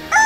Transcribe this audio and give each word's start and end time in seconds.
Ah! 0.00 0.21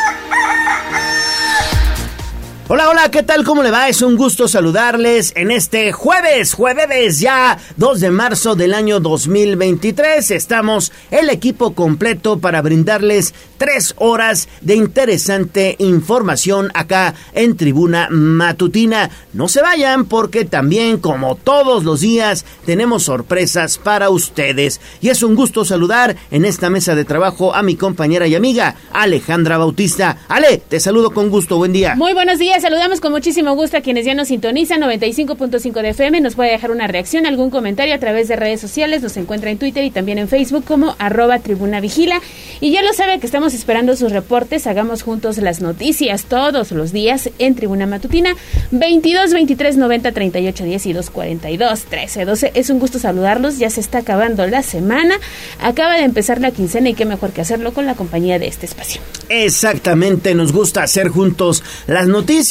Hola, 2.69 2.91
hola, 2.91 3.13
¿qué 3.13 3.23
tal? 3.23 3.45
¿Cómo 3.45 3.63
le 3.63 3.71
va? 3.71 3.89
Es 3.89 4.03
un 4.03 4.17
gusto 4.17 4.49
saludarles 4.49 5.33
en 5.37 5.53
este 5.53 5.93
jueves, 5.93 6.53
jueves 6.53 7.21
ya 7.21 7.59
2 7.77 8.01
de 8.01 8.11
marzo 8.11 8.57
del 8.57 8.75
año 8.75 8.99
2023. 8.99 10.33
Estamos 10.33 10.91
el 11.13 11.31
equipo 11.31 11.75
completo 11.75 12.41
para 12.41 12.63
brindarles 12.63 13.35
tres 13.57 13.95
horas 13.99 14.49
de 14.63 14.75
interesante 14.75 15.77
información 15.79 16.73
acá 16.75 17.15
en 17.35 17.57
Tribuna 17.57 18.09
Matutina. 18.11 19.11
No 19.33 19.47
se 19.47 19.63
vayan 19.63 20.07
porque 20.07 20.45
también, 20.45 20.99
como 20.99 21.37
todos 21.37 21.85
los 21.85 22.01
días, 22.01 22.45
tenemos 22.65 23.05
sorpresas 23.05 23.79
para 23.79 24.11
ustedes. 24.11 24.81
Y 25.01 25.11
es 25.11 25.23
un 25.23 25.37
gusto 25.37 25.65
saludar 25.65 26.17
en 26.33 26.45
esta 26.45 26.69
mesa 26.69 26.97
de 26.97 27.05
trabajo 27.05 27.55
a 27.55 27.63
mi 27.63 27.77
compañera 27.77 28.27
y 28.27 28.35
amiga 28.35 28.75
Alejandra 28.93 29.57
Bautista. 29.57 30.19
Ale, 30.27 30.61
te 30.69 30.81
saludo 30.81 31.13
con 31.13 31.31
gusto, 31.31 31.59
buen 31.59 31.73
día. 31.73 31.95
Muy 31.95 32.13
buenos 32.13 32.41
días 32.41 32.56
saludamos 32.61 33.01
con 33.01 33.13
muchísimo 33.13 33.55
gusto 33.55 33.77
a 33.77 33.81
quienes 33.83 34.07
ya 34.07 34.15
nos 34.15 34.29
sintonizan, 34.29 34.81
95.5 34.81 35.83
de 35.83 35.91
FM, 35.91 36.21
nos 36.23 36.37
puede 36.37 36.53
dejar 36.53 36.71
una 36.71 36.87
reacción, 36.87 37.27
algún 37.27 37.51
comentario 37.51 37.95
a 37.95 37.99
través 37.99 38.29
de 38.29 38.37
redes 38.37 38.61
sociales, 38.61 39.03
nos 39.03 39.17
encuentra 39.19 39.51
en 39.51 39.59
Twitter 39.59 39.85
y 39.85 39.91
también 39.91 40.17
en 40.17 40.29
Facebook 40.29 40.65
como 40.65 40.97
arroba 40.99 41.39
tribuna 41.41 41.81
vigila. 41.81 42.21
Y 42.61 42.71
ya 42.71 42.81
lo 42.83 42.95
sabe 42.95 43.19
que 43.19 43.27
estamos 43.27 43.53
esperando 43.53 43.95
sus 43.95 44.11
reportes, 44.11 44.67
hagamos 44.67 45.03
juntos 45.03 45.37
las 45.37 45.61
noticias 45.61 46.25
todos 46.25 46.73
los 46.73 46.93
días 46.93 47.29
en 47.39 47.55
Tribuna 47.55 47.87
Matutina, 47.87 48.35
22, 48.71 49.35
23, 49.35 49.77
90, 49.77 50.13
38, 50.13 50.65
10 50.65 50.87
y 50.87 50.93
2, 50.95 51.11
42, 51.11 51.85
13, 51.85 52.25
12. 52.25 52.53
Es 52.55 52.71
un 52.71 52.79
gusto 52.79 52.99
saludarlos, 52.99 53.59
ya 53.59 53.69
se 53.69 53.81
está 53.81 53.99
acabando 53.99 54.47
la 54.47 54.63
semana, 54.63 55.17
acaba 55.61 55.97
de 55.97 56.05
empezar 56.05 56.41
la 56.41 56.53
quincena 56.53 56.89
y 56.89 56.95
qué 56.95 57.05
mejor 57.05 57.33
que 57.33 57.43
hacerlo 57.43 57.75
con 57.75 57.85
la 57.85 57.95
compañía 57.95 58.39
de 58.39 58.47
este 58.47 58.65
espacio. 58.65 59.03
Exactamente, 59.29 60.35
nos 60.35 60.53
gusta 60.53 60.83
hacer 60.83 61.09
juntos 61.09 61.63
las 61.87 62.09
noticias 62.09 62.46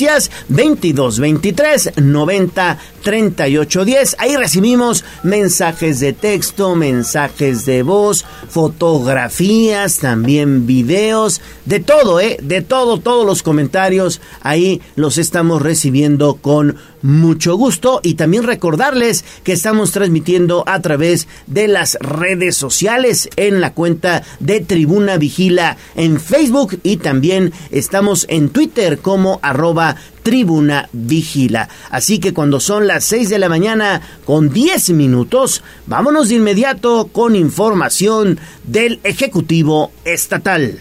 22 0.50 1.12
23 1.12 1.92
90 1.96 2.78
38 3.06 3.86
10. 3.86 4.16
Ahí 4.18 4.36
recibimos 4.36 5.06
mensajes 5.22 6.00
de 6.00 6.12
texto, 6.12 6.76
mensajes 6.76 7.64
de 7.64 7.84
voz, 7.84 8.26
fotografías, 8.50 10.00
también 10.00 10.66
videos, 10.66 11.40
de 11.66 11.80
todo, 11.80 12.20
¿eh? 12.20 12.38
De 12.42 12.62
todo, 12.62 13.00
todos 13.00 13.24
los 13.24 13.44
comentarios. 13.44 14.22
Ahí 14.42 14.82
los 14.96 15.20
estamos 15.20 15.62
recibiendo 15.62 16.40
con 16.42 16.78
mucho 17.04 17.56
gusto 17.56 18.00
y 18.02 18.16
también 18.16 18.44
recordarles 18.44 19.24
que 19.44 19.54
estamos 19.54 19.92
transmitiendo 19.92 20.64
a 20.66 20.82
través 20.82 21.28
de 21.46 21.68
las 21.68 22.00
redes 22.02 22.56
sociales 22.56 23.30
en 23.36 23.62
la 23.62 23.74
cuenta 23.74 24.24
de 24.40 24.62
Tribuna 24.62 25.18
Vigila 25.18 25.78
en 25.96 26.20
Facebook 26.20 26.80
y 26.82 26.98
también 26.98 27.54
estamos 27.70 28.26
en 28.28 28.50
Twitter 28.50 28.98
como 28.98 29.40
arroba 29.44 29.98
Tribuna 30.26 30.90
Vigila. 30.92 31.70
Así 31.92 32.18
que 32.18 32.34
cuando 32.34 32.60
son 32.60 32.88
las 32.88 33.04
6 33.04 33.30
de 33.30 33.38
la 33.38 33.48
mañana 33.48 34.02
con 34.26 34.50
10 34.50 34.90
minutos, 34.90 35.62
vámonos 35.86 36.30
de 36.30 36.36
inmediato 36.36 37.10
con 37.14 37.36
información 37.36 38.40
del 38.64 39.00
Ejecutivo 39.04 39.92
Estatal. 40.04 40.80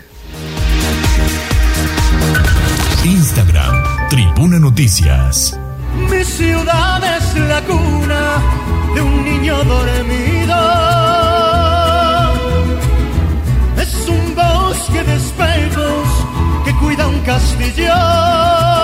Instagram, 3.05 4.09
Tribuna 4.09 4.59
Noticias. 4.59 5.61
Mi 6.11 6.25
ciudad 6.25 7.03
es 7.19 7.37
la 7.37 7.61
cuna 7.65 8.42
de 8.95 9.03
un 9.03 9.25
niño 9.25 9.62
dormido. 9.65 10.56
Es 13.77 14.09
un 14.09 14.34
bosque 14.34 15.03
de 15.03 15.17
espejos 15.17 16.09
que 16.65 16.75
cuida 16.77 17.06
un 17.09 17.20
castillo. 17.20 18.83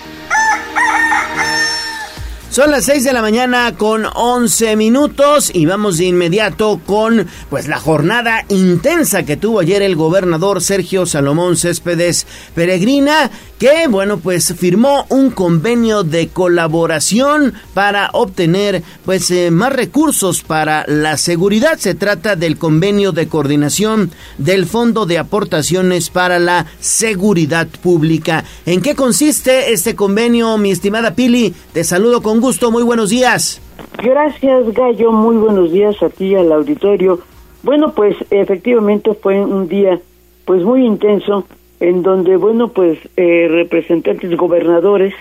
Son 2.51 2.69
las 2.69 2.83
6 2.83 3.05
de 3.05 3.13
la 3.13 3.21
mañana 3.21 3.77
con 3.77 4.05
11 4.13 4.75
minutos 4.75 5.51
y 5.53 5.65
vamos 5.65 5.97
de 5.97 6.03
inmediato 6.07 6.81
con 6.85 7.25
pues 7.49 7.69
la 7.69 7.79
jornada 7.79 8.43
intensa 8.49 9.23
que 9.23 9.37
tuvo 9.37 9.61
ayer 9.61 9.81
el 9.81 9.95
gobernador 9.95 10.61
Sergio 10.61 11.05
Salomón 11.05 11.55
Céspedes 11.55 12.27
Peregrina, 12.53 13.31
que 13.57 13.87
bueno, 13.87 14.17
pues 14.17 14.53
firmó 14.57 15.05
un 15.07 15.31
convenio 15.31 16.03
de 16.03 16.27
colaboración 16.27 17.53
para 17.73 18.09
obtener 18.11 18.83
pues 19.05 19.31
eh, 19.31 19.49
más 19.49 19.71
recursos 19.71 20.41
para 20.41 20.83
la 20.87 21.15
seguridad. 21.15 21.77
Se 21.77 21.95
trata 21.95 22.35
del 22.35 22.57
convenio 22.57 23.13
de 23.13 23.29
coordinación 23.29 24.11
del 24.37 24.65
Fondo 24.65 25.05
de 25.05 25.19
Aportaciones 25.19 26.09
para 26.09 26.37
la 26.37 26.65
Seguridad 26.81 27.67
Pública. 27.81 28.43
¿En 28.65 28.81
qué 28.81 28.93
consiste 28.93 29.71
este 29.71 29.95
convenio, 29.95 30.57
mi 30.57 30.71
estimada 30.71 31.15
Pili? 31.15 31.55
Te 31.71 31.85
saludo 31.85 32.21
con 32.21 32.40
gusto, 32.41 32.71
muy 32.71 32.83
buenos 32.83 33.11
días. 33.11 33.61
Gracias, 34.03 34.73
Gallo, 34.73 35.11
muy 35.11 35.37
buenos 35.37 35.71
días 35.71 36.01
a 36.03 36.09
ti 36.09 36.35
al 36.35 36.51
auditorio. 36.51 37.21
Bueno, 37.63 37.93
pues 37.93 38.15
efectivamente 38.31 39.13
fue 39.13 39.45
un 39.45 39.67
día 39.67 39.99
pues 40.45 40.63
muy 40.63 40.85
intenso 40.85 41.45
en 41.79 42.01
donde, 42.03 42.35
bueno, 42.35 42.69
pues 42.69 42.97
eh, 43.15 43.47
representantes 43.49 44.35
gobernadores 44.35 45.13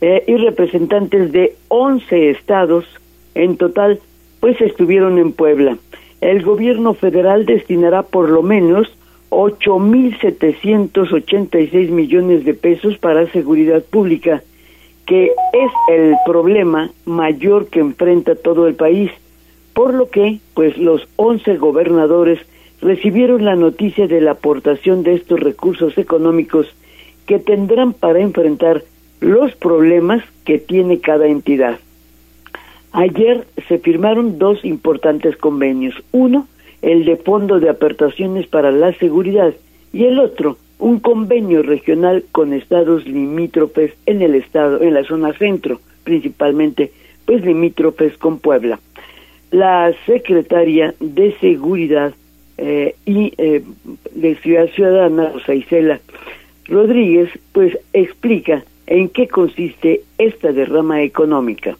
eh, 0.00 0.24
y 0.26 0.36
representantes 0.36 1.32
de 1.32 1.56
11 1.68 2.30
estados 2.30 2.84
en 3.34 3.56
total 3.56 4.00
pues 4.40 4.60
estuvieron 4.60 5.18
en 5.18 5.32
Puebla. 5.32 5.78
El 6.20 6.42
gobierno 6.42 6.94
federal 6.94 7.46
destinará 7.46 8.02
por 8.02 8.28
lo 8.28 8.42
menos 8.42 8.92
8.786 9.30 11.90
millones 11.90 12.44
de 12.44 12.54
pesos 12.54 12.98
para 12.98 13.30
seguridad 13.32 13.84
pública 13.84 14.42
que 15.10 15.24
es 15.24 15.72
el 15.88 16.14
problema 16.24 16.88
mayor 17.04 17.66
que 17.66 17.80
enfrenta 17.80 18.36
todo 18.36 18.68
el 18.68 18.76
país, 18.76 19.10
por 19.74 19.92
lo 19.92 20.08
que 20.08 20.38
pues 20.54 20.78
los 20.78 21.08
11 21.16 21.56
gobernadores 21.56 22.38
recibieron 22.80 23.44
la 23.44 23.56
noticia 23.56 24.06
de 24.06 24.20
la 24.20 24.30
aportación 24.30 25.02
de 25.02 25.14
estos 25.14 25.40
recursos 25.40 25.98
económicos 25.98 26.68
que 27.26 27.40
tendrán 27.40 27.92
para 27.92 28.20
enfrentar 28.20 28.84
los 29.18 29.52
problemas 29.56 30.22
que 30.44 30.58
tiene 30.58 31.00
cada 31.00 31.26
entidad. 31.26 31.80
Ayer 32.92 33.48
se 33.66 33.78
firmaron 33.78 34.38
dos 34.38 34.64
importantes 34.64 35.36
convenios, 35.36 35.96
uno 36.12 36.46
el 36.82 37.04
de 37.04 37.16
Fondo 37.16 37.58
de 37.58 37.68
Aportaciones 37.68 38.46
para 38.46 38.70
la 38.70 38.92
Seguridad 38.92 39.54
y 39.92 40.04
el 40.04 40.20
otro 40.20 40.56
un 40.80 40.98
convenio 40.98 41.62
regional 41.62 42.24
con 42.32 42.52
estados 42.52 43.06
limítrofes 43.06 43.92
en 44.06 44.22
el 44.22 44.34
estado, 44.34 44.82
en 44.82 44.94
la 44.94 45.04
zona 45.04 45.32
centro, 45.34 45.80
principalmente, 46.04 46.90
pues 47.26 47.44
limítrofes 47.44 48.16
con 48.16 48.38
Puebla. 48.38 48.80
La 49.50 49.92
secretaria 50.06 50.94
de 51.00 51.36
Seguridad 51.38 52.14
eh, 52.56 52.94
y 53.06 53.32
eh, 53.38 53.62
de 54.14 54.34
Ciudad 54.36 54.68
Ciudadana, 54.70 55.30
Rosa 55.34 55.54
Isela 55.54 56.00
Rodríguez, 56.66 57.30
pues 57.52 57.76
explica 57.92 58.64
en 58.86 59.08
qué 59.08 59.28
consiste 59.28 60.02
esta 60.18 60.52
derrama 60.52 61.02
económica. 61.02 61.76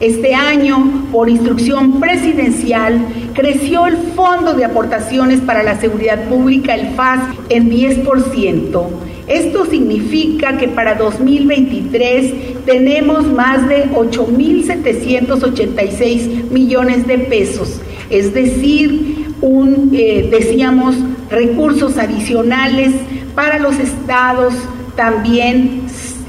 Este 0.00 0.32
año, 0.32 1.08
por 1.10 1.28
instrucción 1.28 1.98
presidencial, 1.98 3.04
creció 3.34 3.88
el 3.88 3.96
Fondo 4.14 4.54
de 4.54 4.64
Aportaciones 4.64 5.40
para 5.40 5.64
la 5.64 5.80
Seguridad 5.80 6.28
Pública, 6.28 6.76
el 6.76 6.94
FAS, 6.94 7.18
en 7.48 7.68
10%. 7.68 8.86
Esto 9.26 9.66
significa 9.66 10.56
que 10.56 10.68
para 10.68 10.94
2023 10.94 12.64
tenemos 12.64 13.26
más 13.26 13.68
de 13.68 13.90
8.786 13.90 16.48
millones 16.52 17.04
de 17.08 17.18
pesos, 17.18 17.80
es 18.08 18.32
decir, 18.32 19.34
un, 19.40 19.90
eh, 19.92 20.28
decíamos, 20.30 20.94
recursos 21.28 21.98
adicionales 21.98 22.92
para 23.34 23.58
los 23.58 23.76
estados 23.80 24.54
también 24.94 25.82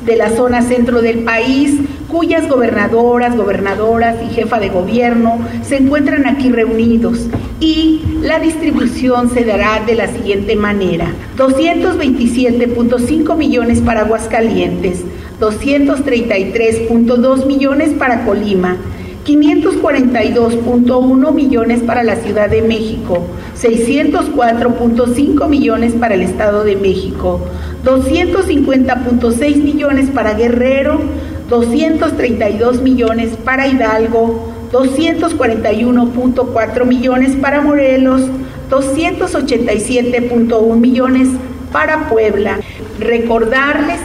de 0.08 0.16
la 0.16 0.32
zona 0.32 0.64
centro 0.64 1.04
del 1.04 1.20
país, 1.20 1.76
cuyas 2.10 2.50
gobernadoras, 2.50 3.38
gobernadoras 3.38 4.16
y 4.24 4.30
jefa 4.34 4.60
de 4.60 4.70
gobierno 4.70 5.38
se 5.62 5.78
encuentran 5.78 6.26
aquí 6.26 6.52
reunidos 6.52 7.28
y 7.60 8.02
la 8.22 8.40
distribución 8.40 9.30
se 9.30 9.46
dará 9.46 9.84
de 9.86 9.94
la 9.96 10.08
siguiente 10.08 10.56
manera. 10.56 11.14
227.5 11.38 13.38
millones 13.38 13.82
para 13.82 14.00
Aguascalientes, 14.02 15.04
233.2 15.40 17.46
millones 17.46 17.92
para 17.92 18.26
Colima, 18.26 18.78
542.1 19.26 21.34
millones 21.34 21.82
para 21.82 22.04
la 22.04 22.16
Ciudad 22.16 22.50
de 22.50 22.64
México, 22.64 23.28
604.5 23.62 25.48
millones 25.48 25.94
para 25.94 26.16
el 26.16 26.22
Estado 26.22 26.64
de 26.64 26.76
México, 26.76 27.40
250.6 27.86 29.58
millones 29.58 30.10
para 30.10 30.34
Guerrero, 30.34 31.00
232 31.50 32.81
millones 32.81 33.36
para 33.44 33.68
Hidalgo, 33.68 34.54
241.4 34.72 36.86
millones 36.86 37.36
para 37.36 37.62
Morelos, 37.62 38.30
287.1 38.69 40.75
millones 40.75 41.30
para 41.72 42.07
Puebla. 42.07 42.60
Recordarles 43.00 44.00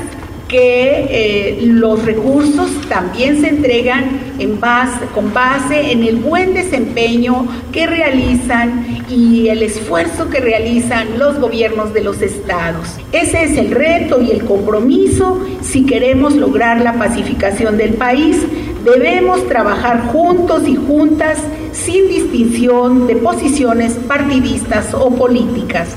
que 0.48 1.06
eh, 1.10 1.58
los 1.62 2.04
recursos 2.04 2.70
también 2.88 3.40
se 3.40 3.48
entregan 3.48 4.34
en 4.38 4.60
base, 4.60 5.06
con 5.14 5.32
base 5.32 5.92
en 5.92 6.02
el 6.02 6.16
buen 6.16 6.54
desempeño 6.54 7.46
que 7.72 7.86
realizan 7.86 9.04
y 9.08 9.48
el 9.48 9.62
esfuerzo 9.62 10.28
que 10.28 10.40
realizan 10.40 11.18
los 11.18 11.38
gobiernos 11.38 11.92
de 11.92 12.02
los 12.02 12.20
estados. 12.20 12.88
Ese 13.12 13.44
es 13.44 13.56
el 13.56 13.70
reto 13.70 14.20
y 14.20 14.30
el 14.30 14.44
compromiso 14.44 15.40
si 15.62 15.86
queremos 15.86 16.34
lograr 16.34 16.80
la 16.80 16.94
pacificación 16.94 17.76
del 17.76 17.94
país. 17.94 18.44
Debemos 18.84 19.46
trabajar 19.48 20.08
juntos 20.08 20.68
y 20.68 20.76
juntas 20.76 21.38
sin 21.72 22.08
distinción 22.08 23.06
de 23.06 23.16
posiciones 23.16 23.94
partidistas 24.06 24.92
o 24.94 25.10
políticas. 25.10 25.96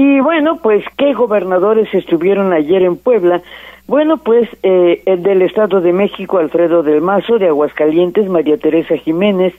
Y 0.00 0.20
bueno, 0.20 0.60
pues, 0.62 0.84
¿qué 0.96 1.12
gobernadores 1.12 1.92
estuvieron 1.92 2.52
ayer 2.52 2.84
en 2.84 2.96
Puebla? 2.96 3.42
Bueno, 3.88 4.18
pues 4.18 4.48
eh, 4.62 5.02
el 5.06 5.24
del 5.24 5.42
Estado 5.42 5.80
de 5.80 5.92
México, 5.92 6.38
Alfredo 6.38 6.84
del 6.84 7.00
Mazo, 7.00 7.40
de 7.40 7.48
Aguascalientes, 7.48 8.28
María 8.28 8.56
Teresa 8.58 8.96
Jiménez, 8.96 9.54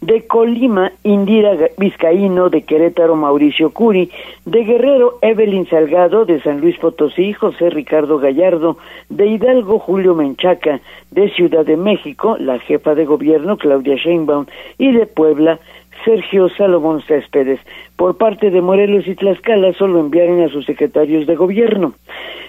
de 0.00 0.26
Colima, 0.26 0.90
Indira 1.04 1.52
Vizcaíno, 1.78 2.48
de 2.48 2.62
Querétaro, 2.62 3.14
Mauricio 3.14 3.70
Curi, 3.70 4.10
de 4.46 4.64
Guerrero, 4.64 5.18
Evelyn 5.22 5.68
Salgado, 5.68 6.24
de 6.24 6.40
San 6.40 6.60
Luis 6.60 6.76
Potosí, 6.78 7.32
José 7.32 7.70
Ricardo 7.70 8.18
Gallardo, 8.18 8.78
de 9.10 9.28
Hidalgo, 9.28 9.78
Julio 9.78 10.16
Menchaca, 10.16 10.80
de 11.12 11.30
Ciudad 11.30 11.64
de 11.64 11.76
México, 11.76 12.36
la 12.40 12.58
jefa 12.58 12.96
de 12.96 13.04
gobierno, 13.04 13.58
Claudia 13.58 13.94
Sheinbaum, 13.94 14.46
y 14.76 14.90
de 14.90 15.06
Puebla, 15.06 15.60
Sergio 16.04 16.48
Salomón 16.50 17.02
Céspedes. 17.02 17.60
Por 17.96 18.16
parte 18.16 18.50
de 18.50 18.60
Morelos 18.60 19.06
y 19.06 19.14
Tlaxcala 19.14 19.72
solo 19.72 20.00
enviaron 20.00 20.42
a 20.42 20.48
sus 20.48 20.66
secretarios 20.66 21.26
de 21.26 21.36
gobierno. 21.36 21.94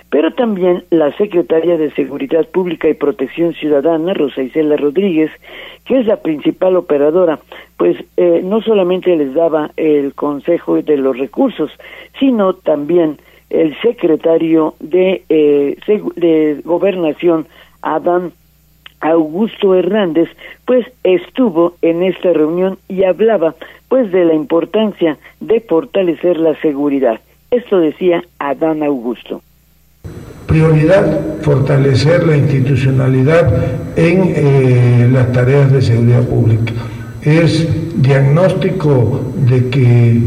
Pero 0.09 0.33
también 0.33 0.83
la 0.91 1.11
secretaria 1.17 1.77
de 1.77 1.91
Seguridad 1.91 2.47
Pública 2.47 2.87
y 2.87 2.93
Protección 2.93 3.53
Ciudadana, 3.53 4.13
Rosa 4.13 4.43
Isela 4.43 4.77
Rodríguez, 4.77 5.31
que 5.85 5.99
es 5.99 6.05
la 6.05 6.17
principal 6.17 6.75
operadora, 6.75 7.39
pues 7.77 7.97
eh, 8.17 8.41
no 8.43 8.61
solamente 8.61 9.15
les 9.15 9.33
daba 9.33 9.71
el 9.77 10.13
consejo 10.13 10.81
de 10.81 10.97
los 10.97 11.17
recursos, 11.17 11.71
sino 12.19 12.53
también 12.53 13.17
el 13.49 13.75
secretario 13.81 14.75
de, 14.79 15.23
eh, 15.29 16.61
Gobernación, 16.63 17.47
Adán 17.81 18.31
Augusto 19.01 19.75
Hernández, 19.75 20.29
pues 20.65 20.85
estuvo 21.03 21.75
en 21.81 22.03
esta 22.03 22.33
reunión 22.33 22.77
y 22.87 23.03
hablaba 23.03 23.55
pues 23.87 24.11
de 24.11 24.25
la 24.25 24.33
importancia 24.33 25.17
de 25.39 25.61
fortalecer 25.61 26.37
la 26.37 26.55
seguridad. 26.61 27.19
Esto 27.51 27.79
decía 27.79 28.23
Adán 28.39 28.83
Augusto. 28.83 29.41
Prioridad, 30.47 31.41
fortalecer 31.41 32.25
la 32.25 32.37
institucionalidad 32.37 33.97
en 33.97 34.33
eh, 34.35 35.09
las 35.11 35.31
tareas 35.31 35.71
de 35.71 35.81
seguridad 35.81 36.27
pública. 36.27 36.73
Es 37.21 37.67
diagnóstico 38.01 39.21
de 39.49 39.69
que 39.69 40.21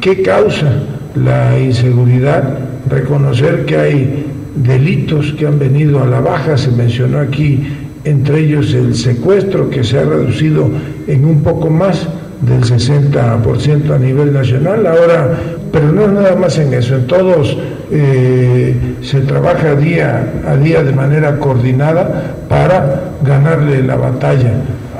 qué 0.00 0.22
causa 0.22 0.82
la 1.14 1.58
inseguridad, 1.58 2.58
reconocer 2.88 3.64
que 3.64 3.76
hay 3.76 4.26
delitos 4.54 5.32
que 5.32 5.46
han 5.46 5.58
venido 5.58 6.02
a 6.02 6.06
la 6.06 6.20
baja, 6.20 6.56
se 6.56 6.70
mencionó 6.70 7.18
aquí 7.18 7.66
entre 8.04 8.40
ellos 8.40 8.72
el 8.74 8.94
secuestro 8.94 9.70
que 9.70 9.82
se 9.82 9.98
ha 9.98 10.04
reducido 10.04 10.70
en 11.06 11.24
un 11.24 11.42
poco 11.42 11.70
más 11.70 12.06
del 12.42 12.62
60% 12.62 13.94
a 13.94 13.98
nivel 13.98 14.32
nacional. 14.32 14.86
Ahora, 14.86 15.38
pero 15.72 15.90
no 15.92 16.02
es 16.02 16.12
nada 16.12 16.36
más 16.36 16.58
en 16.58 16.72
eso, 16.74 16.96
en 16.96 17.06
todos 17.06 17.56
eh, 17.90 18.76
se 19.02 19.20
trabaja 19.20 19.74
día 19.74 20.32
a 20.46 20.56
día 20.56 20.82
de 20.82 20.92
manera 20.92 21.38
coordinada 21.38 22.36
para 22.48 23.12
ganarle 23.22 23.82
la 23.82 23.96
batalla 23.96 24.52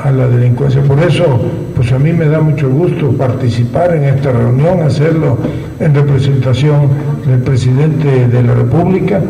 a 0.02 0.10
la 0.10 0.26
delincuencia. 0.28 0.82
Por 0.82 0.98
eso, 1.00 1.40
pues 1.76 1.92
a 1.92 1.98
mí 1.98 2.12
me 2.12 2.26
da 2.26 2.40
mucho 2.40 2.68
gusto 2.68 3.12
participar 3.12 3.94
en 3.94 4.04
esta 4.04 4.32
reunión, 4.32 4.82
hacerlo 4.82 5.38
en 5.80 5.94
representación 5.94 6.88
del 7.26 7.40
presidente 7.40 8.28
de 8.28 8.42
la 8.42 8.54
República 8.54 9.20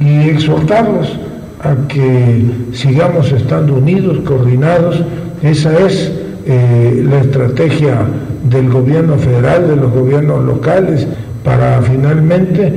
y 0.00 0.28
exhortarlos 0.28 1.18
a 1.64 1.88
que 1.88 2.44
sigamos 2.72 3.32
estando 3.32 3.74
unidos, 3.74 4.18
coordinados. 4.20 5.02
Esa 5.42 5.76
es 5.78 6.12
eh, 6.46 7.04
la 7.08 7.20
estrategia 7.20 8.02
del 8.48 8.68
gobierno 8.68 9.16
federal, 9.16 9.68
de 9.68 9.76
los 9.76 9.90
gobiernos 9.92 10.44
locales, 10.44 11.06
para 11.42 11.80
finalmente 11.82 12.72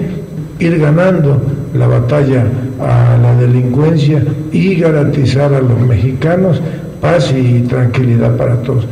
ir 0.59 0.79
ganando 0.79 1.41
la 1.73 1.87
batalla 1.87 2.45
a 2.79 3.17
la 3.21 3.35
delincuencia 3.35 4.23
y 4.51 4.75
garantizar 4.75 5.53
a 5.53 5.59
los 5.59 5.79
mexicanos 5.81 6.61
paz 7.01 7.33
y 7.37 7.61
tranquilidad 7.61 8.35
para 8.37 8.55
todos. 8.61 8.87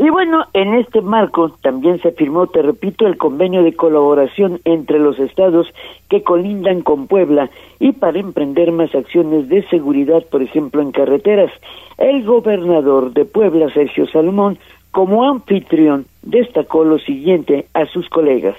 Y 0.00 0.10
bueno, 0.10 0.44
en 0.54 0.74
este 0.74 1.02
marco 1.02 1.50
también 1.60 2.00
se 2.00 2.12
firmó, 2.12 2.46
te 2.46 2.62
repito, 2.62 3.08
el 3.08 3.18
convenio 3.18 3.64
de 3.64 3.74
colaboración 3.74 4.60
entre 4.64 5.00
los 5.00 5.18
estados 5.18 5.66
que 6.08 6.22
colindan 6.22 6.82
con 6.82 7.08
Puebla 7.08 7.50
y 7.80 7.90
para 7.90 8.20
emprender 8.20 8.70
más 8.70 8.94
acciones 8.94 9.48
de 9.48 9.66
seguridad, 9.68 10.22
por 10.30 10.40
ejemplo, 10.40 10.82
en 10.82 10.92
carreteras. 10.92 11.50
El 11.98 12.24
gobernador 12.24 13.12
de 13.12 13.24
Puebla, 13.24 13.72
Sergio 13.74 14.06
Salomón, 14.06 14.58
como 14.92 15.28
anfitrión, 15.28 16.06
destacó 16.22 16.84
lo 16.84 17.00
siguiente 17.00 17.66
a 17.74 17.84
sus 17.86 18.08
colegas. 18.08 18.54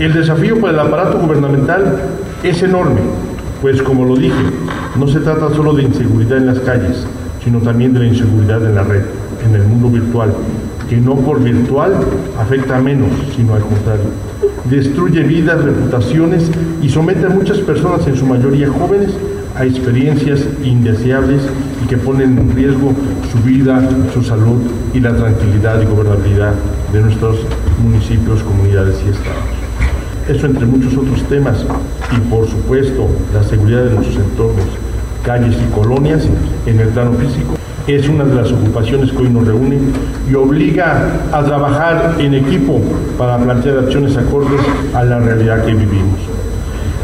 El 0.00 0.12
desafío 0.12 0.60
para 0.60 0.72
el 0.72 0.80
aparato 0.80 1.20
gubernamental 1.20 1.96
es 2.42 2.60
enorme, 2.64 3.00
pues 3.62 3.80
como 3.82 4.04
lo 4.04 4.16
dije, 4.16 4.42
no 4.96 5.06
se 5.06 5.20
trata 5.20 5.48
solo 5.50 5.74
de 5.74 5.84
inseguridad 5.84 6.38
en 6.38 6.46
las 6.46 6.58
calles, 6.60 7.06
sino 7.44 7.58
también 7.60 7.92
de 7.92 8.00
la 8.00 8.06
inseguridad 8.06 8.64
en 8.64 8.74
la 8.74 8.82
red 8.82 9.02
en 9.46 9.54
el 9.54 9.62
mundo 9.64 9.88
virtual, 9.88 10.32
que 10.88 10.96
no 10.96 11.14
por 11.16 11.42
virtual 11.42 11.92
afecta 12.38 12.76
a 12.76 12.80
menos, 12.80 13.08
sino 13.36 13.54
al 13.54 13.62
contrario. 13.62 14.04
Destruye 14.68 15.22
vidas, 15.22 15.62
reputaciones 15.62 16.50
y 16.82 16.88
somete 16.88 17.26
a 17.26 17.30
muchas 17.30 17.58
personas, 17.58 18.06
en 18.06 18.16
su 18.16 18.26
mayoría 18.26 18.68
jóvenes, 18.68 19.10
a 19.56 19.64
experiencias 19.64 20.40
indeseables 20.62 21.42
y 21.84 21.88
que 21.88 21.96
ponen 21.96 22.38
en 22.38 22.54
riesgo 22.54 22.92
su 23.32 23.38
vida, 23.42 23.82
su 24.12 24.22
salud 24.22 24.60
y 24.94 25.00
la 25.00 25.14
tranquilidad 25.14 25.80
y 25.82 25.86
gobernabilidad 25.86 26.54
de 26.92 27.00
nuestros 27.00 27.38
municipios, 27.82 28.42
comunidades 28.42 28.96
y 29.06 29.10
estados. 29.10 29.60
Eso 30.28 30.46
entre 30.46 30.66
muchos 30.66 30.96
otros 30.96 31.22
temas 31.28 31.64
y 32.16 32.20
por 32.30 32.48
supuesto 32.48 33.08
la 33.34 33.42
seguridad 33.42 33.84
de 33.84 33.94
nuestros 33.94 34.16
entornos, 34.16 34.66
calles 35.22 35.56
y 35.56 35.72
colonias 35.72 36.26
en 36.66 36.80
el 36.80 36.88
plano 36.88 37.12
físico 37.12 37.60
es 37.86 38.08
una 38.08 38.24
de 38.24 38.34
las 38.34 38.52
ocupaciones 38.52 39.10
que 39.10 39.18
hoy 39.18 39.30
nos 39.30 39.46
reúne 39.46 39.78
y 40.30 40.34
obliga 40.34 41.20
a 41.32 41.42
trabajar 41.42 42.16
en 42.18 42.34
equipo 42.34 42.80
para 43.18 43.38
plantear 43.38 43.78
acciones 43.78 44.16
acordes 44.16 44.60
a 44.94 45.04
la 45.04 45.18
realidad 45.18 45.64
que 45.64 45.74
vivimos. 45.74 46.18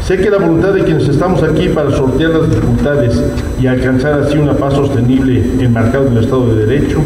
Sé 0.05 0.17
que 0.17 0.29
la 0.29 0.37
voluntad 0.37 0.73
de 0.73 0.83
quienes 0.83 1.07
estamos 1.09 1.43
aquí 1.43 1.67
para 1.69 1.91
sortear 1.91 2.31
las 2.31 2.49
dificultades 2.49 3.21
y 3.59 3.67
alcanzar 3.67 4.21
así 4.21 4.37
una 4.37 4.53
paz 4.53 4.75
sostenible 4.75 5.43
enmarcada 5.59 6.07
en 6.07 6.13
el 6.13 6.23
Estado 6.23 6.55
de 6.55 6.65
Derecho, 6.65 6.99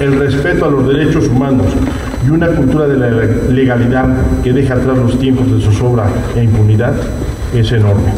el 0.00 0.18
respeto 0.18 0.64
a 0.64 0.70
los 0.70 0.88
derechos 0.88 1.28
humanos 1.28 1.66
y 2.26 2.30
una 2.30 2.48
cultura 2.48 2.88
de 2.88 2.96
la 2.96 3.10
legalidad 3.52 4.08
que 4.42 4.52
deja 4.52 4.74
atrás 4.74 4.98
los 4.98 5.18
tiempos 5.18 5.52
de 5.52 5.60
zozobra 5.60 6.06
e 6.34 6.42
impunidad 6.42 6.94
es 7.54 7.70
enorme. 7.70 8.12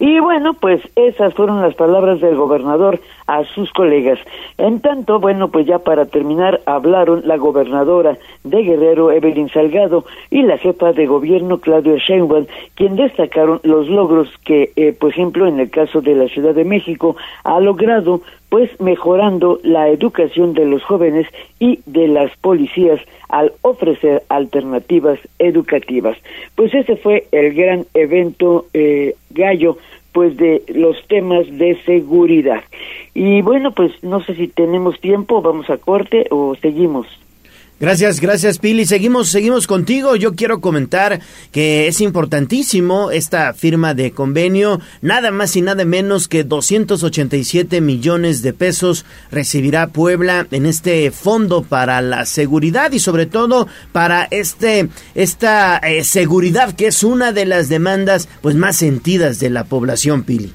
Y 0.00 0.18
bueno, 0.18 0.54
pues 0.54 0.80
esas 0.96 1.34
fueron 1.34 1.60
las 1.60 1.74
palabras 1.74 2.22
del 2.22 2.34
gobernador 2.34 2.98
a 3.26 3.44
sus 3.44 3.70
colegas. 3.70 4.18
En 4.56 4.80
tanto, 4.80 5.20
bueno, 5.20 5.48
pues 5.48 5.66
ya 5.66 5.78
para 5.78 6.06
terminar, 6.06 6.62
hablaron 6.64 7.20
la 7.26 7.36
gobernadora 7.36 8.16
de 8.42 8.62
Guerrero, 8.62 9.12
Evelyn 9.12 9.50
Salgado, 9.50 10.06
y 10.30 10.40
la 10.40 10.56
jefa 10.56 10.94
de 10.94 11.06
gobierno, 11.06 11.58
Claudia 11.58 11.96
Sheinbaum, 11.98 12.46
quien 12.76 12.96
destacaron 12.96 13.60
los 13.62 13.88
logros 13.88 14.30
que, 14.42 14.72
eh, 14.74 14.96
por 14.98 15.10
ejemplo, 15.10 15.46
en 15.46 15.60
el 15.60 15.68
caso 15.68 16.00
de 16.00 16.14
la 16.14 16.28
Ciudad 16.28 16.54
de 16.54 16.64
México, 16.64 17.16
ha 17.44 17.60
logrado 17.60 18.22
pues 18.50 18.68
mejorando 18.80 19.60
la 19.62 19.88
educación 19.88 20.52
de 20.52 20.66
los 20.66 20.82
jóvenes 20.82 21.26
y 21.58 21.80
de 21.86 22.08
las 22.08 22.36
policías 22.38 23.00
al 23.28 23.52
ofrecer 23.62 24.24
alternativas 24.28 25.18
educativas. 25.38 26.18
Pues 26.56 26.74
ese 26.74 26.96
fue 26.96 27.26
el 27.32 27.54
gran 27.54 27.86
evento 27.94 28.66
eh, 28.74 29.14
gallo 29.30 29.78
pues 30.12 30.36
de 30.36 30.64
los 30.68 30.96
temas 31.06 31.46
de 31.56 31.76
seguridad. 31.86 32.62
Y 33.14 33.42
bueno, 33.42 33.70
pues 33.70 33.92
no 34.02 34.20
sé 34.20 34.34
si 34.34 34.48
tenemos 34.48 35.00
tiempo, 35.00 35.40
vamos 35.40 35.70
a 35.70 35.78
corte 35.78 36.26
o 36.30 36.56
seguimos. 36.56 37.06
Gracias, 37.80 38.20
gracias 38.20 38.58
Pili. 38.58 38.84
Seguimos, 38.84 39.30
seguimos 39.30 39.66
contigo. 39.66 40.14
Yo 40.14 40.34
quiero 40.34 40.60
comentar 40.60 41.20
que 41.50 41.88
es 41.88 42.02
importantísimo 42.02 43.10
esta 43.10 43.54
firma 43.54 43.94
de 43.94 44.10
convenio. 44.10 44.80
Nada 45.00 45.30
más 45.30 45.56
y 45.56 45.62
nada 45.62 45.86
menos 45.86 46.28
que 46.28 46.44
287 46.44 47.80
millones 47.80 48.42
de 48.42 48.52
pesos 48.52 49.06
recibirá 49.30 49.86
Puebla 49.86 50.46
en 50.50 50.66
este 50.66 51.10
fondo 51.10 51.62
para 51.62 52.02
la 52.02 52.26
seguridad 52.26 52.92
y 52.92 52.98
sobre 52.98 53.24
todo 53.24 53.66
para 53.92 54.28
este 54.30 54.90
esta 55.14 55.78
eh, 55.78 56.04
seguridad 56.04 56.74
que 56.74 56.88
es 56.88 57.02
una 57.02 57.32
de 57.32 57.46
las 57.46 57.70
demandas 57.70 58.28
pues 58.42 58.56
más 58.56 58.76
sentidas 58.76 59.40
de 59.40 59.48
la 59.48 59.64
población 59.64 60.24
Pili. 60.24 60.52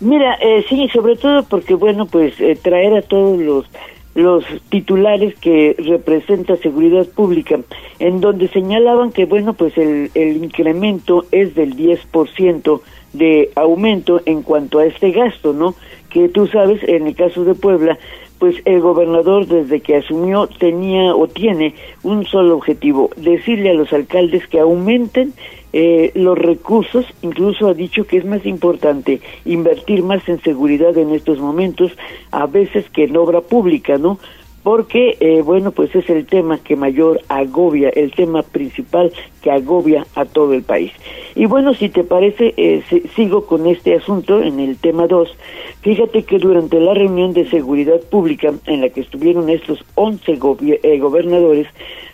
Mira, 0.00 0.38
eh, 0.40 0.64
sí, 0.70 0.88
sobre 0.90 1.16
todo 1.16 1.42
porque 1.44 1.74
bueno, 1.74 2.06
pues 2.06 2.40
eh, 2.40 2.58
traer 2.60 2.94
a 2.94 3.02
todos 3.02 3.38
los 3.38 3.66
los 4.14 4.44
titulares 4.68 5.34
que 5.36 5.74
representa 5.78 6.56
seguridad 6.56 7.06
pública, 7.06 7.60
en 7.98 8.20
donde 8.20 8.48
señalaban 8.48 9.12
que, 9.12 9.24
bueno, 9.24 9.54
pues 9.54 9.76
el, 9.78 10.10
el 10.14 10.36
incremento 10.44 11.24
es 11.30 11.54
del 11.54 11.76
10% 11.76 12.80
de 13.12 13.50
aumento 13.54 14.20
en 14.26 14.42
cuanto 14.42 14.78
a 14.78 14.86
este 14.86 15.10
gasto, 15.12 15.52
¿no? 15.52 15.74
Que 16.10 16.28
tú 16.28 16.46
sabes, 16.46 16.82
en 16.84 17.06
el 17.06 17.14
caso 17.14 17.44
de 17.44 17.54
Puebla, 17.54 17.98
pues 18.38 18.56
el 18.64 18.80
gobernador 18.80 19.46
desde 19.46 19.80
que 19.80 19.96
asumió 19.96 20.48
tenía 20.48 21.14
o 21.14 21.28
tiene 21.28 21.74
un 22.02 22.24
solo 22.24 22.56
objetivo, 22.56 23.10
decirle 23.16 23.70
a 23.70 23.74
los 23.74 23.92
alcaldes 23.92 24.46
que 24.48 24.58
aumenten 24.58 25.32
eh, 25.72 26.12
los 26.14 26.38
recursos, 26.38 27.06
incluso 27.22 27.68
ha 27.68 27.74
dicho 27.74 28.06
que 28.06 28.18
es 28.18 28.24
más 28.24 28.44
importante 28.44 29.20
invertir 29.44 30.02
más 30.02 30.28
en 30.28 30.40
seguridad 30.42 30.96
en 30.98 31.14
estos 31.14 31.38
momentos, 31.38 31.92
a 32.30 32.46
veces 32.46 32.88
que 32.90 33.04
en 33.04 33.16
obra 33.16 33.40
pública, 33.40 33.96
¿no? 33.96 34.18
Porque, 34.62 35.16
eh, 35.18 35.42
bueno, 35.42 35.72
pues 35.72 35.94
es 35.94 36.08
el 36.08 36.24
tema 36.26 36.58
que 36.58 36.76
mayor 36.76 37.20
agobia, 37.28 37.88
el 37.88 38.12
tema 38.12 38.42
principal 38.42 39.12
que 39.42 39.50
agobia 39.50 40.06
a 40.14 40.24
todo 40.24 40.54
el 40.54 40.62
país. 40.62 40.92
Y 41.34 41.46
bueno, 41.46 41.74
si 41.74 41.88
te 41.88 42.04
parece, 42.04 42.54
eh, 42.56 42.82
sigo 43.16 43.46
con 43.46 43.66
este 43.66 43.96
asunto 43.96 44.40
en 44.40 44.60
el 44.60 44.76
tema 44.76 45.08
2. 45.08 45.36
Fíjate 45.80 46.22
que 46.22 46.38
durante 46.38 46.78
la 46.78 46.94
reunión 46.94 47.32
de 47.32 47.50
seguridad 47.50 48.00
pública 48.02 48.52
en 48.66 48.82
la 48.82 48.90
que 48.90 49.00
estuvieron 49.00 49.48
estos 49.48 49.84
11 49.96 50.38
eh, 50.82 50.98
gobernadores, 50.98 51.66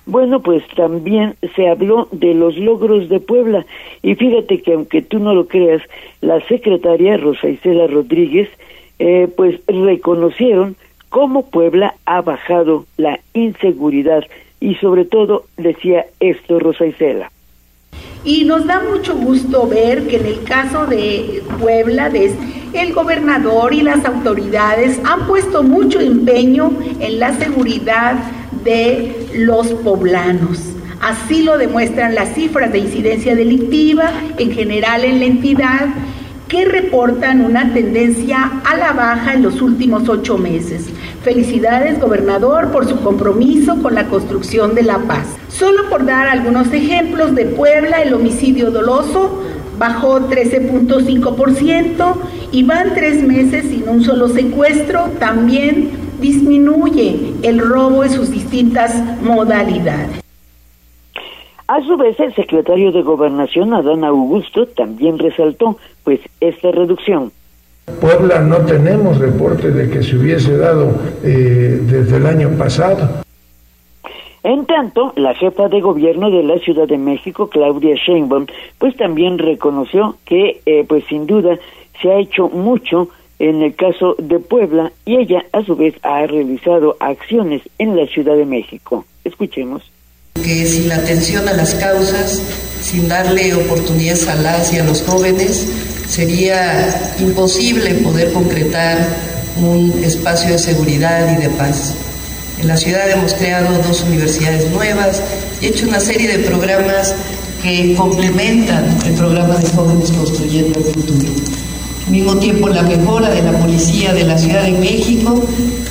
bueno, 0.06 0.40
pues 0.40 0.62
también 0.74 1.34
se 1.54 1.68
habló 1.68 2.08
de 2.12 2.32
los 2.32 2.56
logros 2.56 3.10
de 3.10 3.20
Puebla. 3.20 3.66
Y 4.02 4.14
fíjate 4.14 4.62
que 4.62 4.72
aunque 4.72 5.02
tú 5.02 5.18
no 5.18 5.34
lo 5.34 5.48
creas, 5.48 5.82
la 6.22 6.40
secretaria 6.48 7.18
Rosa 7.18 7.50
Isela 7.50 7.86
Rodríguez, 7.86 8.48
pues 9.36 9.60
reconocieron 9.68 10.76
cómo 11.08 11.46
Puebla 11.46 11.94
ha 12.04 12.20
bajado 12.20 12.86
la 12.96 13.20
inseguridad 13.32 14.24
y 14.60 14.74
sobre 14.76 15.04
todo 15.04 15.44
decía 15.56 16.06
esto 16.20 16.58
Rosa 16.58 16.86
Isela. 16.86 17.30
Y 18.24 18.44
nos 18.44 18.66
da 18.66 18.82
mucho 18.82 19.14
gusto 19.16 19.66
ver 19.68 20.06
que 20.06 20.16
en 20.16 20.26
el 20.26 20.42
caso 20.42 20.86
de 20.86 21.42
Puebla, 21.60 22.10
el 22.72 22.92
gobernador 22.92 23.72
y 23.72 23.82
las 23.82 24.04
autoridades 24.04 25.00
han 25.04 25.26
puesto 25.26 25.62
mucho 25.62 26.00
empeño 26.00 26.72
en 27.00 27.20
la 27.20 27.32
seguridad 27.34 28.16
de 28.64 29.28
los 29.34 29.68
poblanos. 29.68 30.74
Así 31.00 31.44
lo 31.44 31.56
demuestran 31.58 32.14
las 32.14 32.34
cifras 32.34 32.72
de 32.72 32.80
incidencia 32.80 33.36
delictiva 33.36 34.10
en 34.36 34.52
general 34.52 35.04
en 35.04 35.20
la 35.20 35.26
entidad 35.26 35.86
que 36.48 36.64
reportan 36.64 37.44
una 37.44 37.72
tendencia 37.74 38.60
a 38.64 38.76
la 38.76 38.92
baja 38.92 39.34
en 39.34 39.42
los 39.42 39.60
últimos 39.60 40.08
ocho 40.08 40.38
meses. 40.38 40.86
Felicidades, 41.22 42.00
gobernador, 42.00 42.70
por 42.72 42.88
su 42.88 43.00
compromiso 43.00 43.80
con 43.82 43.94
la 43.94 44.08
construcción 44.08 44.74
de 44.74 44.82
la 44.82 44.98
paz. 44.98 45.26
Solo 45.48 45.88
por 45.90 46.06
dar 46.06 46.26
algunos 46.26 46.72
ejemplos 46.72 47.34
de 47.34 47.44
Puebla, 47.44 48.02
el 48.02 48.14
homicidio 48.14 48.70
doloso 48.70 49.42
bajó 49.78 50.20
13.5% 50.20 52.14
y 52.50 52.62
van 52.62 52.94
tres 52.94 53.22
meses 53.22 53.66
sin 53.66 53.88
un 53.88 54.02
solo 54.02 54.28
secuestro, 54.28 55.10
también 55.18 55.90
disminuye 56.20 57.34
el 57.42 57.60
robo 57.60 58.04
en 58.04 58.10
sus 58.10 58.30
distintas 58.30 58.94
modalidades. 59.22 60.27
A 61.68 61.82
su 61.82 61.98
vez, 61.98 62.18
el 62.18 62.34
secretario 62.34 62.92
de 62.92 63.02
Gobernación, 63.02 63.74
Adán 63.74 64.02
Augusto, 64.02 64.66
también 64.68 65.18
resaltó 65.18 65.76
pues 66.02 66.18
esta 66.40 66.70
reducción. 66.70 67.30
Puebla 68.00 68.40
no 68.40 68.56
tenemos 68.64 69.18
reporte 69.18 69.70
de 69.70 69.90
que 69.90 70.02
se 70.02 70.16
hubiese 70.16 70.56
dado 70.56 70.90
eh, 71.22 71.78
desde 71.82 72.16
el 72.16 72.24
año 72.24 72.48
pasado. 72.56 73.22
En 74.44 74.64
tanto, 74.64 75.12
la 75.16 75.34
jefa 75.34 75.68
de 75.68 75.82
gobierno 75.82 76.30
de 76.30 76.42
la 76.42 76.58
Ciudad 76.58 76.88
de 76.88 76.96
México, 76.96 77.50
Claudia 77.50 77.96
Sheinbaum, 77.96 78.46
pues 78.78 78.96
también 78.96 79.36
reconoció 79.36 80.16
que, 80.24 80.62
eh, 80.64 80.86
pues 80.88 81.04
sin 81.04 81.26
duda, 81.26 81.58
se 82.00 82.10
ha 82.10 82.18
hecho 82.18 82.48
mucho 82.48 83.10
en 83.38 83.60
el 83.60 83.74
caso 83.74 84.14
de 84.18 84.38
Puebla 84.38 84.90
y 85.04 85.16
ella, 85.16 85.44
a 85.52 85.62
su 85.64 85.76
vez, 85.76 85.94
ha 86.02 86.26
realizado 86.26 86.96
acciones 86.98 87.60
en 87.76 87.94
la 87.94 88.06
Ciudad 88.06 88.36
de 88.36 88.46
México. 88.46 89.04
Escuchemos 89.22 89.82
que 90.42 90.66
sin 90.66 90.90
atención 90.92 91.48
a 91.48 91.52
las 91.52 91.74
causas, 91.74 92.40
sin 92.82 93.08
darle 93.08 93.54
oportunidades 93.54 94.28
a 94.28 94.34
las 94.36 94.72
y 94.72 94.78
a 94.78 94.84
los 94.84 95.02
jóvenes, 95.02 95.66
sería 96.08 97.14
imposible 97.18 97.94
poder 97.96 98.32
concretar 98.32 98.98
un 99.56 100.02
espacio 100.04 100.52
de 100.52 100.58
seguridad 100.58 101.36
y 101.36 101.42
de 101.42 101.50
paz. 101.50 101.94
En 102.60 102.68
la 102.68 102.76
ciudad 102.76 103.08
hemos 103.10 103.34
creado 103.34 103.76
dos 103.86 104.02
universidades 104.02 104.70
nuevas 104.70 105.22
y 105.60 105.66
hecho 105.66 105.86
una 105.86 106.00
serie 106.00 106.28
de 106.28 106.44
programas 106.44 107.14
que 107.62 107.94
complementan 107.96 108.98
el 109.06 109.14
programa 109.14 109.56
de 109.56 109.68
jóvenes 109.70 110.10
construyendo 110.12 110.78
el 110.78 110.84
futuro. 110.86 111.32
Mismo 112.10 112.38
tiempo 112.38 112.68
la 112.68 112.82
mejora 112.82 113.28
de 113.28 113.42
la 113.42 113.52
policía 113.58 114.14
de 114.14 114.24
la 114.24 114.38
Ciudad 114.38 114.62
de 114.62 114.72
México, 114.72 115.42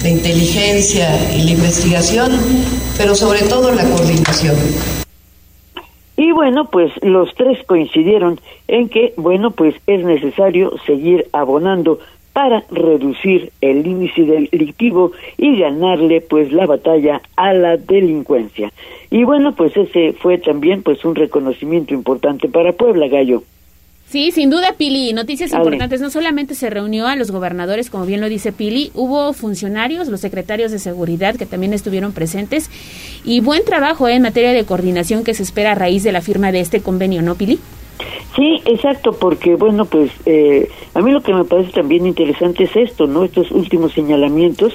la 0.01 0.09
inteligencia 0.09 1.07
y 1.31 1.43
la 1.43 1.51
investigación, 1.51 2.31
pero 2.97 3.13
sobre 3.13 3.41
todo 3.41 3.71
la 3.71 3.83
coordinación. 3.83 4.55
Y 6.15 6.31
bueno, 6.31 6.69
pues 6.71 6.91
los 7.03 7.33
tres 7.35 7.59
coincidieron 7.67 8.39
en 8.67 8.89
que, 8.89 9.13
bueno, 9.17 9.51
pues 9.51 9.75
es 9.85 10.03
necesario 10.03 10.73
seguir 10.87 11.27
abonando 11.33 11.99
para 12.33 12.63
reducir 12.71 13.51
el 13.61 13.85
índice 13.85 14.23
delictivo 14.23 15.11
y 15.37 15.59
ganarle 15.59 16.21
pues 16.21 16.51
la 16.51 16.65
batalla 16.65 17.21
a 17.35 17.53
la 17.53 17.77
delincuencia. 17.77 18.71
Y 19.11 19.23
bueno, 19.23 19.55
pues 19.55 19.77
ese 19.77 20.13
fue 20.13 20.39
también 20.39 20.81
pues 20.81 21.05
un 21.05 21.13
reconocimiento 21.13 21.93
importante 21.93 22.49
para 22.49 22.73
Puebla, 22.73 23.07
Gallo. 23.07 23.43
Sí, 24.09 24.31
sin 24.31 24.49
duda, 24.49 24.75
Pili. 24.77 25.11
Noticias 25.11 25.51
importantes. 25.51 25.99
No 25.99 26.09
solamente 26.09 26.55
se 26.55 26.69
reunió 26.69 27.07
a 27.07 27.17
los 27.17 27.29
gobernadores, 27.29 27.89
como 27.89 28.05
bien 28.05 28.21
lo 28.21 28.29
dice 28.29 28.53
Pili, 28.53 28.91
hubo 28.93 29.33
funcionarios, 29.33 30.07
los 30.07 30.21
secretarios 30.21 30.71
de 30.71 30.79
seguridad 30.79 31.35
que 31.35 31.45
también 31.45 31.73
estuvieron 31.73 32.13
presentes 32.13 32.69
y 33.25 33.41
buen 33.41 33.65
trabajo 33.65 34.07
en 34.07 34.21
materia 34.21 34.53
de 34.53 34.63
coordinación 34.63 35.25
que 35.25 35.33
se 35.33 35.43
espera 35.43 35.73
a 35.73 35.75
raíz 35.75 36.03
de 36.03 36.13
la 36.13 36.21
firma 36.21 36.53
de 36.53 36.61
este 36.61 36.81
convenio, 36.81 37.21
¿no, 37.21 37.35
Pili? 37.35 37.59
Sí, 38.35 38.61
exacto, 38.65 39.13
porque 39.13 39.55
bueno, 39.55 39.85
pues 39.85 40.11
eh, 40.25 40.69
a 40.93 41.01
mí 41.01 41.11
lo 41.11 41.21
que 41.21 41.33
me 41.33 41.43
parece 41.43 41.71
también 41.71 42.05
interesante 42.05 42.65
es 42.65 42.75
esto, 42.75 43.07
¿no? 43.07 43.23
Estos 43.23 43.51
últimos 43.51 43.93
señalamientos 43.93 44.73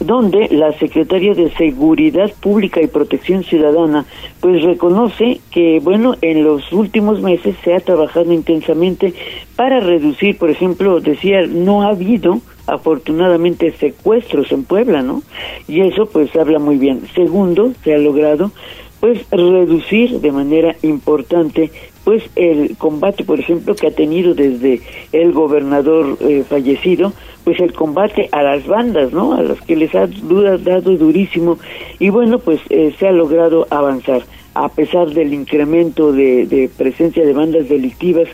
donde 0.00 0.48
la 0.50 0.72
Secretaría 0.78 1.34
de 1.34 1.50
Seguridad 1.54 2.30
Pública 2.40 2.80
y 2.80 2.86
Protección 2.86 3.42
Ciudadana 3.42 4.04
pues 4.40 4.62
reconoce 4.62 5.40
que 5.50 5.80
bueno, 5.82 6.14
en 6.22 6.44
los 6.44 6.72
últimos 6.72 7.20
meses 7.20 7.56
se 7.64 7.74
ha 7.74 7.80
trabajado 7.80 8.32
intensamente 8.32 9.14
para 9.56 9.80
reducir, 9.80 10.38
por 10.38 10.50
ejemplo, 10.50 11.00
decía, 11.00 11.46
no 11.46 11.82
ha 11.82 11.88
habido 11.88 12.40
afortunadamente 12.66 13.72
secuestros 13.72 14.52
en 14.52 14.64
Puebla, 14.64 15.02
¿no? 15.02 15.22
Y 15.66 15.80
eso 15.80 16.06
pues 16.06 16.34
habla 16.36 16.58
muy 16.58 16.76
bien. 16.76 17.02
Segundo, 17.14 17.72
se 17.82 17.94
ha 17.94 17.98
logrado 17.98 18.52
pues 19.00 19.24
reducir 19.30 20.20
de 20.20 20.32
manera 20.32 20.76
importante 20.82 21.70
pues 22.04 22.22
el 22.36 22.76
combate, 22.76 23.24
por 23.24 23.38
ejemplo, 23.38 23.74
que 23.74 23.88
ha 23.88 23.90
tenido 23.90 24.34
desde 24.34 24.80
el 25.12 25.32
gobernador 25.32 26.16
eh, 26.20 26.44
fallecido, 26.48 27.12
pues 27.44 27.60
el 27.60 27.72
combate 27.72 28.28
a 28.32 28.42
las 28.42 28.66
bandas, 28.66 29.12
¿no? 29.12 29.34
A 29.34 29.42
las 29.42 29.60
que 29.62 29.76
les 29.76 29.94
ha 29.94 30.06
dado 30.06 30.96
durísimo 30.96 31.58
y 31.98 32.10
bueno, 32.10 32.38
pues 32.38 32.60
eh, 32.70 32.94
se 32.98 33.08
ha 33.08 33.12
logrado 33.12 33.66
avanzar 33.70 34.22
a 34.54 34.68
pesar 34.68 35.10
del 35.10 35.32
incremento 35.32 36.12
de, 36.12 36.70
presencia 36.76 37.24
de 37.24 37.32
bandas 37.32 37.68
delictivas 37.68 38.28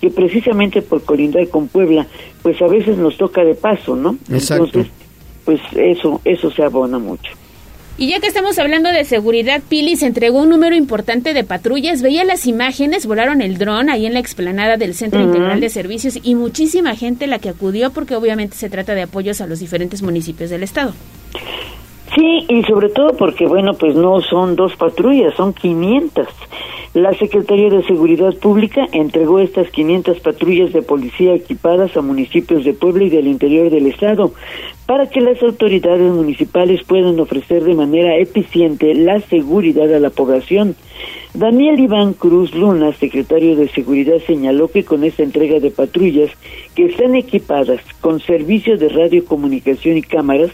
que 0.00 0.10
precisamente 0.10 0.82
por 0.82 1.02
colindar 1.02 1.48
con 1.48 1.68
Puebla, 1.68 2.06
pues 2.42 2.60
a 2.60 2.66
veces 2.66 2.98
nos 2.98 3.16
toca 3.16 3.44
de 3.44 3.54
paso, 3.54 3.96
¿no? 3.96 4.16
Exacto. 4.30 4.64
Entonces, 4.64 4.92
pues 5.44 5.60
eso, 5.74 6.20
eso 6.24 6.50
se 6.50 6.62
abona 6.62 6.98
mucho. 6.98 7.32
Y 8.00 8.06
ya 8.06 8.18
que 8.18 8.28
estamos 8.28 8.58
hablando 8.58 8.88
de 8.88 9.04
seguridad, 9.04 9.60
Pili 9.68 9.94
se 9.94 10.06
entregó 10.06 10.40
un 10.40 10.48
número 10.48 10.74
importante 10.74 11.34
de 11.34 11.44
patrullas. 11.44 12.00
Veía 12.00 12.24
las 12.24 12.46
imágenes, 12.46 13.04
volaron 13.04 13.42
el 13.42 13.58
dron 13.58 13.90
ahí 13.90 14.06
en 14.06 14.14
la 14.14 14.20
explanada 14.20 14.78
del 14.78 14.94
Centro 14.94 15.20
Integral 15.20 15.60
de 15.60 15.68
Servicios 15.68 16.18
y 16.22 16.34
muchísima 16.34 16.96
gente 16.96 17.26
la 17.26 17.40
que 17.40 17.50
acudió 17.50 17.90
porque 17.90 18.16
obviamente 18.16 18.56
se 18.56 18.70
trata 18.70 18.94
de 18.94 19.02
apoyos 19.02 19.42
a 19.42 19.46
los 19.46 19.60
diferentes 19.60 20.00
municipios 20.00 20.48
del 20.48 20.62
estado. 20.62 20.94
Sí, 22.14 22.46
y 22.48 22.62
sobre 22.62 22.88
todo 22.88 23.12
porque, 23.18 23.46
bueno, 23.46 23.74
pues 23.74 23.94
no 23.94 24.22
son 24.22 24.56
dos 24.56 24.74
patrullas, 24.76 25.34
son 25.34 25.52
500. 25.52 26.26
La 26.92 27.14
Secretaría 27.14 27.70
de 27.70 27.84
Seguridad 27.84 28.34
Pública 28.34 28.84
entregó 28.90 29.38
estas 29.38 29.70
500 29.70 30.18
patrullas 30.18 30.72
de 30.72 30.82
policía 30.82 31.34
equipadas 31.34 31.96
a 31.96 32.02
municipios 32.02 32.64
de 32.64 32.74
Puebla 32.74 33.04
y 33.04 33.10
del 33.10 33.28
interior 33.28 33.70
del 33.70 33.86
estado 33.86 34.32
para 34.86 35.08
que 35.08 35.20
las 35.20 35.40
autoridades 35.40 36.12
municipales 36.12 36.82
puedan 36.82 37.20
ofrecer 37.20 37.62
de 37.62 37.76
manera 37.76 38.16
eficiente 38.16 38.92
la 38.94 39.20
seguridad 39.20 39.94
a 39.94 40.00
la 40.00 40.10
población. 40.10 40.74
Daniel 41.32 41.78
Iván 41.78 42.12
Cruz 42.12 42.52
Luna, 42.56 42.92
secretario 42.94 43.54
de 43.54 43.68
Seguridad, 43.68 44.18
señaló 44.26 44.66
que 44.66 44.84
con 44.84 45.04
esta 45.04 45.22
entrega 45.22 45.60
de 45.60 45.70
patrullas 45.70 46.32
que 46.74 46.86
están 46.86 47.14
equipadas 47.14 47.80
con 48.00 48.18
servicios 48.18 48.80
de 48.80 48.88
radiocomunicación 48.88 49.96
y 49.96 50.02
cámaras, 50.02 50.50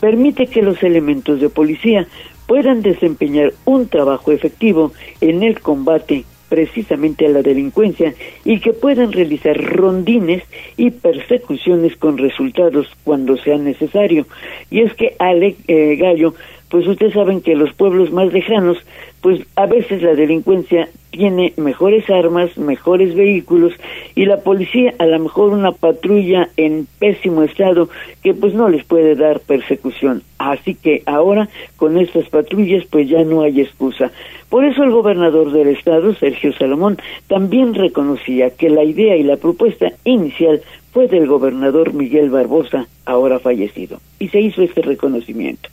permite 0.00 0.46
que 0.46 0.62
los 0.62 0.82
elementos 0.82 1.38
de 1.38 1.50
policía 1.50 2.08
puedan 2.46 2.82
desempeñar 2.82 3.52
un 3.64 3.88
trabajo 3.88 4.32
efectivo 4.32 4.92
en 5.20 5.42
el 5.42 5.60
combate 5.60 6.24
precisamente 6.48 7.26
a 7.26 7.30
la 7.30 7.42
delincuencia 7.42 8.14
y 8.44 8.60
que 8.60 8.72
puedan 8.72 9.12
realizar 9.12 9.56
rondines 9.56 10.42
y 10.76 10.90
persecuciones 10.90 11.96
con 11.96 12.18
resultados 12.18 12.86
cuando 13.04 13.36
sea 13.36 13.58
necesario. 13.58 14.26
Y 14.70 14.82
es 14.82 14.94
que 14.94 15.16
Ale 15.18 15.56
eh, 15.66 15.96
Gallo, 15.96 16.34
pues 16.68 16.86
ustedes 16.86 17.14
saben 17.14 17.40
que 17.40 17.54
los 17.54 17.72
pueblos 17.74 18.10
más 18.12 18.32
lejanos, 18.32 18.78
pues 19.26 19.44
a 19.56 19.66
veces 19.66 20.02
la 20.02 20.14
delincuencia 20.14 20.88
tiene 21.10 21.52
mejores 21.56 22.08
armas, 22.10 22.56
mejores 22.56 23.16
vehículos 23.16 23.72
y 24.14 24.24
la 24.24 24.36
policía 24.36 24.94
a 25.00 25.06
lo 25.06 25.18
mejor 25.18 25.50
una 25.50 25.72
patrulla 25.72 26.50
en 26.56 26.86
pésimo 27.00 27.42
estado 27.42 27.88
que 28.22 28.34
pues 28.34 28.54
no 28.54 28.68
les 28.68 28.84
puede 28.84 29.16
dar 29.16 29.40
persecución. 29.40 30.22
Así 30.38 30.76
que 30.76 31.02
ahora 31.06 31.48
con 31.76 31.98
estas 31.98 32.28
patrullas 32.28 32.84
pues 32.88 33.08
ya 33.08 33.24
no 33.24 33.42
hay 33.42 33.62
excusa. 33.62 34.12
Por 34.48 34.64
eso 34.64 34.84
el 34.84 34.92
gobernador 34.92 35.50
del 35.50 35.70
estado, 35.70 36.14
Sergio 36.14 36.52
Salomón, 36.52 36.96
también 37.26 37.74
reconocía 37.74 38.50
que 38.50 38.70
la 38.70 38.84
idea 38.84 39.16
y 39.16 39.24
la 39.24 39.38
propuesta 39.38 39.90
inicial 40.04 40.62
fue 40.92 41.08
del 41.08 41.26
gobernador 41.26 41.94
Miguel 41.94 42.30
Barbosa, 42.30 42.86
ahora 43.04 43.40
fallecido, 43.40 43.98
y 44.20 44.28
se 44.28 44.40
hizo 44.40 44.62
este 44.62 44.82
reconocimiento. 44.82 45.68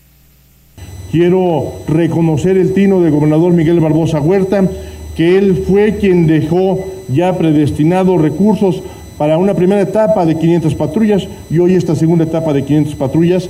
Quiero 1.14 1.74
reconocer 1.88 2.58
el 2.58 2.74
tino 2.74 3.00
del 3.00 3.12
gobernador 3.12 3.54
Miguel 3.54 3.80
Barbosa 3.80 4.20
Huerta, 4.20 4.68
que 5.16 5.38
él 5.38 5.64
fue 5.68 5.98
quien 5.98 6.26
dejó 6.26 6.86
ya 7.08 7.38
predestinados 7.38 8.20
recursos 8.20 8.82
para 9.20 9.38
una 9.38 9.54
primera 9.54 9.82
etapa 9.82 10.26
de 10.26 10.40
500 10.40 10.74
patrullas 10.74 11.28
y 11.52 11.60
hoy 11.60 11.76
esta 11.76 11.96
segunda 11.96 12.24
etapa 12.24 12.52
de 12.52 12.64
500 12.64 12.96
patrullas 12.96 13.48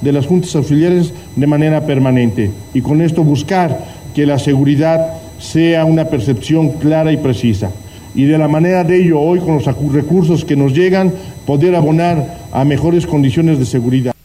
de 0.00 0.12
las 0.12 0.28
juntas 0.28 0.54
auxiliares 0.54 1.12
de 1.34 1.46
manera 1.48 1.84
permanente 1.84 2.52
y 2.72 2.80
con 2.80 3.00
esto 3.00 3.24
buscar 3.24 3.84
que 4.14 4.24
la 4.24 4.38
seguridad 4.38 5.14
sea 5.40 5.84
una 5.84 6.04
percepción 6.04 6.74
clara 6.74 7.10
y 7.10 7.16
precisa. 7.16 7.72
Y 8.14 8.22
de 8.22 8.38
la 8.38 8.46
manera 8.46 8.84
de 8.84 9.02
ello, 9.02 9.18
hoy 9.18 9.40
con 9.40 9.56
los 9.56 9.66
recursos 9.92 10.44
que 10.44 10.54
nos 10.54 10.72
llegan, 10.72 11.12
poder 11.44 11.74
abonar 11.74 12.38
a 12.52 12.64
mejores 12.64 13.04
condiciones 13.04 13.58
de 13.58 13.66
seguridad. 13.66 14.15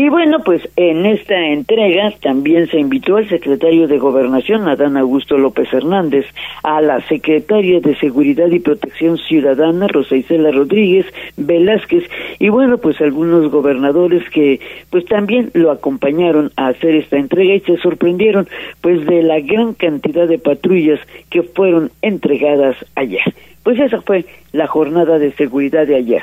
Y 0.00 0.10
bueno, 0.10 0.38
pues 0.44 0.62
en 0.76 1.06
esta 1.06 1.34
entrega 1.48 2.12
también 2.22 2.68
se 2.68 2.78
invitó 2.78 3.16
al 3.16 3.28
secretario 3.28 3.88
de 3.88 3.98
Gobernación, 3.98 4.68
Adán 4.68 4.96
Augusto 4.96 5.36
López 5.36 5.72
Hernández, 5.72 6.24
a 6.62 6.80
la 6.80 7.00
secretaria 7.08 7.80
de 7.80 7.96
Seguridad 7.96 8.46
y 8.46 8.60
Protección 8.60 9.18
Ciudadana, 9.18 9.88
Rosa 9.88 10.14
Isela 10.14 10.52
Rodríguez 10.52 11.04
Velázquez, 11.36 12.04
y 12.38 12.48
bueno, 12.48 12.78
pues 12.78 13.00
algunos 13.00 13.50
gobernadores 13.50 14.22
que 14.30 14.60
pues 14.88 15.04
también 15.06 15.50
lo 15.54 15.72
acompañaron 15.72 16.52
a 16.54 16.68
hacer 16.68 16.94
esta 16.94 17.16
entrega 17.16 17.54
y 17.54 17.60
se 17.62 17.76
sorprendieron 17.78 18.46
pues 18.80 19.04
de 19.04 19.24
la 19.24 19.40
gran 19.40 19.74
cantidad 19.74 20.28
de 20.28 20.38
patrullas 20.38 21.00
que 21.28 21.42
fueron 21.42 21.90
entregadas 22.02 22.76
ayer. 22.94 23.34
Pues 23.64 23.80
esa 23.80 24.00
fue 24.02 24.26
la 24.52 24.68
jornada 24.68 25.18
de 25.18 25.32
seguridad 25.32 25.88
de 25.88 25.96
ayer. 25.96 26.22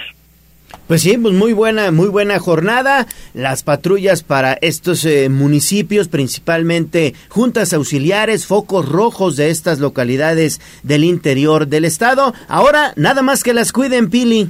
Pues 0.88 1.02
sí, 1.02 1.18
pues 1.18 1.34
muy 1.34 1.54
buena, 1.54 1.92
muy 1.92 2.08
buena 2.08 2.40
jornada. 2.40 3.08
Las 3.34 3.64
patrullas 3.64 4.24
para 4.24 4.54
estos 4.54 5.04
eh, 5.06 5.30
municipios, 5.30 6.08
principalmente 6.08 7.14
juntas 7.30 7.74
auxiliares, 7.74 8.46
focos 8.46 8.88
rojos 8.88 9.36
de 9.36 9.50
estas 9.50 9.80
localidades 9.80 10.62
del 10.84 11.04
interior 11.04 11.68
del 11.68 11.86
estado. 11.86 12.34
Ahora, 12.48 12.94
nada 12.96 13.22
más 13.22 13.44
que 13.44 13.54
las 13.54 13.72
cuiden, 13.72 14.10
Pili. 14.10 14.50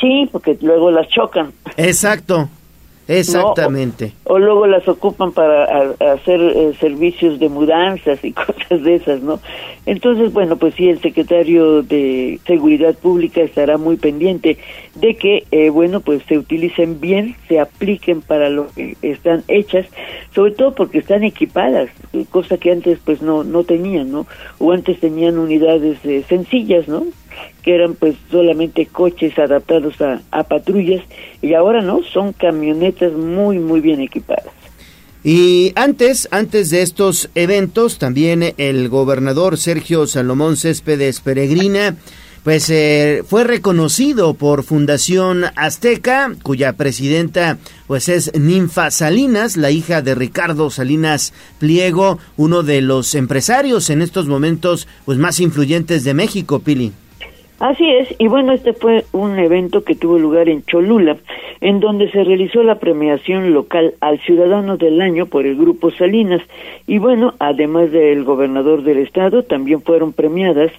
Sí, 0.00 0.28
porque 0.30 0.56
luego 0.60 0.90
las 0.90 1.08
chocan. 1.08 1.52
Exacto. 1.76 2.48
Exactamente. 3.08 4.12
o, 4.24 4.38
luego 4.38 4.66
las 4.66 4.86
ocupan 4.86 5.32
para 5.32 5.64
hacer 6.12 6.40
eh, 6.40 6.74
servicios 6.78 7.38
de 7.38 7.48
mudanzas 7.48 8.22
y 8.22 8.32
cosas 8.34 8.82
de 8.82 8.96
esas, 8.96 9.22
¿no? 9.22 9.40
Entonces, 9.86 10.32
bueno, 10.32 10.56
pues 10.56 10.74
sí, 10.74 10.90
el 10.90 11.00
secretario 11.00 11.82
de 11.82 12.38
Seguridad 12.46 12.94
Pública 12.94 13.40
estará 13.40 13.78
muy 13.78 13.96
pendiente 13.96 14.58
de 14.94 15.14
que, 15.14 15.46
eh, 15.50 15.70
bueno, 15.70 16.00
pues 16.00 16.22
se 16.28 16.36
utilicen 16.36 17.00
bien, 17.00 17.36
se 17.48 17.58
apliquen 17.58 18.20
para 18.20 18.50
lo 18.50 18.68
que 18.68 18.96
están 19.00 19.42
hechas, 19.48 19.86
sobre 20.34 20.52
todo 20.52 20.74
porque 20.74 20.98
están 20.98 21.24
equipadas, 21.24 21.88
cosa 22.30 22.58
que 22.58 22.70
antes 22.70 22.98
pues 23.02 23.22
no, 23.22 23.42
no 23.44 23.64
tenían, 23.64 24.12
¿no? 24.12 24.26
O 24.58 24.72
antes 24.72 25.00
tenían 25.00 25.38
unidades 25.38 25.98
eh, 26.04 26.22
sencillas, 26.28 26.86
¿no? 26.86 27.04
Que 27.62 27.74
eran 27.74 27.94
pues 27.94 28.16
solamente 28.30 28.86
coches 28.86 29.38
adaptados 29.38 30.00
a, 30.00 30.22
a 30.30 30.44
patrullas 30.44 31.02
y 31.42 31.54
ahora 31.54 31.82
no, 31.82 32.02
son 32.02 32.32
camionetas 32.32 33.12
muy 33.12 33.58
muy 33.58 33.80
bien 33.80 34.00
equipadas. 34.00 34.52
Y 35.24 35.72
antes, 35.74 36.28
antes 36.30 36.70
de 36.70 36.82
estos 36.82 37.28
eventos, 37.34 37.98
también 37.98 38.54
el 38.56 38.88
gobernador 38.88 39.58
Sergio 39.58 40.06
Salomón 40.06 40.56
Céspedes 40.56 41.20
Peregrina, 41.20 41.96
pues 42.44 42.70
eh, 42.70 43.24
fue 43.28 43.44
reconocido 43.44 44.34
por 44.34 44.62
Fundación 44.62 45.44
Azteca, 45.56 46.32
cuya 46.42 46.74
presidenta 46.74 47.58
pues 47.86 48.08
es 48.08 48.32
Ninfa 48.34 48.90
Salinas, 48.90 49.56
la 49.56 49.70
hija 49.70 50.02
de 50.02 50.14
Ricardo 50.14 50.70
Salinas 50.70 51.34
Pliego, 51.58 52.18
uno 52.36 52.62
de 52.62 52.80
los 52.80 53.14
empresarios 53.14 53.90
en 53.90 54.02
estos 54.02 54.28
momentos 54.28 54.86
pues 55.04 55.18
más 55.18 55.40
influyentes 55.40 56.04
de 56.04 56.14
México, 56.14 56.60
Pili. 56.60 56.92
Así 57.60 57.90
es, 57.90 58.14
y 58.18 58.28
bueno, 58.28 58.52
este 58.52 58.72
fue 58.72 59.04
un 59.10 59.36
evento 59.36 59.82
que 59.82 59.96
tuvo 59.96 60.16
lugar 60.16 60.48
en 60.48 60.62
Cholula, 60.64 61.16
en 61.60 61.80
donde 61.80 62.08
se 62.12 62.22
realizó 62.22 62.62
la 62.62 62.76
premiación 62.76 63.52
local 63.52 63.94
al 64.00 64.20
Ciudadano 64.20 64.76
del 64.76 65.00
Año 65.00 65.26
por 65.26 65.44
el 65.44 65.56
Grupo 65.56 65.90
Salinas. 65.90 66.40
Y 66.86 66.98
bueno, 66.98 67.34
además 67.40 67.90
del 67.90 68.22
gobernador 68.22 68.84
del 68.84 68.98
estado, 68.98 69.42
también 69.42 69.82
fueron 69.82 70.12
premiadas 70.12 70.70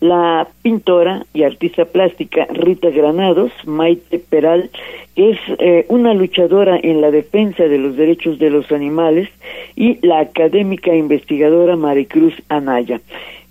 la 0.00 0.46
pintora 0.60 1.24
y 1.32 1.44
artista 1.44 1.86
plástica 1.86 2.46
Rita 2.52 2.90
Granados, 2.90 3.50
Maite 3.64 4.18
Peral, 4.18 4.68
que 5.14 5.30
es 5.30 5.38
eh, 5.58 5.86
una 5.88 6.12
luchadora 6.12 6.78
en 6.82 7.00
la 7.00 7.10
defensa 7.10 7.64
de 7.64 7.78
los 7.78 7.96
derechos 7.96 8.38
de 8.38 8.50
los 8.50 8.70
animales, 8.72 9.30
y 9.74 10.06
la 10.06 10.20
académica 10.20 10.94
investigadora 10.94 11.76
Maricruz 11.76 12.34
Anaya. 12.50 13.00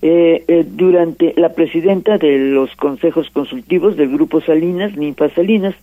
Eh, 0.01 0.43
eh, 0.47 0.65
durante 0.67 1.33
la 1.37 1.53
presidenta 1.53 2.17
de 2.17 2.37
los 2.37 2.75
consejos 2.75 3.29
consultivos 3.31 3.95
del 3.95 4.09
Grupo 4.09 4.41
Salinas, 4.41 4.95
Ninfa 4.95 5.29
Salinas, 5.29 5.73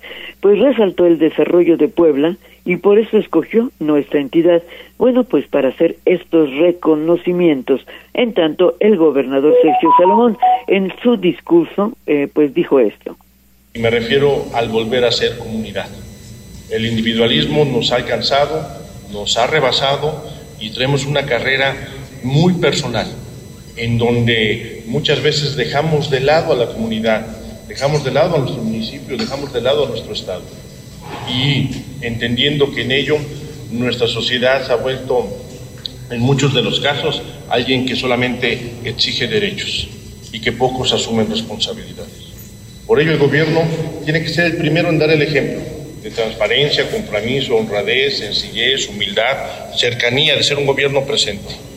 pues 0.41 0.59
resaltó 0.59 1.07
el 1.07 1.19
desarrollo 1.19 1.77
de 1.77 1.89
Puebla 1.89 2.37
y 2.65 2.77
por 2.77 2.99
eso 2.99 3.17
escogió 3.17 3.71
nuestra 3.81 4.21
entidad, 4.21 4.63
bueno, 4.99 5.25
pues 5.25 5.49
para 5.49 5.71
hacer 5.71 5.97
estos 6.05 6.55
reconocimientos. 6.55 7.81
En 8.13 8.35
tanto, 8.35 8.77
el 8.81 8.97
gobernador 8.97 9.55
Sergio 9.63 9.91
Salomón, 9.99 10.39
en 10.69 10.93
su 11.03 11.17
discurso, 11.17 11.97
eh, 12.07 12.29
pues 12.33 12.55
dijo 12.55 12.79
esto. 12.79 13.17
Me 13.75 13.91
refiero 13.91 14.45
al 14.55 14.69
volver 14.69 15.05
a 15.05 15.11
ser 15.11 15.39
comunidad. 15.39 15.89
El 16.71 16.87
individualismo 16.87 17.65
nos 17.65 17.91
ha 17.91 17.97
alcanzado, 17.97 18.63
nos 19.11 19.37
ha 19.39 19.47
rebasado 19.47 20.23
y 20.61 20.71
tenemos 20.73 21.07
una 21.07 21.25
carrera 21.25 21.75
muy 22.23 22.53
personal 22.55 23.07
en 23.77 23.99
donde 23.99 24.83
muchas 24.87 25.23
veces 25.23 25.57
dejamos 25.57 26.11
de 26.11 26.21
lado 26.21 26.53
a 26.53 26.57
la 26.57 26.67
comunidad, 26.67 27.27
dejamos 27.69 28.05
de 28.05 28.11
lado 28.11 28.37
a 28.37 28.39
nuestro 28.39 28.63
municipio, 28.63 29.17
dejamos 29.17 29.53
de 29.53 29.61
lado 29.61 29.87
a 29.87 29.89
nuestro 29.89 30.13
Estado. 30.13 30.43
Y 31.29 31.71
entendiendo 32.01 32.73
que 32.73 32.83
en 32.83 32.93
ello 32.93 33.17
nuestra 33.71 34.07
sociedad 34.07 34.67
se 34.67 34.73
ha 34.73 34.77
vuelto, 34.77 35.27
en 36.11 36.21
muchos 36.21 36.55
de 36.55 36.63
los 36.63 36.81
casos, 36.81 37.23
alguien 37.49 37.87
que 37.87 37.97
solamente 37.97 38.75
exige 38.85 39.27
derechos 39.27 39.89
y 40.33 40.41
que 40.41 40.53
pocos 40.53 40.93
asumen 40.93 41.31
responsabilidades. 41.31 42.33
Por 42.87 43.01
ello 43.01 43.13
el 43.13 43.19
gobierno 43.19 43.63
tiene 44.05 44.23
que 44.23 44.29
ser 44.29 44.47
el 44.47 44.57
primero 44.57 44.89
en 44.89 44.99
dar 44.99 45.11
el 45.11 45.23
ejemplo 45.23 45.61
de 46.03 46.11
transparencia, 46.11 46.91
compromiso, 46.91 47.55
honradez, 47.57 48.19
sencillez, 48.19 48.89
humildad, 48.89 49.73
cercanía, 49.77 50.37
de 50.37 50.43
ser 50.43 50.59
un 50.59 50.67
gobierno 50.67 51.05
presente. 51.05 51.72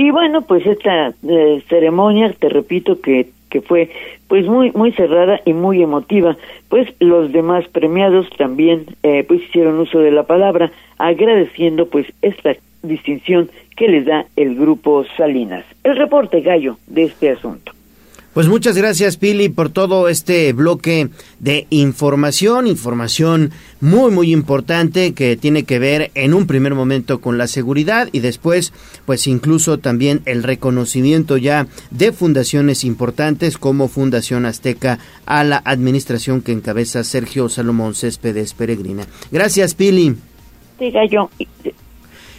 Y 0.00 0.12
bueno, 0.12 0.42
pues 0.42 0.64
esta 0.64 1.12
eh, 1.28 1.60
ceremonia, 1.68 2.32
te 2.38 2.48
repito 2.48 3.00
que 3.00 3.30
que 3.50 3.60
fue 3.62 3.90
pues 4.28 4.46
muy 4.46 4.70
muy 4.70 4.92
cerrada 4.92 5.40
y 5.44 5.54
muy 5.54 5.82
emotiva. 5.82 6.36
Pues 6.68 6.88
los 7.00 7.32
demás 7.32 7.66
premiados 7.66 8.28
también 8.36 8.86
eh, 9.02 9.24
pues 9.26 9.42
hicieron 9.42 9.80
uso 9.80 9.98
de 9.98 10.12
la 10.12 10.22
palabra 10.22 10.70
agradeciendo 10.98 11.86
pues 11.86 12.06
esta 12.22 12.54
distinción 12.84 13.50
que 13.76 13.88
les 13.88 14.06
da 14.06 14.26
el 14.36 14.54
grupo 14.54 15.04
Salinas. 15.16 15.64
El 15.82 15.96
reporte 15.96 16.42
gallo 16.42 16.76
de 16.86 17.04
este 17.04 17.30
asunto 17.30 17.72
pues 18.38 18.46
muchas 18.46 18.76
gracias 18.76 19.16
Pili 19.16 19.48
por 19.48 19.68
todo 19.68 20.08
este 20.08 20.52
bloque 20.52 21.08
de 21.40 21.66
información, 21.70 22.68
información 22.68 23.50
muy 23.80 24.12
muy 24.12 24.30
importante 24.30 25.12
que 25.12 25.36
tiene 25.36 25.64
que 25.64 25.80
ver 25.80 26.12
en 26.14 26.34
un 26.34 26.46
primer 26.46 26.76
momento 26.76 27.20
con 27.20 27.36
la 27.36 27.48
seguridad 27.48 28.08
y 28.12 28.20
después 28.20 28.72
pues 29.06 29.26
incluso 29.26 29.78
también 29.78 30.22
el 30.24 30.44
reconocimiento 30.44 31.36
ya 31.36 31.66
de 31.90 32.12
fundaciones 32.12 32.84
importantes 32.84 33.58
como 33.58 33.88
Fundación 33.88 34.46
Azteca 34.46 35.00
a 35.26 35.42
la 35.42 35.60
administración 35.64 36.40
que 36.40 36.52
encabeza 36.52 37.02
Sergio 37.02 37.48
Salomón 37.48 37.96
Céspedes 37.96 38.54
Peregrina. 38.54 39.04
Gracias 39.32 39.74
Pili. 39.74 40.14
Sí, 40.78 40.92
gallo. 40.92 41.28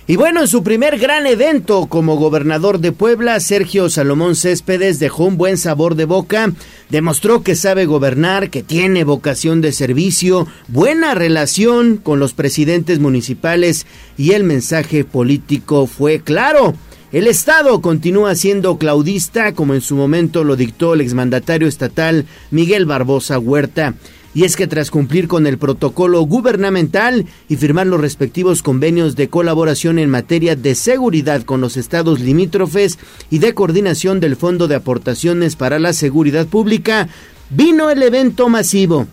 Y 0.09 0.15
bueno, 0.15 0.41
en 0.41 0.47
su 0.47 0.63
primer 0.63 0.97
gran 0.97 1.27
evento 1.27 1.85
como 1.85 2.15
gobernador 2.15 2.79
de 2.79 2.91
Puebla, 2.91 3.39
Sergio 3.39 3.91
Salomón 3.91 4.35
Céspedes 4.35 4.97
dejó 4.97 5.25
un 5.25 5.37
buen 5.37 5.55
sabor 5.55 5.93
de 5.93 6.05
boca, 6.05 6.51
demostró 6.89 7.43
que 7.43 7.55
sabe 7.55 7.85
gobernar, 7.85 8.49
que 8.49 8.63
tiene 8.63 9.03
vocación 9.03 9.61
de 9.61 9.71
servicio, 9.71 10.47
buena 10.67 11.13
relación 11.13 11.97
con 11.97 12.19
los 12.19 12.33
presidentes 12.33 12.97
municipales 12.97 13.85
y 14.17 14.31
el 14.31 14.43
mensaje 14.45 15.03
político 15.03 15.85
fue 15.85 16.21
claro. 16.21 16.73
El 17.11 17.27
Estado 17.27 17.79
continúa 17.79 18.33
siendo 18.33 18.79
claudista, 18.79 19.53
como 19.53 19.75
en 19.75 19.81
su 19.81 19.95
momento 19.95 20.43
lo 20.43 20.55
dictó 20.55 20.95
el 20.95 21.01
exmandatario 21.01 21.67
estatal 21.67 22.25
Miguel 22.49 22.87
Barbosa 22.87 23.37
Huerta 23.37 23.93
y 24.33 24.43
es 24.43 24.55
que 24.55 24.67
tras 24.67 24.91
cumplir 24.91 25.27
con 25.27 25.47
el 25.47 25.57
protocolo 25.57 26.21
gubernamental 26.21 27.25
y 27.47 27.55
firmar 27.55 27.87
los 27.87 28.01
respectivos 28.01 28.63
convenios 28.63 29.15
de 29.15 29.29
colaboración 29.29 29.99
en 29.99 30.09
materia 30.09 30.55
de 30.55 30.75
seguridad 30.75 31.43
con 31.43 31.61
los 31.61 31.77
estados 31.77 32.19
limítrofes 32.19 32.99
y 33.29 33.39
de 33.39 33.53
coordinación 33.53 34.19
del 34.19 34.35
Fondo 34.35 34.67
de 34.67 34.75
Aportaciones 34.75 35.55
para 35.55 35.79
la 35.79 35.93
Seguridad 35.93 36.47
Pública, 36.47 37.09
vino 37.49 37.89
el 37.89 38.03
evento 38.03 38.49
masivo 38.49 39.07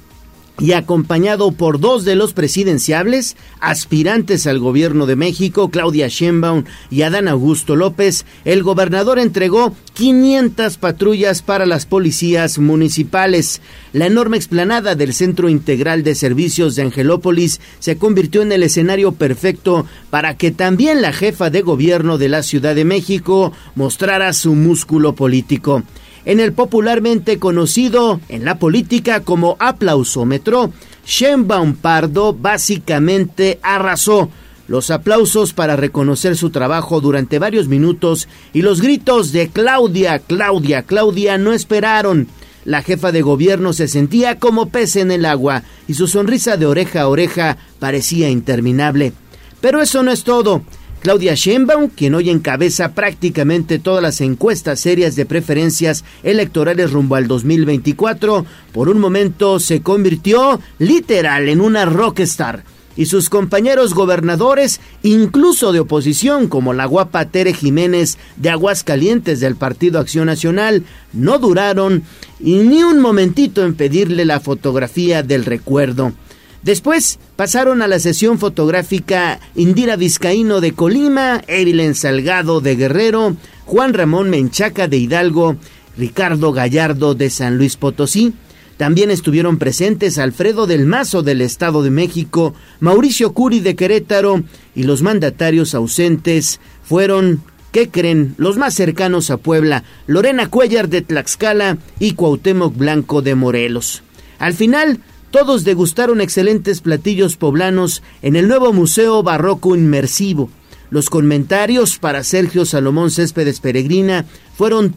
y 0.58 0.72
acompañado 0.72 1.52
por 1.52 1.80
dos 1.80 2.04
de 2.04 2.16
los 2.16 2.32
presidenciables, 2.32 3.36
aspirantes 3.60 4.46
al 4.46 4.58
gobierno 4.58 5.06
de 5.06 5.16
México, 5.16 5.70
Claudia 5.70 6.08
Sheinbaum 6.08 6.64
y 6.90 7.02
Adán 7.02 7.28
Augusto 7.28 7.76
López, 7.76 8.24
el 8.44 8.62
gobernador 8.62 9.18
entregó 9.18 9.74
500 9.94 10.76
patrullas 10.78 11.42
para 11.42 11.66
las 11.66 11.86
policías 11.86 12.58
municipales. 12.58 13.60
La 13.92 14.06
enorme 14.06 14.36
explanada 14.36 14.94
del 14.94 15.12
Centro 15.12 15.48
Integral 15.48 16.02
de 16.02 16.14
Servicios 16.14 16.74
de 16.74 16.82
Angelópolis 16.82 17.60
se 17.78 17.96
convirtió 17.96 18.42
en 18.42 18.52
el 18.52 18.62
escenario 18.62 19.12
perfecto 19.12 19.86
para 20.10 20.36
que 20.36 20.50
también 20.50 21.02
la 21.02 21.12
jefa 21.12 21.50
de 21.50 21.62
gobierno 21.62 22.18
de 22.18 22.28
la 22.28 22.42
Ciudad 22.42 22.74
de 22.74 22.84
México 22.84 23.52
mostrara 23.74 24.32
su 24.32 24.54
músculo 24.54 25.14
político 25.14 25.82
en 26.26 26.40
el 26.40 26.52
popularmente 26.52 27.38
conocido 27.38 28.20
en 28.28 28.44
la 28.44 28.58
política 28.58 29.20
como 29.20 29.56
aplausómetro, 29.60 30.72
Sheinbaum 31.06 31.76
Pardo 31.76 32.34
básicamente 32.34 33.58
arrasó. 33.62 34.28
Los 34.66 34.90
aplausos 34.90 35.52
para 35.52 35.76
reconocer 35.76 36.36
su 36.36 36.50
trabajo 36.50 37.00
durante 37.00 37.38
varios 37.38 37.68
minutos 37.68 38.28
y 38.52 38.62
los 38.62 38.82
gritos 38.82 39.30
de 39.30 39.48
Claudia, 39.48 40.18
Claudia, 40.18 40.82
Claudia 40.82 41.38
no 41.38 41.52
esperaron. 41.52 42.26
La 42.64 42.82
jefa 42.82 43.12
de 43.12 43.22
gobierno 43.22 43.72
se 43.72 43.86
sentía 43.86 44.40
como 44.40 44.70
pez 44.70 44.96
en 44.96 45.12
el 45.12 45.24
agua 45.24 45.62
y 45.86 45.94
su 45.94 46.08
sonrisa 46.08 46.56
de 46.56 46.66
oreja 46.66 47.02
a 47.02 47.08
oreja 47.08 47.58
parecía 47.78 48.28
interminable. 48.28 49.12
Pero 49.60 49.80
eso 49.80 50.02
no 50.02 50.10
es 50.10 50.24
todo. 50.24 50.62
Claudia 51.00 51.34
Sheinbaum, 51.34 51.88
quien 51.88 52.14
hoy 52.14 52.30
encabeza 52.30 52.92
prácticamente 52.92 53.78
todas 53.78 54.02
las 54.02 54.20
encuestas 54.20 54.80
serias 54.80 55.14
de 55.14 55.26
preferencias 55.26 56.04
electorales 56.22 56.90
rumbo 56.90 57.14
al 57.14 57.28
2024, 57.28 58.44
por 58.72 58.88
un 58.88 58.98
momento 58.98 59.60
se 59.60 59.82
convirtió 59.82 60.60
literal 60.78 61.48
en 61.48 61.60
una 61.60 61.84
rockstar 61.84 62.64
y 62.96 63.06
sus 63.06 63.28
compañeros 63.28 63.94
gobernadores, 63.94 64.80
incluso 65.02 65.72
de 65.72 65.80
oposición, 65.80 66.48
como 66.48 66.72
la 66.72 66.86
guapa 66.86 67.26
Tere 67.26 67.52
Jiménez 67.52 68.16
de 68.36 68.50
Aguascalientes 68.50 69.38
del 69.40 69.54
Partido 69.54 70.00
Acción 70.00 70.26
Nacional, 70.26 70.82
no 71.12 71.38
duraron 71.38 72.02
ni 72.40 72.82
un 72.82 73.00
momentito 73.00 73.64
en 73.64 73.74
pedirle 73.74 74.24
la 74.24 74.40
fotografía 74.40 75.22
del 75.22 75.44
recuerdo. 75.44 76.14
Después 76.62 77.18
pasaron 77.36 77.82
a 77.82 77.86
la 77.86 77.98
sesión 77.98 78.38
fotográfica 78.38 79.40
Indira 79.54 79.96
Vizcaíno 79.96 80.60
de 80.60 80.72
Colima, 80.72 81.42
Evelyn 81.46 81.94
Salgado 81.94 82.60
de 82.60 82.76
Guerrero, 82.76 83.36
Juan 83.66 83.94
Ramón 83.94 84.30
Menchaca 84.30 84.88
de 84.88 84.96
Hidalgo, 84.96 85.56
Ricardo 85.96 86.52
Gallardo 86.52 87.14
de 87.14 87.30
San 87.30 87.56
Luis 87.56 87.76
Potosí. 87.76 88.34
También 88.76 89.10
estuvieron 89.10 89.56
presentes 89.56 90.18
Alfredo 90.18 90.66
del 90.66 90.84
Mazo 90.84 91.22
del 91.22 91.40
Estado 91.40 91.82
de 91.82 91.90
México, 91.90 92.54
Mauricio 92.80 93.32
Curi 93.32 93.60
de 93.60 93.74
Querétaro 93.74 94.42
y 94.74 94.82
los 94.82 95.02
mandatarios 95.02 95.74
ausentes 95.74 96.60
fueron, 96.82 97.42
¿qué 97.72 97.88
creen? 97.88 98.34
Los 98.36 98.58
más 98.58 98.74
cercanos 98.74 99.30
a 99.30 99.38
Puebla, 99.38 99.84
Lorena 100.06 100.50
Cuellar 100.50 100.90
de 100.90 101.00
Tlaxcala 101.00 101.78
y 101.98 102.12
Cuauhtémoc 102.12 102.76
Blanco 102.76 103.22
de 103.22 103.34
Morelos. 103.34 104.02
Al 104.38 104.52
final, 104.52 105.00
todos 105.36 105.64
degustaron 105.64 106.22
excelentes 106.22 106.80
platillos 106.80 107.36
poblanos 107.36 108.02
en 108.22 108.36
el 108.36 108.48
nuevo 108.48 108.72
Museo 108.72 109.22
Barroco 109.22 109.76
Inmersivo. 109.76 110.48
Los 110.88 111.10
comentarios 111.10 111.98
para 111.98 112.24
Sergio 112.24 112.64
Salomón 112.64 113.10
Céspedes 113.10 113.60
Peregrina 113.60 114.24
fueron 114.56 114.94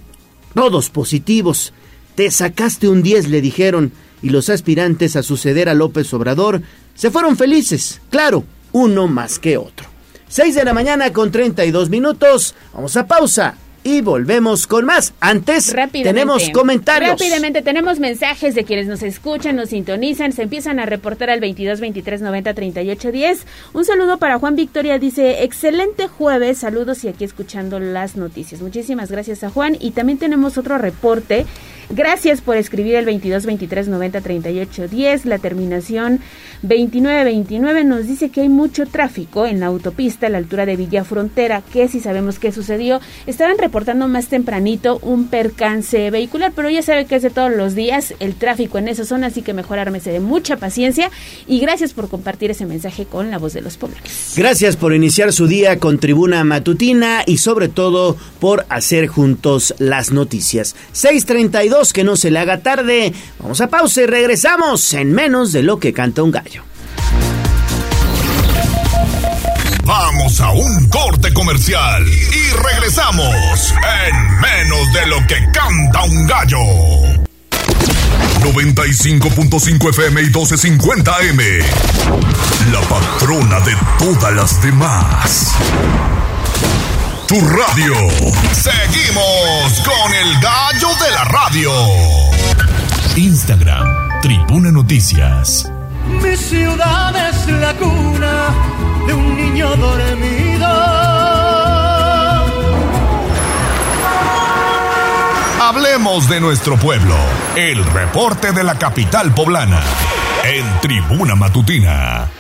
todos 0.53 0.91
positivos. 0.91 1.73
Te 2.15 2.31
sacaste 2.31 2.87
un 2.87 3.03
10, 3.03 3.27
le 3.27 3.41
dijeron, 3.41 3.91
y 4.21 4.29
los 4.29 4.49
aspirantes 4.49 5.17
a 5.17 5.23
suceder 5.23 5.67
a 5.67 5.73
López 5.73 6.13
Obrador 6.13 6.61
se 6.95 7.11
fueron 7.11 7.35
felices, 7.35 7.99
claro, 8.09 8.45
uno 8.71 9.09
más 9.09 9.39
que 9.39 9.57
otro. 9.57 9.89
6 10.29 10.55
de 10.55 10.63
la 10.63 10.73
mañana 10.73 11.11
con 11.11 11.33
32 11.33 11.89
minutos, 11.89 12.55
vamos 12.73 12.95
a 12.95 13.05
pausa 13.07 13.57
y 13.83 14.01
volvemos 14.01 14.67
con 14.67 14.85
más. 14.85 15.13
Antes 15.19 15.75
tenemos 15.91 16.49
comentarios. 16.49 17.11
Rápidamente 17.11 17.61
tenemos 17.61 17.99
mensajes 17.99 18.55
de 18.55 18.63
quienes 18.63 18.87
nos 18.87 19.03
escuchan, 19.03 19.55
nos 19.55 19.69
sintonizan, 19.69 20.31
se 20.31 20.43
empiezan 20.43 20.79
a 20.79 20.85
reportar 20.85 21.29
al 21.29 21.39
22 21.39 21.79
23 21.79 22.21
90 22.21 22.53
38 22.53 23.11
10. 23.11 23.45
Un 23.73 23.85
saludo 23.85 24.17
para 24.17 24.39
Juan 24.39 24.55
Victoria, 24.55 24.99
dice, 24.99 25.43
excelente 25.43 26.07
jueves, 26.07 26.59
saludos 26.59 27.03
y 27.03 27.07
aquí 27.07 27.23
escuchando 27.23 27.79
las 27.79 28.15
noticias. 28.15 28.61
Muchísimas 28.61 29.11
gracias 29.11 29.43
a 29.43 29.49
Juan 29.49 29.77
y 29.79 29.91
también 29.91 30.17
tenemos 30.17 30.57
otro 30.57 30.77
reporte 30.77 31.45
Gracias 31.91 32.41
por 32.41 32.55
escribir 32.55 32.93
el 32.95 33.05
22 33.05 33.47
23 33.47 33.87
90 33.87 34.21
38 34.21 34.87
10. 34.89 35.25
La 35.25 35.39
terminación 35.39 36.19
29 36.61 37.23
29 37.23 37.83
nos 37.83 38.05
dice 38.05 38.29
que 38.29 38.41
hay 38.41 38.49
mucho 38.49 38.85
tráfico 38.85 39.47
en 39.47 39.59
la 39.59 39.65
autopista 39.67 40.27
a 40.27 40.29
la 40.29 40.37
altura 40.37 40.67
de 40.67 40.75
Villa 40.75 41.03
Frontera. 41.03 41.63
Que 41.73 41.87
si 41.87 41.99
sabemos 41.99 42.37
qué 42.37 42.51
sucedió, 42.51 43.01
estaban 43.25 43.57
reportando 43.57 44.07
más 44.07 44.27
tempranito 44.27 44.99
un 45.01 45.29
percance 45.29 46.11
vehicular, 46.11 46.51
pero 46.55 46.69
ya 46.69 46.83
sabe 46.83 47.05
que 47.05 47.15
es 47.15 47.23
de 47.23 47.31
todos 47.31 47.51
los 47.55 47.73
días 47.73 48.13
el 48.19 48.35
tráfico 48.35 48.77
en 48.77 48.87
esa 48.87 49.03
zona, 49.03 49.27
así 49.27 49.41
que 49.41 49.53
mejor 49.53 49.79
ármese 49.79 50.11
de 50.11 50.19
mucha 50.19 50.57
paciencia. 50.57 51.09
Y 51.47 51.59
gracias 51.59 51.93
por 51.93 52.07
compartir 52.07 52.51
ese 52.51 52.67
mensaje 52.67 53.05
con 53.05 53.31
la 53.31 53.39
voz 53.39 53.53
de 53.53 53.61
los 53.61 53.77
pobres. 53.77 54.33
Gracias 54.35 54.75
por 54.75 54.93
iniciar 54.93 55.33
su 55.33 55.47
día 55.47 55.79
con 55.79 55.97
Tribuna 55.97 56.43
Matutina 56.43 57.23
y 57.25 57.37
sobre 57.37 57.67
todo 57.67 58.15
por 58.39 58.67
hacer 58.69 59.07
juntos 59.07 59.73
las 59.79 60.11
noticias. 60.11 60.75
632 60.91 61.78
que 61.93 62.03
no 62.03 62.15
se 62.15 62.29
le 62.29 62.39
haga 62.39 62.59
tarde. 62.59 63.13
Vamos 63.39 63.61
a 63.61 63.67
pausa 63.67 64.01
y 64.01 64.05
regresamos 64.05 64.93
en 64.93 65.13
menos 65.13 65.53
de 65.53 65.63
lo 65.63 65.79
que 65.79 65.93
canta 65.93 66.21
un 66.21 66.31
gallo. 66.31 66.63
Vamos 69.85 70.39
a 70.41 70.51
un 70.51 70.89
corte 70.89 71.33
comercial 71.33 72.05
y 72.05 72.51
regresamos 72.51 73.73
en 74.05 74.39
menos 74.39 74.93
de 74.93 75.07
lo 75.07 75.17
que 75.25 75.37
canta 75.51 76.03
un 76.03 76.27
gallo. 76.27 76.59
95.5 78.41 79.89
FM 79.89 80.21
y 80.21 80.25
1250 80.25 81.21
M. 81.29 81.43
La 82.71 82.81
patrona 82.81 83.59
de 83.61 83.75
todas 83.97 84.33
las 84.33 84.61
demás 84.61 85.55
tu 87.29 87.39
radio. 87.41 87.93
Seguimos 88.53 89.81
con 89.85 90.13
el 90.15 90.33
gallo 90.41 90.87
de 90.95 91.11
la 91.11 91.23
radio. 91.25 91.71
Instagram, 93.17 94.19
Tribuna 94.19 94.71
Noticias. 94.71 95.71
Mi 96.23 96.35
ciudad 96.35 97.15
es 97.29 97.47
la 97.49 97.75
cuna 97.75 98.49
de 99.05 99.13
un 99.13 99.37
niño 99.37 99.75
dormido. 99.75 100.67
Hablemos 105.61 106.27
de 106.29 106.39
nuestro 106.39 106.77
pueblo. 106.77 107.15
El 107.55 107.85
reporte 107.85 108.53
de 108.53 108.63
la 108.63 108.73
capital 108.79 109.35
poblana. 109.35 109.83
En 110.43 110.65
Tribuna 110.81 111.35
Matutina. 111.35 112.38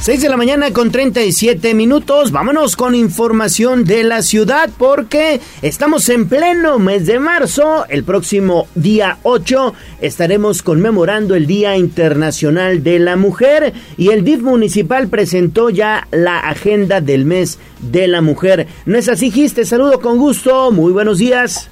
6 0.00 0.22
de 0.22 0.30
la 0.30 0.38
mañana 0.38 0.72
con 0.72 0.90
37 0.90 1.74
minutos. 1.74 2.32
Vámonos 2.32 2.74
con 2.74 2.94
información 2.94 3.84
de 3.84 4.02
la 4.02 4.22
ciudad 4.22 4.70
porque 4.78 5.40
estamos 5.60 6.08
en 6.08 6.26
pleno 6.26 6.78
mes 6.78 7.04
de 7.04 7.18
marzo. 7.18 7.84
El 7.86 8.02
próximo 8.04 8.66
día 8.74 9.18
8 9.24 9.74
estaremos 10.00 10.62
conmemorando 10.62 11.34
el 11.34 11.46
Día 11.46 11.76
Internacional 11.76 12.82
de 12.82 12.98
la 12.98 13.16
Mujer 13.16 13.74
y 13.98 14.08
el 14.08 14.24
DIF 14.24 14.40
municipal 14.40 15.08
presentó 15.08 15.68
ya 15.68 16.08
la 16.12 16.38
agenda 16.38 17.02
del 17.02 17.26
mes 17.26 17.58
de 17.80 18.08
la 18.08 18.22
mujer. 18.22 18.68
¿No 18.86 18.96
es 18.96 19.06
así, 19.10 19.30
Gis? 19.30 19.52
Te 19.52 19.66
saludo 19.66 20.00
con 20.00 20.16
gusto. 20.16 20.72
Muy 20.72 20.94
buenos 20.94 21.18
días. 21.18 21.70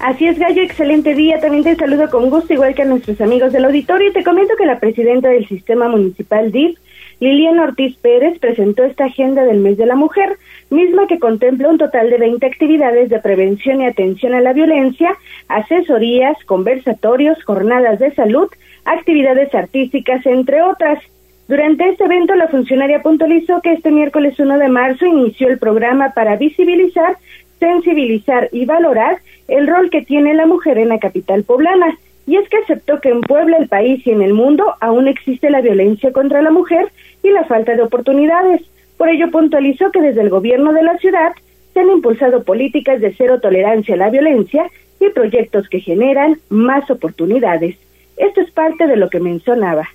Así 0.00 0.26
es, 0.26 0.36
Gallo, 0.36 0.62
excelente 0.62 1.14
día. 1.14 1.38
También 1.38 1.62
te 1.62 1.76
saludo 1.76 2.10
con 2.10 2.28
gusto, 2.28 2.52
igual 2.54 2.74
que 2.74 2.82
a 2.82 2.86
nuestros 2.86 3.20
amigos 3.20 3.52
del 3.52 3.66
auditorio. 3.66 4.12
Te 4.12 4.24
comento 4.24 4.54
que 4.58 4.66
la 4.66 4.80
presidenta 4.80 5.28
del 5.28 5.46
sistema 5.46 5.88
municipal 5.88 6.50
DIF 6.50 6.76
Liliana 7.20 7.64
Ortiz 7.64 7.96
Pérez 7.98 8.38
presentó 8.38 8.82
esta 8.82 9.04
agenda 9.04 9.44
del 9.44 9.60
mes 9.60 9.76
de 9.76 9.84
la 9.84 9.94
mujer, 9.94 10.38
misma 10.70 11.06
que 11.06 11.18
contempla 11.18 11.68
un 11.68 11.76
total 11.76 12.08
de 12.08 12.16
20 12.16 12.46
actividades 12.46 13.10
de 13.10 13.20
prevención 13.20 13.82
y 13.82 13.86
atención 13.86 14.32
a 14.32 14.40
la 14.40 14.54
violencia, 14.54 15.14
asesorías, 15.46 16.42
conversatorios, 16.46 17.42
jornadas 17.44 17.98
de 17.98 18.14
salud, 18.14 18.48
actividades 18.86 19.54
artísticas, 19.54 20.24
entre 20.24 20.62
otras. 20.62 20.98
Durante 21.46 21.90
este 21.90 22.04
evento, 22.04 22.34
la 22.36 22.48
funcionaria 22.48 23.02
puntualizó 23.02 23.60
que 23.60 23.74
este 23.74 23.90
miércoles 23.90 24.38
1 24.38 24.56
de 24.58 24.68
marzo 24.68 25.04
inició 25.04 25.48
el 25.48 25.58
programa 25.58 26.12
para 26.14 26.36
visibilizar, 26.36 27.18
sensibilizar 27.58 28.48
y 28.50 28.64
valorar 28.64 29.18
el 29.46 29.66
rol 29.66 29.90
que 29.90 30.00
tiene 30.00 30.32
la 30.32 30.46
mujer 30.46 30.78
en 30.78 30.88
la 30.88 30.98
capital 30.98 31.44
poblana. 31.44 31.98
Y 32.26 32.36
es 32.36 32.48
que 32.48 32.58
aceptó 32.58 33.00
que 33.00 33.08
en 33.08 33.20
Puebla, 33.22 33.56
el 33.56 33.68
país 33.68 34.06
y 34.06 34.10
en 34.10 34.22
el 34.22 34.32
mundo 34.32 34.64
aún 34.80 35.08
existe 35.08 35.50
la 35.50 35.60
violencia 35.60 36.12
contra 36.12 36.40
la 36.40 36.52
mujer 36.52 36.86
y 37.22 37.30
la 37.30 37.44
falta 37.44 37.74
de 37.74 37.82
oportunidades. 37.82 38.62
Por 38.96 39.08
ello 39.08 39.30
puntualizó 39.30 39.90
que 39.90 40.00
desde 40.00 40.22
el 40.22 40.30
gobierno 40.30 40.72
de 40.72 40.82
la 40.82 40.96
ciudad 40.98 41.32
se 41.72 41.80
han 41.80 41.90
impulsado 41.90 42.42
políticas 42.44 43.00
de 43.00 43.14
cero 43.16 43.40
tolerancia 43.40 43.94
a 43.94 43.98
la 43.98 44.10
violencia 44.10 44.64
y 45.00 45.08
proyectos 45.10 45.68
que 45.68 45.80
generan 45.80 46.38
más 46.48 46.90
oportunidades. 46.90 47.76
Esto 48.16 48.40
es 48.40 48.50
parte 48.50 48.86
de 48.86 48.96
lo 48.96 49.08
que 49.08 49.20
mencionaba. 49.20 49.88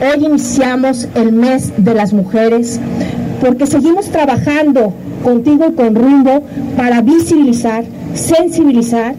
Hoy 0.00 0.24
iniciamos 0.24 1.08
el 1.14 1.32
mes 1.32 1.72
de 1.84 1.94
las 1.94 2.12
mujeres 2.12 2.80
porque 3.40 3.66
seguimos 3.66 4.10
trabajando 4.10 4.92
contigo 5.22 5.66
y 5.68 5.74
con 5.74 5.94
Rumbo 5.94 6.42
para 6.76 7.00
visibilizar, 7.02 7.84
sensibilizar 8.14 9.14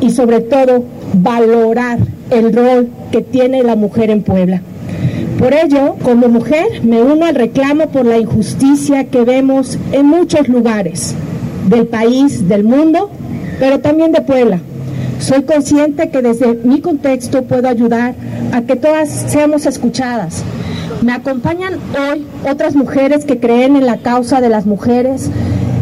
y 0.00 0.10
sobre 0.10 0.40
todo 0.40 0.84
valorar 1.14 1.98
el 2.30 2.54
rol 2.54 2.90
que 3.10 3.22
tiene 3.22 3.62
la 3.62 3.76
mujer 3.76 4.10
en 4.10 4.22
Puebla. 4.22 4.62
Por 5.38 5.54
ello, 5.54 5.96
como 6.02 6.28
mujer, 6.28 6.82
me 6.82 7.02
uno 7.02 7.26
al 7.26 7.34
reclamo 7.34 7.88
por 7.88 8.04
la 8.04 8.18
injusticia 8.18 9.04
que 9.04 9.22
vemos 9.22 9.78
en 9.92 10.06
muchos 10.06 10.48
lugares 10.48 11.14
del 11.68 11.86
país, 11.86 12.48
del 12.48 12.64
mundo, 12.64 13.10
pero 13.60 13.80
también 13.80 14.12
de 14.12 14.20
Puebla. 14.20 14.60
Soy 15.20 15.42
consciente 15.42 16.10
que 16.10 16.22
desde 16.22 16.54
mi 16.54 16.80
contexto 16.80 17.42
puedo 17.42 17.68
ayudar 17.68 18.14
a 18.52 18.62
que 18.62 18.76
todas 18.76 19.08
seamos 19.08 19.66
escuchadas. 19.66 20.42
Me 21.02 21.12
acompañan 21.12 21.74
hoy 21.96 22.26
otras 22.48 22.74
mujeres 22.74 23.24
que 23.24 23.38
creen 23.38 23.76
en 23.76 23.86
la 23.86 23.98
causa 23.98 24.40
de 24.40 24.48
las 24.48 24.66
mujeres 24.66 25.30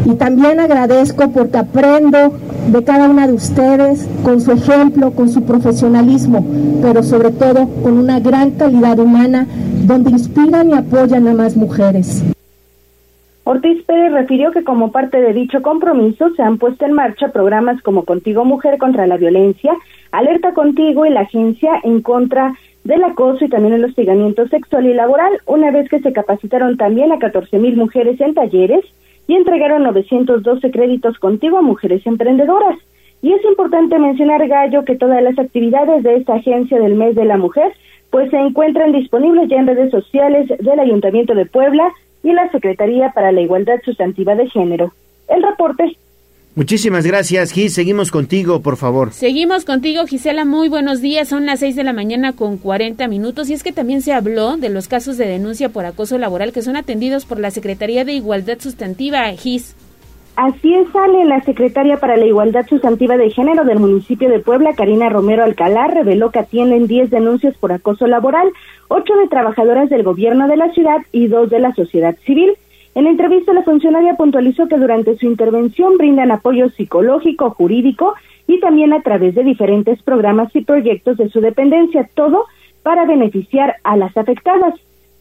y 0.07 0.15
también 0.15 0.61
agradezco 0.61 1.29
porque 1.31 1.57
aprendo 1.57 2.37
de 2.71 2.81
cada 2.85 3.09
una 3.09 3.27
de 3.27 3.33
ustedes 3.33 4.07
con 4.23 4.39
su 4.39 4.53
ejemplo, 4.53 5.11
con 5.11 5.27
su 5.27 5.43
profesionalismo, 5.43 6.45
pero 6.81 7.03
sobre 7.03 7.31
todo 7.31 7.67
con 7.83 7.97
una 7.97 8.21
gran 8.21 8.51
calidad 8.51 8.97
humana 8.99 9.45
donde 9.85 10.11
inspiran 10.11 10.69
y 10.69 10.75
apoyan 10.75 11.27
a 11.27 11.33
más 11.33 11.57
mujeres. 11.57 12.23
Ortiz 13.43 13.83
Pérez 13.85 14.13
refirió 14.13 14.51
que 14.51 14.63
como 14.63 14.93
parte 14.93 15.19
de 15.19 15.33
dicho 15.33 15.61
compromiso 15.61 16.29
se 16.35 16.41
han 16.41 16.57
puesto 16.57 16.85
en 16.85 16.93
marcha 16.93 17.33
programas 17.33 17.81
como 17.81 18.05
Contigo 18.05 18.45
Mujer 18.45 18.77
contra 18.77 19.07
la 19.07 19.17
Violencia, 19.17 19.73
Alerta 20.11 20.53
Contigo 20.53 21.05
y 21.05 21.09
la 21.09 21.21
Agencia 21.21 21.81
en 21.83 22.01
contra 22.01 22.53
del 22.85 23.03
acoso 23.03 23.43
y 23.43 23.49
también 23.49 23.73
el 23.73 23.83
hostigamiento 23.83 24.47
sexual 24.47 24.85
y 24.85 24.93
laboral, 24.93 25.33
una 25.45 25.69
vez 25.71 25.89
que 25.89 25.99
se 25.99 26.13
capacitaron 26.13 26.77
también 26.77 27.11
a 27.11 27.19
14 27.19 27.59
mil 27.59 27.75
mujeres 27.75 28.21
en 28.21 28.33
talleres 28.33 28.85
y 29.27 29.35
entregaron 29.35 29.83
912 29.83 30.71
créditos 30.71 31.17
contigo 31.19 31.57
a 31.57 31.61
mujeres 31.61 32.05
emprendedoras. 32.05 32.77
Y 33.21 33.33
es 33.33 33.43
importante 33.45 33.99
mencionar, 33.99 34.47
Gallo, 34.47 34.85
que 34.85 34.95
todas 34.95 35.21
las 35.21 35.37
actividades 35.37 36.03
de 36.03 36.15
esta 36.15 36.35
agencia 36.35 36.79
del 36.79 36.95
mes 36.95 37.15
de 37.15 37.25
la 37.25 37.37
mujer 37.37 37.73
pues 38.09 38.29
se 38.31 38.37
encuentran 38.37 38.93
disponibles 38.93 39.49
ya 39.49 39.57
en 39.57 39.67
redes 39.67 39.91
sociales 39.91 40.47
del 40.47 40.79
Ayuntamiento 40.79 41.35
de 41.35 41.45
Puebla 41.45 41.91
y 42.23 42.31
la 42.31 42.49
Secretaría 42.51 43.11
para 43.11 43.31
la 43.31 43.41
Igualdad 43.41 43.79
Sustantiva 43.83 44.35
de 44.35 44.49
Género. 44.49 44.93
El 45.27 45.43
reporte 45.43 45.97
Muchísimas 46.57 47.05
gracias, 47.05 47.51
Gis. 47.51 47.75
Seguimos 47.75 48.09
contigo, 48.09 48.61
por 48.63 48.77
favor. 48.77 49.11
Seguimos 49.11 49.63
contigo, 49.63 50.07
Gisela. 50.07 50.43
Muy 50.43 50.69
buenos 50.69 51.01
días. 51.01 51.27
Son 51.27 51.45
las 51.45 51.59
6 51.59 51.75
de 51.75 51.83
la 51.83 51.93
mañana 51.93 52.33
con 52.33 52.57
40 52.57 53.07
minutos. 53.07 53.51
Y 53.51 53.53
es 53.53 53.61
que 53.61 53.71
también 53.71 54.01
se 54.01 54.11
habló 54.11 54.57
de 54.57 54.69
los 54.69 54.87
casos 54.87 55.19
de 55.19 55.27
denuncia 55.27 55.69
por 55.69 55.85
acoso 55.85 56.17
laboral 56.17 56.53
que 56.53 56.63
son 56.63 56.75
atendidos 56.75 57.25
por 57.25 57.39
la 57.39 57.51
Secretaría 57.51 58.05
de 58.05 58.13
Igualdad 58.13 58.57
Sustantiva, 58.59 59.27
Gis. 59.33 59.75
Así 60.35 60.73
es, 60.73 60.89
sale 60.91 61.25
la 61.25 61.41
secretaria 61.41 61.97
para 61.97 62.17
la 62.17 62.25
Igualdad 62.25 62.65
Sustantiva 62.67 63.17
de 63.17 63.29
Género 63.29 63.63
del 63.63 63.77
municipio 63.77 64.27
de 64.27 64.39
Puebla, 64.39 64.73
Karina 64.73 65.09
Romero 65.09 65.43
Alcalá, 65.43 65.85
reveló 65.85 66.31
que 66.31 66.39
atienden 66.39 66.87
10 66.87 67.11
denuncias 67.11 67.55
por 67.57 67.71
acoso 67.71 68.07
laboral, 68.07 68.51
8 68.87 69.13
de 69.15 69.27
trabajadoras 69.27 69.91
del 69.91 70.01
gobierno 70.01 70.47
de 70.47 70.57
la 70.57 70.73
ciudad 70.73 71.01
y 71.11 71.27
2 71.27 71.51
de 71.51 71.59
la 71.59 71.75
sociedad 71.75 72.15
civil. 72.25 72.57
En 72.97 73.03
la 73.03 73.11
entrevista, 73.11 73.53
la 73.53 73.61
funcionaria 73.61 74.15
puntualizó 74.15 74.67
que 74.67 74.75
durante 74.75 75.15
su 75.19 75.27
intervención 75.27 75.99
brindan 75.99 76.31
apoyo 76.31 76.67
psicológico, 76.69 77.51
jurídico 77.51 78.15
y 78.47 78.59
también 78.59 78.91
a 78.91 79.03
través 79.03 79.35
de 79.35 79.43
diferentes 79.43 80.01
programas 80.01 80.49
y 80.55 80.61
proyectos 80.61 81.15
de 81.17 81.29
su 81.29 81.39
dependencia, 81.39 82.09
todo 82.15 82.45
para 82.81 83.05
beneficiar 83.05 83.75
a 83.83 83.97
las 83.97 84.17
afectadas. 84.17 84.73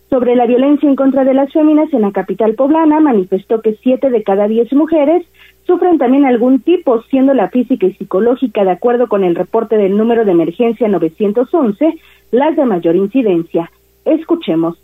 Sobre 0.09 0.37
la 0.37 0.47
violencia 0.47 0.89
en 0.89 0.97
contra 0.97 1.25
de 1.25 1.35
las 1.35 1.53
féminas 1.53 1.93
en 1.93 2.01
la 2.01 2.13
capital 2.13 2.55
poblana, 2.55 2.99
manifestó 2.99 3.61
que 3.61 3.77
siete 3.83 4.09
de 4.09 4.23
cada 4.23 4.49
diez 4.49 4.73
mujeres 4.73 5.27
sufren 5.67 5.99
también 5.99 6.25
algún 6.25 6.61
tipo, 6.61 7.03
siendo 7.11 7.35
la 7.35 7.51
física 7.51 7.85
y 7.85 7.93
psicológica, 7.93 8.65
de 8.65 8.71
acuerdo 8.71 9.07
con 9.07 9.23
el 9.23 9.35
reporte 9.35 9.77
del 9.77 9.99
número 9.99 10.25
de 10.25 10.33
emergencia 10.33 10.89
911, 10.89 11.93
las 12.31 12.57
de 12.57 12.65
mayor 12.65 12.97
incidencia. 12.97 13.71
Escuchemos. 14.07 14.79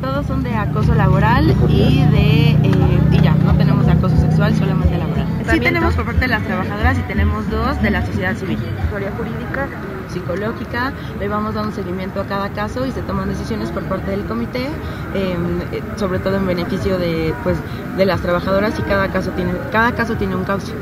Todos 0.00 0.26
son 0.26 0.42
de 0.42 0.54
acoso 0.54 0.94
laboral 0.94 1.54
y 1.68 2.02
de 2.04 2.50
eh, 2.50 3.00
y 3.12 3.20
ya, 3.20 3.34
no 3.34 3.54
tenemos 3.54 3.88
acoso 3.88 4.16
sexual, 4.16 4.54
solamente 4.54 4.96
laboral. 4.98 5.26
Sí 5.50 5.60
tenemos 5.60 5.94
por 5.94 6.04
parte 6.04 6.20
de 6.20 6.28
las 6.28 6.42
trabajadoras 6.42 6.98
y 6.98 7.02
tenemos 7.02 7.48
dos 7.50 7.80
de 7.82 7.90
la 7.90 8.04
sociedad 8.04 8.34
civil. 8.36 8.58
Historia 8.84 9.12
jurídica, 9.16 9.68
psicológica, 10.08 10.92
le 11.18 11.28
vamos 11.28 11.54
dando 11.54 11.72
seguimiento 11.72 12.20
a 12.20 12.24
cada 12.24 12.48
caso 12.50 12.86
y 12.86 12.92
se 12.92 13.02
toman 13.02 13.28
decisiones 13.28 13.70
por 13.70 13.84
parte 13.84 14.10
del 14.10 14.24
comité, 14.24 14.66
em, 15.14 15.60
eh, 15.72 15.82
sobre 15.96 16.18
todo 16.18 16.36
en 16.36 16.46
beneficio 16.46 16.98
de 16.98 17.34
pues 17.42 17.56
de 17.96 18.06
las 18.06 18.20
trabajadoras 18.20 18.78
y 18.78 18.82
cada 18.82 19.08
caso 19.08 19.30
tiene 19.30 19.52
cada 19.72 19.92
caso 19.92 20.16
tiene 20.16 20.36
un 20.36 20.44
causa 20.44 20.72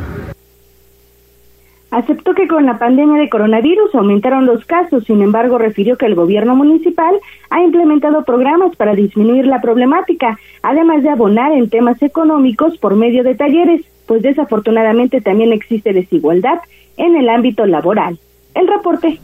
aceptó 1.94 2.34
que 2.34 2.48
con 2.48 2.66
la 2.66 2.78
pandemia 2.78 3.20
de 3.20 3.28
coronavirus 3.28 3.94
aumentaron 3.94 4.46
los 4.46 4.64
casos, 4.64 5.04
sin 5.04 5.22
embargo 5.22 5.58
refirió 5.58 5.96
que 5.96 6.06
el 6.06 6.16
gobierno 6.16 6.56
municipal 6.56 7.14
ha 7.50 7.62
implementado 7.62 8.24
programas 8.24 8.74
para 8.74 8.94
disminuir 8.94 9.46
la 9.46 9.60
problemática, 9.60 10.38
además 10.62 11.04
de 11.04 11.10
abonar 11.10 11.52
en 11.52 11.70
temas 11.70 12.02
económicos 12.02 12.76
por 12.78 12.96
medio 12.96 13.22
de 13.22 13.36
talleres, 13.36 13.82
pues 14.06 14.22
desafortunadamente 14.22 15.20
también 15.20 15.52
existe 15.52 15.92
desigualdad 15.92 16.58
en 16.96 17.14
el 17.14 17.28
ámbito 17.28 17.64
laboral. 17.64 18.18
El 18.54 18.66
reporte. 18.66 19.20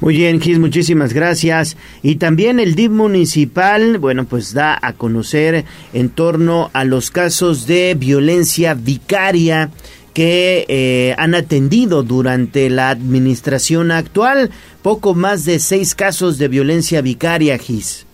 Muy 0.00 0.16
bien, 0.16 0.40
Gis, 0.40 0.58
muchísimas 0.58 1.12
gracias. 1.12 1.76
Y 2.02 2.16
también 2.16 2.58
el 2.58 2.74
DIP 2.74 2.90
municipal, 2.90 3.98
bueno, 3.98 4.24
pues 4.24 4.52
da 4.52 4.76
a 4.82 4.94
conocer 4.94 5.64
en 5.92 6.08
torno 6.08 6.70
a 6.72 6.84
los 6.84 7.12
casos 7.12 7.68
de 7.68 7.94
violencia 7.94 8.74
vicaria 8.74 9.70
que 10.12 10.64
eh, 10.68 11.14
han 11.18 11.34
atendido 11.34 12.02
durante 12.02 12.70
la 12.70 12.90
administración 12.90 13.90
actual. 13.90 14.50
Poco 14.82 15.14
más 15.14 15.44
de 15.44 15.58
seis 15.58 15.94
casos 15.94 16.38
de 16.38 16.48
violencia 16.48 17.00
vicaria, 17.02 17.56
Gis. 17.58 18.06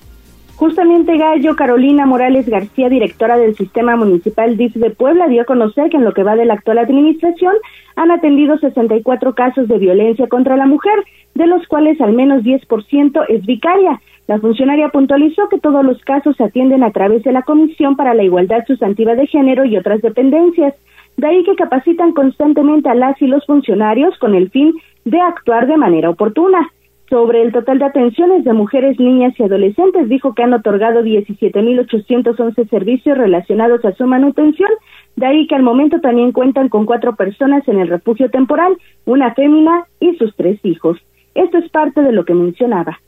Justamente 0.58 1.16
Gallo, 1.16 1.54
Carolina 1.54 2.04
Morales 2.04 2.48
García, 2.48 2.88
directora 2.88 3.38
del 3.38 3.54
Sistema 3.56 3.94
Municipal 3.94 4.56
DIF 4.56 4.74
de 4.74 4.90
Puebla, 4.90 5.28
dio 5.28 5.42
a 5.42 5.44
conocer 5.44 5.88
que 5.88 5.98
en 5.98 6.04
lo 6.04 6.12
que 6.12 6.24
va 6.24 6.34
de 6.34 6.46
la 6.46 6.54
actual 6.54 6.78
administración 6.78 7.54
han 7.94 8.10
atendido 8.10 8.58
64 8.58 9.34
casos 9.36 9.68
de 9.68 9.78
violencia 9.78 10.26
contra 10.26 10.56
la 10.56 10.66
mujer, 10.66 11.04
de 11.36 11.46
los 11.46 11.64
cuales 11.68 12.00
al 12.00 12.12
menos 12.12 12.42
10% 12.42 13.24
es 13.28 13.46
vicaria. 13.46 14.00
La 14.26 14.40
funcionaria 14.40 14.88
puntualizó 14.88 15.48
que 15.48 15.60
todos 15.60 15.84
los 15.84 16.02
casos 16.02 16.36
se 16.36 16.42
atienden 16.42 16.82
a 16.82 16.90
través 16.90 17.22
de 17.22 17.30
la 17.30 17.42
Comisión 17.42 17.94
para 17.94 18.12
la 18.14 18.24
Igualdad 18.24 18.64
Sustantiva 18.66 19.14
de 19.14 19.28
Género 19.28 19.64
y 19.64 19.76
otras 19.76 20.02
dependencias. 20.02 20.74
De 21.18 21.26
ahí 21.26 21.42
que 21.42 21.56
capacitan 21.56 22.12
constantemente 22.12 22.88
a 22.88 22.94
las 22.94 23.20
y 23.20 23.26
los 23.26 23.44
funcionarios 23.44 24.16
con 24.18 24.36
el 24.36 24.50
fin 24.50 24.72
de 25.04 25.20
actuar 25.20 25.66
de 25.66 25.76
manera 25.76 26.10
oportuna. 26.10 26.70
Sobre 27.10 27.42
el 27.42 27.52
total 27.52 27.80
de 27.80 27.86
atenciones 27.86 28.44
de 28.44 28.52
mujeres, 28.52 29.00
niñas 29.00 29.34
y 29.36 29.42
adolescentes, 29.42 30.08
dijo 30.08 30.34
que 30.34 30.44
han 30.44 30.52
otorgado 30.52 31.02
17.811 31.02 32.68
servicios 32.70 33.18
relacionados 33.18 33.84
a 33.84 33.92
su 33.94 34.06
manutención, 34.06 34.70
de 35.16 35.26
ahí 35.26 35.46
que 35.48 35.56
al 35.56 35.62
momento 35.62 36.00
también 36.00 36.30
cuentan 36.30 36.68
con 36.68 36.86
cuatro 36.86 37.16
personas 37.16 37.66
en 37.66 37.80
el 37.80 37.88
refugio 37.88 38.30
temporal, 38.30 38.76
una 39.04 39.34
fémina 39.34 39.86
y 39.98 40.14
sus 40.18 40.36
tres 40.36 40.60
hijos. 40.62 40.98
Esto 41.34 41.58
es 41.58 41.68
parte 41.70 42.00
de 42.00 42.12
lo 42.12 42.24
que 42.24 42.34
mencionaba. 42.34 43.00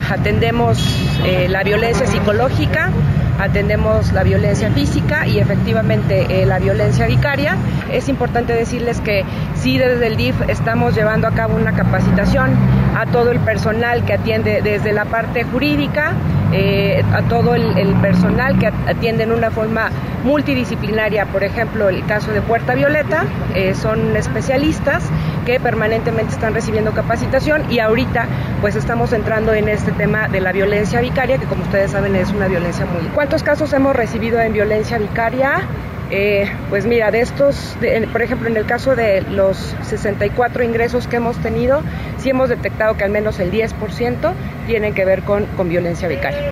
Atendemos 0.00 0.78
eh, 1.26 1.48
la 1.50 1.62
violencia 1.62 2.06
psicológica, 2.06 2.90
atendemos 3.38 4.12
la 4.12 4.22
violencia 4.22 4.70
física 4.70 5.26
y 5.26 5.38
efectivamente 5.38 6.26
eh, 6.28 6.46
la 6.46 6.58
violencia 6.58 7.06
vicaria. 7.06 7.56
Es 7.90 8.08
importante 8.08 8.52
decirles 8.52 9.00
que 9.00 9.24
sí 9.54 9.78
desde 9.78 10.06
el 10.06 10.16
DIF 10.16 10.34
estamos 10.48 10.94
llevando 10.94 11.26
a 11.26 11.32
cabo 11.32 11.56
una 11.56 11.72
capacitación 11.72 12.52
a 12.96 13.06
todo 13.06 13.30
el 13.32 13.40
personal 13.40 14.04
que 14.04 14.14
atiende 14.14 14.62
desde 14.62 14.92
la 14.92 15.04
parte 15.04 15.44
jurídica, 15.44 16.12
eh, 16.52 17.02
a 17.12 17.22
todo 17.22 17.54
el, 17.54 17.94
personal 18.00 18.58
que 18.58 18.66
atiende 18.66 19.24
en 19.24 19.32
una 19.32 19.50
forma 19.50 19.90
multidisciplinaria, 20.22 21.26
por 21.26 21.42
ejemplo, 21.42 21.88
el 21.88 22.04
caso 22.06 22.32
de 22.32 22.40
Puerta 22.40 22.74
Violeta, 22.74 23.24
eh, 23.54 23.74
son 23.74 24.16
especialistas 24.16 25.02
que 25.44 25.58
permanentemente 25.58 26.32
están 26.32 26.54
recibiendo 26.54 26.92
capacitación 26.92 27.70
y 27.70 27.80
ahorita 27.80 28.26
pues 28.60 28.76
estamos 28.76 29.12
entrando 29.12 29.52
en 29.52 29.68
este 29.68 29.92
tema 29.92 30.28
de 30.28 30.40
la 30.40 30.52
violencia 30.52 31.00
vicaria, 31.00 31.38
que 31.38 31.46
como 31.46 31.62
ustedes 31.62 31.90
saben 31.90 32.14
es 32.16 32.30
una 32.30 32.46
violencia 32.46 32.86
muy... 32.86 33.02
¿Cuántos 33.24 33.42
casos 33.42 33.72
hemos 33.72 33.96
recibido 33.96 34.38
en 34.38 34.52
violencia 34.52 34.98
vicaria? 34.98 35.62
Eh, 36.10 36.44
pues 36.68 36.84
mira, 36.84 37.10
de 37.10 37.22
estos, 37.22 37.74
por 38.12 38.20
ejemplo, 38.20 38.50
en 38.50 38.56
el 38.58 38.66
caso 38.66 38.94
de 38.94 39.22
los 39.22 39.56
64 39.80 40.62
ingresos 40.62 41.08
que 41.08 41.16
hemos 41.16 41.38
tenido, 41.38 41.80
sí 42.18 42.28
hemos 42.28 42.50
detectado 42.50 42.98
que 42.98 43.04
al 43.04 43.10
menos 43.10 43.40
el 43.40 43.50
10% 43.50 44.34
tienen 44.66 44.92
que 44.92 45.06
ver 45.06 45.22
con, 45.22 45.46
con 45.56 45.70
violencia 45.70 46.06
vicaria. 46.06 46.50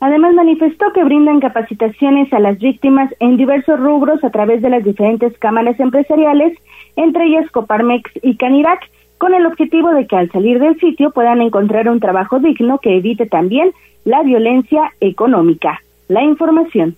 Además, 0.00 0.34
manifestó 0.34 0.92
que 0.92 1.02
brindan 1.02 1.40
capacitaciones 1.40 2.30
a 2.34 2.40
las 2.40 2.58
víctimas 2.58 3.10
en 3.18 3.38
diversos 3.38 3.80
rubros 3.80 4.22
a 4.22 4.28
través 4.28 4.60
de 4.60 4.68
las 4.68 4.84
diferentes 4.84 5.32
cámaras 5.38 5.80
empresariales, 5.80 6.58
entre 6.96 7.24
ellas 7.24 7.50
Coparmex 7.52 8.10
y 8.22 8.36
Canirac, 8.36 8.82
con 9.20 9.34
el 9.34 9.44
objetivo 9.44 9.90
de 9.90 10.06
que 10.06 10.16
al 10.16 10.32
salir 10.32 10.58
del 10.58 10.80
sitio 10.80 11.10
puedan 11.10 11.42
encontrar 11.42 11.90
un 11.90 12.00
trabajo 12.00 12.38
digno 12.38 12.78
que 12.78 12.96
evite 12.96 13.26
también 13.26 13.70
la 14.06 14.22
violencia 14.22 14.94
económica. 14.98 15.82
La 16.08 16.22
información. 16.22 16.96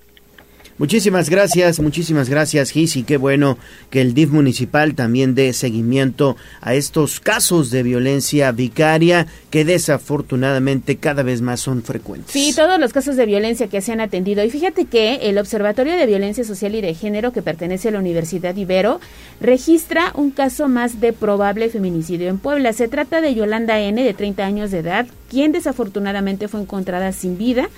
Muchísimas 0.83 1.31
gracias, 1.31 1.79
muchísimas 1.79 2.29
gracias, 2.29 2.71
Gis, 2.71 2.97
y 2.97 3.05
qué 3.05 3.17
bueno 3.17 3.57
que 3.89 4.01
el 4.01 4.15
DIF 4.15 4.31
municipal 4.31 4.97
también 4.97 5.37
dé 5.37 5.53
seguimiento 5.53 6.37
a 6.61 6.75
estos 6.75 7.21
casos 7.21 7.71
de 7.71 7.85
violencia 7.85 8.51
vicaria 8.51 9.29
que 9.51 9.65
desafortunadamente 9.65 10.97
cada 10.97 11.23
vez 11.23 11.41
más 11.41 11.61
son 11.61 11.85
frecuentes. 11.85 12.33
Sí, 12.33 12.53
todos 12.57 12.81
los 12.81 12.93
casos 12.93 13.15
de 13.15 13.27
violencia 13.27 13.69
que 13.69 13.81
se 13.81 13.93
han 13.93 14.01
atendido. 14.01 14.43
Y 14.43 14.51
fíjate 14.51 14.87
que 14.87 15.29
el 15.29 15.39
Observatorio 15.39 15.95
de 15.97 16.05
Violencia 16.05 16.43
Social 16.43 16.75
y 16.75 16.81
de 16.81 16.95
Género, 16.95 17.33
que 17.33 17.43
pertenece 17.43 17.87
a 17.87 17.93
la 17.93 18.01
Universidad 18.01 18.57
Ibero, 18.57 19.01
registra 19.41 20.11
un 20.17 20.33
caso 20.33 20.69
más 20.69 21.01
de 21.01 21.13
probable 21.13 21.69
feminicidio 21.69 22.29
en 22.29 22.39
Puebla. 22.39 22.73
Se 22.73 22.89
trata 22.89 23.21
de 23.21 23.37
Yolanda 23.37 23.79
N, 23.79 24.03
de 24.03 24.15
30 24.15 24.45
años 24.45 24.73
de 24.73 24.81
edad, 24.81 25.07
quien 25.31 25.53
desafortunadamente 25.53 26.49
fue 26.49 26.61
encontrada 26.61 27.13
sin 27.13 27.39
vida 27.39 27.69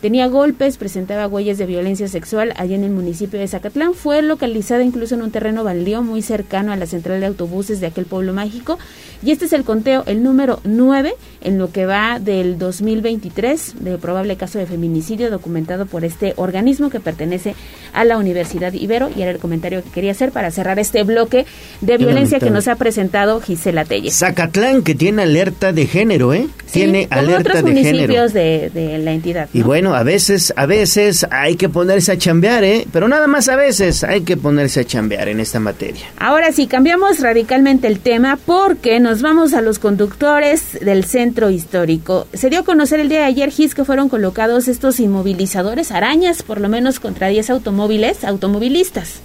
Tenía 0.00 0.28
golpes, 0.28 0.78
presentaba 0.78 1.26
huellas 1.26 1.58
de 1.58 1.66
violencia 1.66 2.08
sexual 2.08 2.54
allá 2.56 2.74
en 2.74 2.84
el 2.84 2.90
municipio 2.90 3.38
de 3.38 3.46
Zacatlán. 3.46 3.92
Fue 3.92 4.22
localizada 4.22 4.82
incluso 4.82 5.14
en 5.14 5.20
un 5.20 5.30
terreno 5.30 5.62
baldío 5.62 6.02
muy 6.02 6.22
cercano 6.22 6.72
a 6.72 6.76
la 6.76 6.86
central 6.86 7.20
de 7.20 7.26
autobuses 7.26 7.80
de 7.80 7.88
aquel 7.88 8.06
pueblo 8.06 8.32
mágico. 8.32 8.78
Y 9.22 9.30
este 9.30 9.44
es 9.44 9.52
el 9.52 9.64
conteo, 9.64 10.02
el 10.06 10.22
número 10.22 10.60
9, 10.64 11.12
en 11.42 11.58
lo 11.58 11.70
que 11.70 11.84
va 11.84 12.18
del 12.18 12.58
2023, 12.58 13.74
de 13.80 13.98
probable 13.98 14.36
caso 14.36 14.58
de 14.58 14.64
feminicidio 14.64 15.30
documentado 15.30 15.84
por 15.84 16.06
este 16.06 16.32
organismo 16.36 16.88
que 16.88 17.00
pertenece 17.00 17.54
a 17.92 18.04
la 18.04 18.16
Universidad 18.16 18.72
Ibero. 18.72 19.10
Y 19.14 19.20
era 19.20 19.30
el 19.32 19.38
comentario 19.38 19.84
que 19.84 19.90
quería 19.90 20.12
hacer 20.12 20.32
para 20.32 20.50
cerrar 20.50 20.78
este 20.78 21.02
bloque 21.02 21.44
de 21.82 21.98
violencia 21.98 22.40
que 22.40 22.48
nos 22.48 22.68
ha 22.68 22.76
presentado 22.76 23.38
Gisela 23.42 23.84
Telles. 23.84 24.16
Zacatlán, 24.16 24.82
que 24.82 24.94
tiene 24.94 25.22
alerta 25.22 25.74
de 25.74 25.86
género, 25.86 26.32
¿eh? 26.32 26.48
tiene 26.72 27.06
alerta 27.10 27.40
otros 27.40 27.56
de 27.56 27.62
municipios 27.62 28.32
De, 28.32 28.70
de 28.72 28.98
la 28.98 29.12
entidad. 29.12 29.50
Y 29.52 29.62
bueno, 29.62 29.89
a 29.94 30.02
veces, 30.02 30.52
a 30.56 30.66
veces 30.66 31.26
hay 31.30 31.56
que 31.56 31.68
ponerse 31.68 32.12
a 32.12 32.18
chambear, 32.18 32.64
¿eh? 32.64 32.86
Pero 32.92 33.08
nada 33.08 33.26
más 33.26 33.48
a 33.48 33.56
veces 33.56 34.04
hay 34.04 34.22
que 34.22 34.36
ponerse 34.36 34.80
a 34.80 34.84
chambear 34.84 35.28
en 35.28 35.40
esta 35.40 35.60
materia. 35.60 36.06
Ahora 36.18 36.52
sí, 36.52 36.66
cambiamos 36.66 37.20
radicalmente 37.20 37.86
el 37.86 38.00
tema 38.00 38.38
porque 38.44 39.00
nos 39.00 39.22
vamos 39.22 39.54
a 39.54 39.60
los 39.60 39.78
conductores 39.78 40.78
del 40.80 41.04
centro 41.04 41.50
histórico. 41.50 42.26
Se 42.32 42.50
dio 42.50 42.60
a 42.60 42.64
conocer 42.64 43.00
el 43.00 43.08
día 43.08 43.20
de 43.20 43.24
ayer, 43.24 43.50
Gis, 43.50 43.74
que 43.74 43.84
fueron 43.84 44.08
colocados 44.08 44.68
estos 44.68 45.00
inmovilizadores, 45.00 45.90
arañas, 45.90 46.42
por 46.42 46.60
lo 46.60 46.68
menos 46.68 47.00
contra 47.00 47.28
10 47.28 47.50
automóviles, 47.50 48.24
automovilistas. 48.24 49.20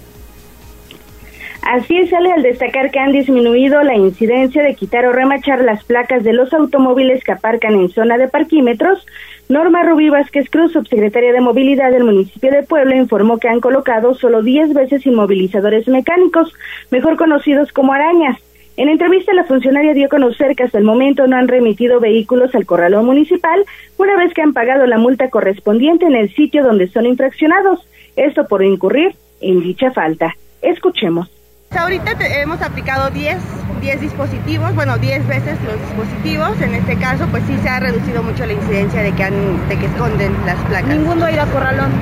Así 1.68 2.06
sale 2.06 2.30
al 2.30 2.42
destacar 2.42 2.92
que 2.92 3.00
han 3.00 3.10
disminuido 3.10 3.82
la 3.82 3.96
incidencia 3.96 4.62
de 4.62 4.76
quitar 4.76 5.04
o 5.04 5.12
remachar 5.12 5.64
las 5.64 5.82
placas 5.82 6.22
de 6.22 6.32
los 6.32 6.54
automóviles 6.54 7.24
que 7.24 7.32
aparcan 7.32 7.74
en 7.74 7.88
zona 7.88 8.18
de 8.18 8.28
parquímetros. 8.28 9.04
Norma 9.48 9.82
Rubí 9.82 10.08
Vázquez 10.08 10.48
Cruz, 10.48 10.72
subsecretaria 10.74 11.32
de 11.32 11.40
Movilidad 11.40 11.90
del 11.90 12.04
municipio 12.04 12.52
de 12.52 12.62
Puebla, 12.62 12.94
informó 12.94 13.38
que 13.38 13.48
han 13.48 13.58
colocado 13.58 14.14
solo 14.14 14.44
10 14.44 14.74
veces 14.74 15.04
inmovilizadores 15.06 15.88
mecánicos, 15.88 16.54
mejor 16.92 17.16
conocidos 17.16 17.72
como 17.72 17.92
arañas. 17.92 18.38
En 18.76 18.88
entrevista, 18.88 19.34
la 19.34 19.42
funcionaria 19.42 19.92
dio 19.92 20.06
a 20.06 20.10
conocer 20.10 20.54
que 20.54 20.62
hasta 20.62 20.78
el 20.78 20.84
momento 20.84 21.26
no 21.26 21.34
han 21.34 21.48
remitido 21.48 21.98
vehículos 21.98 22.54
al 22.54 22.64
corralón 22.64 23.06
municipal 23.06 23.64
una 23.98 24.16
vez 24.16 24.32
que 24.34 24.42
han 24.42 24.52
pagado 24.52 24.86
la 24.86 24.98
multa 24.98 25.30
correspondiente 25.30 26.06
en 26.06 26.14
el 26.14 26.32
sitio 26.32 26.62
donde 26.62 26.86
son 26.86 27.06
infraccionados, 27.06 27.88
esto 28.14 28.46
por 28.46 28.62
incurrir 28.62 29.16
en 29.40 29.62
dicha 29.62 29.90
falta. 29.90 30.36
Escuchemos. 30.62 31.28
Ahorita 31.70 32.12
hemos 32.40 32.62
aplicado 32.62 33.10
10, 33.10 33.36
10 33.80 34.00
dispositivos, 34.00 34.74
bueno, 34.74 34.98
10 34.98 35.26
veces 35.26 35.58
los 35.64 35.80
dispositivos. 35.80 36.60
En 36.60 36.74
este 36.74 36.96
caso, 36.96 37.26
pues 37.30 37.42
sí 37.46 37.56
se 37.62 37.68
ha 37.68 37.80
reducido 37.80 38.22
mucho 38.22 38.46
la 38.46 38.52
incidencia 38.52 39.02
de 39.02 39.12
que, 39.12 39.22
han, 39.22 39.68
de 39.68 39.78
que 39.78 39.86
esconden 39.86 40.34
las 40.46 40.56
placas. 40.66 40.88
¿Ninguno 40.88 41.26
ha 41.26 41.32
ido 41.32 41.42
a 41.42 41.46
corralón? 41.46 41.92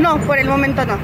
No, 0.00 0.18
por 0.18 0.38
el 0.38 0.48
momento 0.48 0.84
no. 0.86 0.98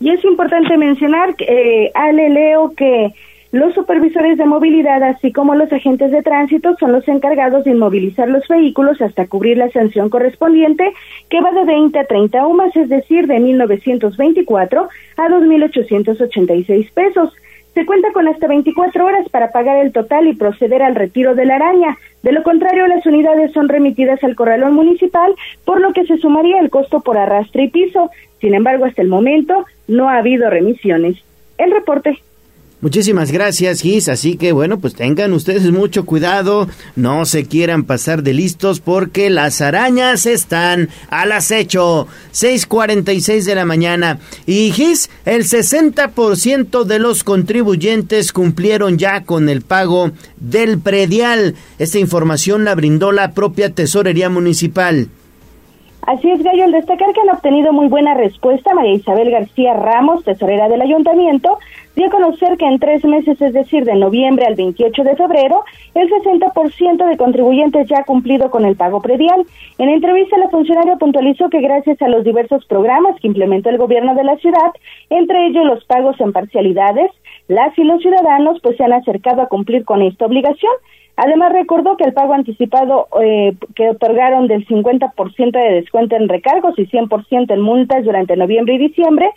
Y 0.00 0.10
es 0.10 0.24
importante 0.24 0.76
mencionar, 0.76 1.34
eh, 1.40 1.90
Ale 1.94 2.30
Leo, 2.30 2.72
que 2.76 3.12
los 3.50 3.72
supervisores 3.74 4.36
de 4.36 4.44
movilidad, 4.44 5.02
así 5.02 5.32
como 5.32 5.54
los 5.54 5.72
agentes 5.72 6.10
de 6.10 6.22
tránsito, 6.22 6.76
son 6.78 6.92
los 6.92 7.08
encargados 7.08 7.64
de 7.64 7.70
inmovilizar 7.70 8.28
los 8.28 8.46
vehículos 8.46 9.00
hasta 9.00 9.26
cubrir 9.26 9.56
la 9.56 9.70
sanción 9.70 10.10
correspondiente, 10.10 10.92
que 11.30 11.40
va 11.40 11.50
de 11.52 11.64
20 11.64 11.98
a 11.98 12.04
30 12.04 12.46
UMAS, 12.46 12.76
es 12.76 12.90
decir, 12.90 13.26
de 13.26 13.38
1.924 13.38 14.88
a 15.16 15.28
2.886 15.28 16.92
pesos. 16.92 17.32
Se 17.72 17.86
cuenta 17.86 18.12
con 18.12 18.28
hasta 18.28 18.48
24 18.48 19.06
horas 19.06 19.28
para 19.30 19.50
pagar 19.50 19.78
el 19.78 19.92
total 19.92 20.26
y 20.26 20.34
proceder 20.34 20.82
al 20.82 20.94
retiro 20.94 21.34
de 21.34 21.46
la 21.46 21.56
araña. 21.56 21.96
De 22.22 22.32
lo 22.32 22.42
contrario, 22.42 22.86
las 22.86 23.06
unidades 23.06 23.52
son 23.52 23.68
remitidas 23.68 24.22
al 24.24 24.34
corralón 24.34 24.74
municipal, 24.74 25.34
por 25.64 25.80
lo 25.80 25.94
que 25.94 26.04
se 26.04 26.18
sumaría 26.18 26.60
el 26.60 26.68
costo 26.68 27.00
por 27.00 27.16
arrastre 27.16 27.64
y 27.64 27.68
piso. 27.68 28.10
Sin 28.40 28.52
embargo, 28.52 28.84
hasta 28.84 29.00
el 29.00 29.08
momento 29.08 29.64
no 29.86 30.10
ha 30.10 30.18
habido 30.18 30.50
remisiones. 30.50 31.16
El 31.56 31.70
reporte. 31.70 32.18
Muchísimas 32.80 33.32
gracias, 33.32 33.80
Gis. 33.80 34.08
Así 34.08 34.36
que 34.36 34.52
bueno, 34.52 34.78
pues 34.78 34.94
tengan 34.94 35.32
ustedes 35.32 35.72
mucho 35.72 36.06
cuidado, 36.06 36.68
no 36.94 37.24
se 37.24 37.44
quieran 37.44 37.82
pasar 37.82 38.22
de 38.22 38.32
listos 38.34 38.78
porque 38.78 39.30
las 39.30 39.60
arañas 39.60 40.26
están 40.26 40.88
al 41.10 41.32
acecho. 41.32 42.06
6:46 42.30 43.46
de 43.46 43.54
la 43.56 43.64
mañana. 43.64 44.20
Y 44.46 44.70
Gis, 44.70 45.10
el 45.24 45.42
60% 45.42 46.84
de 46.84 46.98
los 47.00 47.24
contribuyentes 47.24 48.32
cumplieron 48.32 48.96
ya 48.96 49.24
con 49.24 49.48
el 49.48 49.62
pago 49.62 50.12
del 50.36 50.78
predial. 50.78 51.56
Esta 51.80 51.98
información 51.98 52.64
la 52.64 52.76
brindó 52.76 53.10
la 53.10 53.32
propia 53.32 53.74
Tesorería 53.74 54.30
Municipal. 54.30 55.08
Así 56.08 56.30
es, 56.30 56.42
Gallo, 56.42 56.64
al 56.64 56.72
destacar 56.72 57.12
que 57.12 57.20
han 57.20 57.36
obtenido 57.36 57.70
muy 57.74 57.88
buena 57.88 58.14
respuesta 58.14 58.72
María 58.72 58.94
Isabel 58.94 59.30
García 59.30 59.74
Ramos, 59.74 60.24
tesorera 60.24 60.66
del 60.68 60.80
ayuntamiento, 60.80 61.58
dio 61.98 62.06
a 62.06 62.10
conocer 62.10 62.56
que 62.56 62.64
en 62.64 62.78
tres 62.78 63.04
meses, 63.04 63.40
es 63.42 63.52
decir, 63.52 63.84
de 63.84 63.96
noviembre 63.96 64.46
al 64.46 64.54
28 64.54 65.02
de 65.02 65.16
febrero, 65.16 65.64
el 65.94 66.08
60% 66.08 67.06
de 67.06 67.16
contribuyentes 67.16 67.88
ya 67.88 67.98
ha 67.98 68.04
cumplido 68.04 68.50
con 68.50 68.64
el 68.64 68.76
pago 68.76 69.02
predial. 69.02 69.44
En 69.78 69.88
entrevista, 69.88 70.38
la 70.38 70.48
funcionaria 70.48 70.96
puntualizó 70.96 71.50
que 71.50 71.60
gracias 71.60 72.00
a 72.00 72.08
los 72.08 72.24
diversos 72.24 72.64
programas 72.66 73.20
que 73.20 73.26
implementó 73.26 73.68
el 73.68 73.78
gobierno 73.78 74.14
de 74.14 74.24
la 74.24 74.36
ciudad, 74.36 74.72
entre 75.10 75.48
ellos 75.48 75.66
los 75.66 75.84
pagos 75.84 76.18
en 76.20 76.32
parcialidades, 76.32 77.10
las 77.48 77.76
y 77.76 77.82
los 77.82 78.00
ciudadanos 78.00 78.60
pues 78.62 78.76
se 78.76 78.84
han 78.84 78.92
acercado 78.92 79.42
a 79.42 79.48
cumplir 79.48 79.84
con 79.84 80.00
esta 80.02 80.26
obligación. 80.26 80.72
Además, 81.20 81.52
recordó 81.52 81.96
que 81.96 82.04
el 82.04 82.12
pago 82.12 82.32
anticipado 82.32 83.08
eh, 83.20 83.52
que 83.74 83.90
otorgaron 83.90 84.46
del 84.46 84.64
50% 84.68 85.50
de 85.50 85.74
descuento 85.74 86.14
en 86.14 86.28
recargos 86.28 86.78
y 86.78 86.86
100% 86.86 87.52
en 87.52 87.60
multas 87.60 88.04
durante 88.04 88.36
noviembre 88.36 88.74
y 88.74 88.78
diciembre, 88.78 89.28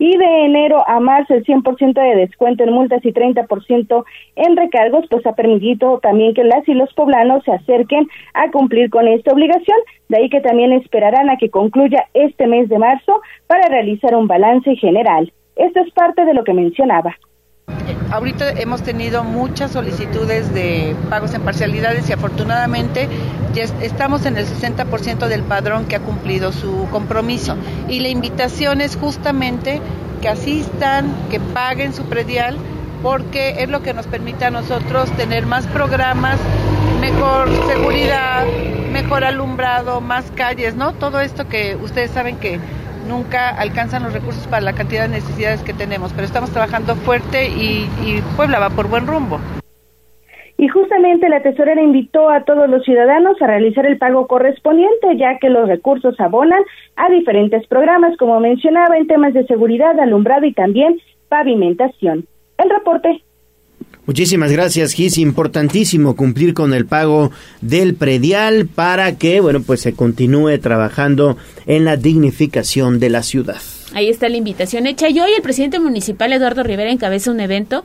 y 0.00 0.16
de 0.16 0.46
enero 0.46 0.82
a 0.88 0.98
marzo 0.98 1.34
el 1.34 1.44
100% 1.44 1.92
de 1.92 2.16
descuento 2.16 2.64
en 2.64 2.72
multas 2.72 3.04
y 3.04 3.12
30% 3.12 4.04
en 4.34 4.56
recargos, 4.56 5.04
pues 5.10 5.26
ha 5.26 5.34
permitido 5.34 5.98
también 5.98 6.32
que 6.32 6.42
las 6.42 6.66
y 6.66 6.72
los 6.72 6.92
poblanos 6.94 7.44
se 7.44 7.52
acerquen 7.52 8.08
a 8.32 8.50
cumplir 8.50 8.88
con 8.88 9.06
esta 9.06 9.30
obligación. 9.30 9.76
De 10.08 10.16
ahí 10.16 10.30
que 10.30 10.40
también 10.40 10.72
esperarán 10.72 11.28
a 11.28 11.36
que 11.36 11.50
concluya 11.50 12.06
este 12.14 12.46
mes 12.46 12.70
de 12.70 12.78
marzo 12.78 13.20
para 13.46 13.68
realizar 13.68 14.14
un 14.14 14.26
balance 14.26 14.74
general. 14.76 15.30
Esto 15.56 15.80
es 15.80 15.92
parte 15.92 16.24
de 16.24 16.32
lo 16.32 16.44
que 16.44 16.54
mencionaba. 16.54 17.14
Ahorita 18.10 18.50
hemos 18.50 18.82
tenido 18.82 19.24
muchas 19.24 19.72
solicitudes 19.72 20.52
de 20.52 20.94
pagos 21.08 21.34
en 21.34 21.42
parcialidades 21.42 22.08
y 22.08 22.12
afortunadamente 22.12 23.08
ya 23.54 23.64
estamos 23.82 24.26
en 24.26 24.36
el 24.36 24.46
60% 24.46 25.28
del 25.28 25.42
padrón 25.42 25.86
que 25.86 25.96
ha 25.96 26.00
cumplido 26.00 26.52
su 26.52 26.88
compromiso. 26.90 27.56
Y 27.88 28.00
la 28.00 28.08
invitación 28.08 28.80
es 28.80 28.96
justamente 28.96 29.80
que 30.20 30.28
asistan, 30.28 31.12
que 31.30 31.40
paguen 31.40 31.92
su 31.94 32.04
predial, 32.04 32.56
porque 33.02 33.62
es 33.62 33.68
lo 33.68 33.82
que 33.82 33.94
nos 33.94 34.06
permite 34.06 34.44
a 34.44 34.50
nosotros 34.50 35.10
tener 35.12 35.46
más 35.46 35.66
programas, 35.66 36.38
mejor 37.00 37.48
seguridad, 37.66 38.44
mejor 38.92 39.24
alumbrado, 39.24 40.00
más 40.00 40.24
calles, 40.34 40.74
¿no? 40.74 40.92
Todo 40.92 41.20
esto 41.20 41.48
que 41.48 41.76
ustedes 41.76 42.10
saben 42.10 42.36
que 42.36 42.60
nunca 43.06 43.48
alcanzan 43.48 44.02
los 44.02 44.12
recursos 44.12 44.46
para 44.46 44.62
la 44.62 44.72
cantidad 44.72 45.02
de 45.02 45.08
necesidades 45.08 45.62
que 45.62 45.72
tenemos, 45.72 46.12
pero 46.12 46.24
estamos 46.24 46.50
trabajando 46.50 46.94
fuerte 46.96 47.48
y, 47.48 47.88
Puebla 48.36 48.58
va 48.58 48.70
por 48.70 48.88
buen 48.88 49.06
rumbo. 49.06 49.38
Y 50.56 50.68
justamente 50.68 51.28
la 51.28 51.42
tesorera 51.42 51.80
invitó 51.80 52.28
a 52.28 52.44
todos 52.44 52.68
los 52.68 52.84
ciudadanos 52.84 53.40
a 53.40 53.46
realizar 53.46 53.86
el 53.86 53.96
pago 53.96 54.26
correspondiente, 54.26 55.16
ya 55.16 55.38
que 55.38 55.48
los 55.48 55.66
recursos 55.66 56.18
abonan 56.20 56.62
a 56.96 57.08
diferentes 57.08 57.66
programas, 57.66 58.16
como 58.18 58.40
mencionaba, 58.40 58.98
en 58.98 59.06
temas 59.06 59.32
de 59.32 59.46
seguridad, 59.46 59.98
alumbrado 59.98 60.44
y 60.44 60.52
también 60.52 61.00
pavimentación. 61.30 62.26
El 62.58 62.68
reporte 62.68 63.22
Muchísimas 64.10 64.50
gracias, 64.50 64.92
Gis. 64.92 65.18
Importantísimo 65.18 66.16
cumplir 66.16 66.52
con 66.52 66.74
el 66.74 66.84
pago 66.84 67.30
del 67.60 67.94
predial 67.94 68.66
para 68.66 69.16
que, 69.16 69.38
bueno, 69.38 69.62
pues 69.62 69.82
se 69.82 69.92
continúe 69.92 70.58
trabajando 70.58 71.36
en 71.64 71.84
la 71.84 71.96
dignificación 71.96 72.98
de 72.98 73.08
la 73.08 73.22
ciudad. 73.22 73.60
Ahí 73.94 74.08
está 74.08 74.28
la 74.28 74.36
invitación 74.36 74.86
hecha. 74.86 75.08
Y 75.08 75.20
hoy 75.20 75.32
el 75.36 75.42
presidente 75.42 75.80
municipal 75.80 76.32
Eduardo 76.32 76.62
Rivera 76.62 76.90
encabeza 76.90 77.30
un 77.30 77.40
evento 77.40 77.84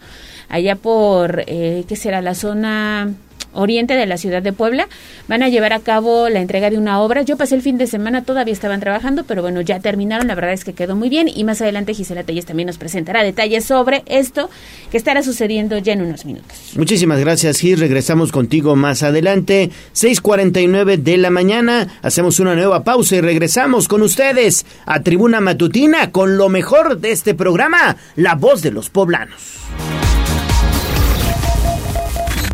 allá 0.50 0.76
por, 0.76 1.44
eh, 1.48 1.84
¿qué 1.88 1.96
será? 1.96 2.22
La 2.22 2.36
zona 2.36 3.16
oriente 3.56 3.96
de 3.96 4.06
la 4.06 4.18
ciudad 4.18 4.42
de 4.42 4.54
Puebla. 4.54 4.88
Van 5.28 5.42
a 5.42 5.50
llevar 5.50 5.74
a 5.74 5.80
cabo 5.80 6.30
la 6.30 6.42
entrega 6.42 6.70
de 6.70 6.78
una 6.78 7.02
obra. 7.02 7.24
Yo 7.24 7.38
pasé 7.38 7.56
el 7.56 7.62
fin 7.62 7.78
de 7.78 7.88
semana, 7.88 8.24
todavía 8.24 8.54
estaban 8.54 8.80
trabajando, 8.80 9.24
pero 9.24 9.42
bueno, 9.42 9.62
ya 9.62 9.80
terminaron. 9.80 10.28
La 10.28 10.36
verdad 10.36 10.54
es 10.54 10.64
que 10.64 10.74
quedó 10.74 10.96
muy 10.96 11.10
bien. 11.10 11.28
Y 11.34 11.44
más 11.44 11.62
adelante 11.62 11.94
Gisela 11.94 12.24
Telles 12.24 12.46
también 12.46 12.68
nos 12.68 12.78
presentará 12.78 13.24
detalles 13.24 13.66
sobre 13.66 14.04
esto 14.06 14.50
que 14.92 14.98
estará 14.98 15.24
sucediendo 15.24 15.78
ya 15.78 15.94
en 15.94 16.02
unos 16.02 16.26
minutos. 16.26 16.74
Muchísimas 16.76 17.20
gracias, 17.20 17.60
Gis. 17.60 17.80
Regresamos 17.80 18.32
contigo 18.32 18.76
más 18.76 19.04
adelante. 19.04 19.72
6:49 19.94 20.98
de 20.98 21.18
la 21.18 21.30
mañana. 21.30 21.88
Hacemos 22.02 22.40
una 22.40 22.56
nueva 22.56 22.84
pausa 22.84 23.16
y 23.16 23.22
regresamos 23.22 23.88
con 23.88 24.02
ustedes 24.02 24.66
a 24.86 25.02
Tribuna 25.02 25.40
Matutina 25.40 25.95
con 26.12 26.38
lo 26.38 26.50
mejor 26.50 27.00
de 27.00 27.12
este 27.12 27.34
programa, 27.34 27.96
La 28.16 28.36
Voz 28.36 28.62
de 28.62 28.72
los 28.72 28.90
Poblanos. 28.90 29.60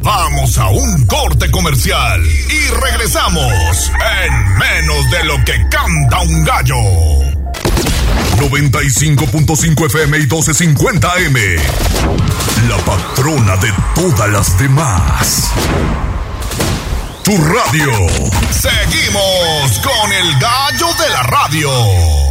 Vamos 0.01 0.57
a 0.57 0.69
un 0.69 1.05
corte 1.05 1.49
comercial 1.51 2.23
y 2.23 2.67
regresamos 2.69 3.91
en 4.23 4.57
menos 4.57 5.11
de 5.11 5.23
lo 5.25 5.43
que 5.43 5.53
canta 5.69 6.21
un 6.21 6.43
gallo. 6.43 6.75
95.5 8.37 9.85
FM 9.87 10.17
y 10.17 10.21
1250 10.21 11.17
M. 11.17 11.39
La 12.67 12.77
patrona 12.77 13.57
de 13.57 13.71
todas 13.95 14.29
las 14.29 14.57
demás. 14.57 15.51
Tu 17.23 17.37
radio. 17.37 17.91
Seguimos 18.51 19.79
con 19.83 20.11
el 20.11 20.39
gallo 20.39 20.87
de 20.93 21.09
la 21.09 21.23
radio. 21.23 22.30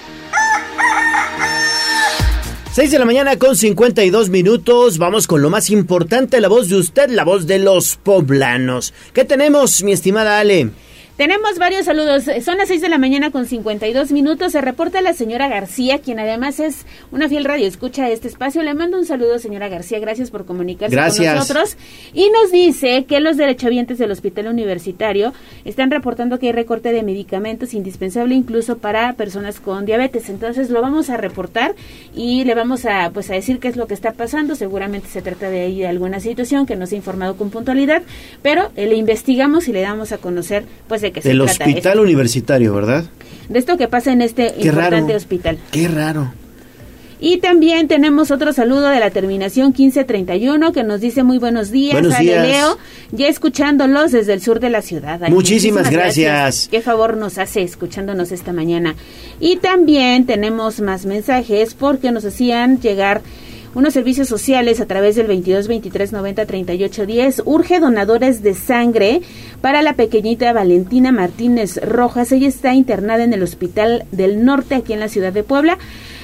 6 2.73 2.89
de 2.89 2.99
la 2.99 3.05
mañana 3.05 3.37
con 3.37 3.57
52 3.57 4.29
minutos. 4.29 4.97
Vamos 4.97 5.27
con 5.27 5.41
lo 5.41 5.49
más 5.49 5.69
importante, 5.69 6.39
la 6.39 6.47
voz 6.47 6.69
de 6.69 6.77
usted, 6.77 7.09
la 7.09 7.25
voz 7.25 7.45
de 7.45 7.59
los 7.59 7.97
poblanos. 7.97 8.93
¿Qué 9.11 9.25
tenemos, 9.25 9.83
mi 9.83 9.91
estimada 9.91 10.39
Ale? 10.39 10.69
Tenemos 11.21 11.59
varios 11.59 11.85
saludos. 11.85 12.23
Son 12.43 12.57
las 12.57 12.69
6 12.69 12.81
de 12.81 12.89
la 12.89 12.97
mañana 12.97 13.29
con 13.29 13.45
52 13.45 14.11
minutos. 14.11 14.53
Se 14.53 14.59
reporta 14.59 15.01
la 15.01 15.13
señora 15.13 15.47
García, 15.47 15.99
quien 15.99 16.19
además 16.19 16.59
es 16.59 16.87
una 17.11 17.29
fiel 17.29 17.45
radio 17.45 17.67
escucha 17.67 18.09
este 18.09 18.27
espacio. 18.27 18.63
Le 18.63 18.73
mando 18.73 18.97
un 18.97 19.05
saludo, 19.05 19.37
señora 19.37 19.69
García. 19.69 19.99
Gracias 19.99 20.31
por 20.31 20.45
comunicarse 20.45 20.95
con 20.95 21.35
nosotros. 21.35 21.77
Y 22.15 22.27
nos 22.31 22.51
dice 22.51 23.05
que 23.05 23.19
los 23.19 23.37
derechohabientes 23.37 23.99
del 23.99 24.09
Hospital 24.09 24.47
Universitario 24.47 25.31
están 25.63 25.91
reportando 25.91 26.39
que 26.39 26.47
hay 26.47 26.53
recorte 26.53 26.91
de 26.91 27.03
medicamentos 27.03 27.75
indispensable 27.75 28.33
incluso 28.33 28.79
para 28.79 29.13
personas 29.13 29.59
con 29.59 29.85
diabetes. 29.85 30.27
Entonces 30.27 30.71
lo 30.71 30.81
vamos 30.81 31.11
a 31.11 31.17
reportar 31.17 31.75
y 32.15 32.45
le 32.45 32.55
vamos 32.55 32.85
a 32.87 33.11
pues 33.11 33.29
a 33.29 33.35
decir 33.35 33.59
qué 33.59 33.67
es 33.67 33.75
lo 33.75 33.85
que 33.85 33.93
está 33.93 34.13
pasando. 34.13 34.55
Seguramente 34.55 35.07
se 35.07 35.21
trata 35.21 35.51
de, 35.51 35.69
de 35.69 35.85
alguna 35.85 36.19
situación 36.19 36.65
que 36.65 36.75
no 36.75 36.87
se 36.87 36.95
ha 36.95 36.97
informado 36.97 37.37
con 37.37 37.51
puntualidad, 37.51 38.01
pero 38.41 38.71
le 38.75 38.95
investigamos 38.95 39.67
y 39.67 39.71
le 39.71 39.81
damos 39.81 40.13
a 40.13 40.17
conocer 40.17 40.63
pues 40.87 41.01
de 41.01 41.10
del 41.11 41.41
hospital 41.41 41.99
universitario, 41.99 42.73
¿verdad? 42.73 43.05
De 43.49 43.59
esto 43.59 43.77
que 43.77 43.87
pasa 43.87 44.11
en 44.11 44.21
este 44.21 44.53
importante 44.57 45.15
hospital. 45.15 45.57
Qué 45.71 45.87
raro. 45.87 46.31
Y 47.23 47.37
también 47.37 47.87
tenemos 47.87 48.31
otro 48.31 48.51
saludo 48.51 48.89
de 48.89 48.99
la 48.99 49.11
terminación 49.11 49.67
1531 49.67 50.71
que 50.71 50.83
nos 50.83 51.01
dice 51.01 51.21
muy 51.21 51.37
buenos 51.37 51.69
días 51.69 51.93
buenos 51.93 52.15
a 52.15 52.23
Leo, 52.23 52.79
ya 53.11 53.27
escuchándolos 53.27 54.11
desde 54.11 54.33
el 54.33 54.41
sur 54.41 54.59
de 54.59 54.71
la 54.71 54.81
ciudad. 54.81 55.19
muchísimas, 55.29 55.91
gracias. 55.91 56.67
Qué 56.71 56.81
favor 56.81 57.17
nos 57.17 57.37
hace 57.37 57.61
escuchándonos 57.61 58.31
esta 58.31 58.53
mañana. 58.53 58.95
Y 59.39 59.57
también 59.57 60.25
tenemos 60.25 60.81
más 60.81 61.05
mensajes 61.05 61.75
porque 61.75 62.11
nos 62.11 62.25
hacían 62.25 62.81
llegar 62.81 63.21
unos 63.73 63.93
servicios 63.93 64.27
sociales 64.27 64.81
a 64.81 64.85
través 64.85 65.15
del 65.15 65.27
22 65.27 65.67
23 65.67 66.11
90 66.11 66.45
38 66.45 67.05
10. 67.05 67.41
Urge 67.45 67.79
donadores 67.79 68.43
de 68.43 68.53
sangre 68.53 69.21
para 69.61 69.81
la 69.81 69.93
pequeñita 69.93 70.51
Valentina 70.53 71.11
Martínez 71.11 71.77
Rojas. 71.83 72.31
Ella 72.31 72.47
está 72.47 72.73
internada 72.73 73.23
en 73.23 73.33
el 73.33 73.43
Hospital 73.43 74.05
del 74.11 74.43
Norte 74.43 74.75
aquí 74.75 74.93
en 74.93 74.99
la 74.99 75.07
ciudad 75.07 75.33
de 75.33 75.43
Puebla. 75.43 75.77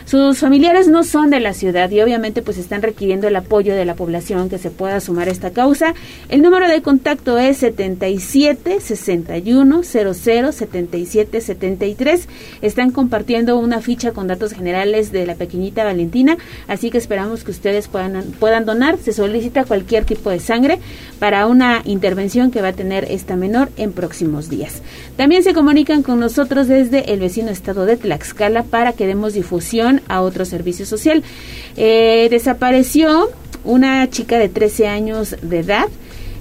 Sus 0.07 0.37
familiares 0.37 0.87
no 0.87 1.03
son 1.03 1.31
de 1.31 1.41
la 1.41 1.53
ciudad 1.53 1.91
y 1.91 1.99
obviamente 1.99 2.41
pues 2.41 2.57
están 2.57 2.81
requiriendo 2.81 3.27
el 3.27 3.35
apoyo 3.35 3.75
de 3.75 3.83
la 3.83 3.93
población 3.93 4.47
que 4.47 4.57
se 4.57 4.71
pueda 4.71 5.01
sumar 5.01 5.27
a 5.27 5.31
esta 5.31 5.51
causa. 5.51 5.95
El 6.29 6.41
número 6.41 6.69
de 6.69 6.81
contacto 6.81 7.37
es 7.37 7.57
77 7.57 8.79
61 8.79 9.83
00 9.83 10.13
77 10.53 11.41
73. 11.41 12.29
Están 12.61 12.91
compartiendo 12.91 13.57
una 13.57 13.81
ficha 13.81 14.13
con 14.13 14.27
datos 14.27 14.53
generales 14.53 15.11
de 15.11 15.25
la 15.25 15.35
pequeñita 15.35 15.83
Valentina, 15.83 16.37
así 16.69 16.89
que 16.89 16.99
esperamos 16.99 17.43
que 17.43 17.51
ustedes 17.51 17.89
puedan, 17.89 18.23
puedan 18.39 18.63
donar. 18.63 18.97
Se 18.99 19.11
solicita 19.11 19.65
cualquier 19.65 20.05
tipo 20.05 20.29
de 20.29 20.39
sangre 20.39 20.79
para 21.19 21.47
una 21.47 21.81
intervención 21.83 22.49
que 22.49 22.61
va 22.61 22.69
a 22.69 22.73
tener 22.73 23.11
esta 23.11 23.35
menor 23.35 23.71
en 23.75 23.91
próximos 23.91 24.49
días. 24.49 24.81
También 25.17 25.43
se 25.43 25.53
comunican 25.53 26.01
con 26.01 26.21
nosotros 26.21 26.69
desde 26.69 27.11
el 27.11 27.19
vecino 27.19 27.49
estado 27.49 27.85
de 27.85 27.97
Tlaxcala 27.97 28.63
para 28.63 28.93
que 28.93 29.05
demos 29.05 29.33
difusión 29.33 29.96
a 30.07 30.21
otro 30.21 30.45
servicio 30.45 30.85
social. 30.85 31.23
Eh, 31.75 32.27
desapareció 32.29 33.29
una 33.63 34.09
chica 34.09 34.37
de 34.37 34.49
13 34.49 34.87
años 34.87 35.35
de 35.41 35.59
edad 35.59 35.87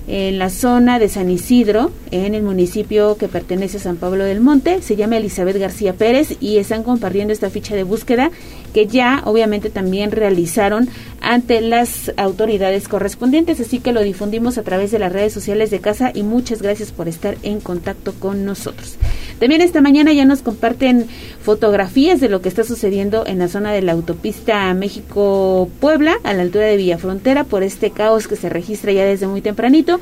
en 0.09 0.39
la 0.39 0.51
zona 0.51 0.99
de 0.99 1.09
San 1.09 1.31
Isidro, 1.31 1.91
en 2.11 2.35
el 2.35 2.43
municipio 2.43 3.17
que 3.17 3.29
pertenece 3.29 3.79
a 3.79 3.81
San 3.81 3.97
Pablo 3.97 4.25
del 4.25 4.41
Monte. 4.41 4.81
Se 4.83 4.97
llama 4.97 5.17
Elizabeth 5.17 5.57
García 5.57 5.95
Pérez 5.95 6.37
y 6.41 6.59
están 6.59 6.85
compartiendo 6.85 7.33
esta 7.33 7.51
ficha 7.51 7.75
de 7.75 7.83
búsqueda 7.83 8.31
que 8.73 8.87
ya 8.87 9.23
obviamente 9.25 9.71
también 9.71 10.13
realizaron 10.13 10.89
ante 11.21 11.61
las 11.61 12.13
autoridades 12.17 12.89
correspondientes. 12.89 13.59
Así 13.59 13.81
que 13.81 13.93
lo 13.93 14.03
difundimos 14.03 14.59
a 14.59 14.63
través 14.63 14.91
de 14.91 14.99
las 14.99 15.13
redes 15.13 15.33
sociales 15.33 15.71
de 15.71 15.81
casa 15.81 16.13
y 16.15 16.23
muchas 16.23 16.63
gracias 16.63 16.93
por 16.93 17.09
estar 17.09 17.37
en 17.43 17.61
contacto 17.61 18.13
con 18.13 18.45
nosotros. 18.45 18.97
También 19.41 19.61
esta 19.61 19.83
mañana 19.83 20.13
ya 20.13 20.25
nos 20.25 20.41
comparten 20.41 21.07
fotografías 21.43 22.21
de 22.21 22.31
lo 22.31 22.41
que 22.41 22.49
está 22.49 22.65
sucediendo 22.65 23.27
en 23.27 23.39
la 23.39 23.49
zona 23.49 23.73
de 23.73 23.83
la 23.83 23.93
autopista 23.93 24.73
México-Puebla, 24.73 26.17
a 26.23 26.33
la 26.33 26.43
altura 26.43 26.65
de 26.65 26.77
Villafrontera, 26.77 27.45
por 27.45 27.63
este 27.63 27.91
caos 27.91 28.29
que 28.29 28.37
se 28.37 28.49
registra 28.49 28.93
ya 28.93 29.05
desde 29.05 29.27
muy 29.27 29.43
tempranito. 29.43 29.96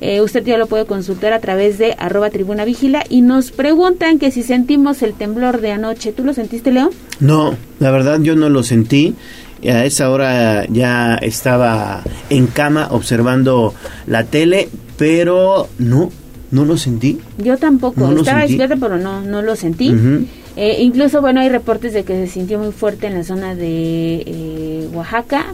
Eh, 0.00 0.20
usted 0.20 0.44
ya 0.44 0.58
lo 0.58 0.66
puede 0.66 0.86
consultar 0.86 1.32
a 1.32 1.40
través 1.40 1.78
de 1.78 1.94
arroba 1.98 2.30
tribuna 2.30 2.64
vigila 2.64 3.04
y 3.08 3.22
nos 3.22 3.50
preguntan 3.50 4.18
que 4.18 4.30
si 4.30 4.42
sentimos 4.42 5.02
el 5.02 5.14
temblor 5.14 5.60
de 5.60 5.72
anoche. 5.72 6.12
¿Tú 6.12 6.24
lo 6.24 6.34
sentiste, 6.34 6.72
Leo? 6.72 6.90
No, 7.20 7.56
la 7.78 7.90
verdad 7.90 8.20
yo 8.20 8.36
no 8.36 8.48
lo 8.48 8.62
sentí. 8.62 9.14
A 9.62 9.86
esa 9.86 10.10
hora 10.10 10.66
ya 10.66 11.14
estaba 11.14 12.02
en 12.28 12.48
cama 12.48 12.88
observando 12.90 13.72
la 14.06 14.24
tele, 14.24 14.68
pero 14.98 15.68
no, 15.78 16.10
no 16.50 16.64
lo 16.64 16.76
sentí. 16.76 17.18
Yo 17.38 17.56
tampoco, 17.56 18.12
estaba 18.12 18.42
despierta, 18.42 18.76
pero 18.76 18.98
no, 18.98 19.22
no 19.22 19.40
lo 19.40 19.56
sentí. 19.56 19.94
Eh, 20.56 20.76
incluso, 20.80 21.20
bueno, 21.20 21.40
hay 21.40 21.48
reportes 21.48 21.92
de 21.94 22.04
que 22.04 22.26
se 22.26 22.32
sintió 22.32 22.58
muy 22.58 22.72
fuerte 22.72 23.06
en 23.06 23.14
la 23.14 23.24
zona 23.24 23.54
de 23.54 24.22
eh, 24.26 24.88
Oaxaca, 24.92 25.46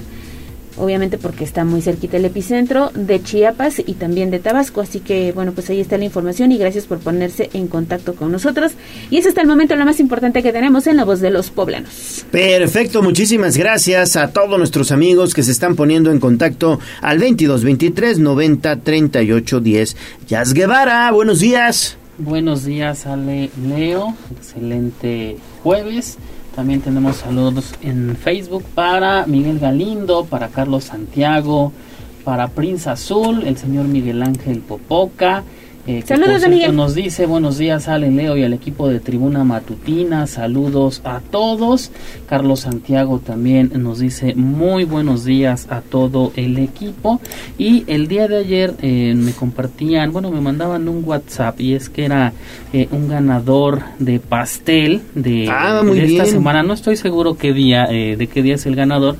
obviamente 0.81 1.19
porque 1.19 1.45
está 1.45 1.65
muy 1.65 1.83
cerquita 1.83 2.17
el 2.17 2.25
epicentro 2.25 2.91
de 2.95 3.23
Chiapas 3.23 3.81
y 3.85 3.95
también 3.95 4.31
de 4.31 4.39
Tabasco. 4.39 4.81
Así 4.81 5.01
que, 5.01 5.33
bueno, 5.33 5.53
pues 5.53 5.71
ahí 5.71 5.81
está 5.81 5.99
la 5.99 6.05
información 6.05 6.53
y 6.53 6.59
gracias 6.59 6.87
por 6.87 6.99
ponerse 6.99 7.51
en 7.53 7.69
contacto 7.69 8.15
con 8.15 8.33
nosotros. 8.33 8.73
Y 9.11 9.19
es 9.19 9.27
hasta 9.27 9.43
el 9.43 9.47
momento 9.47 9.77
lo 9.77 9.85
más 9.85 10.01
importante 10.01 10.43
que 10.43 10.53
tenemos 10.53 10.87
en 10.87 10.97
la 10.97 11.05
voz 11.05 11.21
de 11.21 11.31
los 11.31 11.51
poblanos. 11.51 12.25
Perfecto, 12.31 13.03
muchísimas 13.03 13.57
gracias 13.57 14.17
a 14.17 14.29
todos 14.29 14.59
nuestros 14.59 14.93
amigos 14.93 15.35
que 15.35 15.43
se 15.43 15.53
están 15.53 15.77
poniendo 15.77 16.11
en 16.11 16.21
contacto 16.21 16.81
al 17.03 17.19
22 17.19 17.65
23 17.65 18.19
90 18.19 18.77
38 18.81 19.61
10. 19.61 19.97
Yas 20.29 20.55
Guevara, 20.55 21.11
buenos 21.13 21.41
días. 21.41 21.97
Buenos 22.19 22.65
días, 22.65 23.07
Ale 23.07 23.51
Leo. 23.67 24.15
Excelente 24.37 25.39
jueves. 25.63 26.19
También 26.61 26.83
tenemos 26.83 27.17
saludos 27.17 27.73
en 27.81 28.19
Facebook 28.19 28.63
para 28.75 29.25
Miguel 29.25 29.59
Galindo, 29.59 30.27
para 30.27 30.49
Carlos 30.49 30.85
Santiago, 30.85 31.73
para 32.23 32.49
Prince 32.49 32.91
Azul, 32.91 33.45
el 33.47 33.57
señor 33.57 33.87
Miguel 33.87 34.23
Ángel 34.23 34.59
Popoca, 34.59 35.43
eh, 35.87 36.03
saludos, 36.05 36.47
Miguel. 36.49 36.77
Nos 36.77 36.95
dice 36.95 37.27
buenos 37.27 37.59
días, 37.59 37.89
Ale 37.89 38.11
Leo 38.11 38.37
y 38.37 38.45
al 38.45 38.53
equipo 38.53 38.89
de 38.89 39.01
Tribuna 39.01 39.45
Matutina. 39.45 40.27
Saludos 40.27 41.01
a 41.05 41.21
todos. 41.21 41.91
Carlos 42.29 42.61
Santiago 42.61 43.19
también 43.19 43.73
nos 43.77 43.99
dice 43.99 44.35
muy 44.35 44.85
buenos 44.85 45.25
días 45.25 45.67
a 45.71 45.81
todo 45.81 46.33
el 46.37 46.59
equipo. 46.59 47.21
Y 47.59 47.85
el 47.87 48.09
día 48.09 48.29
de 48.29 48.39
ayer 48.39 48.75
eh, 48.83 49.15
me 49.17 49.33
compartían, 49.33 50.13
bueno, 50.13 50.31
me 50.31 50.41
mandaban 50.41 50.89
un 50.89 51.03
WhatsApp 51.05 51.61
y 51.61 51.75
es 51.75 51.89
que 51.89 52.05
era 52.05 52.33
eh, 52.73 52.89
un 52.91 53.09
ganador 53.09 53.83
de 53.99 54.21
pastel 54.21 55.03
de, 55.15 55.49
ah, 55.51 55.83
esta 55.95 56.27
semana. 56.27 56.63
No 56.63 56.75
estoy 56.75 56.97
seguro 56.97 57.37
qué 57.37 57.53
día, 57.53 57.87
de 57.87 58.29
qué 58.33 58.43
día 58.43 58.55
es 58.55 58.67
el 58.67 58.77
ganador. 58.77 59.17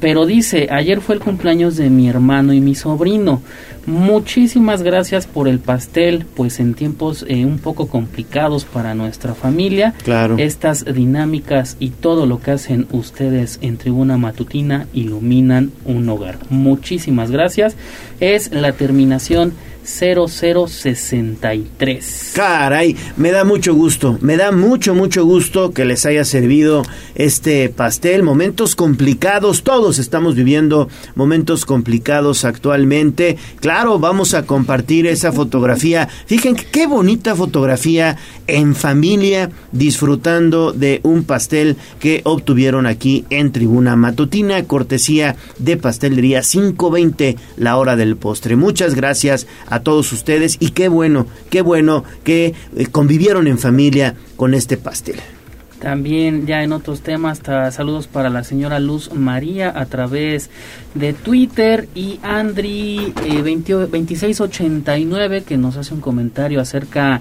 Pero 0.00 0.26
dice, 0.26 0.68
ayer 0.70 1.00
fue 1.00 1.16
el 1.16 1.20
cumpleaños 1.20 1.76
de 1.76 1.90
mi 1.90 2.08
hermano 2.08 2.52
y 2.52 2.60
mi 2.60 2.74
sobrino. 2.74 3.42
Muchísimas 3.88 4.82
gracias 4.82 5.26
por 5.26 5.48
el 5.48 5.60
pastel, 5.60 6.26
pues 6.36 6.60
en 6.60 6.74
tiempos 6.74 7.24
eh, 7.26 7.46
un 7.46 7.58
poco 7.58 7.88
complicados 7.88 8.66
para 8.66 8.94
nuestra 8.94 9.34
familia, 9.34 9.94
claro. 10.04 10.36
estas 10.36 10.84
dinámicas 10.84 11.78
y 11.80 11.88
todo 11.88 12.26
lo 12.26 12.38
que 12.38 12.50
hacen 12.50 12.86
ustedes 12.92 13.58
en 13.62 13.78
Tribuna 13.78 14.18
Matutina 14.18 14.86
iluminan 14.92 15.72
un 15.86 16.06
hogar. 16.10 16.38
Muchísimas 16.50 17.30
gracias. 17.30 17.76
Es 18.20 18.52
la 18.52 18.72
terminación 18.72 19.54
0063. 19.88 22.32
Caray, 22.34 22.94
me 23.16 23.30
da 23.30 23.44
mucho 23.44 23.72
gusto, 23.74 24.18
me 24.20 24.36
da 24.36 24.52
mucho, 24.52 24.94
mucho 24.94 25.24
gusto 25.24 25.72
que 25.72 25.86
les 25.86 26.06
haya 26.06 26.24
servido 26.24 26.82
este 27.14 27.68
pastel. 27.70 28.22
Momentos 28.22 28.76
complicados, 28.76 29.62
todos 29.62 29.98
estamos 29.98 30.34
viviendo 30.34 30.90
momentos 31.14 31.64
complicados 31.64 32.44
actualmente. 32.44 33.38
Claro, 33.60 33.77
vamos 33.86 34.34
a 34.34 34.44
compartir 34.44 35.06
esa 35.06 35.32
fotografía. 35.32 36.08
Fíjense 36.26 36.66
qué 36.70 36.86
bonita 36.86 37.36
fotografía 37.36 38.16
en 38.46 38.74
familia 38.74 39.50
disfrutando 39.72 40.72
de 40.72 41.00
un 41.04 41.22
pastel 41.22 41.76
que 42.00 42.22
obtuvieron 42.24 42.86
aquí 42.86 43.24
en 43.30 43.52
Tribuna 43.52 43.94
Matutina, 43.94 44.64
cortesía 44.64 45.36
de 45.58 45.76
Pastelería 45.76 46.42
520, 46.42 47.36
la 47.56 47.76
hora 47.76 47.94
del 47.94 48.16
postre. 48.16 48.56
Muchas 48.56 48.94
gracias 48.94 49.46
a 49.68 49.80
todos 49.80 50.12
ustedes 50.12 50.56
y 50.58 50.70
qué 50.70 50.88
bueno, 50.88 51.26
qué 51.48 51.62
bueno 51.62 52.04
que 52.24 52.54
eh, 52.76 52.86
convivieron 52.86 53.46
en 53.46 53.58
familia 53.58 54.16
con 54.36 54.54
este 54.54 54.76
pastel. 54.76 55.20
También 55.80 56.46
ya 56.46 56.64
en 56.64 56.72
otros 56.72 57.02
temas, 57.02 57.40
saludos 57.70 58.08
para 58.08 58.30
la 58.30 58.42
señora 58.42 58.80
Luz 58.80 59.12
María 59.14 59.72
a 59.74 59.86
través 59.86 60.50
de 60.94 61.12
Twitter 61.12 61.88
y 61.94 62.18
Andri 62.22 63.14
eh, 63.24 63.42
2689 63.42 65.44
que 65.44 65.56
nos 65.56 65.76
hace 65.76 65.94
un 65.94 66.00
comentario 66.00 66.60
acerca 66.60 67.20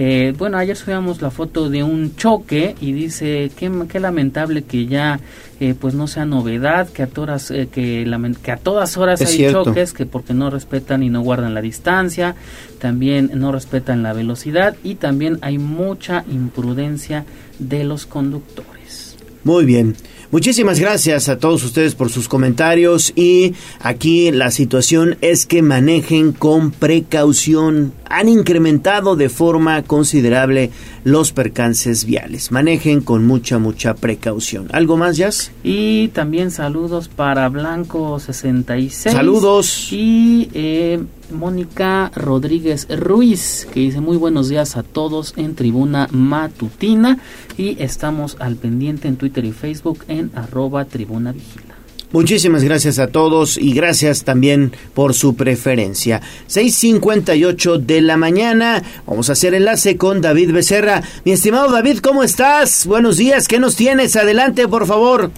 eh, 0.00 0.32
bueno, 0.38 0.58
ayer 0.58 0.76
subíamos 0.76 1.20
la 1.20 1.32
foto 1.32 1.68
de 1.68 1.82
un 1.82 2.14
choque 2.14 2.76
y 2.80 2.92
dice 2.92 3.50
qué, 3.56 3.68
qué 3.88 3.98
lamentable 3.98 4.62
que 4.62 4.86
ya 4.86 5.18
eh, 5.60 5.74
pues 5.78 5.94
no 5.94 6.06
sea 6.06 6.24
novedad, 6.24 6.88
que 6.88 7.02
a 7.02 7.06
todas, 7.06 7.50
eh, 7.50 7.68
que, 7.70 8.06
que, 8.42 8.52
a 8.52 8.56
todas 8.56 8.96
horas 8.96 9.20
hay 9.20 9.50
choques, 9.50 9.92
que 9.92 10.06
porque 10.06 10.34
no 10.34 10.50
respetan 10.50 11.02
y 11.02 11.10
no 11.10 11.20
guardan 11.22 11.54
la 11.54 11.60
distancia, 11.60 12.36
también 12.78 13.30
no 13.34 13.50
respetan 13.50 14.02
la 14.02 14.12
velocidad 14.12 14.76
y 14.84 14.94
también 14.96 15.38
hay 15.40 15.58
mucha 15.58 16.24
imprudencia 16.30 17.24
de 17.58 17.84
los 17.84 18.06
conductores. 18.06 19.16
Muy 19.44 19.64
bien. 19.64 19.96
Muchísimas 20.30 20.78
gracias 20.78 21.30
a 21.30 21.38
todos 21.38 21.64
ustedes 21.64 21.94
por 21.94 22.10
sus 22.10 22.28
comentarios 22.28 23.14
y 23.16 23.54
aquí 23.80 24.30
la 24.30 24.50
situación 24.50 25.16
es 25.22 25.46
que 25.46 25.62
manejen 25.62 26.32
con 26.32 26.70
precaución. 26.70 27.94
Han 28.10 28.28
incrementado 28.28 29.16
de 29.16 29.30
forma 29.30 29.82
considerable 29.84 30.70
los 31.02 31.32
percances 31.32 32.04
viales. 32.04 32.52
Manejen 32.52 33.00
con 33.00 33.26
mucha, 33.26 33.58
mucha 33.58 33.94
precaución. 33.94 34.68
¿Algo 34.72 34.98
más, 34.98 35.16
Jazz? 35.16 35.50
Y 35.64 36.08
también 36.08 36.50
saludos 36.50 37.08
para 37.08 37.48
Blanco 37.48 38.20
66. 38.20 39.14
Saludos. 39.14 39.88
Y 39.92 40.50
eh, 40.52 41.00
Mónica 41.30 42.10
Rodríguez 42.14 42.86
Ruiz, 42.88 43.66
que 43.72 43.80
dice 43.80 44.00
muy 44.00 44.16
buenos 44.16 44.48
días 44.48 44.76
a 44.76 44.82
todos 44.82 45.34
en 45.36 45.54
Tribuna 45.54 46.08
Matutina 46.10 47.18
y 47.56 47.80
estamos 47.82 48.36
al 48.40 48.56
pendiente 48.56 49.08
en 49.08 49.16
Twitter 49.16 49.44
y 49.44 49.52
Facebook 49.52 50.04
en 50.08 50.17
arroba 50.34 50.84
Tribuna 50.84 51.32
Vigila. 51.32 51.68
Muchísimas 52.10 52.64
gracias 52.64 52.98
a 52.98 53.08
todos 53.08 53.58
y 53.58 53.74
gracias 53.74 54.24
también 54.24 54.72
por 54.94 55.12
su 55.12 55.36
preferencia. 55.36 56.22
6.58 56.48 57.76
de 57.80 58.00
la 58.00 58.16
mañana. 58.16 58.82
Vamos 59.06 59.28
a 59.28 59.32
hacer 59.32 59.52
enlace 59.52 59.98
con 59.98 60.22
David 60.22 60.52
Becerra. 60.54 61.02
Mi 61.26 61.32
estimado 61.32 61.70
David, 61.70 61.98
¿cómo 61.98 62.22
estás? 62.22 62.86
Buenos 62.86 63.18
días. 63.18 63.46
¿Qué 63.46 63.58
nos 63.58 63.76
tienes? 63.76 64.16
Adelante, 64.16 64.66
por 64.68 64.86
favor. 64.86 65.30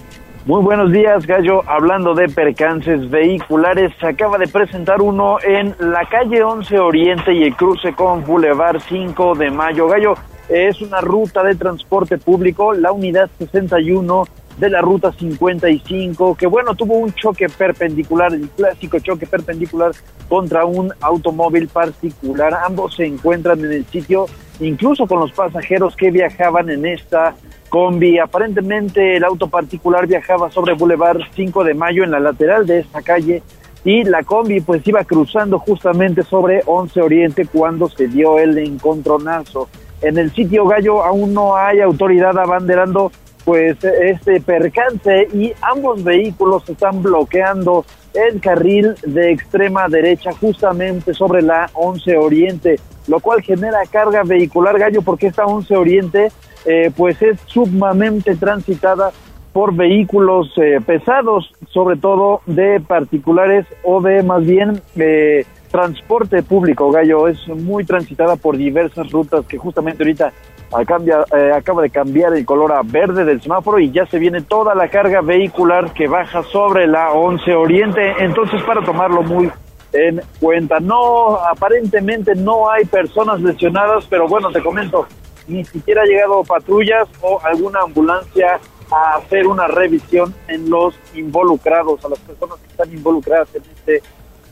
Muy 0.45 0.63
buenos 0.63 0.93
días, 0.93 1.27
Gallo. 1.27 1.61
Hablando 1.69 2.15
de 2.15 2.29
percances 2.29 3.09
vehiculares, 3.09 3.91
se 3.99 4.07
acaba 4.07 4.37
de 4.37 4.47
presentar 4.47 5.01
uno 5.01 5.39
en 5.43 5.75
la 5.79 6.05
calle 6.09 6.41
11 6.41 6.79
Oriente 6.79 7.33
y 7.33 7.43
el 7.43 7.55
cruce 7.55 7.93
con 7.93 8.23
Boulevard 8.23 8.81
5 8.87 9.35
de 9.35 9.51
Mayo. 9.51 9.87
Gallo, 9.87 10.13
es 10.47 10.81
una 10.81 11.01
ruta 11.01 11.43
de 11.43 11.55
transporte 11.55 12.17
público, 12.17 12.73
la 12.73 12.93
unidad 12.93 13.29
61 13.39 14.25
de 14.61 14.69
la 14.69 14.79
ruta 14.79 15.11
55, 15.11 16.35
que 16.35 16.45
bueno, 16.45 16.75
tuvo 16.75 16.99
un 16.99 17.11
choque 17.13 17.49
perpendicular, 17.49 18.31
el 18.31 18.47
clásico 18.49 18.99
choque 18.99 19.25
perpendicular 19.25 19.91
contra 20.29 20.65
un 20.65 20.93
automóvil 21.01 21.67
particular. 21.67 22.53
Ambos 22.53 22.95
se 22.95 23.05
encuentran 23.07 23.59
en 23.65 23.71
el 23.71 23.85
sitio, 23.87 24.27
incluso 24.59 25.07
con 25.07 25.19
los 25.19 25.31
pasajeros 25.31 25.95
que 25.95 26.11
viajaban 26.11 26.69
en 26.69 26.85
esta 26.85 27.33
combi. 27.69 28.19
Aparentemente 28.19 29.17
el 29.17 29.23
auto 29.23 29.47
particular 29.47 30.05
viajaba 30.05 30.51
sobre 30.51 30.75
Boulevard 30.75 31.21
5 31.35 31.63
de 31.63 31.73
Mayo 31.73 32.03
en 32.03 32.11
la 32.11 32.19
lateral 32.19 32.67
de 32.67 32.81
esta 32.81 33.01
calle 33.01 33.41
y 33.83 34.03
la 34.03 34.21
combi 34.21 34.61
pues 34.61 34.87
iba 34.87 35.03
cruzando 35.05 35.57
justamente 35.57 36.21
sobre 36.21 36.61
11 36.67 37.01
Oriente 37.01 37.47
cuando 37.47 37.89
se 37.89 38.07
dio 38.07 38.37
el 38.37 38.55
encontronazo. 38.59 39.69
En 40.03 40.19
el 40.19 40.31
sitio 40.31 40.67
Gallo 40.67 41.03
aún 41.03 41.33
no 41.33 41.55
hay 41.55 41.79
autoridad 41.79 42.37
abanderando 42.37 43.11
pues 43.45 43.77
este 43.83 44.41
percance 44.41 45.27
y 45.33 45.53
ambos 45.61 46.03
vehículos 46.03 46.67
están 46.69 47.01
bloqueando 47.01 47.85
el 48.13 48.39
carril 48.41 48.95
de 49.05 49.31
extrema 49.31 49.87
derecha 49.87 50.31
justamente 50.33 51.13
sobre 51.13 51.41
la 51.41 51.69
11 51.73 52.17
Oriente, 52.17 52.79
lo 53.07 53.19
cual 53.19 53.41
genera 53.41 53.79
carga 53.89 54.23
vehicular 54.23 54.77
gallo 54.77 55.01
porque 55.01 55.27
esta 55.27 55.45
11 55.45 55.75
Oriente 55.75 56.31
eh, 56.65 56.91
pues 56.95 57.21
es 57.21 57.39
sumamente 57.47 58.35
transitada 58.35 59.11
por 59.53 59.75
vehículos 59.75 60.51
eh, 60.57 60.79
pesados, 60.85 61.51
sobre 61.69 61.97
todo 61.97 62.41
de 62.45 62.79
particulares 62.79 63.65
o 63.83 64.01
de 64.01 64.23
más 64.23 64.45
bien 64.45 64.81
eh, 64.95 65.45
transporte 65.71 66.43
público, 66.43 66.91
Gallo. 66.91 67.27
Es 67.27 67.47
muy 67.47 67.83
transitada 67.83 68.35
por 68.35 68.57
diversas 68.57 69.11
rutas 69.11 69.45
que 69.45 69.57
justamente 69.57 70.03
ahorita 70.03 70.31
eh, 70.71 71.51
acaba 71.53 71.81
de 71.81 71.89
cambiar 71.89 72.33
el 72.33 72.45
color 72.45 72.71
a 72.71 72.81
verde 72.83 73.25
del 73.25 73.41
semáforo 73.41 73.79
y 73.79 73.91
ya 73.91 74.05
se 74.05 74.19
viene 74.19 74.41
toda 74.41 74.73
la 74.73 74.87
carga 74.87 75.21
vehicular 75.21 75.91
que 75.93 76.07
baja 76.07 76.43
sobre 76.43 76.87
la 76.87 77.11
11 77.11 77.53
Oriente. 77.55 78.13
Entonces, 78.19 78.61
para 78.63 78.83
tomarlo 78.83 79.21
muy 79.21 79.51
en 79.91 80.21
cuenta, 80.39 80.79
no, 80.79 81.35
aparentemente 81.35 82.35
no 82.35 82.69
hay 82.71 82.85
personas 82.85 83.41
lesionadas, 83.41 84.05
pero 84.09 84.27
bueno, 84.27 84.49
te 84.51 84.61
comento, 84.61 85.05
ni 85.47 85.65
siquiera 85.65 86.03
ha 86.03 86.05
llegado 86.05 86.43
patrullas 86.45 87.09
o 87.21 87.41
alguna 87.43 87.81
ambulancia 87.81 88.57
a 88.91 89.15
hacer 89.15 89.47
una 89.47 89.67
revisión 89.67 90.33
en 90.47 90.69
los 90.69 90.95
involucrados, 91.13 92.03
a 92.05 92.09
las 92.09 92.19
personas 92.19 92.59
que 92.59 92.67
están 92.67 92.91
involucradas 92.93 93.53
en 93.55 93.63
este 93.63 94.01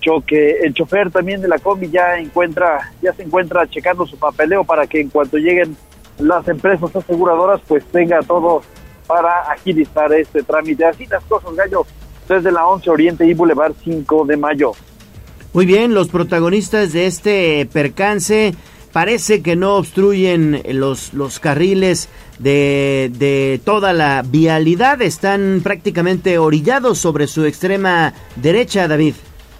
choque. 0.01 0.57
El 0.61 0.73
chofer 0.73 1.11
también 1.11 1.41
de 1.41 1.47
la 1.47 1.59
combi 1.59 1.89
ya 1.89 2.17
encuentra, 2.17 2.91
ya 3.01 3.13
se 3.13 3.23
encuentra 3.23 3.67
checando 3.67 4.05
su 4.05 4.17
papeleo 4.17 4.63
para 4.65 4.87
que 4.87 4.99
en 4.99 5.09
cuanto 5.09 5.37
lleguen 5.37 5.77
las 6.19 6.47
empresas 6.47 6.95
aseguradoras, 6.95 7.61
pues 7.67 7.83
tenga 7.85 8.19
todo 8.21 8.61
para 9.07 9.51
agilizar 9.51 10.13
este 10.13 10.43
trámite. 10.43 10.85
Así 10.85 11.05
las 11.07 11.23
cosas, 11.23 11.55
gallo, 11.55 11.85
desde 12.27 12.51
la 12.51 12.67
11 12.67 12.89
Oriente 12.89 13.25
y 13.25 13.33
Boulevard 13.33 13.73
5 13.83 14.25
de 14.25 14.37
Mayo. 14.37 14.71
Muy 15.53 15.65
bien, 15.65 15.95
los 15.95 16.09
protagonistas 16.09 16.93
de 16.93 17.07
este 17.07 17.67
percance 17.73 18.53
parece 18.91 19.41
que 19.41 19.55
no 19.55 19.75
obstruyen 19.75 20.61
los, 20.73 21.13
los 21.13 21.39
carriles 21.39 22.09
de, 22.37 23.11
de 23.13 23.59
toda 23.63 23.93
la 23.93 24.23
vialidad, 24.23 25.01
están 25.01 25.61
prácticamente 25.63 26.37
orillados 26.37 26.99
sobre 26.99 27.27
su 27.27 27.45
extrema 27.45 28.13
derecha, 28.35 28.87
David. 28.87 29.15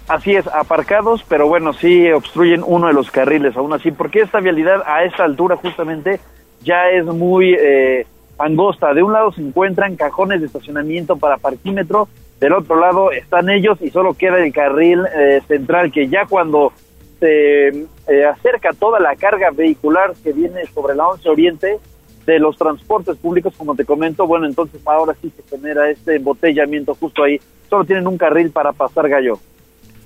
Así 0.08 0.34
es, 0.34 0.46
aparcados, 0.48 1.24
pero 1.28 1.46
bueno, 1.46 1.72
sí 1.72 2.10
obstruyen 2.10 2.64
uno 2.66 2.88
de 2.88 2.92
los 2.92 3.10
carriles, 3.10 3.56
aún 3.56 3.72
así, 3.72 3.92
porque 3.92 4.20
esta 4.20 4.40
vialidad 4.40 4.82
a 4.86 5.04
esta 5.04 5.24
altura 5.24 5.56
justamente 5.56 6.20
ya 6.62 6.90
es 6.90 7.04
muy 7.06 7.54
eh, 7.58 8.06
angosta. 8.38 8.92
De 8.94 9.02
un 9.02 9.12
lado 9.12 9.32
se 9.32 9.42
encuentran 9.42 9.96
cajones 9.96 10.40
de 10.40 10.46
estacionamiento 10.46 11.16
para 11.16 11.36
parquímetro, 11.38 12.08
del 12.40 12.54
otro 12.54 12.80
lado 12.80 13.12
están 13.12 13.50
ellos 13.50 13.78
y 13.82 13.90
solo 13.90 14.14
queda 14.14 14.42
el 14.42 14.52
carril 14.52 15.04
eh, 15.14 15.42
central 15.46 15.92
que 15.92 16.08
ya 16.08 16.24
cuando 16.26 16.72
se 17.18 17.68
eh, 17.68 18.24
acerca 18.24 18.72
toda 18.72 18.98
la 18.98 19.14
carga 19.14 19.50
vehicular 19.50 20.14
que 20.24 20.32
viene 20.32 20.64
sobre 20.74 20.94
la 20.94 21.06
11 21.08 21.28
Oriente 21.28 21.78
de 22.24 22.38
los 22.38 22.56
transportes 22.56 23.16
públicos, 23.16 23.54
como 23.56 23.74
te 23.74 23.84
comento, 23.84 24.26
bueno, 24.26 24.46
entonces 24.46 24.80
ahora 24.86 25.14
sí 25.20 25.30
se 25.36 25.56
genera 25.56 25.90
este 25.90 26.16
embotellamiento 26.16 26.94
justo 26.94 27.22
ahí. 27.22 27.40
Solo 27.68 27.84
tienen 27.84 28.06
un 28.06 28.16
carril 28.16 28.50
para 28.50 28.72
pasar 28.72 29.08
gallo. 29.08 29.38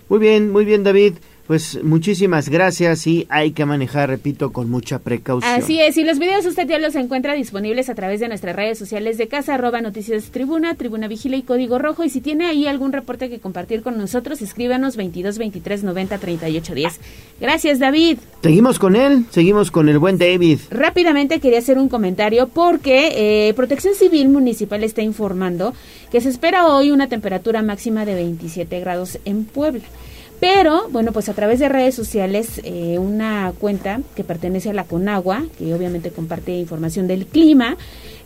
Muy 0.08 0.18
bien, 0.18 0.50
muy 0.50 0.64
bien, 0.64 0.84
David. 0.84 1.14
Pues 1.46 1.78
muchísimas 1.82 2.48
gracias 2.48 3.06
y 3.06 3.26
hay 3.28 3.52
que 3.52 3.66
manejar, 3.66 4.08
repito, 4.08 4.50
con 4.50 4.70
mucha 4.70 4.98
precaución. 5.00 5.52
Así 5.52 5.78
es, 5.78 5.98
y 5.98 6.04
los 6.04 6.18
videos 6.18 6.46
usted 6.46 6.66
ya 6.66 6.78
los 6.78 6.94
encuentra 6.94 7.34
disponibles 7.34 7.90
a 7.90 7.94
través 7.94 8.20
de 8.20 8.28
nuestras 8.28 8.56
redes 8.56 8.78
sociales 8.78 9.18
de 9.18 9.28
casa, 9.28 9.54
arroba 9.54 9.82
noticias 9.82 10.30
tribuna, 10.30 10.74
tribuna 10.74 11.06
vigila 11.06 11.36
y 11.36 11.42
código 11.42 11.78
rojo. 11.78 12.02
Y 12.02 12.08
si 12.08 12.22
tiene 12.22 12.46
ahí 12.46 12.66
algún 12.66 12.92
reporte 12.92 13.28
que 13.28 13.40
compartir 13.40 13.82
con 13.82 13.98
nosotros, 13.98 14.40
escríbanos 14.40 14.96
22 14.96 15.36
23 15.36 15.84
90 15.84 16.18
38 16.18 16.74
10. 16.74 17.00
Gracias, 17.40 17.78
David. 17.78 18.18
Seguimos 18.42 18.78
con 18.78 18.96
él, 18.96 19.26
seguimos 19.30 19.70
con 19.70 19.90
el 19.90 19.98
buen 19.98 20.16
David. 20.16 20.60
Rápidamente 20.70 21.40
quería 21.40 21.58
hacer 21.58 21.76
un 21.78 21.90
comentario 21.90 22.48
porque 22.48 23.48
eh, 23.48 23.54
Protección 23.54 23.94
Civil 23.94 24.30
Municipal 24.30 24.82
está 24.82 25.02
informando 25.02 25.74
que 26.10 26.22
se 26.22 26.30
espera 26.30 26.68
hoy 26.68 26.90
una 26.90 27.08
temperatura 27.08 27.60
máxima 27.60 28.06
de 28.06 28.14
27 28.14 28.80
grados 28.80 29.18
en 29.26 29.44
Puebla. 29.44 29.82
Pero, 30.40 30.88
bueno, 30.90 31.12
pues 31.12 31.28
a 31.28 31.34
través 31.34 31.58
de 31.58 31.68
redes 31.68 31.94
sociales, 31.94 32.60
eh, 32.64 32.98
una 32.98 33.52
cuenta 33.58 34.00
que 34.14 34.24
pertenece 34.24 34.70
a 34.70 34.74
la 34.74 34.84
Conagua, 34.84 35.44
que 35.58 35.72
obviamente 35.74 36.10
comparte 36.10 36.52
información 36.52 37.06
del 37.06 37.26
clima, 37.26 37.76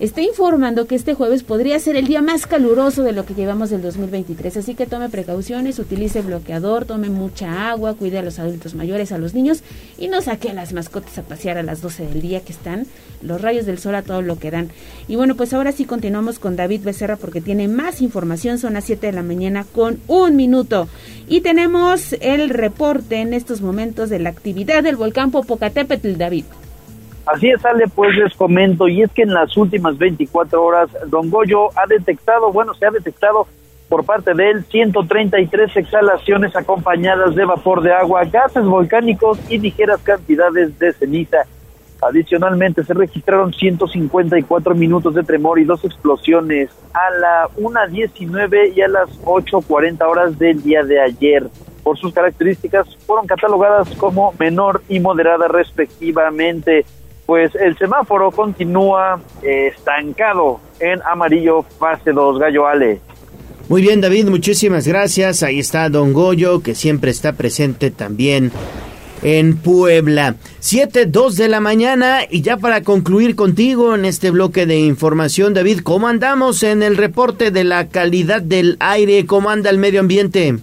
está 0.01 0.23
informando 0.23 0.87
que 0.87 0.95
este 0.95 1.15
jueves 1.15 1.43
podría 1.43 1.79
ser 1.79 1.97
el 1.97 2.07
día 2.07 2.23
más 2.23 2.47
caluroso 2.47 3.03
de 3.03 3.13
lo 3.13 3.27
que 3.27 3.35
llevamos 3.35 3.71
del 3.71 3.83
2023. 3.83 4.57
Así 4.57 4.75
que 4.75 4.87
tome 4.87 5.09
precauciones, 5.09 5.79
utilice 5.79 6.23
bloqueador, 6.23 6.85
tome 6.85 7.09
mucha 7.09 7.71
agua, 7.71 7.95
cuide 7.95 8.19
a 8.19 8.23
los 8.23 8.39
adultos 8.39 8.75
mayores, 8.75 9.13
a 9.13 9.19
los 9.19 9.35
niños 9.35 9.63
y 9.99 10.09
no 10.09 10.23
saque 10.23 10.51
a 10.51 10.55
las 10.55 10.73
mascotas 10.73 11.19
a 11.19 11.23
pasear 11.23 11.59
a 11.59 11.63
las 11.63 11.81
12 11.81 12.07
del 12.07 12.21
día 12.23 12.41
que 12.41 12.53
están 12.53 12.87
los 13.23 13.41
rayos 13.41 13.67
del 13.67 13.79
sol 13.79 13.95
a 13.95 14.03
todo 14.03 14.23
lo 14.23 14.39
que 14.39 14.51
dan. 14.51 14.71
Y 15.09 15.17
bueno, 15.17 15.35
pues 15.35 15.53
ahora 15.53 15.73
sí 15.73 15.85
continuamos 15.85 16.39
con 16.39 16.57
David 16.57 16.83
Becerra 16.85 17.17
porque 17.17 17.41
tiene 17.41 17.69
más 17.69 18.01
información. 18.01 18.59
Son 18.59 18.75
las 18.75 18.85
7 18.85 19.09
de 19.09 19.13
la 19.13 19.23
mañana 19.23 19.65
con 19.65 20.01
un 20.07 20.37
minuto. 20.37 20.89
Y 21.29 21.41
tenemos 21.41 22.15
el 22.21 22.51
reporte 22.51 23.17
en 23.17 23.35
estos 23.35 23.61
momentos 23.61 24.11
de 24.11 24.19
la 24.19 24.31
actividad 24.31 24.83
del 24.83 24.97
volcán 24.97 25.31
Popocatépetl, 25.31 26.17
David. 26.17 26.45
Así 27.29 27.51
es, 27.51 27.63
Ale, 27.67 27.85
pues 27.95 28.17
les 28.17 28.35
comento, 28.35 28.89
y 28.89 29.03
es 29.03 29.13
que 29.13 29.21
en 29.21 29.35
las 29.35 29.55
últimas 29.55 29.99
24 29.99 30.65
horas, 30.65 30.89
Don 31.09 31.29
Goyo 31.29 31.69
ha 31.77 31.87
detectado, 31.87 32.51
bueno, 32.51 32.73
se 32.73 32.87
ha 32.87 32.91
detectado 32.91 33.47
por 33.91 34.05
parte 34.05 34.33
de 34.33 34.51
él 34.51 34.65
133 34.65 35.77
exhalaciones 35.77 36.57
acompañadas 36.57 37.35
de 37.35 37.45
vapor 37.45 37.83
de 37.83 37.93
agua, 37.93 38.25
gases 38.25 38.65
volcánicos 38.65 39.39
y 39.51 39.59
ligeras 39.59 40.01
cantidades 40.03 40.79
de 40.79 40.91
ceniza. 40.95 41.45
Adicionalmente, 42.01 42.83
se 42.83 42.95
registraron 42.95 43.53
154 43.53 44.75
minutos 44.75 45.15
de 45.15 45.23
tremor 45.23 45.59
y 45.59 45.65
dos 45.65 45.85
explosiones 45.85 46.71
a 46.95 47.11
la 47.11 47.49
1.19 47.59 48.73
y 48.75 48.81
a 48.81 48.89
las 48.89 49.11
8.40 49.25 50.01
horas 50.09 50.39
del 50.39 50.63
día 50.63 50.83
de 50.83 50.99
ayer. 50.99 51.47
Por 51.83 51.99
sus 51.99 52.15
características, 52.15 52.97
fueron 53.07 53.27
catalogadas 53.27 53.91
como 53.97 54.33
menor 54.39 54.83
y 54.89 54.99
moderada 55.01 55.47
respectivamente 55.49 56.87
pues 57.29 57.55
el 57.57 57.77
semáforo 57.77 58.31
continúa 58.31 59.21
eh, 59.43 59.71
estancado 59.77 60.61
en 60.81 61.03
amarillo 61.03 61.63
fase 61.79 62.11
2, 62.11 62.39
Gallo 62.39 62.67
Ale. 62.67 63.01
Muy 63.69 63.83
bien, 63.83 64.01
David, 64.01 64.29
muchísimas 64.31 64.89
gracias. 64.89 65.43
Ahí 65.43 65.59
está 65.59 65.91
Don 65.91 66.15
Goyo, 66.15 66.63
que 66.63 66.75
siempre 66.75 67.11
está 67.11 67.35
presente 67.35 67.91
también 67.91 68.51
en 69.23 69.59
Puebla. 69.59 70.37
7, 70.61 71.05
2 71.05 71.37
de 71.37 71.49
la 71.49 71.61
mañana 71.61 72.21
y 72.31 72.41
ya 72.41 72.57
para 72.57 72.81
concluir 72.81 73.37
contigo 73.37 73.95
en 73.95 74.07
este 74.07 74.31
bloque 74.31 74.65
de 74.65 74.79
información, 74.79 75.53
David, 75.53 75.81
¿cómo 75.81 76.09
andamos 76.09 76.63
en 76.63 76.83
el 76.83 76.97
reporte 76.97 77.51
de 77.51 77.65
la 77.65 77.89
calidad 77.89 78.41
del 78.41 78.79
aire? 78.81 79.27
¿Cómo 79.27 79.51
anda 79.51 79.69
el 79.69 79.77
medio 79.77 80.01
ambiente? 80.01 80.61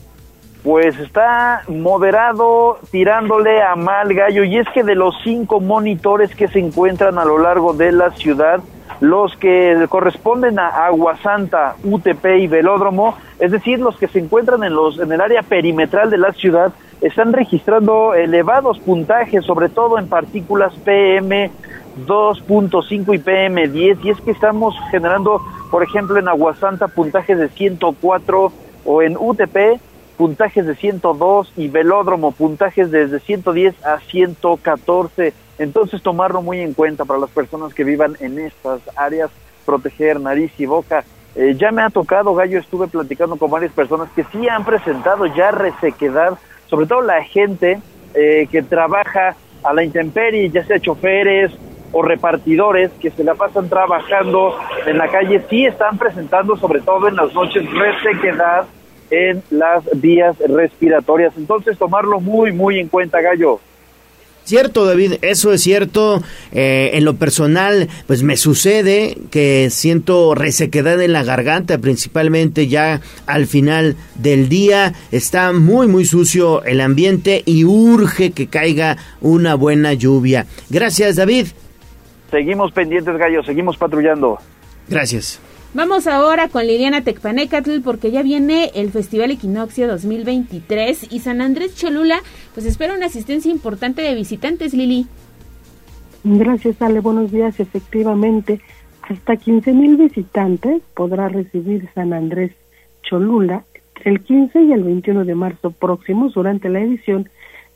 Pues 0.65 0.97
está 0.97 1.61
moderado, 1.67 2.79
tirándole 2.89 3.61
a 3.61 3.75
mal 3.75 4.11
gallo. 4.15 4.43
Y 4.43 4.57
es 4.57 4.67
que 4.69 4.83
de 4.83 4.95
los 4.95 5.13
cinco 5.23 5.59
monitores 5.59 6.35
que 6.35 6.47
se 6.47 6.57
encuentran 6.57 7.19
a 7.19 7.23
lo 7.23 7.37
largo 7.37 7.73
de 7.73 7.91
la 7.91 8.09
ciudad, 8.09 8.61
los 8.99 9.35
que 9.37 9.85
corresponden 9.89 10.57
a 10.57 10.87
Agua 10.87 11.17
Santa, 11.21 11.75
UTP 11.83 12.25
y 12.39 12.47
Velódromo, 12.47 13.15
es 13.37 13.51
decir, 13.51 13.77
los 13.77 13.95
que 13.97 14.07
se 14.07 14.17
encuentran 14.17 14.63
en, 14.63 14.73
los, 14.73 14.99
en 14.99 15.11
el 15.11 15.21
área 15.21 15.43
perimetral 15.43 16.09
de 16.09 16.17
la 16.17 16.33
ciudad, 16.33 16.73
están 16.99 17.31
registrando 17.31 18.15
elevados 18.15 18.79
puntajes, 18.79 19.45
sobre 19.45 19.69
todo 19.69 19.99
en 19.99 20.07
partículas 20.07 20.73
PM 20.83 21.51
2.5 22.07 22.89
y 23.13 23.19
PM10. 23.19 23.99
Y 24.01 24.09
es 24.09 24.19
que 24.21 24.31
estamos 24.31 24.75
generando, 24.89 25.43
por 25.69 25.83
ejemplo, 25.83 26.17
en 26.17 26.27
Agua 26.27 26.55
Santa 26.55 26.87
puntajes 26.87 27.37
de 27.37 27.49
104 27.49 28.51
o 28.83 29.01
en 29.03 29.15
UTP 29.15 29.79
puntajes 30.17 30.65
de 30.65 30.75
102 30.75 31.53
y 31.57 31.67
velódromo 31.67 32.31
puntajes 32.31 32.91
desde 32.91 33.19
110 33.19 33.85
a 33.85 33.99
114. 33.99 35.33
Entonces 35.57 36.01
tomarlo 36.01 36.41
muy 36.41 36.59
en 36.61 36.73
cuenta 36.73 37.05
para 37.05 37.19
las 37.19 37.29
personas 37.29 37.73
que 37.73 37.83
vivan 37.83 38.15
en 38.19 38.39
estas 38.39 38.81
áreas, 38.95 39.29
proteger 39.65 40.19
nariz 40.19 40.51
y 40.57 40.65
boca. 40.65 41.03
Eh, 41.35 41.55
ya 41.57 41.71
me 41.71 41.81
ha 41.81 41.89
tocado, 41.89 42.33
Gallo, 42.33 42.59
estuve 42.59 42.87
platicando 42.87 43.35
con 43.35 43.51
varias 43.51 43.73
personas 43.73 44.09
que 44.15 44.23
sí 44.31 44.47
han 44.47 44.63
presentado 44.63 45.25
ya 45.25 45.51
resequedad, 45.51 46.37
sobre 46.67 46.87
todo 46.87 47.01
la 47.01 47.23
gente 47.23 47.79
eh, 48.13 48.47
que 48.49 48.63
trabaja 48.63 49.35
a 49.63 49.73
la 49.73 49.83
intemperie, 49.83 50.49
ya 50.49 50.63
sea 50.65 50.79
choferes 50.79 51.51
o 51.91 52.01
repartidores 52.01 52.91
que 52.99 53.11
se 53.11 53.23
la 53.23 53.35
pasan 53.35 53.69
trabajando 53.69 54.57
en 54.85 54.97
la 54.97 55.07
calle, 55.09 55.43
sí 55.49 55.65
están 55.65 55.97
presentando, 55.97 56.55
sobre 56.57 56.81
todo 56.81 57.07
en 57.07 57.15
las 57.15 57.33
noches, 57.33 57.63
resequedad 57.71 58.65
en 59.09 59.43
las 59.49 59.83
vías 59.95 60.37
respiratorias. 60.39 61.33
Entonces, 61.37 61.77
tomarlo 61.77 62.19
muy, 62.19 62.51
muy 62.51 62.79
en 62.79 62.87
cuenta, 62.87 63.21
Gallo. 63.21 63.59
Cierto, 64.45 64.85
David, 64.85 65.13
eso 65.23 65.51
es 65.53 65.61
cierto. 65.63 66.21
Eh, 66.51 66.91
en 66.93 67.03
lo 67.03 67.15
personal, 67.15 67.89
pues 68.05 68.21
me 68.21 68.37
sucede 68.37 69.17
que 69.31 69.71
siento 69.71 70.35
resequedad 70.35 71.01
en 71.01 71.13
la 71.13 71.23
garganta, 71.23 71.79
principalmente 71.79 72.67
ya 72.67 73.01
al 73.25 73.47
final 73.47 73.95
del 74.13 74.47
día. 74.47 74.93
Está 75.11 75.51
muy, 75.51 75.87
muy 75.87 76.05
sucio 76.05 76.63
el 76.63 76.79
ambiente 76.79 77.41
y 77.43 77.65
urge 77.65 78.31
que 78.31 78.45
caiga 78.45 78.97
una 79.19 79.55
buena 79.55 79.93
lluvia. 79.93 80.45
Gracias, 80.69 81.15
David. 81.15 81.47
Seguimos 82.29 82.71
pendientes, 82.71 83.17
Gallo, 83.17 83.43
seguimos 83.43 83.77
patrullando. 83.77 84.37
Gracias. 84.87 85.39
Vamos 85.75 86.07
ahora 86.07 86.47
con 86.47 86.65
Liliana 86.65 87.01
Tecpanecatl 87.01 87.81
porque 87.83 88.09
ya 88.09 88.23
viene 88.23 88.71
el 88.75 88.91
Festival 88.91 89.31
Equinoccio 89.31 89.89
2023 89.89 91.11
y 91.11 91.19
San 91.19 91.41
Andrés 91.41 91.75
Cholula 91.75 92.21
pues 92.53 92.65
espera 92.65 92.93
una 92.93 93.07
asistencia 93.07 93.51
importante 93.51 94.01
de 94.01 94.15
visitantes, 94.15 94.73
Lili. 94.73 95.05
Gracias, 96.23 96.81
Ale. 96.81 97.01
Buenos 97.01 97.29
días. 97.29 97.59
Efectivamente, 97.59 98.61
hasta 99.01 99.35
15 99.35 99.73
mil 99.73 99.97
visitantes 99.97 100.81
podrá 100.93 101.27
recibir 101.27 101.89
San 101.93 102.13
Andrés 102.13 102.53
Cholula 103.03 103.65
el 104.05 104.21
15 104.21 104.57
y 104.61 104.71
el 104.71 104.81
21 104.81 105.25
de 105.25 105.35
marzo 105.35 105.71
próximos 105.71 106.35
durante 106.35 106.69
la 106.69 106.79
edición 106.79 107.27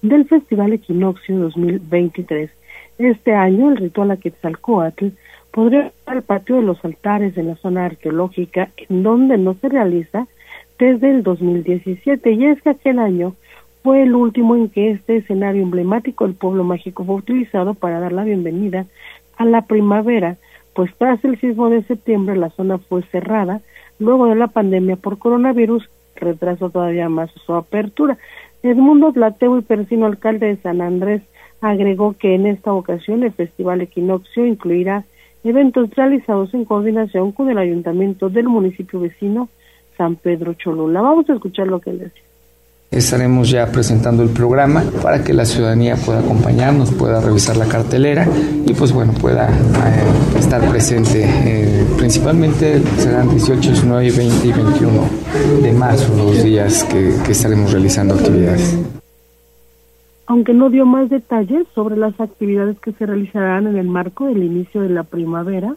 del 0.02 0.26
Festival 0.26 0.72
Equinoccio 0.72 1.38
2023. 1.38 2.50
Este 2.98 3.34
año 3.34 3.70
el 3.72 3.76
ritual 3.76 4.12
a 4.12 4.16
Quetzalcoatl 4.16 5.08
podría 5.52 5.88
ir 5.88 5.92
al 6.06 6.22
patio 6.24 6.58
de 6.58 6.64
los 6.64 6.84
altares 6.84 7.38
en 7.38 7.48
la 7.48 7.56
zona 7.56 7.86
arqueológica, 7.86 8.70
en 8.90 9.04
donde 9.04 9.38
no 9.38 9.56
se 9.56 9.70
realiza 9.70 10.28
desde 10.78 11.10
el 11.10 11.24
2017. 11.24 12.32
Y 12.32 12.46
es 12.46 12.62
que 12.62 12.70
aquel 12.70 13.00
año 13.00 13.36
fue 13.84 14.04
el 14.04 14.16
último 14.16 14.56
en 14.56 14.70
que 14.70 14.92
este 14.92 15.18
escenario 15.18 15.64
emblemático 15.64 16.26
del 16.26 16.36
pueblo 16.36 16.64
mágico 16.64 17.06
fue 17.06 17.16
utilizado 17.16 17.74
para 17.74 18.00
dar 18.00 18.12
la 18.12 18.24
bienvenida 18.24 18.86
a 19.38 19.46
la 19.46 19.62
primavera, 19.64 20.38
pues 20.74 20.92
tras 20.98 21.24
el 21.24 21.40
sismo 21.40 21.70
de 21.70 21.84
septiembre 21.84 22.36
la 22.36 22.50
zona 22.52 22.78
fue 22.78 23.04
cerrada, 23.04 23.62
luego 24.00 24.28
de 24.28 24.36
la 24.36 24.48
pandemia 24.48 24.98
por 24.98 25.18
coronavirus 25.18 25.90
retrasó 26.16 26.70
todavía 26.70 27.10
más 27.10 27.32
su 27.46 27.54
apertura. 27.54 28.18
Edmundo 28.64 29.14
Tlateo 29.14 29.58
y 29.58 29.62
Persino, 29.62 30.06
alcalde 30.06 30.48
de 30.48 30.58
San 30.58 30.82
Andrés, 30.82 31.22
agregó 31.62 32.14
que 32.14 32.36
en 32.36 32.46
esta 32.46 32.74
ocasión 32.74 33.24
el 33.24 33.32
Festival 33.32 33.82
Equinoccio 33.82 34.46
incluirá 34.46 35.06
eventos 35.44 35.90
realizados 35.92 36.54
en 36.54 36.66
coordinación 36.66 37.32
con 37.32 37.50
el 37.50 37.58
ayuntamiento 37.58 38.30
del 38.30 38.48
municipio 38.48 39.00
vecino 39.00 39.50
San 39.98 40.16
Pedro 40.16 40.54
Cholula. 40.54 41.02
Vamos 41.02 41.30
a 41.30 41.34
escuchar 41.34 41.68
lo 41.68 41.80
que 41.80 41.92
él 41.92 42.00
decía. 42.00 42.24
Estaremos 42.92 43.52
ya 43.52 43.68
presentando 43.68 44.24
el 44.24 44.30
programa 44.30 44.84
para 45.04 45.24
que 45.24 45.32
la 45.32 45.46
ciudadanía 45.46 45.96
pueda 45.96 46.22
acompañarnos, 46.22 46.92
pueda 46.92 47.22
revisar 47.22 47.56
la 47.56 47.68
cartelera 47.68 48.28
y 48.66 48.74
pues 48.74 48.92
bueno, 48.92 49.14
pueda 49.14 49.48
eh, 49.48 50.40
estar 50.40 50.68
presente. 50.68 51.24
Eh, 51.24 51.86
principalmente 51.98 52.82
serán 52.98 53.30
18, 53.30 53.60
19, 53.60 54.12
20 54.12 54.48
y 54.48 54.52
21 54.52 54.92
de 55.62 55.72
marzo 55.74 56.16
los 56.18 56.44
días 56.44 56.84
que, 56.86 57.14
que 57.24 57.32
estaremos 57.34 57.72
realizando 57.72 58.16
actividades 58.16 58.99
aunque 60.30 60.54
no 60.54 60.70
dio 60.70 60.86
más 60.86 61.10
detalles 61.10 61.66
sobre 61.74 61.98
las 61.98 62.18
actividades 62.22 62.80
que 62.82 62.92
se 62.92 63.08
realizarán 63.08 63.66
en 63.66 63.78
el 63.78 63.88
marco 63.88 64.28
del 64.28 64.44
inicio 64.44 64.82
de 64.82 64.90
la 64.90 65.04
primavera, 65.04 65.76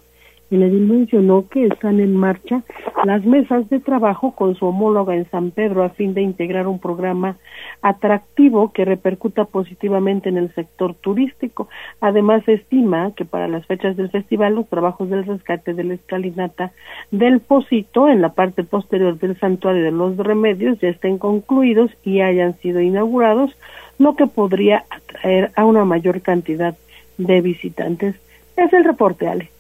el 0.51 0.63
edil 0.63 0.87
mencionó 0.87 1.49
que 1.49 1.65
están 1.69 2.01
en 2.01 2.15
marcha 2.15 2.63
las 3.07 3.25
mesas 3.25 3.71
de 3.71 3.81
trabajo 3.81 4.33
con 4.33 4.55
su 4.55 4.67
homóloga 4.67 5.17
en 5.17 5.29
San 5.31 5.53
Pedro 5.53 5.83
a 5.83 5.89
fin 5.89 6.13
de 6.13 6.21
integrar 6.21 6.67
un 6.67 6.79
programa 6.79 7.39
atractivo 7.81 8.71
que 8.75 8.85
repercuta 8.85 9.47
positivamente 9.47 10.29
en 10.29 10.37
el 10.37 10.55
sector 10.55 10.95
turístico. 10.97 11.69
Además, 12.03 12.47
estima 12.47 13.13
que 13.17 13.25
para 13.25 13.49
las 13.49 13.65
fechas 13.65 13.97
del 13.97 14.11
festival 14.11 14.55
los 14.57 14.69
trabajos 14.69 15.09
del 15.09 15.25
rescate 15.25 15.73
de 15.73 15.85
la 15.85 15.95
escalinata 15.95 16.73
del 17.11 17.41
Pocito 17.41 18.11
en 18.11 18.21
la 18.21 18.35
parte 18.35 18.63
posterior 18.63 19.19
del 19.19 19.41
santuario 19.41 19.83
de 19.83 19.93
los 19.93 20.19
remedios 20.19 20.79
ya 20.81 20.89
estén 20.89 21.17
concluidos 21.17 21.91
y 22.05 22.21
hayan 22.21 22.59
sido 22.59 22.83
inaugurados, 22.83 23.57
lo 24.03 24.17
que 24.17 24.27
podría 24.27 24.85
atraer 24.91 25.53
a 25.57 25.65
una 25.65 25.85
mayor 25.85 26.21
cantidad 26.21 26.77
de 27.19 27.41
visitantes. 27.41 28.17
Es 28.57 28.73
el 28.73 28.85
reporte, 28.85 29.29
Ale. 29.29 29.51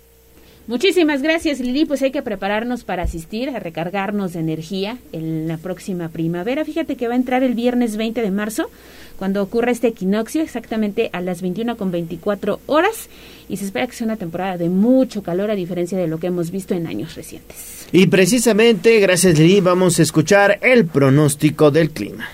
Muchísimas 0.68 1.22
gracias, 1.22 1.58
Lili. 1.58 1.84
Pues 1.86 2.02
hay 2.02 2.12
que 2.12 2.22
prepararnos 2.22 2.84
para 2.84 3.02
asistir, 3.02 3.50
a 3.50 3.58
recargarnos 3.58 4.32
de 4.32 4.40
energía 4.40 4.96
en 5.12 5.48
la 5.48 5.56
próxima 5.56 6.08
primavera. 6.08 6.64
Fíjate 6.64 6.96
que 6.96 7.08
va 7.08 7.14
a 7.14 7.16
entrar 7.16 7.42
el 7.42 7.54
viernes 7.54 7.96
20 7.96 8.22
de 8.22 8.30
marzo, 8.30 8.70
cuando 9.18 9.42
ocurra 9.42 9.72
este 9.72 9.88
equinoccio, 9.88 10.40
exactamente 10.40 11.10
a 11.12 11.20
las 11.20 11.42
21 11.42 11.76
con 11.76 11.90
24 11.90 12.60
horas. 12.66 13.08
Y 13.48 13.56
se 13.56 13.64
espera 13.64 13.88
que 13.88 13.92
sea 13.92 14.04
una 14.04 14.16
temporada 14.16 14.56
de 14.56 14.68
mucho 14.68 15.22
calor, 15.22 15.50
a 15.50 15.56
diferencia 15.56 15.98
de 15.98 16.06
lo 16.06 16.18
que 16.18 16.28
hemos 16.28 16.52
visto 16.52 16.74
en 16.74 16.86
años 16.86 17.16
recientes. 17.16 17.88
Y 17.90 18.06
precisamente, 18.06 19.00
gracias, 19.00 19.38
Lili, 19.38 19.60
vamos 19.60 19.98
a 19.98 20.02
escuchar 20.02 20.58
el 20.62 20.86
pronóstico 20.86 21.72
del 21.72 21.90
clima. 21.90 22.28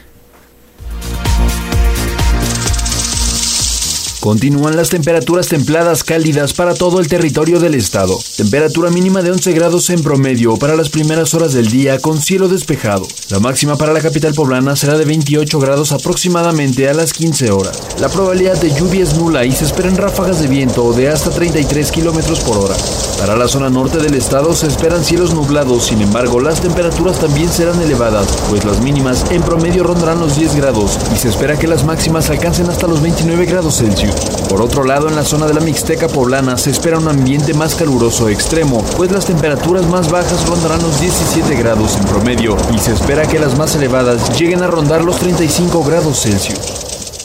Continúan 4.29 4.77
las 4.77 4.91
temperaturas 4.91 5.49
templadas 5.49 6.05
cálidas 6.05 6.53
para 6.53 6.75
todo 6.75 7.01
el 7.01 7.09
territorio 7.09 7.61
del 7.61 7.75
estado. 7.75 8.15
Temperatura 8.37 8.91
mínima 8.91 9.23
de 9.23 9.31
11 9.31 9.53
grados 9.53 9.89
en 9.89 10.03
promedio 10.03 10.59
para 10.59 10.77
las 10.77 10.91
primeras 10.91 11.33
horas 11.33 11.55
del 11.55 11.71
día 11.71 11.99
con 11.99 12.21
cielo 12.21 12.47
despejado. 12.47 13.09
La 13.31 13.39
máxima 13.39 13.77
para 13.77 13.95
la 13.95 14.03
capital 14.03 14.35
poblana 14.35 14.77
será 14.77 14.99
de 14.99 15.07
28 15.07 15.59
grados 15.59 15.93
aproximadamente 15.93 16.91
a 16.91 16.93
las 16.93 17.15
15 17.15 17.51
horas. 17.53 17.81
La 18.01 18.11
probabilidad 18.11 18.61
de 18.61 18.71
lluvia 18.71 19.03
es 19.03 19.15
nula 19.15 19.47
y 19.47 19.53
se 19.53 19.65
esperan 19.65 19.97
ráfagas 19.97 20.43
de 20.43 20.49
viento 20.49 20.93
de 20.93 21.09
hasta 21.09 21.31
33 21.31 21.91
kilómetros 21.91 22.41
por 22.41 22.59
hora. 22.59 22.77
Para 23.19 23.35
la 23.35 23.49
zona 23.49 23.71
norte 23.71 23.97
del 23.97 24.13
estado 24.13 24.55
se 24.55 24.67
esperan 24.67 25.07
cielos 25.07 25.33
nublados, 25.33 25.87
sin 25.87 26.03
embargo 26.03 26.39
las 26.39 26.61
temperaturas 26.61 27.19
también 27.19 27.49
serán 27.49 27.81
elevadas, 27.81 28.37
pues 28.51 28.63
las 28.67 28.83
mínimas 28.83 29.25
en 29.31 29.41
promedio 29.41 29.85
rondarán 29.85 30.21
los 30.21 30.37
10 30.37 30.55
grados 30.57 30.99
y 31.15 31.17
se 31.17 31.31
espera 31.31 31.59
que 31.59 31.67
las 31.67 31.85
máximas 31.85 32.29
alcancen 32.29 32.69
hasta 32.69 32.87
los 32.87 33.01
29 33.01 33.47
grados 33.47 33.79
Celsius. 33.79 34.18
Por 34.49 34.63
otro 34.63 34.85
lado, 34.85 35.09
en 35.09 35.17
la 35.17 35.25
zona 35.25 35.47
de 35.47 35.55
la 35.55 35.61
Mixteca 35.61 36.09
poblana 36.09 36.57
se 36.57 36.71
espera 36.71 36.99
un 36.99 37.09
ambiente 37.09 37.55
más 37.55 37.75
caluroso 37.75 38.29
extremo, 38.29 38.83
pues 38.97 39.11
las 39.11 39.27
temperaturas 39.27 39.87
más 39.87 40.11
bajas 40.11 40.47
rondarán 40.47 40.83
los 40.83 41.01
17 41.01 41.55
grados 41.57 41.97
en 41.97 42.05
promedio 42.05 42.57
y 42.75 42.79
se 42.79 42.93
espera 42.93 43.27
que 43.27 43.39
las 43.39 43.59
más 43.59 43.75
elevadas 43.75 44.39
lleguen 44.39 44.63
a 44.63 44.67
rondar 44.67 45.05
los 45.05 45.19
35 45.19 45.85
grados 45.85 46.23
Celsius. 46.23 46.59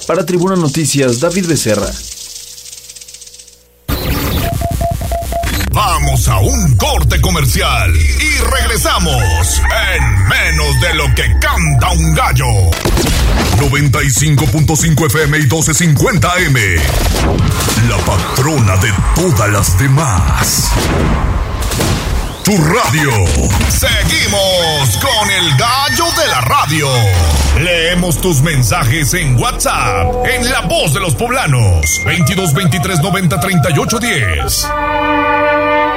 Para 0.06 0.26
Tribuna 0.26 0.56
Noticias, 0.56 1.20
David 1.20 1.48
Becerra. 1.48 1.92
A 6.28 6.40
un 6.40 6.78
corte 6.78 7.20
comercial 7.20 7.94
y 7.96 8.38
regresamos 8.44 9.62
en 9.94 10.28
menos 10.28 10.80
de 10.80 10.94
lo 10.94 11.06
que 11.16 11.24
canta 11.40 11.92
un 11.92 12.14
gallo. 12.14 12.46
95.5 13.60 15.06
FM 15.08 15.38
y 15.38 15.42
1250 15.42 16.38
M. 16.46 16.60
La 17.90 17.98
patrona 18.06 18.78
de 18.78 18.94
todas 19.16 19.50
las 19.50 19.78
demás. 19.78 20.72
Tu 22.44 22.58
radio. 22.58 23.12
Seguimos 23.70 24.98
con 25.02 25.30
el 25.30 25.58
gallo 25.58 26.06
de 26.22 26.28
la 26.28 26.42
radio. 26.42 26.88
Leemos 27.60 28.20
tus 28.22 28.42
mensajes 28.42 29.14
en 29.14 29.40
WhatsApp, 29.40 30.26
en 30.26 30.50
La 30.50 30.62
Voz 30.62 30.94
de 30.94 31.00
los 31.00 31.16
Poblanos. 31.16 32.02
22 32.06 32.54
23 32.54 33.00
90 33.02 33.40
38 33.40 34.00
10. 34.00 34.68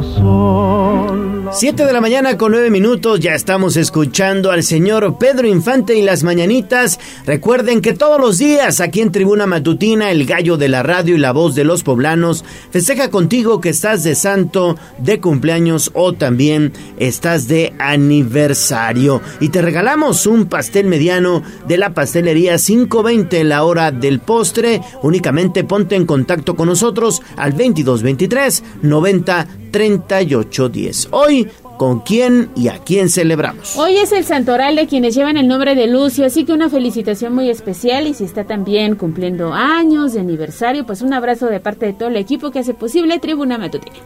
Son 0.00 1.30
Siete 1.52 1.84
de 1.84 1.92
la 1.92 2.00
mañana 2.00 2.38
con 2.38 2.52
nueve 2.52 2.70
minutos, 2.70 3.18
ya 3.18 3.34
estamos 3.34 3.76
escuchando 3.76 4.52
al 4.52 4.62
señor 4.62 5.18
Pedro 5.18 5.48
Infante 5.48 5.96
y 5.96 6.02
las 6.02 6.22
mañanitas. 6.22 7.00
Recuerden 7.26 7.80
que 7.80 7.92
todos 7.92 8.20
los 8.20 8.38
días 8.38 8.80
aquí 8.80 9.00
en 9.00 9.10
Tribuna 9.10 9.46
Matutina, 9.46 10.12
el 10.12 10.26
gallo 10.26 10.56
de 10.56 10.68
la 10.68 10.84
radio 10.84 11.16
y 11.16 11.18
la 11.18 11.32
voz 11.32 11.56
de 11.56 11.64
los 11.64 11.82
poblanos 11.82 12.44
festeja 12.70 13.10
contigo 13.10 13.60
que 13.60 13.70
estás 13.70 14.04
de 14.04 14.14
santo, 14.14 14.76
de 14.98 15.18
cumpleaños 15.20 15.90
o 15.94 16.12
también 16.12 16.72
estás 16.98 17.48
de 17.48 17.74
aniversario. 17.80 19.20
Y 19.40 19.48
te 19.48 19.60
regalamos 19.60 20.26
un 20.26 20.46
pastel 20.46 20.86
mediano 20.86 21.42
de 21.66 21.78
la 21.78 21.94
pastelería 21.94 22.58
520 22.58 23.42
la 23.42 23.64
hora 23.64 23.90
del 23.90 24.20
postre. 24.20 24.82
Únicamente 25.02 25.64
ponte 25.64 25.96
en 25.96 26.06
contacto 26.06 26.54
con 26.54 26.68
nosotros 26.68 27.22
al 27.36 27.50
2223 27.50 28.62
90 28.82 29.59
3810. 29.70 31.08
Hoy 31.12 31.48
con 31.80 32.00
quién 32.00 32.50
y 32.54 32.68
a 32.68 32.78
quién 32.78 33.08
celebramos. 33.08 33.74
Hoy 33.76 33.96
es 33.96 34.12
el 34.12 34.24
santoral 34.24 34.76
de 34.76 34.86
quienes 34.86 35.14
llevan 35.14 35.38
el 35.38 35.48
nombre 35.48 35.74
de 35.74 35.86
Lucio, 35.86 36.26
así 36.26 36.44
que 36.44 36.52
una 36.52 36.68
felicitación 36.68 37.34
muy 37.34 37.48
especial 37.48 38.06
y 38.06 38.12
si 38.12 38.24
está 38.24 38.44
también 38.44 38.96
cumpliendo 38.96 39.54
años 39.54 40.12
de 40.12 40.20
aniversario, 40.20 40.84
pues 40.84 41.00
un 41.00 41.14
abrazo 41.14 41.46
de 41.46 41.58
parte 41.58 41.86
de 41.86 41.94
todo 41.94 42.10
el 42.10 42.16
equipo 42.16 42.50
que 42.50 42.58
hace 42.58 42.74
posible 42.74 43.18
Tribuna 43.18 43.56
Matutina. 43.56 43.96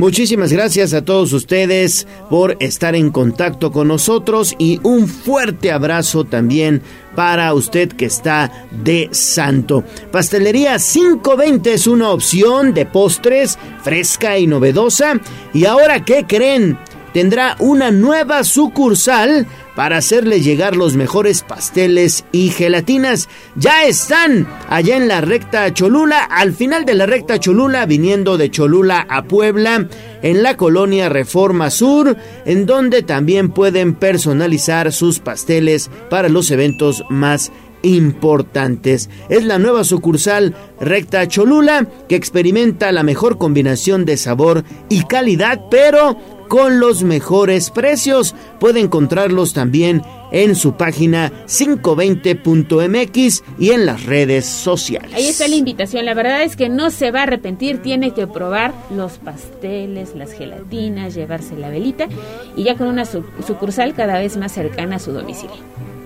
Muchísimas 0.00 0.50
gracias 0.50 0.94
a 0.94 1.04
todos 1.04 1.34
ustedes 1.34 2.06
por 2.30 2.56
estar 2.58 2.94
en 2.94 3.10
contacto 3.10 3.70
con 3.70 3.88
nosotros 3.88 4.54
y 4.56 4.80
un 4.82 5.06
fuerte 5.06 5.70
abrazo 5.70 6.24
también 6.24 6.80
para 7.14 7.52
usted 7.52 7.92
que 7.92 8.06
está 8.06 8.50
de 8.70 9.10
santo. 9.12 9.84
Pastelería 10.10 10.78
520 10.78 11.74
es 11.74 11.86
una 11.86 12.12
opción 12.12 12.72
de 12.72 12.86
postres 12.86 13.58
fresca 13.82 14.38
y 14.38 14.46
novedosa. 14.46 15.20
¿Y 15.52 15.66
ahora 15.66 16.02
qué 16.02 16.24
creen? 16.26 16.78
Tendrá 17.12 17.56
una 17.58 17.90
nueva 17.90 18.42
sucursal 18.42 19.46
para 19.74 19.98
hacerle 19.98 20.40
llegar 20.40 20.76
los 20.76 20.96
mejores 20.96 21.42
pasteles 21.42 22.24
y 22.32 22.50
gelatinas. 22.50 23.28
Ya 23.56 23.84
están 23.84 24.46
allá 24.68 24.96
en 24.96 25.08
la 25.08 25.20
recta 25.20 25.72
Cholula, 25.72 26.24
al 26.24 26.52
final 26.52 26.84
de 26.84 26.94
la 26.94 27.06
recta 27.06 27.38
Cholula, 27.38 27.86
viniendo 27.86 28.36
de 28.36 28.50
Cholula 28.50 29.06
a 29.08 29.24
Puebla, 29.24 29.88
en 30.22 30.42
la 30.42 30.56
colonia 30.56 31.08
Reforma 31.08 31.70
Sur, 31.70 32.16
en 32.44 32.66
donde 32.66 33.02
también 33.02 33.50
pueden 33.50 33.94
personalizar 33.94 34.92
sus 34.92 35.18
pasteles 35.18 35.90
para 36.08 36.28
los 36.28 36.50
eventos 36.50 37.04
más 37.08 37.52
importantes. 37.82 39.08
Es 39.28 39.44
la 39.44 39.58
nueva 39.58 39.84
sucursal 39.84 40.54
Recta 40.80 41.26
Cholula 41.26 41.86
que 42.08 42.16
experimenta 42.16 42.92
la 42.92 43.02
mejor 43.02 43.38
combinación 43.38 44.04
de 44.04 44.16
sabor 44.16 44.64
y 44.88 45.04
calidad, 45.04 45.60
pero 45.70 46.16
con 46.50 46.80
los 46.80 47.04
mejores 47.04 47.70
precios. 47.70 48.34
Puede 48.58 48.80
encontrarlos 48.80 49.52
también 49.52 50.02
en 50.32 50.56
su 50.56 50.72
página 50.72 51.30
520.mx 51.46 53.44
y 53.58 53.70
en 53.70 53.86
las 53.86 54.04
redes 54.04 54.46
sociales. 54.46 55.14
Ahí 55.14 55.28
está 55.28 55.46
la 55.46 55.54
invitación. 55.54 56.04
La 56.04 56.14
verdad 56.14 56.42
es 56.42 56.56
que 56.56 56.68
no 56.68 56.90
se 56.90 57.12
va 57.12 57.20
a 57.20 57.22
arrepentir. 57.22 57.80
Tiene 57.82 58.12
que 58.14 58.26
probar 58.26 58.74
los 58.90 59.18
pasteles, 59.18 60.16
las 60.16 60.32
gelatinas, 60.32 61.14
llevarse 61.14 61.56
la 61.56 61.70
velita 61.70 62.08
y 62.56 62.64
ya 62.64 62.76
con 62.76 62.88
una 62.88 63.04
sucursal 63.04 63.94
cada 63.94 64.18
vez 64.18 64.36
más 64.36 64.50
cercana 64.50 64.96
a 64.96 64.98
su 64.98 65.12
domicilio. 65.12 65.54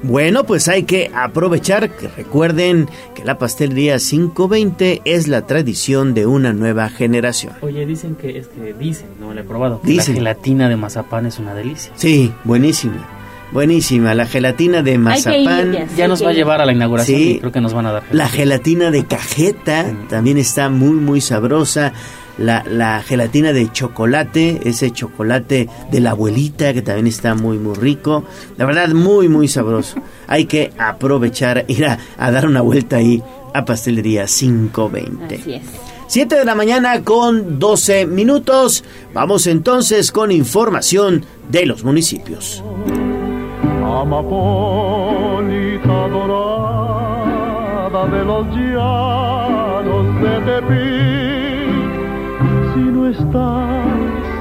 Bueno, 0.05 0.45
pues 0.45 0.69
hay 0.69 0.83
que 0.83 1.11
aprovechar 1.15 1.97
que 1.97 2.09
recuerden 2.09 2.91
que 3.15 3.25
la 3.25 3.39
pastelería 3.39 3.97
520 3.97 5.01
es 5.07 5.29
la 5.29 5.47
tradición 5.47 6.13
de 6.13 6.27
una 6.27 6.53
nueva 6.53 6.91
generación. 6.91 7.55
Oye, 7.63 7.87
dicen 7.87 8.15
que 8.15 8.37
es 8.37 8.49
que 8.49 8.75
dicen, 8.75 9.07
no 9.19 9.33
lo 9.33 9.41
he 9.41 9.45
probado. 9.45 9.81
Que 9.81 9.95
la 9.95 10.03
gelatina 10.03 10.69
de 10.69 10.77
mazapán 10.77 11.25
es 11.25 11.39
una 11.39 11.55
delicia. 11.55 11.91
Sí, 11.97 12.31
buenísima. 12.45 13.09
Buenísima, 13.51 14.15
la 14.15 14.27
gelatina 14.27 14.83
de 14.83 14.99
mazapán. 14.99 15.89
ya 15.97 16.07
nos 16.07 16.23
va 16.23 16.31
a 16.31 16.33
llevar 16.35 16.61
a 16.61 16.67
la 16.67 16.73
inauguración 16.73 17.19
sí, 17.19 17.31
y 17.31 17.39
creo 17.39 17.53
que 17.53 17.63
nos 17.63 17.73
van 17.73 17.87
a 17.87 17.93
dar. 17.93 18.03
La 18.11 18.29
gelatina 18.29 18.91
de 18.91 19.07
cajeta 19.07 19.87
también 20.11 20.37
está 20.37 20.69
muy, 20.69 20.97
muy 20.97 21.23
sabrosa 21.23 21.95
la, 22.39 22.65
la, 22.69 23.03
gelatina 23.03 23.53
de 23.53 23.71
chocolate, 23.71 24.61
ese 24.65 24.91
chocolate 24.91 25.69
de 25.91 26.01
la 26.01 26.11
abuelita 26.11 26.73
que 26.73 26.83
también 26.83 27.07
está 27.07 27.35
muy 27.35 27.59
muy 27.59 27.75
rico. 27.75 28.25
La 28.57 28.65
verdad 28.65 28.89
muy 28.89 29.29
muy 29.29 29.49
sabroso. 29.49 29.97
Hay 30.27 30.47
que 30.47 30.73
aprovechar, 30.79 31.65
ir 31.69 31.87
a, 31.87 31.99
a 32.19 32.31
dar 32.31 32.47
una 32.47 32.61
vuelta 32.61 32.97
ahí 32.97 33.23
a 33.53 33.65
Pastelería 33.65 34.27
520. 34.27 35.35
Así 35.35 35.55
es. 35.55 35.63
7 36.07 36.37
de 36.37 36.45
la 36.45 36.55
mañana 36.55 37.03
con 37.03 37.59
12 37.59 38.07
minutos. 38.07 38.85
Vamos 39.13 39.47
entonces 39.47 40.13
con 40.13 40.31
información 40.31 41.25
de 41.51 41.67
los 41.67 41.83
municipios. 41.83 42.63
Amapolita 43.83 44.49
dorada 46.09 46.85
de 48.07 48.25
los 48.25 48.47
llanos 48.55 50.21
de 50.21 50.41
Tepic, 50.45 51.24
si 52.75 52.81
no 52.81 53.09
estás 53.09 53.87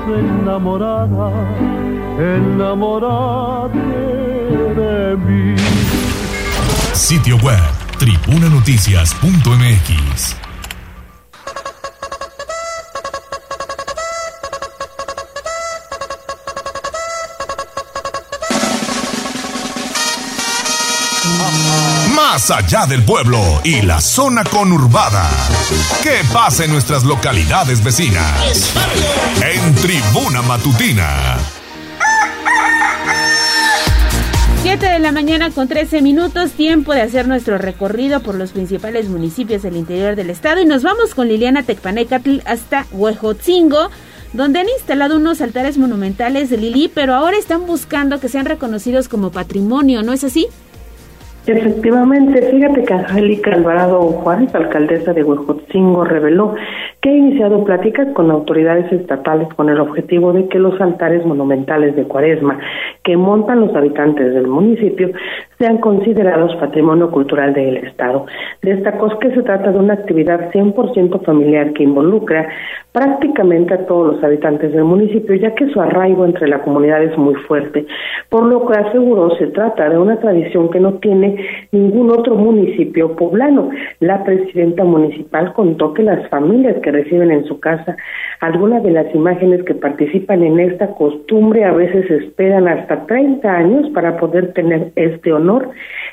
enamorada, 0.07 1.31
enamorate 2.17 3.77
de 4.75 5.15
mí. 5.17 5.55
Sitio 6.93 7.37
web 7.37 7.61
tribunanoticias.mx 7.99 10.42
Allá 22.49 22.85
del 22.85 23.03
pueblo 23.03 23.39
y 23.63 23.81
la 23.83 24.01
zona 24.01 24.43
conurbada. 24.43 25.29
¿Qué 26.03 26.19
pasa 26.33 26.65
en 26.65 26.71
nuestras 26.71 27.05
localidades 27.05 27.81
vecinas? 27.81 28.73
En 29.41 29.73
Tribuna 29.75 30.41
Matutina. 30.41 31.37
7 34.61 34.85
de 34.85 34.99
la 34.99 35.13
mañana 35.13 35.51
con 35.51 35.69
13 35.69 36.01
minutos, 36.01 36.51
tiempo 36.51 36.93
de 36.93 37.01
hacer 37.01 37.29
nuestro 37.29 37.57
recorrido 37.57 38.19
por 38.19 38.35
los 38.35 38.51
principales 38.51 39.07
municipios 39.07 39.61
del 39.61 39.77
interior 39.77 40.17
del 40.17 40.29
estado 40.29 40.61
y 40.61 40.65
nos 40.65 40.83
vamos 40.83 41.15
con 41.15 41.29
Liliana 41.29 41.63
Tecpanecatl 41.63 42.39
hasta 42.45 42.87
Huejotzingo, 42.91 43.89
donde 44.33 44.59
han 44.59 44.67
instalado 44.67 45.15
unos 45.15 45.39
altares 45.39 45.77
monumentales 45.77 46.49
de 46.49 46.57
Lili, 46.57 46.91
pero 46.93 47.15
ahora 47.15 47.37
están 47.37 47.65
buscando 47.65 48.19
que 48.19 48.27
sean 48.27 48.45
reconocidos 48.45 49.07
como 49.07 49.31
patrimonio, 49.31 50.03
¿no 50.03 50.11
es 50.11 50.25
así? 50.25 50.47
Efectivamente, 51.45 52.41
fíjate 52.41 52.83
que 52.83 52.93
Angélica 52.93 53.51
Alvarado 53.51 53.99
Juárez, 53.99 54.55
alcaldesa 54.55 55.11
de 55.11 55.25
Huejotzingo, 55.25 56.05
reveló 56.05 56.55
que 57.01 57.09
ha 57.09 57.13
iniciado 57.13 57.65
pláticas 57.65 58.07
con 58.13 58.31
autoridades 58.31 58.89
estatales 58.93 59.49
con 59.55 59.67
el 59.69 59.81
objetivo 59.81 60.31
de 60.31 60.47
que 60.47 60.57
los 60.57 60.79
altares 60.79 61.25
monumentales 61.25 61.97
de 61.97 62.05
Cuaresma 62.05 62.59
que 63.03 63.17
montan 63.17 63.59
los 63.59 63.75
habitantes 63.75 64.33
del 64.33 64.47
municipio 64.47 65.09
sean 65.59 65.79
considerados 65.79 66.55
patrimonio 66.55 67.11
cultural 67.11 67.53
del 67.53 67.75
Estado. 67.77 68.25
Destacó 68.61 69.19
que 69.19 69.31
se 69.31 69.43
trata 69.43 69.71
de 69.71 69.79
una 69.79 69.95
actividad 69.95 70.49
100% 70.51 71.25
familiar 71.25 71.73
que 71.73 71.83
involucra 71.83 72.47
prácticamente 72.93 73.73
a 73.73 73.85
todos 73.85 74.15
los 74.15 74.23
habitantes 74.23 74.71
del 74.71 74.85
municipio, 74.85 75.35
ya 75.35 75.53
que 75.55 75.67
su 75.69 75.81
arraigo 75.81 76.25
entre 76.25 76.47
la 76.47 76.61
comunidad 76.61 77.03
es 77.03 77.17
muy 77.17 77.35
fuerte, 77.35 77.85
por 78.29 78.45
lo 78.45 78.65
que 78.65 78.77
aseguró 78.77 79.35
se 79.35 79.47
trata 79.47 79.89
de 79.89 79.97
una 79.97 80.19
tradición 80.19 80.69
que 80.69 80.79
no 80.79 80.93
tiene 80.95 81.32
ningún 81.71 82.11
otro 82.11 82.35
municipio 82.35 83.15
poblano. 83.15 83.69
La 83.99 84.23
presidenta 84.23 84.83
municipal 84.83 85.53
contó 85.53 85.93
que 85.93 86.03
las 86.03 86.27
familias 86.29 86.77
que 86.81 86.91
reciben 86.91 87.31
en 87.31 87.45
su 87.45 87.59
casa 87.59 87.95
algunas 88.39 88.83
de 88.83 88.91
las 88.91 89.13
imágenes 89.15 89.63
que 89.63 89.73
participan 89.73 90.43
en 90.43 90.59
esta 90.59 90.87
costumbre 90.95 91.63
a 91.63 91.71
veces 91.71 92.09
esperan 92.11 92.67
hasta 92.67 93.05
30 93.05 93.49
años 93.49 93.89
para 93.93 94.17
poder 94.17 94.53
tener 94.53 94.91
este 94.95 95.31
honor 95.31 95.69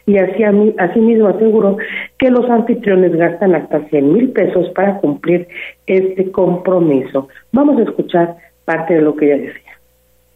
y 0.07 0.17
así 0.19 0.45
asimismo 0.79 1.29
aseguró 1.29 1.77
que 2.19 2.31
los 2.31 2.49
anfitriones 2.49 3.17
gastan 3.17 3.55
hasta 3.55 3.81
100 3.89 4.13
mil 4.13 4.31
pesos 4.31 4.69
para 4.75 4.99
cumplir 4.99 5.49
este 5.87 6.31
compromiso. 6.31 7.29
Vamos 7.53 7.79
a 7.79 7.83
escuchar 7.83 8.37
parte 8.65 8.95
de 8.95 9.03
lo 9.03 9.17
que 9.17 9.27
ella 9.27 9.43
decía. 9.43 9.71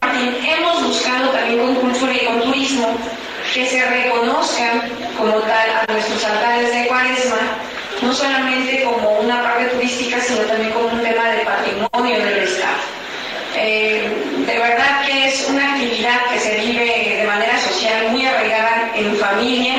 Hemos 0.02 0.86
buscado 0.86 1.30
también 1.30 1.74
con 1.74 1.74
cultura 1.76 2.12
y 2.12 2.42
turismo 2.42 2.86
que 3.54 3.66
se 3.66 3.84
reconozcan 3.84 4.82
como 5.16 5.36
tal 5.42 5.70
a 5.70 5.92
nuestros 5.92 6.24
altares 6.24 6.74
de 6.74 6.88
cuaresma, 6.88 7.38
no 8.02 8.12
solamente 8.12 8.82
como 8.82 9.20
una 9.20 9.44
parte 9.44 9.66
turística, 9.66 10.20
sino 10.20 10.40
también 10.40 10.72
como 10.72 10.88
un 10.88 11.00
tema 11.00 11.30
de 11.30 11.44
patrimonio 11.44 12.18
del 12.18 12.38
Estado. 12.38 12.82
Eh, 13.56 14.10
de 14.44 14.58
verdad 14.58 15.06
que 15.06 15.28
es 15.28 15.48
una 15.48 15.74
actividad 15.74 16.18
que 16.32 16.40
se 16.40 16.56
vive 16.56 17.16
de 17.20 17.24
manera 17.28 17.56
social 17.60 18.08
muy 18.10 18.26
arraigada 18.26 18.90
en 18.96 19.14
familia, 19.18 19.74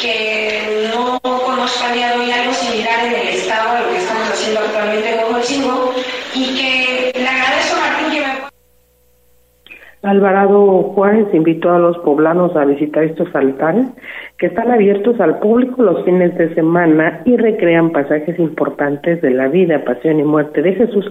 que 0.00 0.88
no 0.94 1.18
conozco 1.20 1.84
a 1.84 1.92
día 1.92 2.12
de 2.12 2.18
hoy 2.18 2.30
algo 2.30 2.54
similar 2.54 3.06
en 3.06 3.14
el 3.14 3.28
Estado 3.28 3.70
a 3.70 3.80
lo 3.80 3.90
que 3.90 3.98
estamos 3.98 4.28
haciendo 4.28 4.60
actualmente 4.60 5.14
en 5.14 5.24
Ojocingo 5.24 5.94
y 6.32 6.54
que 6.56 7.12
le 7.18 7.28
agradezco 7.28 7.74
a 7.74 7.80
Martín 7.80 8.10
que 8.12 8.20
me 8.20 8.48
Alvarado 10.08 10.82
Juárez 10.94 11.26
invitó 11.32 11.70
a 11.70 11.78
los 11.78 11.98
poblanos 11.98 12.56
a 12.56 12.64
visitar 12.64 13.04
estos 13.04 13.34
altares 13.34 13.86
que 14.38 14.46
están 14.46 14.70
abiertos 14.70 15.20
al 15.20 15.38
público 15.40 15.82
los 15.82 16.04
fines 16.04 16.36
de 16.38 16.54
semana 16.54 17.20
y 17.24 17.36
recrean 17.36 17.90
pasajes 17.90 18.38
importantes 18.38 19.20
de 19.20 19.30
la 19.30 19.48
vida, 19.48 19.84
pasión 19.84 20.18
y 20.18 20.24
muerte 20.24 20.62
de 20.62 20.74
Jesús 20.74 21.10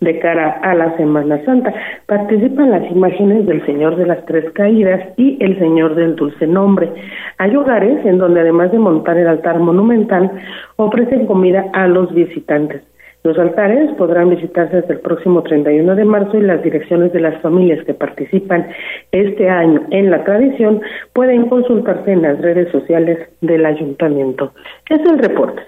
de 0.00 0.18
cara 0.20 0.60
a 0.62 0.74
la 0.74 0.96
Semana 0.96 1.44
Santa. 1.44 1.74
Participan 2.06 2.70
las 2.70 2.90
imágenes 2.90 3.46
del 3.46 3.64
Señor 3.66 3.96
de 3.96 4.06
las 4.06 4.24
Tres 4.26 4.50
Caídas 4.52 5.00
y 5.16 5.36
el 5.44 5.58
Señor 5.58 5.94
del 5.94 6.16
Dulce 6.16 6.46
Nombre. 6.46 6.90
Hay 7.38 7.50
lugares 7.50 8.04
en 8.06 8.18
donde 8.18 8.40
además 8.40 8.72
de 8.72 8.78
montar 8.78 9.18
el 9.18 9.28
altar 9.28 9.58
monumental, 9.58 10.30
ofrecen 10.76 11.26
comida 11.26 11.66
a 11.72 11.86
los 11.86 12.14
visitantes. 12.14 12.82
Los 13.24 13.38
altares 13.38 13.90
podrán 13.96 14.30
visitarse 14.30 14.78
hasta 14.78 14.92
el 14.92 15.00
próximo 15.00 15.42
31 15.42 15.96
de 15.96 16.04
marzo 16.04 16.38
y 16.38 16.42
las 16.42 16.62
direcciones 16.62 17.12
de 17.12 17.20
las 17.20 17.40
familias 17.42 17.84
que 17.84 17.94
participan 17.94 18.68
este 19.12 19.48
año 19.48 19.82
en 19.90 20.10
la 20.10 20.24
tradición 20.24 20.80
pueden 21.12 21.48
consultarse 21.48 22.12
en 22.12 22.22
las 22.22 22.40
redes 22.40 22.70
sociales 22.70 23.18
del 23.40 23.66
ayuntamiento. 23.66 24.52
Es 24.88 25.00
el 25.00 25.18
reporte. 25.18 25.62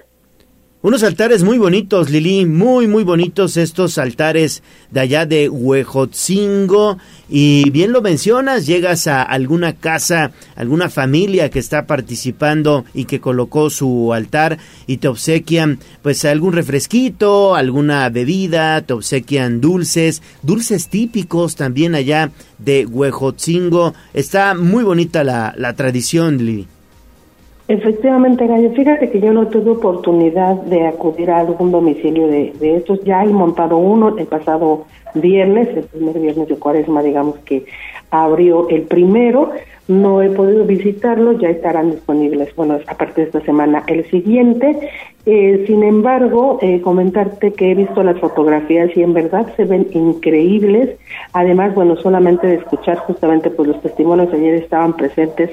Unos 0.83 1.03
altares 1.03 1.43
muy 1.43 1.59
bonitos, 1.59 2.09
Lili, 2.09 2.47
muy, 2.47 2.87
muy 2.87 3.03
bonitos 3.03 3.55
estos 3.55 3.99
altares 3.99 4.63
de 4.89 5.01
allá 5.01 5.27
de 5.27 5.47
Huejotzingo. 5.47 6.97
Y 7.29 7.69
bien 7.69 7.91
lo 7.91 8.01
mencionas, 8.01 8.65
llegas 8.65 9.05
a 9.05 9.21
alguna 9.21 9.73
casa, 9.73 10.31
alguna 10.55 10.89
familia 10.89 11.51
que 11.51 11.59
está 11.59 11.85
participando 11.85 12.83
y 12.95 13.05
que 13.05 13.19
colocó 13.19 13.69
su 13.69 14.11
altar 14.11 14.57
y 14.87 14.97
te 14.97 15.07
obsequian 15.07 15.77
pues 16.01 16.25
algún 16.25 16.53
refresquito, 16.53 17.53
alguna 17.53 18.09
bebida, 18.09 18.81
te 18.81 18.93
obsequian 18.93 19.61
dulces, 19.61 20.23
dulces 20.41 20.87
típicos 20.87 21.55
también 21.55 21.93
allá 21.93 22.31
de 22.57 22.87
Huejotzingo. 22.87 23.93
Está 24.15 24.55
muy 24.55 24.83
bonita 24.83 25.23
la, 25.23 25.53
la 25.55 25.75
tradición, 25.75 26.39
Lili. 26.39 26.67
Efectivamente, 27.67 28.47
Gallo, 28.47 28.71
fíjate 28.71 29.09
que 29.09 29.21
yo 29.21 29.31
no 29.31 29.47
tuve 29.47 29.71
oportunidad 29.71 30.55
de 30.55 30.87
acudir 30.87 31.31
a 31.31 31.39
algún 31.39 31.71
domicilio 31.71 32.27
de, 32.27 32.53
de 32.59 32.77
estos. 32.77 33.03
Ya 33.03 33.23
he 33.23 33.27
montado 33.27 33.77
uno 33.77 34.17
el 34.17 34.25
pasado 34.25 34.85
viernes, 35.13 35.69
el 35.75 35.83
primer 35.83 36.19
viernes 36.19 36.47
de 36.47 36.55
cuaresma, 36.55 37.01
digamos 37.01 37.37
que 37.39 37.65
abrió 38.11 38.69
el 38.69 38.83
primero. 38.83 39.51
No 39.87 40.21
he 40.21 40.29
podido 40.29 40.63
visitarlo, 40.63 41.33
ya 41.33 41.49
estarán 41.49 41.91
disponibles, 41.91 42.55
bueno, 42.55 42.77
a 42.87 42.95
partir 42.95 43.15
de 43.15 43.23
esta 43.23 43.41
semana 43.41 43.83
el 43.87 44.09
siguiente. 44.09 44.89
Eh, 45.25 45.65
sin 45.67 45.83
embargo, 45.83 46.59
eh, 46.61 46.81
comentarte 46.81 47.51
que 47.53 47.71
he 47.71 47.75
visto 47.75 48.03
las 48.03 48.19
fotografías 48.19 48.95
y 48.95 49.03
en 49.03 49.13
verdad 49.13 49.47
se 49.57 49.65
ven 49.65 49.87
increíbles. 49.91 50.97
Además, 51.33 51.75
bueno, 51.75 51.95
solamente 51.97 52.47
de 52.47 52.55
escuchar 52.55 52.99
justamente 52.99 53.49
pues 53.49 53.67
los 53.67 53.81
testimonios, 53.81 54.33
ayer 54.33 54.55
estaban 54.55 54.93
presentes 54.93 55.49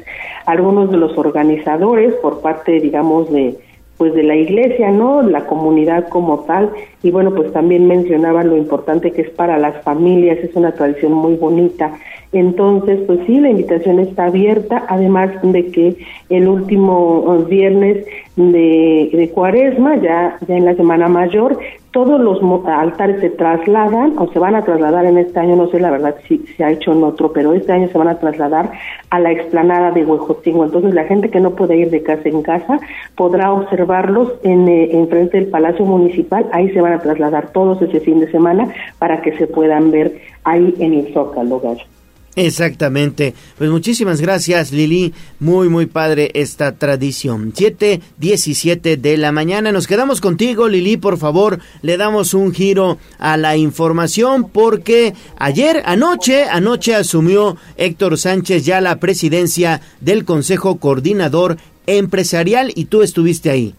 algunos 0.47 0.91
de 0.91 0.99
los 0.99 1.17
organizadores 1.19 2.15
por 2.17 2.41
parte, 2.41 2.81
digamos, 2.81 3.33
de 3.33 3.57
pues 3.99 4.15
de 4.15 4.23
la 4.23 4.37
iglesia, 4.37 4.93
¿no? 4.93 5.23
La 5.23 5.45
comunidad 5.47 6.09
como 6.09 6.45
tal. 6.45 6.71
Y 7.03 7.11
bueno, 7.11 7.35
pues 7.35 7.53
también 7.53 7.89
mencionaban 7.89 8.49
lo 8.49 8.57
importante 8.57 9.11
que 9.11 9.23
es 9.23 9.31
para 9.31 9.59
las 9.59 9.83
familias, 9.83 10.39
es 10.39 10.55
una 10.55 10.73
tradición 10.73 11.13
muy 11.13 11.35
bonita 11.35 11.93
entonces, 12.33 13.01
pues 13.07 13.21
sí, 13.27 13.41
la 13.41 13.51
invitación 13.51 14.01
está 14.01 14.27
abierta, 14.27 14.85
además 14.89 15.31
de 15.43 15.71
que 15.71 15.97
el 16.29 16.47
último 16.47 17.21
uh, 17.21 17.45
viernes 17.45 18.05
de, 18.37 19.31
cuaresma, 19.35 19.97
ya, 19.97 20.37
ya 20.47 20.57
en 20.57 20.67
la 20.67 20.75
semana 20.75 21.09
mayor, 21.09 21.59
todos 21.91 22.21
los 22.21 22.39
altares 22.67 23.21
se 23.21 23.31
trasladan 23.31 24.19
o 24.19 24.31
se 24.31 24.39
van 24.39 24.55
a 24.55 24.63
trasladar 24.63 25.07
en 25.07 25.17
este 25.17 25.41
año, 25.41 25.57
no 25.57 25.69
sé 25.69 25.81
la 25.81 25.91
verdad 25.91 26.17
si 26.29 26.39
se 26.57 26.63
ha 26.63 26.71
hecho 26.71 26.93
en 26.93 27.03
otro, 27.03 27.33
pero 27.33 27.55
este 27.55 27.73
año 27.73 27.89
se 27.89 27.97
van 27.97 28.09
a 28.09 28.19
trasladar 28.19 28.73
a 29.09 29.19
la 29.19 29.33
explanada 29.33 29.91
de 29.91 30.05
Huejotingo. 30.05 30.65
Entonces 30.65 30.93
la 30.93 31.05
gente 31.05 31.31
que 31.31 31.41
no 31.41 31.53
puede 31.53 31.79
ir 31.79 31.91
de 31.91 32.03
casa 32.03 32.29
en 32.29 32.43
casa 32.43 32.79
podrá 33.17 33.53
observarlos 33.55 34.35
en, 34.43 34.69
eh, 34.69 34.91
en 34.93 35.09
frente 35.09 35.39
del 35.39 35.49
Palacio 35.49 35.87
Municipal, 35.87 36.47
ahí 36.53 36.69
se 36.73 36.81
van 36.83 36.93
a 36.93 37.01
trasladar 37.01 37.53
todos 37.53 37.81
ese 37.81 38.01
fin 38.01 38.21
de 38.21 38.31
semana 38.31 38.69
para 38.99 39.23
que 39.23 39.37
se 39.39 39.47
puedan 39.47 39.91
ver 39.91 40.21
ahí 40.45 40.75
en 40.79 40.93
el 40.93 41.13
Zócalo, 41.15 41.59
Gallo. 41.59 41.98
Exactamente. 42.39 43.35
Pues 43.57 43.69
muchísimas 43.69 44.21
gracias, 44.21 44.71
Lili. 44.71 45.13
Muy, 45.41 45.69
muy 45.69 45.87
padre 45.87 46.31
esta 46.35 46.71
tradición. 46.77 47.53
7, 47.53 48.01
17 48.17 48.97
de 48.97 49.17
la 49.17 49.33
mañana. 49.33 49.73
Nos 49.73 49.89
quedamos 49.89 50.21
contigo, 50.21 50.69
Lili. 50.69 50.97
Por 50.97 51.19
favor, 51.19 51.59
le 51.83 51.97
damos 51.97 52.35
un 52.35 52.53
giro 52.53 52.99
a 53.19 53.37
la 53.37 53.57
información 53.57 54.49
porque 54.51 55.15
ayer, 55.37 55.83
anoche, 55.85 56.45
anoche 56.45 56.95
asumió 56.95 57.57
Héctor 57.77 58.17
Sánchez 58.17 58.65
ya 58.65 58.81
la 58.81 59.01
presidencia 59.01 59.81
del 60.01 60.25
Consejo 60.25 60.79
Coordinador 60.79 61.57
Empresarial 61.89 62.71
y 62.73 62.85
tú 62.85 63.03
estuviste 63.03 63.51
ahí. 63.51 63.75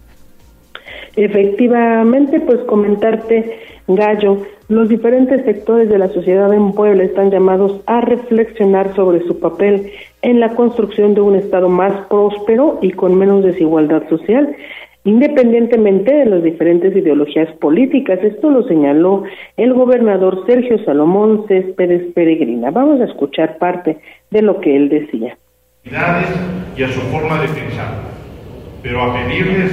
Efectivamente, 1.15 2.41
pues 2.41 2.59
comentarte, 2.67 3.59
Gallo, 3.87 4.43
los 4.69 4.87
diferentes 4.87 5.43
sectores 5.45 5.89
de 5.89 5.97
la 5.97 6.09
sociedad 6.09 6.53
en 6.53 6.73
Puebla 6.73 7.03
están 7.03 7.31
llamados 7.31 7.81
a 7.87 8.01
reflexionar 8.01 8.95
sobre 8.95 9.25
su 9.25 9.39
papel 9.39 9.91
en 10.21 10.39
la 10.39 10.49
construcción 10.49 11.15
de 11.15 11.21
un 11.21 11.35
Estado 11.35 11.69
más 11.69 12.05
próspero 12.07 12.77
y 12.79 12.91
con 12.91 13.15
menos 13.15 13.43
desigualdad 13.43 14.07
social, 14.09 14.55
independientemente 15.05 16.13
de 16.13 16.25
las 16.27 16.43
diferentes 16.43 16.95
ideologías 16.95 17.51
políticas. 17.57 18.19
Esto 18.21 18.51
lo 18.51 18.61
señaló 18.67 19.23
el 19.57 19.73
gobernador 19.73 20.45
Sergio 20.45 20.77
Salomón 20.85 21.45
Céspedes 21.47 22.13
Peregrina. 22.13 22.69
Vamos 22.69 23.01
a 23.01 23.05
escuchar 23.05 23.57
parte 23.57 23.97
de 24.29 24.41
lo 24.43 24.61
que 24.61 24.75
él 24.75 24.89
decía. 24.89 25.35
Y 25.83 26.83
a 26.83 26.89
su 26.89 26.99
forma 27.09 27.41
de 27.41 27.47
pensar, 27.47 28.03
pero 28.83 29.01
a 29.01 29.15
pedirles 29.15 29.71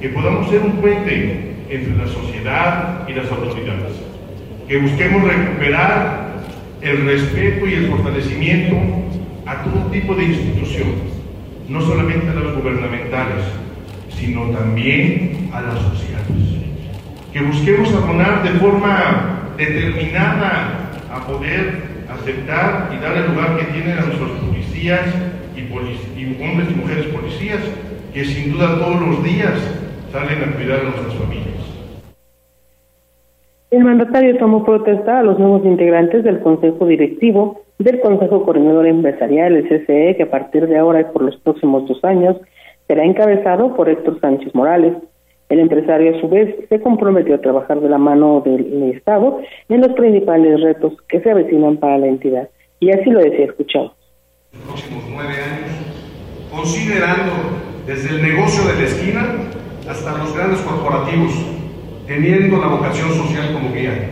que 0.00 0.08
podamos 0.10 0.48
ser 0.48 0.62
un 0.62 0.72
puente 0.76 1.56
entre 1.68 1.96
la 1.96 2.06
sociedad 2.06 3.08
y 3.08 3.12
las 3.12 3.30
autoridades 3.32 4.15
que 4.68 4.78
busquemos 4.78 5.22
recuperar 5.22 6.26
el 6.80 7.04
respeto 7.06 7.66
y 7.66 7.74
el 7.74 7.88
fortalecimiento 7.88 8.76
a 9.46 9.62
todo 9.62 9.90
tipo 9.92 10.14
de 10.14 10.24
instituciones, 10.24 10.94
no 11.68 11.80
solamente 11.80 12.28
a 12.30 12.34
las 12.34 12.54
gubernamentales, 12.54 13.44
sino 14.18 14.50
también 14.50 15.50
a 15.52 15.60
las 15.62 15.78
sociales. 15.80 16.26
Que 17.32 17.40
busquemos 17.40 17.92
abonar 17.92 18.42
de 18.42 18.58
forma 18.58 19.52
determinada 19.56 20.90
a 21.12 21.26
poder 21.26 21.82
aceptar 22.10 22.90
y 22.96 23.02
dar 23.02 23.16
el 23.16 23.26
lugar 23.28 23.56
que 23.58 23.64
tienen 23.72 23.98
a 23.98 24.02
nuestros 24.02 24.30
policías 24.32 25.06
y, 25.56 25.60
y 25.60 26.38
hombres 26.42 26.68
y 26.70 26.74
mujeres 26.74 27.06
policías, 27.06 27.60
que 28.12 28.24
sin 28.24 28.52
duda 28.52 28.78
todos 28.78 29.00
los 29.00 29.22
días 29.22 29.54
salen 30.12 30.42
a 30.42 30.52
cuidar 30.56 30.80
a 30.80 30.84
nuestras 30.84 31.14
familias. 31.14 31.55
El 33.70 33.82
mandatario 33.82 34.38
tomó 34.38 34.64
protesta 34.64 35.18
a 35.18 35.22
los 35.24 35.40
nuevos 35.40 35.64
integrantes 35.64 36.22
del 36.22 36.38
Consejo 36.38 36.86
Directivo 36.86 37.62
del 37.78 38.00
Consejo 38.00 38.44
Coordinador 38.44 38.86
Empresarial, 38.86 39.56
el 39.56 39.68
CCE, 39.68 40.16
que 40.16 40.22
a 40.22 40.30
partir 40.30 40.66
de 40.68 40.78
ahora 40.78 41.00
y 41.00 41.04
por 41.04 41.22
los 41.22 41.36
próximos 41.38 41.86
dos 41.88 42.02
años 42.04 42.36
será 42.86 43.04
encabezado 43.04 43.74
por 43.74 43.88
Héctor 43.88 44.20
Sánchez 44.20 44.54
Morales. 44.54 44.94
El 45.48 45.58
empresario, 45.58 46.16
a 46.16 46.20
su 46.20 46.28
vez, 46.28 46.56
se 46.68 46.80
comprometió 46.80 47.34
a 47.34 47.40
trabajar 47.40 47.80
de 47.80 47.88
la 47.88 47.98
mano 47.98 48.40
del 48.44 48.94
Estado 48.94 49.40
en 49.68 49.80
los 49.80 49.92
principales 49.92 50.60
retos 50.60 50.94
que 51.08 51.20
se 51.20 51.30
avecinan 51.30 51.76
para 51.76 51.98
la 51.98 52.06
entidad. 52.06 52.48
Y 52.80 52.90
así 52.90 53.10
lo 53.10 53.20
decía, 53.20 53.46
escuchado. 53.46 53.94
Los 54.52 54.62
próximos 54.62 55.04
nueve 55.10 55.34
años, 55.34 56.50
considerando 56.50 57.32
desde 57.86 58.16
el 58.16 58.22
negocio 58.22 58.72
de 58.72 58.80
la 58.80 58.88
esquina 58.88 59.20
hasta 59.88 60.18
los 60.18 60.34
grandes 60.34 60.60
corporativos 60.60 61.65
teniendo 62.06 62.58
la 62.58 62.68
vocación 62.68 63.12
social 63.14 63.52
como 63.52 63.72
guía. 63.72 64.10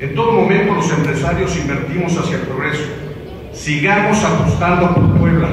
En 0.00 0.14
todo 0.14 0.32
momento 0.32 0.74
los 0.74 0.90
empresarios 0.90 1.56
invertimos 1.56 2.16
hacia 2.16 2.36
el 2.36 2.42
progreso. 2.42 2.84
Sigamos 3.52 4.22
apostando 4.24 4.94
por 4.94 5.18
Puebla. 5.18 5.48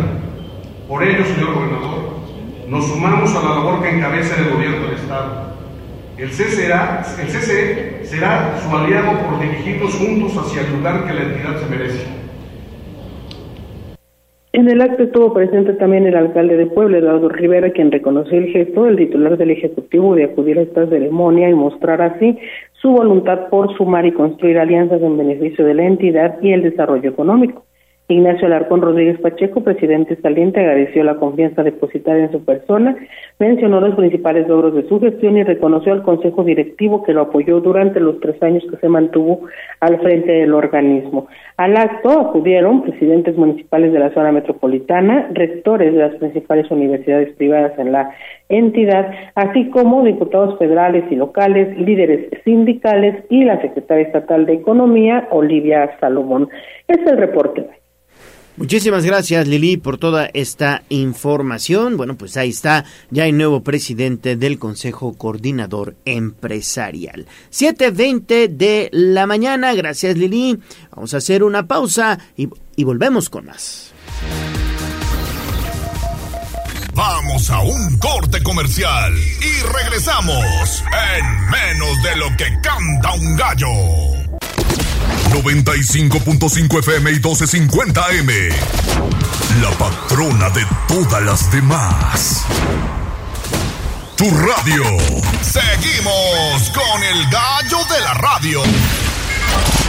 Por 0.88 1.04
ello, 1.04 1.24
señor 1.24 1.54
gobernador, 1.54 2.20
nos 2.68 2.88
sumamos 2.88 3.36
a 3.36 3.44
la 3.44 3.56
labor 3.56 3.84
que 3.84 3.90
encabeza 3.90 4.36
el 4.38 4.50
gobierno 4.50 4.88
del 4.88 4.96
Estado. 4.96 5.50
El 6.18 6.30
CCE, 6.30 6.74
el 7.22 7.28
CCE 7.28 8.02
será 8.04 8.60
su 8.62 8.76
aliado 8.76 9.20
por 9.20 9.40
dirigirnos 9.40 9.94
juntos 9.94 10.36
hacia 10.36 10.62
el 10.62 10.74
lugar 10.74 11.06
que 11.06 11.14
la 11.14 11.22
entidad 11.22 11.60
se 11.60 11.66
merece. 11.68 12.19
En 14.60 14.70
el 14.70 14.82
acto 14.82 15.04
estuvo 15.04 15.34
presente 15.34 15.72
también 15.76 16.06
el 16.06 16.18
alcalde 16.18 16.58
de 16.58 16.66
Puebla, 16.66 16.98
Eduardo 16.98 17.30
Rivera, 17.30 17.72
quien 17.72 17.94
reconoció 17.94 18.38
el 18.38 18.48
gesto 18.48 18.84
del 18.84 18.98
titular 18.98 19.38
del 19.38 19.52
Ejecutivo 19.52 20.16
de 20.16 20.26
acudir 20.26 20.60
a 20.60 20.64
esta 20.64 20.86
ceremonia 20.86 21.50
y 21.50 21.54
mostrar 21.54 22.02
así 22.02 22.38
su 22.74 22.90
voluntad 22.90 23.48
por 23.48 23.74
sumar 23.78 24.06
y 24.06 24.12
construir 24.12 24.60
alianzas 24.60 25.02
en 25.02 25.18
beneficio 25.18 25.64
de 25.64 25.76
la 25.76 25.86
entidad 25.86 26.42
y 26.42 26.52
el 26.52 26.64
desarrollo 26.64 27.10
económico. 27.10 27.64
Ignacio 28.12 28.48
Alarcón 28.48 28.82
Rodríguez 28.82 29.20
Pacheco, 29.20 29.62
presidente 29.64 30.16
saliente, 30.16 30.60
agradeció 30.60 31.04
la 31.04 31.18
confianza 31.18 31.62
depositada 31.62 32.18
en 32.18 32.32
su 32.32 32.44
persona, 32.44 32.98
mencionó 33.38 33.80
los 33.80 33.96
principales 33.96 34.48
logros 34.48 34.74
de 34.74 34.88
su 34.90 35.00
gestión 35.00 35.38
y 35.38 35.44
reconoció 35.44 35.94
al 35.94 36.02
Consejo 36.02 36.44
Directivo 36.44 37.04
que 37.04 37.14
lo 37.14 37.22
apoyó 37.22 37.62
durante 37.62 38.00
los 38.00 38.20
tres 38.20 38.42
años 38.42 38.64
que 38.68 38.78
se 38.78 38.90
mantuvo 38.90 39.42
al 39.80 40.00
frente 40.02 40.32
del 40.32 40.56
organismo. 40.56 41.28
Al 41.58 41.78
acto 41.78 42.10
acudieron 42.20 42.82
presidentes 42.82 43.38
municipales 43.38 43.94
de 43.94 44.00
la 44.00 44.12
zona 44.16 44.32
metropolitana, 44.32 45.30
rectores 45.32 45.94
de 45.94 46.00
las 46.00 46.16
principales 46.16 46.72
universidades 46.72 47.36
privadas 47.36 47.78
en 47.78 47.92
la 47.92 48.10
entidad, 48.50 49.12
así 49.36 49.70
como 49.70 50.04
diputados 50.04 50.58
federales 50.58 51.04
y 51.12 51.16
locales, 51.16 51.78
líderes 51.78 52.32
sindicales 52.44 53.24
y 53.30 53.44
la 53.44 53.62
secretaria 53.62 54.08
estatal 54.08 54.48
de 54.48 54.54
Economía, 54.54 55.28
Olivia 55.30 55.96
Salomón. 56.00 56.50
Es 56.88 56.98
el 57.06 57.16
reporte. 57.16 57.79
Muchísimas 58.60 59.06
gracias 59.06 59.48
Lili 59.48 59.78
por 59.78 59.98
toda 59.98 60.30
esta 60.34 60.84
información. 60.90 61.96
Bueno, 61.96 62.18
pues 62.18 62.36
ahí 62.36 62.50
está, 62.50 62.84
ya 63.10 63.24
hay 63.24 63.32
nuevo 63.32 63.64
presidente 63.64 64.36
del 64.36 64.60
Consejo 64.60 65.14
Coordinador 65.14 65.96
Empresarial. 66.04 67.26
7.20 67.54 68.50
de 68.50 68.90
la 68.92 69.26
mañana, 69.28 69.74
gracias 69.76 70.18
Lili. 70.18 70.60
Vamos 70.94 71.14
a 71.14 71.18
hacer 71.18 71.42
una 71.44 71.68
pausa 71.68 72.20
y, 72.36 72.50
y 72.76 72.84
volvemos 72.84 73.30
con 73.30 73.46
más. 73.46 73.94
Vamos 76.94 77.50
a 77.50 77.62
un 77.62 77.98
corte 77.98 78.44
comercial 78.44 79.14
y 79.16 79.84
regresamos 79.84 80.84
en 81.16 81.50
menos 81.50 82.04
de 82.04 82.16
lo 82.18 82.28
que 82.36 82.46
canta 82.62 83.14
un 83.14 83.38
gallo. 83.38 84.19
95.5 85.30 86.80
FM 86.80 87.12
y 87.12 87.14
1250 87.14 88.02
M. 88.20 88.34
La 89.62 89.70
patrona 89.78 90.50
de 90.50 90.66
todas 90.88 91.22
las 91.24 91.52
demás. 91.52 92.46
Tu 94.18 94.26
radio. 94.26 94.84
Seguimos 95.42 96.72
con 96.72 97.04
el 97.04 97.24
gallo 97.30 97.78
de 97.94 98.02
la 98.02 98.14
radio. 98.16 98.64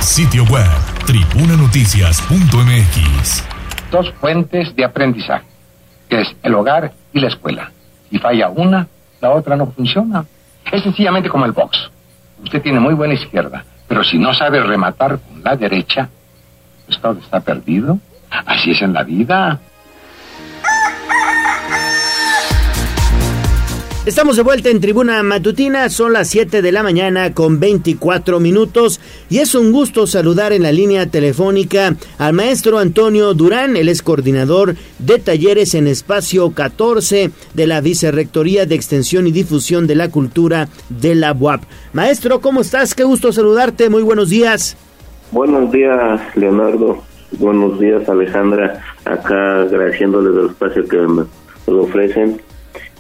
Sitio 0.01 0.45
web, 0.45 0.69
tribunanoticias.mx. 1.07 3.45
Dos 3.91 4.13
fuentes 4.21 4.77
de 4.77 4.85
aprendizaje, 4.85 5.47
es 6.11 6.29
el 6.43 6.55
hogar 6.55 6.93
y 7.13 7.21
la 7.21 7.29
escuela. 7.29 7.73
Si 8.11 8.19
falla 8.19 8.49
una, 8.51 8.87
la 9.21 9.31
otra 9.31 9.57
no 9.57 9.73
funciona. 9.73 10.25
Es 10.71 10.83
sencillamente 10.83 11.29
como 11.29 11.45
el 11.47 11.53
box. 11.53 11.91
Usted 12.43 12.63
tiene 12.63 12.81
muy 12.81 12.95
buena 12.95 13.15
izquierda, 13.15 13.65
pero 13.91 14.05
si 14.05 14.21
no 14.21 14.33
sabe 14.33 14.63
rematar 14.63 15.19
con 15.19 15.43
la 15.43 15.57
derecha, 15.57 16.09
pues 16.87 17.01
todo 17.01 17.19
está 17.19 17.41
perdido. 17.41 17.99
Así 18.31 18.71
es 18.71 18.83
en 18.83 18.93
la 18.93 19.03
vida. 19.03 19.59
Estamos 24.11 24.35
de 24.35 24.43
vuelta 24.43 24.71
en 24.71 24.81
Tribuna 24.81 25.23
Matutina, 25.23 25.89
son 25.89 26.15
las 26.15 26.27
7 26.31 26.63
de 26.63 26.73
la 26.73 26.83
mañana 26.83 27.33
con 27.33 27.61
24 27.61 28.41
minutos 28.41 29.01
y 29.31 29.39
es 29.39 29.55
un 29.55 29.71
gusto 29.71 30.09
saludar 30.09 30.53
en 30.53 30.65
la 30.65 30.73
línea 30.73 31.07
telefónica 31.07 31.95
al 32.19 32.33
maestro 32.33 32.81
Antonio 32.81 33.35
Durán, 33.35 33.77
él 33.77 33.89
es 33.89 34.03
coordinador 34.03 34.75
de 34.99 35.21
talleres 35.21 35.77
en 35.77 35.87
espacio 35.87 36.51
14 36.51 37.31
de 37.55 37.67
la 37.69 37.81
Vicerrectoría 37.81 38.67
de 38.67 38.75
Extensión 38.75 39.29
y 39.29 39.31
Difusión 39.31 39.87
de 39.87 39.95
la 39.95 40.11
Cultura 40.11 40.67
de 40.89 41.15
la 41.15 41.33
UAP. 41.33 41.63
Maestro, 41.93 42.41
¿cómo 42.41 42.63
estás? 42.63 42.97
Qué 42.97 43.05
gusto 43.05 43.31
saludarte, 43.31 43.91
muy 43.91 44.03
buenos 44.03 44.29
días. 44.29 44.77
Buenos 45.31 45.71
días, 45.71 46.21
Leonardo. 46.35 47.01
Buenos 47.39 47.79
días, 47.79 48.09
Alejandra. 48.09 48.83
Acá 49.05 49.63
agradeciéndoles 49.63 50.37
el 50.37 50.51
espacio 50.51 50.85
que 50.89 50.97
me 50.97 51.27
ofrecen 51.79 52.41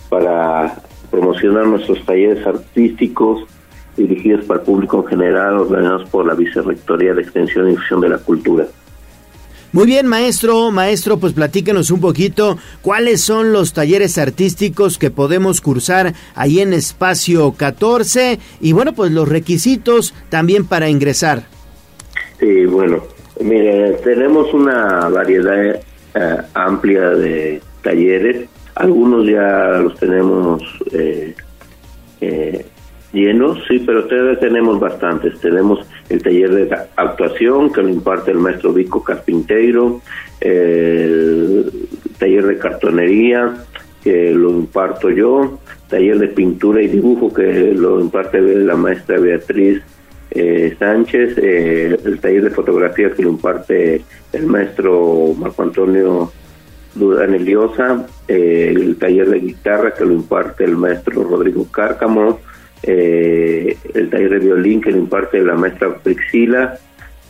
para 0.09 0.73
promocionar 1.11 1.67
nuestros 1.67 2.05
talleres 2.05 2.47
artísticos 2.47 3.45
dirigidos 3.97 4.45
para 4.45 4.61
el 4.61 4.67
público 4.67 5.03
en 5.03 5.07
general, 5.07 5.59
organizados 5.59 6.09
por 6.09 6.27
la 6.27 6.35
Vicerrectoría 6.35 7.15
de 7.15 7.23
Extensión 7.23 7.69
y 7.69 7.71
Difusión 7.73 8.01
de 8.01 8.09
la 8.09 8.19
Cultura. 8.19 8.67
Muy 9.73 9.87
bien, 9.87 10.09
maestro, 10.09 10.73
maestro, 10.73 11.19
pues 11.19 11.33
platíquenos 11.33 11.93
un 11.93 12.01
poquito 12.01 12.59
cuáles 12.83 13.21
son 13.21 13.53
los 13.53 13.73
talleres 13.73 14.19
artísticos 14.19 14.99
que 14.99 15.13
podemos 15.13 15.61
cursar 15.61 16.15
ahí 16.35 16.59
en 16.59 16.73
espacio 16.73 17.53
14 17.53 18.41
y 18.61 18.73
bueno, 18.73 18.95
pues 18.95 19.13
los 19.13 19.29
requisitos 19.29 20.13
también 20.29 20.67
para 20.67 20.89
ingresar. 20.89 21.45
Sí, 22.41 22.65
bueno, 22.67 23.05
mire, 23.41 23.93
tenemos 24.03 24.53
una 24.53 25.09
variedad 25.09 25.81
eh, 26.15 26.37
amplia 26.55 27.11
de 27.11 27.63
talleres 27.83 28.49
algunos 28.81 29.26
ya 29.26 29.78
los 29.83 29.95
tenemos 29.99 30.62
eh, 30.93 31.35
eh, 32.22 32.64
llenos, 33.12 33.59
sí, 33.68 33.83
pero 33.85 34.07
todavía 34.07 34.39
tenemos 34.39 34.81
bastantes. 34.81 35.39
Tenemos 35.41 35.87
el 36.09 36.22
taller 36.22 36.51
de 36.55 36.76
actuación 36.97 37.70
que 37.72 37.83
lo 37.83 37.91
imparte 37.91 38.31
el 38.31 38.39
maestro 38.39 38.72
Vico 38.72 39.05
Carpinteiro, 39.05 40.01
el 40.41 41.70
taller 42.18 42.47
de 42.47 42.59
cartonería 42.59 43.55
que 44.03 44.33
lo 44.33 44.49
imparto 44.49 45.11
yo, 45.11 45.59
taller 45.89 46.18
de 46.18 46.28
pintura 46.28 46.81
y 46.81 46.89
dibujo 46.89 47.35
que 47.35 47.74
lo 47.74 48.01
imparte 48.01 48.41
la 48.41 48.74
maestra 48.74 49.20
Beatriz 49.20 49.83
eh, 50.31 50.74
Sánchez, 50.78 51.37
el 51.37 52.18
taller 52.18 52.45
de 52.45 52.51
fotografía 52.51 53.11
que 53.11 53.22
lo 53.22 53.28
imparte 53.28 54.01
el 54.33 54.47
maestro 54.47 55.35
Marco 55.37 55.64
Antonio 55.64 56.33
Dudán 56.95 57.34
Eliosa, 57.34 58.07
eh, 58.26 58.72
el 58.74 58.97
taller 58.97 59.30
de 59.30 59.41
guitarra 59.41 59.95
que 59.95 60.05
lo 60.05 60.12
imparte 60.12 60.64
el 60.64 60.76
maestro 60.76 61.24
Rodrigo 61.24 61.66
Cárcamo, 61.70 62.41
eh, 62.82 63.76
el 63.95 64.11
taller 64.11 64.30
de 64.30 64.38
violín 64.38 64.80
que 64.80 64.91
lo 64.91 64.99
imparte 64.99 65.41
la 65.43 65.55
maestra 65.55 65.95
Prixila 65.99 66.78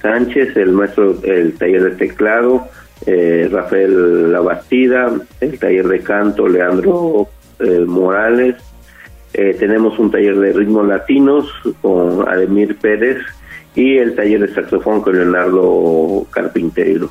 Sánchez, 0.00 0.56
el 0.56 0.72
maestro 0.72 1.16
el 1.24 1.54
taller 1.54 1.82
de 1.82 1.90
teclado, 1.90 2.68
eh, 3.06 3.48
Rafael 3.50 4.32
Labastida, 4.32 5.12
el 5.40 5.58
taller 5.58 5.88
de 5.88 6.00
canto 6.00 6.48
Leandro 6.48 7.28
Morales, 7.86 8.56
tenemos 9.32 9.98
un 9.98 10.10
taller 10.10 10.38
de 10.38 10.52
ritmos 10.52 10.88
latinos 10.88 11.46
con 11.82 12.26
Ademir 12.26 12.76
Pérez 12.78 13.18
y 13.74 13.98
el 13.98 14.14
taller 14.14 14.40
de 14.40 14.54
saxofón 14.54 15.02
con 15.02 15.14
Leonardo 15.14 16.26
Carpintero. 16.30 17.10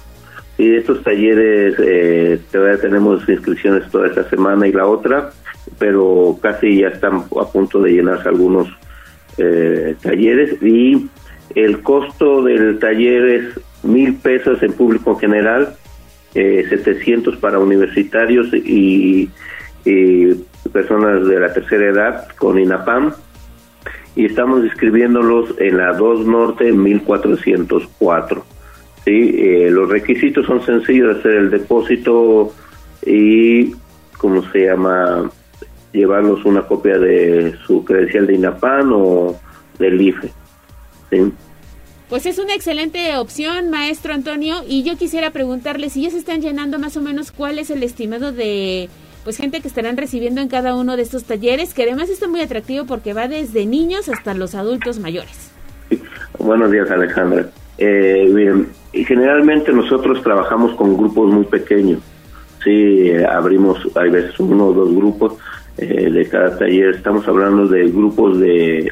Y 0.59 0.75
estos 0.75 1.01
talleres 1.03 1.75
eh, 1.79 2.37
todavía 2.51 2.81
tenemos 2.81 3.27
inscripciones 3.29 3.89
toda 3.89 4.07
esta 4.07 4.29
semana 4.29 4.67
y 4.67 4.73
la 4.73 4.85
otra, 4.87 5.29
pero 5.77 6.37
casi 6.41 6.81
ya 6.81 6.89
están 6.89 7.23
a 7.39 7.45
punto 7.45 7.81
de 7.81 7.93
llenarse 7.93 8.27
algunos 8.27 8.67
eh, 9.37 9.95
talleres 10.01 10.61
y 10.61 11.07
el 11.55 11.81
costo 11.81 12.43
del 12.43 12.77
taller 12.77 13.25
es 13.29 13.59
mil 13.83 14.15
pesos 14.15 14.61
en 14.61 14.73
público 14.73 15.15
general, 15.15 15.75
eh, 16.35 16.65
700 16.67 17.37
para 17.37 17.57
universitarios 17.57 18.53
y, 18.53 19.29
y, 19.85 20.45
personas 20.73 21.25
de 21.25 21.39
la 21.39 21.53
tercera 21.53 21.87
edad 21.87 22.27
con 22.37 22.59
INAPAM 22.59 23.13
y 24.13 24.25
estamos 24.25 24.65
inscribiéndolos 24.65 25.55
en 25.57 25.77
la 25.77 25.93
2 25.93 26.27
Norte 26.27 26.69
1404. 26.73 28.58
Sí, 29.09 29.35
eh, 29.39 29.71
los 29.71 29.89
requisitos 29.89 30.45
son 30.45 30.63
sencillos, 30.63 31.17
hacer 31.17 31.31
el 31.31 31.49
depósito 31.49 32.53
y, 33.03 33.71
¿cómo 34.19 34.47
se 34.51 34.67
llama? 34.67 35.31
Llevarnos 35.91 36.45
una 36.45 36.61
copia 36.61 36.99
de 36.99 37.57
su 37.65 37.83
credencial 37.83 38.27
de 38.27 38.35
INAPAN 38.35 38.91
o 38.93 39.35
del 39.79 39.99
IFE. 39.99 40.31
Pues 42.07 42.27
es 42.27 42.37
una 42.37 42.53
excelente 42.53 43.17
opción, 43.17 43.71
maestro 43.71 44.13
Antonio, 44.13 44.57
y 44.67 44.83
yo 44.83 44.95
quisiera 44.95 45.31
preguntarle 45.31 45.89
si 45.89 46.03
ya 46.03 46.11
se 46.11 46.19
están 46.19 46.41
llenando 46.41 46.77
más 46.77 46.95
o 46.95 47.01
menos 47.01 47.31
cuál 47.31 47.57
es 47.57 47.71
el 47.71 47.81
estimado 47.81 48.31
de 48.31 48.89
pues 49.23 49.37
gente 49.37 49.59
que 49.59 49.67
estarán 49.67 49.97
recibiendo 49.97 50.39
en 50.39 50.49
cada 50.49 50.75
uno 50.75 50.97
de 50.97 51.01
estos 51.01 51.23
talleres, 51.23 51.73
que 51.73 51.81
además 51.81 52.09
está 52.09 52.27
muy 52.27 52.41
atractivo 52.41 52.85
porque 52.85 53.13
va 53.13 53.27
desde 53.27 53.65
niños 53.65 54.07
hasta 54.07 54.35
los 54.35 54.53
adultos 54.53 54.99
mayores. 54.99 55.49
Buenos 56.37 56.69
días, 56.69 56.91
Alejandra. 56.91 57.49
Eh, 57.81 58.29
bien, 58.35 58.67
y 58.91 59.05
generalmente 59.05 59.71
nosotros 59.71 60.21
trabajamos 60.21 60.73
con 60.75 60.97
grupos 60.97 61.31
muy 61.31 61.45
pequeños. 61.45 62.01
Sí, 62.61 63.09
abrimos, 63.23 63.79
hay 63.95 64.09
veces 64.09 64.37
uno 64.37 64.67
o 64.67 64.73
dos 64.73 64.93
grupos 64.93 65.37
eh, 65.77 66.09
de 66.11 66.27
cada 66.27 66.57
taller. 66.57 66.95
Estamos 66.95 67.25
hablando 67.25 67.67
de 67.67 67.89
grupos 67.89 68.37
de 68.37 68.91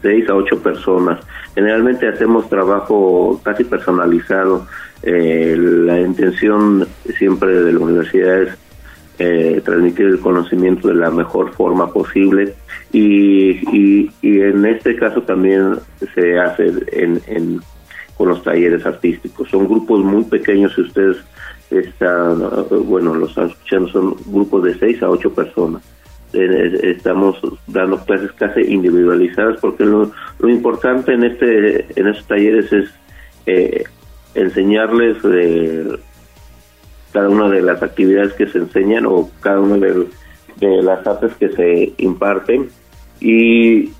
seis 0.00 0.26
a 0.30 0.34
ocho 0.34 0.62
personas. 0.62 1.20
Generalmente 1.54 2.08
hacemos 2.08 2.48
trabajo 2.48 3.38
casi 3.44 3.64
personalizado. 3.64 4.66
Eh, 5.02 5.54
la 5.58 6.00
intención 6.00 6.86
siempre 7.18 7.62
de 7.62 7.72
la 7.72 7.80
universidad 7.80 8.42
es 8.44 8.58
eh, 9.18 9.60
transmitir 9.62 10.06
el 10.06 10.20
conocimiento 10.20 10.88
de 10.88 10.94
la 10.94 11.10
mejor 11.10 11.52
forma 11.52 11.92
posible 11.92 12.54
y, 12.92 13.50
y, 13.76 14.10
y 14.22 14.40
en 14.40 14.64
este 14.64 14.96
caso 14.96 15.22
también 15.22 15.74
se 16.14 16.38
hace 16.38 16.72
en, 16.92 17.20
en 17.26 17.60
con 18.22 18.28
los 18.28 18.44
talleres 18.44 18.86
artísticos. 18.86 19.50
Son 19.50 19.66
grupos 19.66 19.98
muy 19.98 20.22
pequeños, 20.22 20.72
si 20.76 20.82
ustedes 20.82 21.16
están, 21.72 22.38
bueno, 22.84 23.16
los 23.16 23.30
están 23.30 23.48
escuchando, 23.48 23.88
son 23.88 24.16
grupos 24.26 24.62
de 24.62 24.78
seis 24.78 25.02
a 25.02 25.10
ocho 25.10 25.34
personas. 25.34 25.82
Estamos 26.32 27.40
dando 27.66 27.98
clases 28.04 28.30
casi 28.34 28.60
individualizadas 28.60 29.58
porque 29.60 29.84
lo, 29.84 30.12
importante 30.48 31.14
en 31.14 31.24
este 31.24 31.84
en 31.98 32.06
estos 32.06 32.28
talleres 32.28 32.72
es 32.72 32.90
eh, 33.46 33.82
enseñarles 34.36 35.16
cada 37.12 37.28
una 37.28 37.48
de 37.48 37.60
las 37.60 37.82
actividades 37.82 38.34
que 38.34 38.46
se 38.46 38.58
enseñan 38.58 39.04
o 39.04 39.28
cada 39.40 39.58
una 39.58 39.78
de 39.78 40.82
las 40.84 41.04
artes 41.04 41.34
que 41.40 41.48
se 41.48 41.92
imparten 41.98 42.68
y 43.20 43.90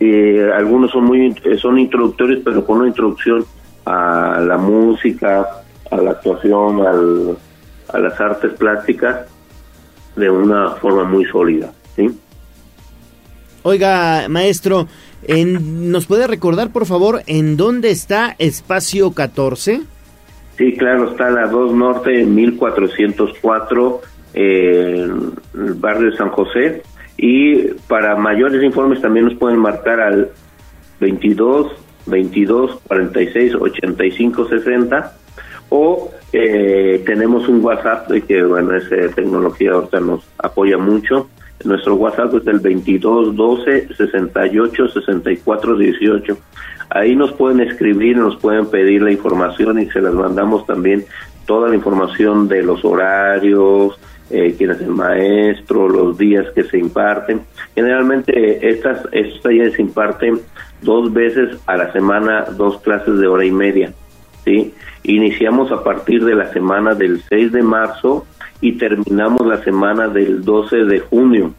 eh, 0.00 0.50
algunos 0.54 0.90
son 0.90 1.04
muy 1.04 1.34
son 1.60 1.78
introductorios 1.78 2.40
pero 2.44 2.64
con 2.64 2.78
una 2.78 2.88
introducción 2.88 3.44
a 3.84 4.40
la 4.46 4.56
música 4.56 5.46
a 5.90 5.96
la 5.96 6.10
actuación 6.12 6.86
al, 6.86 7.36
a 7.92 7.98
las 7.98 8.20
artes 8.20 8.52
plásticas 8.52 9.26
de 10.14 10.30
una 10.30 10.70
forma 10.72 11.04
muy 11.04 11.24
sólida 11.24 11.72
sí 11.96 12.08
oiga 13.62 14.28
maestro 14.28 14.86
en, 15.24 15.90
nos 15.90 16.06
puede 16.06 16.28
recordar 16.28 16.70
por 16.70 16.86
favor 16.86 17.22
en 17.26 17.56
dónde 17.56 17.90
está 17.90 18.36
espacio 18.38 19.10
14 19.12 19.80
sí 20.56 20.76
claro 20.76 21.10
está 21.10 21.30
la 21.30 21.48
2 21.48 21.72
norte 21.72 22.24
1404 22.24 24.00
en 24.34 25.32
el 25.54 25.74
barrio 25.74 26.10
de 26.10 26.16
San 26.16 26.30
José 26.30 26.82
y 27.18 27.72
para 27.88 28.14
mayores 28.14 28.62
informes 28.62 29.02
también 29.02 29.26
nos 29.26 29.34
pueden 29.34 29.58
marcar 29.58 30.00
al 30.00 30.30
22 31.00 31.72
22 32.06 32.80
46 32.86 33.54
85 33.56 34.48
60 34.48 35.12
o 35.70 36.10
eh, 36.32 37.02
tenemos 37.04 37.48
un 37.48 37.62
WhatsApp 37.62 38.08
que 38.26 38.42
bueno 38.44 38.74
esa 38.76 39.14
tecnología 39.14 39.72
ahorita 39.72 40.00
nos 40.00 40.26
apoya 40.38 40.78
mucho. 40.78 41.28
Nuestro 41.64 41.96
WhatsApp 41.96 42.34
es 42.34 42.46
el 42.46 42.60
22 42.60 43.34
12 43.34 43.88
68 43.96 44.88
64 44.88 45.76
18 45.76 46.38
ahí 46.90 47.16
nos 47.16 47.32
pueden 47.32 47.60
escribir 47.60 48.16
nos 48.16 48.36
pueden 48.36 48.66
pedir 48.66 49.02
la 49.02 49.10
información 49.10 49.80
y 49.80 49.86
se 49.90 50.00
las 50.00 50.14
mandamos 50.14 50.64
también 50.66 51.04
toda 51.46 51.68
la 51.68 51.74
información 51.74 52.46
de 52.46 52.62
los 52.62 52.84
horarios 52.84 53.98
eh, 54.30 54.54
quién 54.56 54.70
es 54.70 54.80
el 54.80 54.90
maestro, 54.90 55.88
los 55.88 56.18
días 56.18 56.46
que 56.54 56.64
se 56.64 56.78
imparten. 56.78 57.42
Generalmente 57.74 58.68
estas, 58.68 59.06
estos 59.12 59.42
talleres 59.42 59.74
se 59.74 59.82
imparten 59.82 60.40
dos 60.82 61.12
veces 61.12 61.58
a 61.66 61.76
la 61.76 61.92
semana, 61.92 62.44
dos 62.56 62.80
clases 62.80 63.18
de 63.18 63.26
hora 63.26 63.44
y 63.44 63.50
media. 63.50 63.92
¿sí? 64.44 64.74
Iniciamos 65.04 65.72
a 65.72 65.82
partir 65.82 66.24
de 66.24 66.34
la 66.34 66.52
semana 66.52 66.94
del 66.94 67.22
6 67.28 67.52
de 67.52 67.62
marzo 67.62 68.26
y 68.60 68.72
terminamos 68.72 69.46
la 69.46 69.62
semana 69.62 70.08
del 70.08 70.44
12 70.44 70.84
de 70.84 71.00
junio. 71.00 71.54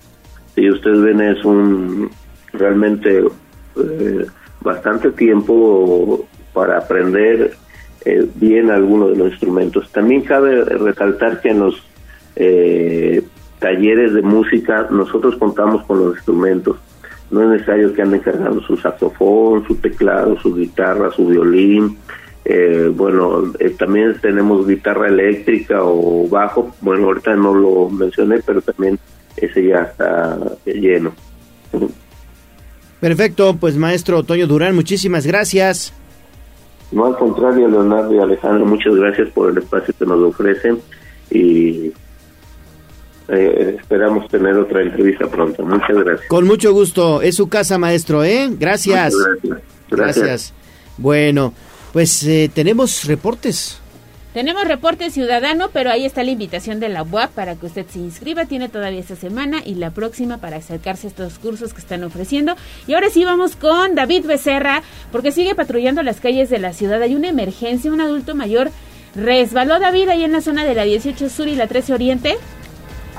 Si 0.55 0.69
ustedes 0.69 1.01
ven 1.01 1.21
es 1.21 1.43
un 1.45 2.09
realmente 2.53 3.19
eh, 3.19 4.25
bastante 4.61 5.11
tiempo 5.11 6.27
para 6.53 6.79
aprender 6.79 7.53
eh, 8.05 8.27
bien 8.35 8.71
algunos 8.71 9.11
de 9.11 9.17
los 9.17 9.31
instrumentos. 9.31 9.91
También 9.91 10.21
cabe 10.21 10.63
resaltar 10.63 11.41
que 11.41 11.49
en 11.49 11.59
los 11.59 11.88
eh, 12.39 13.21
talleres 13.59 14.13
de 14.13 14.21
música, 14.21 14.87
nosotros 14.89 15.35
contamos 15.35 15.85
con 15.85 15.99
los 15.99 16.15
instrumentos. 16.15 16.77
No 17.29 17.43
es 17.43 17.49
necesario 17.49 17.93
que 17.93 18.01
anden 18.01 18.21
cargando 18.21 18.61
su 18.61 18.77
saxofón, 18.77 19.67
su 19.67 19.75
teclado, 19.75 20.39
su 20.39 20.55
guitarra, 20.55 21.11
su 21.11 21.27
violín. 21.27 21.97
Eh, 22.45 22.91
bueno, 22.95 23.53
eh, 23.59 23.75
también 23.77 24.15
tenemos 24.21 24.65
guitarra 24.65 25.09
eléctrica 25.09 25.83
o 25.83 26.27
bajo. 26.27 26.73
Bueno, 26.81 27.07
ahorita 27.07 27.35
no 27.35 27.53
lo 27.53 27.89
mencioné, 27.89 28.39
pero 28.43 28.61
también 28.61 28.97
ese 29.37 29.67
ya 29.67 29.83
está 29.83 30.39
lleno. 30.65 31.11
Perfecto, 32.99 33.55
pues 33.59 33.77
maestro 33.77 34.23
Toño 34.23 34.47
Durán, 34.47 34.73
muchísimas 34.73 35.27
gracias. 35.27 35.93
No, 36.91 37.05
al 37.05 37.17
contrario, 37.17 37.67
Leonardo 37.67 38.15
y 38.15 38.19
Alejandro, 38.19 38.65
muchas 38.65 38.95
gracias 38.95 39.29
por 39.29 39.51
el 39.51 39.59
espacio 39.59 39.93
que 39.97 40.05
nos 40.05 40.19
ofrecen 40.21 40.79
y 41.29 41.93
eh, 43.31 43.77
esperamos 43.79 44.27
tener 44.27 44.55
otra 44.55 44.81
entrevista 44.81 45.27
pronto. 45.27 45.63
Muchas 45.63 45.97
gracias. 46.03 46.27
Con 46.27 46.45
mucho 46.45 46.73
gusto. 46.73 47.21
Es 47.21 47.35
su 47.35 47.47
casa, 47.47 47.77
maestro, 47.77 48.23
¿eh? 48.23 48.49
Gracias. 48.51 49.13
Gracias. 49.89 50.53
Bueno, 50.97 51.53
pues 51.93 52.23
eh, 52.23 52.49
tenemos 52.53 53.05
reportes. 53.05 53.79
Tenemos 54.33 54.67
reporte 54.67 55.09
ciudadano, 55.09 55.69
pero 55.73 55.89
ahí 55.89 56.05
está 56.05 56.23
la 56.23 56.29
invitación 56.29 56.79
de 56.79 56.87
la 56.87 57.01
UAP 57.01 57.31
para 57.31 57.55
que 57.55 57.65
usted 57.65 57.85
se 57.89 57.97
inscriba. 57.97 58.45
Tiene 58.45 58.69
todavía 58.69 58.99
esta 58.99 59.15
semana 59.15 59.61
y 59.65 59.75
la 59.75 59.89
próxima 59.89 60.37
para 60.37 60.57
acercarse 60.57 61.07
a 61.07 61.09
estos 61.09 61.39
cursos 61.39 61.73
que 61.73 61.79
están 61.79 62.03
ofreciendo. 62.03 62.55
Y 62.85 62.93
ahora 62.93 63.09
sí 63.09 63.25
vamos 63.25 63.55
con 63.55 63.95
David 63.95 64.25
Becerra, 64.25 64.83
porque 65.11 65.31
sigue 65.31 65.55
patrullando 65.55 66.03
las 66.03 66.21
calles 66.21 66.51
de 66.51 66.59
la 66.59 66.73
ciudad. 66.73 67.01
Hay 67.01 67.15
una 67.15 67.29
emergencia, 67.29 67.91
un 67.91 68.01
adulto 68.01 68.35
mayor 68.35 68.69
resbaló 69.15 69.79
David 69.79 70.09
ahí 70.09 70.23
en 70.23 70.31
la 70.31 70.41
zona 70.41 70.63
de 70.63 70.75
la 70.75 70.83
18 70.83 71.29
Sur 71.29 71.47
y 71.47 71.55
la 71.55 71.65
13 71.65 71.93
Oriente. 71.93 72.37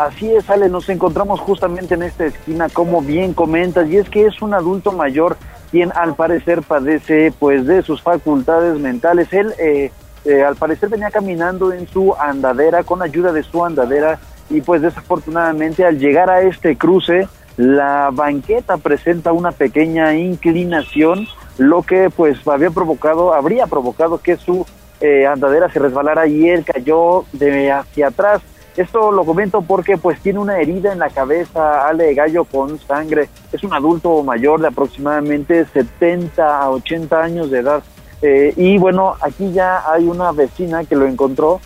Así 0.00 0.34
es, 0.34 0.48
Ale, 0.48 0.70
nos 0.70 0.88
encontramos 0.88 1.40
justamente 1.40 1.92
en 1.92 2.02
esta 2.02 2.24
esquina, 2.24 2.70
como 2.70 3.02
bien 3.02 3.34
comentas, 3.34 3.86
y 3.90 3.98
es 3.98 4.08
que 4.08 4.24
es 4.24 4.40
un 4.40 4.54
adulto 4.54 4.92
mayor 4.92 5.36
quien 5.70 5.92
al 5.94 6.14
parecer 6.14 6.62
padece 6.62 7.34
pues 7.38 7.66
de 7.66 7.82
sus 7.82 8.00
facultades 8.00 8.78
mentales. 8.80 9.30
Él 9.30 9.52
eh, 9.58 9.92
eh, 10.24 10.42
al 10.42 10.56
parecer 10.56 10.88
venía 10.88 11.10
caminando 11.10 11.70
en 11.74 11.86
su 11.86 12.14
andadera 12.14 12.82
con 12.82 13.02
ayuda 13.02 13.30
de 13.30 13.42
su 13.42 13.62
andadera 13.62 14.18
y 14.48 14.62
pues 14.62 14.80
desafortunadamente 14.80 15.84
al 15.84 15.98
llegar 15.98 16.30
a 16.30 16.40
este 16.40 16.78
cruce 16.78 17.28
la 17.58 18.08
banqueta 18.10 18.78
presenta 18.78 19.34
una 19.34 19.52
pequeña 19.52 20.14
inclinación, 20.14 21.26
lo 21.58 21.82
que 21.82 22.08
pues 22.08 22.38
había 22.48 22.70
provocado, 22.70 23.34
habría 23.34 23.66
provocado 23.66 24.16
que 24.16 24.38
su 24.38 24.64
eh, 25.02 25.26
andadera 25.26 25.70
se 25.70 25.78
resbalara 25.78 26.26
y 26.26 26.48
él 26.48 26.64
cayó 26.64 27.26
de 27.34 27.70
hacia 27.70 28.06
atrás. 28.06 28.40
Esto 28.76 29.10
lo 29.10 29.24
comento 29.24 29.62
porque 29.62 29.98
pues 29.98 30.20
tiene 30.20 30.38
una 30.38 30.58
herida 30.58 30.92
en 30.92 31.00
la 31.00 31.10
cabeza, 31.10 31.88
Ale 31.88 32.14
Gallo 32.14 32.44
con 32.44 32.78
sangre. 32.78 33.28
Es 33.52 33.64
un 33.64 33.74
adulto 33.74 34.22
mayor 34.22 34.60
de 34.60 34.68
aproximadamente 34.68 35.66
70 35.66 36.62
a 36.62 36.70
80 36.70 37.22
años 37.22 37.50
de 37.50 37.58
edad. 37.58 37.82
Eh, 38.22 38.52
y 38.56 38.78
bueno, 38.78 39.14
aquí 39.20 39.52
ya 39.52 39.90
hay 39.90 40.06
una 40.06 40.30
vecina 40.32 40.84
que 40.84 40.94
lo 40.94 41.06
encontró 41.06 41.60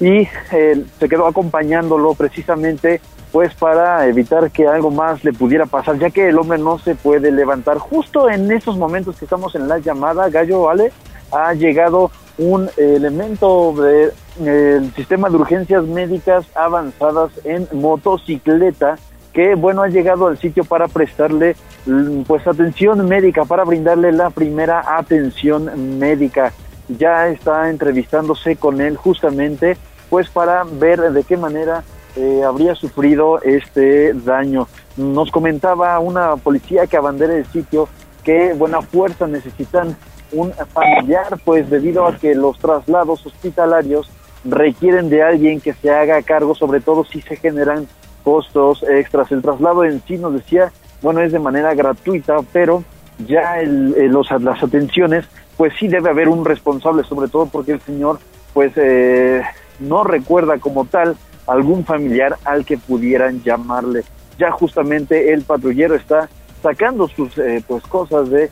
y 0.00 0.26
eh, 0.52 0.84
se 0.98 1.08
quedó 1.08 1.26
acompañándolo 1.26 2.14
precisamente 2.14 3.00
pues 3.30 3.54
para 3.54 4.06
evitar 4.06 4.50
que 4.50 4.66
algo 4.66 4.90
más 4.90 5.22
le 5.22 5.34
pudiera 5.34 5.66
pasar, 5.66 5.98
ya 5.98 6.08
que 6.10 6.28
el 6.28 6.38
hombre 6.38 6.58
no 6.58 6.78
se 6.78 6.94
puede 6.94 7.30
levantar. 7.30 7.78
Justo 7.78 8.30
en 8.30 8.50
esos 8.50 8.78
momentos 8.78 9.18
que 9.18 9.26
estamos 9.26 9.54
en 9.54 9.68
la 9.68 9.78
llamada, 9.78 10.30
Gallo, 10.30 10.70
Ale, 10.70 10.92
ha 11.30 11.52
llegado 11.52 12.10
un 12.38 12.70
elemento 12.78 13.74
del 13.74 14.12
el 14.46 14.92
sistema 14.94 15.28
de 15.28 15.36
urgencias 15.36 15.84
médicas 15.84 16.46
avanzadas 16.54 17.30
en 17.44 17.68
motocicleta 17.72 18.96
que 19.32 19.54
bueno 19.54 19.82
ha 19.82 19.88
llegado 19.88 20.26
al 20.26 20.38
sitio 20.38 20.64
para 20.64 20.88
prestarle 20.88 21.54
mm, 21.86 22.22
pues 22.22 22.46
atención 22.46 23.06
médica 23.06 23.44
para 23.44 23.64
brindarle 23.64 24.12
la 24.12 24.30
primera 24.30 24.96
atención 24.98 25.98
médica. 25.98 26.52
Ya 26.88 27.28
está 27.28 27.70
entrevistándose 27.70 28.56
con 28.56 28.80
él 28.80 28.96
justamente 28.96 29.76
pues 30.10 30.28
para 30.30 30.64
ver 30.64 31.12
de 31.12 31.22
qué 31.22 31.36
manera 31.36 31.84
eh, 32.16 32.42
habría 32.44 32.74
sufrido 32.74 33.40
este 33.42 34.12
daño. 34.12 34.66
Nos 34.96 35.30
comentaba 35.30 35.98
una 36.00 36.36
policía 36.36 36.86
que 36.86 36.96
abandera 36.96 37.36
el 37.36 37.46
sitio 37.46 37.88
que 38.24 38.54
buena 38.54 38.82
fuerza 38.82 39.26
necesitan 39.26 39.96
un 40.32 40.52
familiar, 40.52 41.38
pues 41.44 41.70
debido 41.70 42.06
a 42.06 42.16
que 42.16 42.34
los 42.34 42.58
traslados 42.58 43.24
hospitalarios 43.24 44.10
requieren 44.44 45.10
de 45.10 45.22
alguien 45.22 45.60
que 45.60 45.72
se 45.74 45.90
haga 45.90 46.22
cargo, 46.22 46.54
sobre 46.54 46.80
todo 46.80 47.04
si 47.04 47.20
se 47.20 47.36
generan 47.36 47.86
costos 48.22 48.82
extras. 48.82 49.32
El 49.32 49.42
traslado 49.42 49.84
en 49.84 50.02
sí 50.06 50.18
nos 50.18 50.34
decía, 50.34 50.72
bueno, 51.02 51.20
es 51.20 51.32
de 51.32 51.38
manera 51.38 51.74
gratuita, 51.74 52.38
pero 52.52 52.84
ya 53.26 53.60
el, 53.60 53.92
los, 54.10 54.30
las 54.40 54.62
atenciones, 54.62 55.24
pues 55.56 55.72
sí 55.78 55.88
debe 55.88 56.10
haber 56.10 56.28
un 56.28 56.44
responsable, 56.44 57.04
sobre 57.04 57.28
todo 57.28 57.46
porque 57.46 57.72
el 57.72 57.80
señor, 57.80 58.18
pues 58.54 58.72
eh, 58.76 59.42
no 59.80 60.04
recuerda 60.04 60.58
como 60.58 60.84
tal 60.84 61.16
algún 61.46 61.84
familiar 61.84 62.36
al 62.44 62.64
que 62.64 62.78
pudieran 62.78 63.42
llamarle. 63.42 64.04
Ya 64.38 64.50
justamente 64.50 65.32
el 65.32 65.42
patrullero 65.42 65.94
está 65.94 66.28
sacando 66.62 67.08
sus 67.08 67.36
eh, 67.38 67.62
pues 67.66 67.82
cosas 67.84 68.30
de 68.30 68.50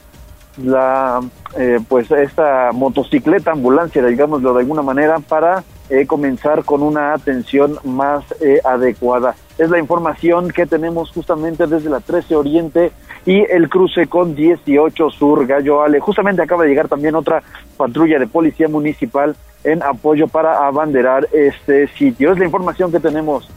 la 0.56 1.20
eh, 1.58 1.80
pues 1.88 2.10
esta 2.10 2.70
motocicleta 2.72 3.52
ambulancia 3.52 4.04
digámoslo 4.04 4.54
de 4.54 4.60
alguna 4.60 4.82
manera 4.82 5.18
para 5.18 5.64
eh, 5.88 6.06
comenzar 6.06 6.64
con 6.64 6.82
una 6.82 7.14
atención 7.14 7.78
más 7.84 8.24
eh, 8.40 8.60
adecuada. 8.64 9.36
Es 9.56 9.70
la 9.70 9.78
información 9.78 10.50
que 10.50 10.66
tenemos 10.66 11.10
justamente 11.12 11.66
desde 11.66 11.88
la 11.88 12.00
13 12.00 12.34
Oriente 12.34 12.90
y 13.24 13.40
el 13.48 13.68
cruce 13.68 14.08
con 14.08 14.34
18 14.34 15.10
Sur 15.10 15.46
Gallo 15.46 15.82
Ale. 15.82 16.00
Justamente 16.00 16.42
acaba 16.42 16.64
de 16.64 16.70
llegar 16.70 16.88
también 16.88 17.14
otra 17.14 17.42
patrulla 17.76 18.18
de 18.18 18.26
policía 18.26 18.66
municipal 18.68 19.36
en 19.62 19.82
apoyo 19.82 20.26
para 20.26 20.66
abanderar 20.66 21.28
este 21.32 21.86
sitio. 21.96 22.32
Es 22.32 22.38
la 22.38 22.46
información 22.46 22.90
que 22.90 22.98
tenemos. 22.98 23.48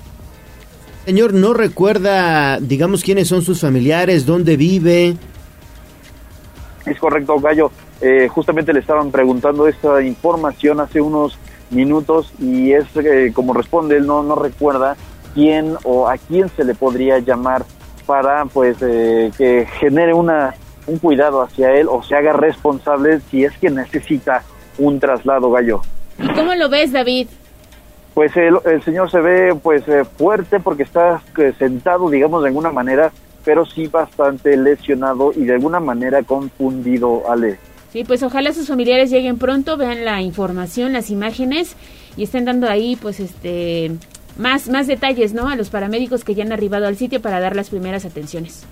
Señor, 1.06 1.34
¿no 1.34 1.56
recuerda, 1.56 2.60
digamos, 2.60 3.04
quiénes 3.04 3.28
son 3.28 3.42
sus 3.42 3.62
familiares, 3.62 4.28
dónde 4.28 4.56
vive? 4.56 5.16
Es 6.90 7.00
correcto, 7.00 7.40
Gallo. 7.40 7.72
Eh, 8.02 8.28
justamente 8.30 8.74
le 8.74 8.80
estaban 8.80 9.12
preguntando 9.12 9.68
esta 9.68 10.02
información 10.02 10.80
hace 10.80 11.02
unos 11.02 11.38
minutos 11.70 12.34
y 12.40 12.72
es 12.72 12.86
eh, 12.96 13.32
como 13.34 13.54
responde, 13.54 13.98
él 13.98 14.08
no, 14.08 14.24
no 14.24 14.36
recuerda 14.36 14.96
quién 15.34 15.76
o 15.84 16.08
a 16.08 16.18
quién 16.18 16.50
se 16.50 16.64
le 16.64 16.74
podría 16.74 17.20
llamar 17.20 17.64
para 18.06 18.46
pues 18.46 18.78
eh, 18.82 19.32
que 19.38 19.68
genere 19.80 20.14
una 20.14 20.56
un 20.88 20.98
cuidado 20.98 21.42
hacia 21.42 21.72
él 21.76 21.88
o 21.88 22.02
se 22.02 22.16
haga 22.16 22.34
responsable 22.34 23.20
si 23.30 23.44
es 23.44 23.56
que 23.60 23.70
necesita 23.70 24.44
un 24.80 25.00
traslado 25.00 25.52
gallo. 25.52 25.82
¿Y 26.18 26.28
cómo 26.30 26.56
lo 26.56 26.70
ves, 26.70 26.92
David? 26.92 27.28
Pues 28.16 28.36
el, 28.36 28.58
el 28.66 28.82
señor 28.84 29.12
se 29.12 29.20
ve 29.20 29.56
pues 29.62 29.88
eh, 29.88 30.04
fuerte 30.04 30.60
porque 30.60 30.84
está 30.84 31.22
sentado, 31.60 32.10
digamos, 32.10 32.42
de 32.42 32.50
alguna 32.50 32.72
manera, 32.72 33.12
pero 33.44 33.66
sí 33.66 33.88
bastante 33.88 34.56
lesionado 34.58 35.32
y 35.36 35.46
de 35.46 35.54
alguna 35.54 35.80
manera 35.80 36.24
confundido, 36.24 37.30
Ale. 37.30 37.58
Sí, 37.92 38.04
pues 38.04 38.22
ojalá 38.22 38.54
sus 38.54 38.68
familiares 38.68 39.10
lleguen 39.10 39.38
pronto, 39.38 39.76
vean 39.78 40.06
la 40.06 40.22
información, 40.22 40.94
las 40.94 41.10
imágenes 41.10 41.76
y 42.18 42.24
estén 42.24 42.46
dando 42.46 42.70
ahí 42.70 42.96
pues 42.96 43.20
este 43.20 43.92
más 44.38 44.70
más 44.70 44.88
detalles, 44.88 45.34
¿no? 45.34 45.50
A 45.50 45.56
los 45.56 45.70
paramédicos 45.70 46.24
que 46.24 46.36
ya 46.36 46.44
han 46.44 46.52
arribado 46.52 46.86
al 46.88 46.98
sitio 46.98 47.22
para 47.22 47.40
dar 47.40 47.56
las 47.56 47.70
primeras 47.70 48.06
atenciones. 48.06 48.66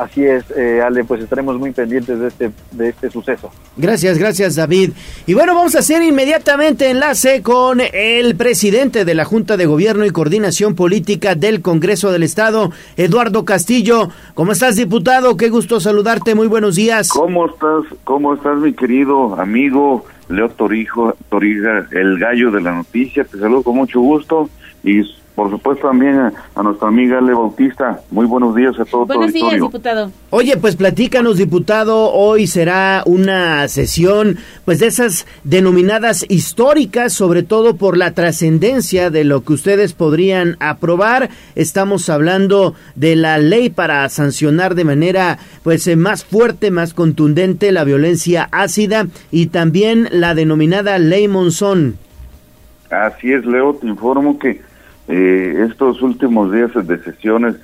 Así 0.00 0.24
es, 0.24 0.44
eh, 0.56 0.80
Ale, 0.80 1.04
pues 1.04 1.22
estaremos 1.22 1.58
muy 1.58 1.72
pendientes 1.72 2.18
de 2.18 2.28
este, 2.28 2.50
de 2.70 2.88
este 2.88 3.10
suceso. 3.10 3.50
Gracias, 3.76 4.16
gracias 4.16 4.56
David. 4.56 4.92
Y 5.26 5.34
bueno, 5.34 5.54
vamos 5.54 5.76
a 5.76 5.80
hacer 5.80 6.02
inmediatamente 6.02 6.88
enlace 6.88 7.42
con 7.42 7.82
el 7.92 8.34
presidente 8.34 9.04
de 9.04 9.14
la 9.14 9.26
Junta 9.26 9.58
de 9.58 9.66
Gobierno 9.66 10.06
y 10.06 10.10
Coordinación 10.10 10.74
Política 10.74 11.34
del 11.34 11.60
Congreso 11.60 12.12
del 12.12 12.22
Estado, 12.22 12.72
Eduardo 12.96 13.44
Castillo. 13.44 14.08
¿Cómo 14.32 14.52
estás, 14.52 14.76
diputado? 14.76 15.36
Qué 15.36 15.50
gusto 15.50 15.80
saludarte, 15.80 16.34
muy 16.34 16.46
buenos 16.46 16.76
días. 16.76 17.10
¿Cómo 17.10 17.44
estás, 17.44 17.84
cómo 18.04 18.32
estás 18.32 18.56
mi 18.56 18.72
querido 18.72 19.38
amigo 19.38 20.06
Leo 20.30 20.48
Torijo, 20.48 21.14
Toriga, 21.28 21.86
el 21.90 22.18
gallo 22.18 22.50
de 22.50 22.62
la 22.62 22.72
noticia? 22.72 23.24
Te 23.24 23.36
saludo 23.36 23.64
con 23.64 23.76
mucho 23.76 24.00
gusto 24.00 24.48
y 24.82 25.02
por 25.34 25.50
supuesto 25.50 25.88
también 25.88 26.18
a, 26.18 26.62
nuestra 26.62 26.88
amiga 26.88 27.20
Le 27.20 27.32
Bautista. 27.32 28.00
Muy 28.10 28.26
buenos 28.26 28.54
días 28.54 28.78
a 28.78 28.84
todos. 28.84 29.06
Buenos 29.06 29.32
días, 29.32 29.54
diputado. 29.54 30.10
Oye, 30.30 30.56
pues 30.56 30.76
platícanos, 30.76 31.38
diputado. 31.38 32.12
Hoy 32.12 32.46
será 32.46 33.02
una 33.06 33.66
sesión, 33.68 34.38
pues 34.64 34.80
de 34.80 34.88
esas 34.88 35.26
denominadas 35.44 36.26
históricas, 36.28 37.12
sobre 37.12 37.42
todo 37.42 37.76
por 37.76 37.96
la 37.96 38.12
trascendencia 38.12 39.10
de 39.10 39.24
lo 39.24 39.42
que 39.42 39.54
ustedes 39.54 39.92
podrían 39.94 40.56
aprobar. 40.60 41.30
Estamos 41.54 42.10
hablando 42.10 42.74
de 42.94 43.16
la 43.16 43.38
ley 43.38 43.70
para 43.70 44.08
sancionar 44.08 44.74
de 44.74 44.84
manera, 44.84 45.38
pues, 45.62 45.86
eh, 45.86 45.96
más 45.96 46.24
fuerte, 46.24 46.70
más 46.70 46.92
contundente 46.92 47.72
la 47.72 47.84
violencia 47.84 48.48
ácida 48.52 49.06
y 49.30 49.46
también 49.46 50.08
la 50.10 50.34
denominada 50.34 50.98
ley 50.98 51.28
Monzón. 51.28 51.96
Así 52.90 53.32
es, 53.32 53.46
Leo. 53.46 53.74
Te 53.74 53.86
informo 53.86 54.38
que 54.38 54.60
eh, 55.10 55.66
estos 55.68 56.02
últimos 56.02 56.52
días 56.52 56.70
de 56.86 56.98
sesiones, 57.02 57.56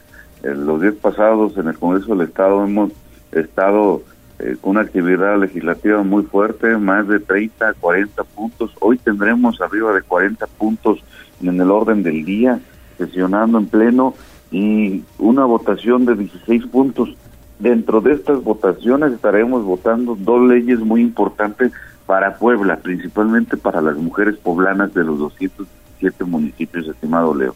los 0.43 0.81
días 0.81 0.95
pasados 0.95 1.57
en 1.57 1.69
el 1.69 1.79
Congreso 1.79 2.15
del 2.15 2.27
Estado 2.27 2.65
hemos 2.65 2.91
estado 3.31 4.03
eh, 4.41 4.57
con 4.61 4.73
una 4.73 4.81
actividad 4.81 5.39
legislativa 5.39 6.03
muy 6.03 6.25
fuerte, 6.25 6.77
más 6.77 7.07
de 7.07 7.21
30, 7.21 7.75
40 7.75 8.25
puntos. 8.25 8.73
Hoy 8.81 8.99
tendremos 8.99 9.61
arriba 9.61 9.95
de 9.95 10.03
40 10.03 10.47
puntos 10.59 10.99
en 11.41 11.61
el 11.61 11.71
orden 11.71 12.03
del 12.03 12.25
día, 12.25 12.59
sesionando 12.99 13.59
en 13.59 13.67
pleno 13.67 14.15
y 14.51 15.05
una 15.19 15.45
votación 15.45 16.05
de 16.05 16.17
16 16.17 16.67
puntos. 16.67 17.17
Dentro 17.61 18.01
de 18.01 18.15
estas 18.15 18.43
votaciones 18.43 19.13
estaremos 19.13 19.65
votando 19.65 20.17
dos 20.19 20.49
leyes 20.49 20.81
muy 20.81 21.01
importantes 21.01 21.73
para 22.07 22.37
Puebla, 22.39 22.77
principalmente 22.79 23.57
para 23.57 23.81
las 23.81 23.97
mujeres 23.97 24.37
poblanas 24.37 24.93
de 24.95 25.05
los 25.05 25.19
200 25.19 25.67
siete 25.99 26.25
municipios, 26.25 26.89
estimado 26.89 27.35
Leo. 27.35 27.55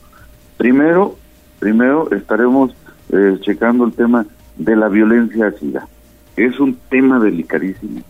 Primero, 0.57 1.17
primero 1.59 2.11
estaremos 2.13 2.75
eh, 3.13 3.39
checando 3.41 3.85
el 3.85 3.93
tema 3.93 4.27
de 4.57 4.77
la 4.77 4.89
violencia 4.89 5.47
ácida. 5.47 5.89
Es 6.37 6.61
un 6.61 6.77
tema 6.89 7.19
delicadísimo. 7.19 8.03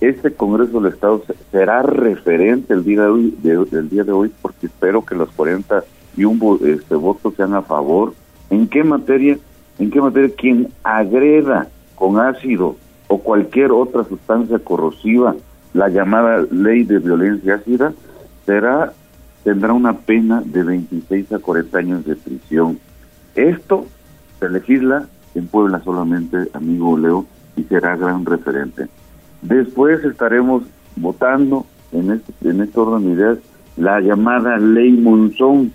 este 0.00 0.32
Congreso 0.32 0.80
del 0.80 0.92
Estado 0.92 1.22
será 1.52 1.82
referente 1.82 2.74
el 2.74 2.84
día 2.84 3.02
de 3.02 3.08
hoy, 3.08 3.34
el 3.72 3.88
día 3.88 4.04
de 4.04 4.12
hoy 4.12 4.32
porque 4.42 4.66
espero 4.66 5.04
que 5.04 5.14
los 5.14 5.30
40 5.30 5.84
y 6.16 6.24
un 6.24 6.40
este, 6.64 6.94
votos 6.94 7.34
sean 7.36 7.54
a 7.54 7.62
favor. 7.62 8.14
¿En 8.50 8.68
qué 8.68 8.84
materia? 8.84 9.38
¿En 9.78 9.90
qué 9.90 10.00
materia 10.00 10.34
quien 10.36 10.68
agreda 10.82 11.68
con 11.94 12.18
ácido 12.18 12.76
o 13.08 13.18
cualquier 13.18 13.72
otra 13.72 14.04
sustancia 14.04 14.58
corrosiva 14.58 15.34
la 15.72 15.88
llamada 15.88 16.46
ley 16.50 16.84
de 16.84 16.98
violencia 17.00 17.56
ácida 17.56 17.92
será 18.46 18.92
tendrá 19.44 19.74
una 19.74 19.92
pena 19.92 20.42
de 20.44 20.64
26 20.64 21.32
a 21.32 21.38
40 21.38 21.78
años 21.78 22.04
de 22.06 22.16
prisión. 22.16 22.80
Esto 23.36 23.86
se 24.40 24.48
legisla 24.48 25.06
en 25.34 25.46
Puebla 25.46 25.80
solamente, 25.84 26.48
amigo 26.54 26.98
Leo, 26.98 27.26
y 27.56 27.62
será 27.64 27.96
gran 27.96 28.24
referente. 28.24 28.88
Después 29.42 30.02
estaremos 30.04 30.62
votando 30.96 31.66
en 31.92 32.12
este, 32.12 32.48
en 32.48 32.62
este 32.62 32.80
orden 32.80 33.04
de 33.04 33.12
ideas 33.12 33.38
la 33.76 34.00
llamada 34.00 34.56
ley 34.56 34.92
Monzón, 34.92 35.72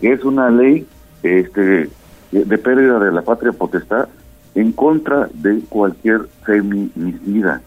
que 0.00 0.12
es 0.12 0.24
una 0.24 0.50
ley 0.50 0.86
este, 1.22 1.90
de 2.30 2.58
pérdida 2.58 2.98
de 2.98 3.12
la 3.12 3.22
patria 3.22 3.52
potestad 3.52 4.08
en 4.54 4.72
contra 4.72 5.28
de 5.34 5.60
cualquier 5.68 6.28
feminicida. 6.44 7.60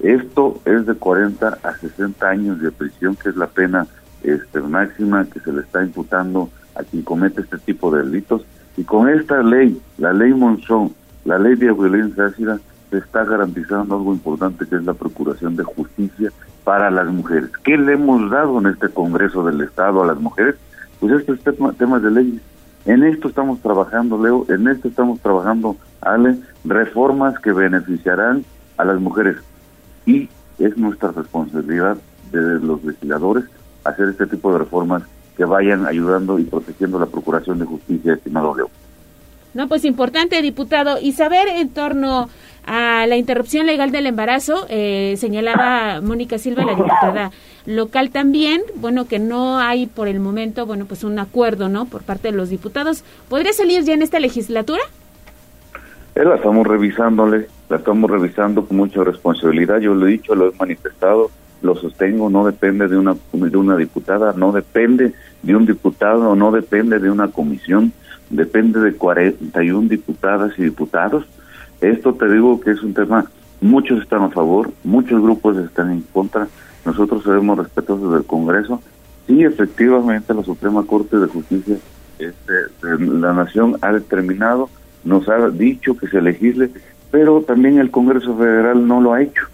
Esto 0.00 0.60
es 0.66 0.84
de 0.84 0.94
40 0.94 1.58
a 1.62 1.76
60 1.78 2.28
años 2.28 2.60
de 2.60 2.70
prisión, 2.70 3.16
que 3.16 3.30
es 3.30 3.36
la 3.36 3.46
pena 3.46 3.86
este, 4.24 4.60
máxima 4.60 5.24
que 5.26 5.40
se 5.40 5.52
le 5.52 5.60
está 5.60 5.82
imputando 5.82 6.50
a 6.74 6.82
quien 6.82 7.02
comete 7.02 7.42
este 7.42 7.58
tipo 7.58 7.94
de 7.94 8.02
delitos. 8.02 8.42
Y 8.76 8.84
con 8.84 9.08
esta 9.08 9.42
ley, 9.42 9.80
la 9.98 10.12
ley 10.12 10.32
Monzón, 10.32 10.92
la 11.24 11.38
ley 11.38 11.54
de 11.54 11.72
violencia 11.72 12.26
ácida, 12.26 12.58
se 12.90 12.98
está 12.98 13.24
garantizando 13.24 13.96
algo 13.96 14.12
importante 14.12 14.66
que 14.66 14.76
es 14.76 14.84
la 14.84 14.94
procuración 14.94 15.56
de 15.56 15.64
justicia 15.64 16.32
para 16.64 16.90
las 16.90 17.06
mujeres. 17.06 17.50
¿Qué 17.62 17.76
le 17.76 17.92
hemos 17.92 18.30
dado 18.30 18.58
en 18.58 18.66
este 18.66 18.88
Congreso 18.88 19.44
del 19.44 19.60
Estado 19.60 20.02
a 20.02 20.06
las 20.06 20.18
mujeres? 20.18 20.56
Pues 20.98 21.12
estos 21.12 21.38
temas 21.76 22.02
de 22.02 22.10
leyes. 22.10 22.40
En 22.86 23.02
esto 23.02 23.28
estamos 23.28 23.60
trabajando, 23.60 24.22
Leo, 24.22 24.44
en 24.48 24.68
esto 24.68 24.88
estamos 24.88 25.20
trabajando, 25.20 25.76
Ale, 26.00 26.36
reformas 26.64 27.38
que 27.38 27.52
beneficiarán 27.52 28.44
a 28.76 28.84
las 28.84 29.00
mujeres. 29.00 29.36
Y 30.06 30.28
es 30.58 30.76
nuestra 30.76 31.12
responsabilidad 31.12 31.96
de 32.30 32.60
los 32.60 32.84
legisladores 32.84 33.44
hacer 33.84 34.08
este 34.08 34.26
tipo 34.26 34.52
de 34.52 34.58
reformas 34.58 35.02
que 35.36 35.44
vayan 35.44 35.86
ayudando 35.86 36.38
y 36.38 36.44
protegiendo 36.44 36.98
la 36.98 37.06
procuración 37.06 37.58
de 37.58 37.66
justicia, 37.66 38.14
estimado 38.14 38.54
Leo. 38.56 38.70
No, 39.52 39.68
pues 39.68 39.84
importante, 39.84 40.40
diputado. 40.42 40.98
Y 41.00 41.12
saber 41.12 41.46
en 41.48 41.68
torno 41.68 42.28
a 42.66 43.06
la 43.06 43.16
interrupción 43.16 43.66
legal 43.66 43.92
del 43.92 44.06
embarazo, 44.06 44.66
eh, 44.68 45.14
señalaba 45.16 46.00
Mónica 46.00 46.38
Silva, 46.38 46.64
la 46.64 46.74
diputada 46.74 47.30
local 47.66 48.10
también, 48.10 48.62
bueno, 48.76 49.06
que 49.06 49.18
no 49.18 49.58
hay 49.58 49.86
por 49.86 50.08
el 50.08 50.20
momento, 50.20 50.66
bueno, 50.66 50.86
pues 50.86 51.04
un 51.04 51.18
acuerdo, 51.18 51.68
¿no? 51.68 51.86
Por 51.86 52.02
parte 52.02 52.30
de 52.30 52.36
los 52.36 52.50
diputados. 52.50 53.04
¿Podría 53.28 53.52
salir 53.52 53.84
ya 53.84 53.94
en 53.94 54.02
esta 54.02 54.18
legislatura? 54.18 54.82
Eh, 56.14 56.24
la 56.24 56.36
estamos 56.36 56.66
revisándole, 56.66 57.48
la 57.68 57.76
estamos 57.76 58.10
revisando 58.10 58.66
con 58.66 58.76
mucha 58.76 59.04
responsabilidad. 59.04 59.78
Yo 59.78 59.94
lo 59.94 60.06
he 60.06 60.10
dicho, 60.10 60.34
lo 60.34 60.48
he 60.48 60.52
manifestado 60.58 61.30
lo 61.64 61.74
sostengo, 61.74 62.30
no 62.30 62.44
depende 62.44 62.86
de 62.88 62.96
una, 62.96 63.16
de 63.32 63.56
una 63.56 63.76
diputada, 63.76 64.34
no 64.36 64.52
depende 64.52 65.14
de 65.42 65.56
un 65.56 65.66
diputado, 65.66 66.36
no 66.36 66.52
depende 66.52 66.98
de 66.98 67.10
una 67.10 67.28
comisión, 67.28 67.92
depende 68.30 68.80
de 68.80 68.92
41 68.92 69.88
diputadas 69.88 70.52
y 70.58 70.64
diputados. 70.64 71.24
Esto 71.80 72.14
te 72.14 72.28
digo 72.30 72.60
que 72.60 72.70
es 72.72 72.82
un 72.82 72.94
tema, 72.94 73.24
muchos 73.60 74.02
están 74.02 74.22
a 74.22 74.28
favor, 74.28 74.70
muchos 74.84 75.22
grupos 75.22 75.56
están 75.56 75.90
en 75.90 76.02
contra, 76.02 76.48
nosotros 76.84 77.24
seremos 77.24 77.58
respetuosos 77.58 78.12
del 78.12 78.24
Congreso. 78.24 78.80
Sí, 79.26 79.42
efectivamente, 79.42 80.34
la 80.34 80.44
Suprema 80.44 80.84
Corte 80.84 81.16
de 81.16 81.26
Justicia 81.26 81.76
este, 82.18 82.52
de 82.52 83.06
la 83.06 83.32
Nación 83.32 83.76
ha 83.80 83.90
determinado, 83.92 84.68
nos 85.02 85.28
ha 85.30 85.48
dicho 85.48 85.96
que 85.96 86.08
se 86.08 86.20
legisle, 86.20 86.70
pero 87.10 87.40
también 87.40 87.78
el 87.78 87.90
Congreso 87.90 88.36
Federal 88.36 88.86
no 88.86 89.00
lo 89.00 89.14
ha 89.14 89.22
hecho 89.22 89.48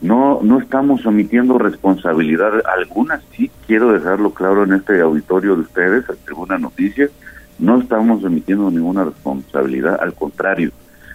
no, 0.00 0.40
no 0.42 0.58
estamos 0.58 1.04
omitiendo 1.04 1.58
responsabilidad 1.58 2.52
alguna, 2.66 3.20
sí 3.36 3.50
quiero 3.66 3.92
dejarlo 3.92 4.30
claro 4.30 4.64
en 4.64 4.72
este 4.72 5.00
auditorio 5.00 5.56
de 5.56 5.62
ustedes, 5.62 6.08
a 6.08 6.14
Tribuna 6.14 6.58
Noticias, 6.58 7.10
no 7.58 7.78
estamos 7.80 8.24
omitiendo 8.24 8.70
ninguna 8.70 9.04
responsabilidad, 9.04 9.98
al 10.00 10.14
contrario, 10.14 10.72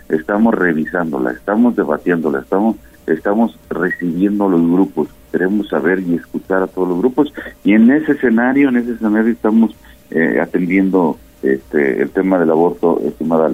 estamos 0.10 0.54
revisándola, 0.54 1.32
estamos 1.32 1.76
debatiéndola, 1.76 2.40
estamos, 2.40 2.76
estamos 3.08 3.58
recibiendo 3.70 4.48
los 4.48 4.62
grupos, 4.62 5.08
queremos 5.32 5.70
saber 5.70 6.02
y 6.02 6.16
escuchar 6.16 6.62
a 6.62 6.68
todos 6.68 6.90
los 6.90 7.00
grupos, 7.00 7.34
y 7.64 7.74
en 7.74 7.90
ese 7.90 8.12
escenario, 8.12 8.70
en 8.70 8.78
ese 8.78 8.92
escenario 8.92 9.32
estamos 9.32 9.76
eh, 10.12 10.40
atendiendo 10.40 11.18
este, 11.42 12.04
el 12.04 12.12
tema 12.12 12.38
del 12.38 12.52
aborto, 12.52 13.02
estimada 13.04 13.50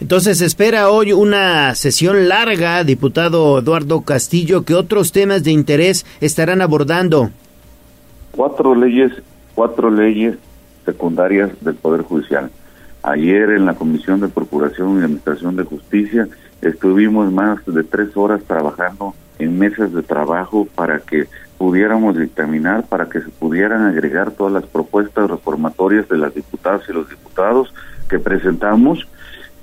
entonces 0.00 0.40
espera 0.40 0.90
hoy 0.90 1.12
una 1.12 1.74
sesión 1.74 2.28
larga, 2.28 2.84
diputado 2.84 3.58
Eduardo 3.58 4.02
Castillo, 4.02 4.64
que 4.64 4.74
otros 4.74 5.12
temas 5.12 5.42
de 5.42 5.52
interés 5.52 6.04
estarán 6.20 6.60
abordando. 6.60 7.30
Cuatro 8.32 8.74
leyes, 8.74 9.12
cuatro 9.54 9.90
leyes 9.90 10.36
secundarias 10.84 11.50
del 11.62 11.76
Poder 11.76 12.02
Judicial. 12.02 12.50
Ayer 13.02 13.50
en 13.50 13.64
la 13.64 13.74
Comisión 13.74 14.20
de 14.20 14.28
Procuración 14.28 15.00
y 15.00 15.04
Administración 15.04 15.56
de 15.56 15.64
Justicia 15.64 16.28
estuvimos 16.60 17.32
más 17.32 17.64
de 17.64 17.82
tres 17.82 18.16
horas 18.16 18.42
trabajando 18.46 19.14
en 19.38 19.58
mesas 19.58 19.92
de 19.92 20.02
trabajo 20.02 20.66
para 20.74 21.00
que 21.00 21.26
pudiéramos 21.56 22.18
dictaminar, 22.18 22.84
para 22.86 23.08
que 23.08 23.20
se 23.20 23.30
pudieran 23.30 23.82
agregar 23.82 24.32
todas 24.32 24.52
las 24.52 24.66
propuestas 24.66 25.30
reformatorias 25.30 26.08
de 26.08 26.18
las 26.18 26.34
diputadas 26.34 26.82
y 26.88 26.92
los 26.92 27.08
diputados 27.08 27.72
que 28.08 28.18
presentamos 28.18 29.06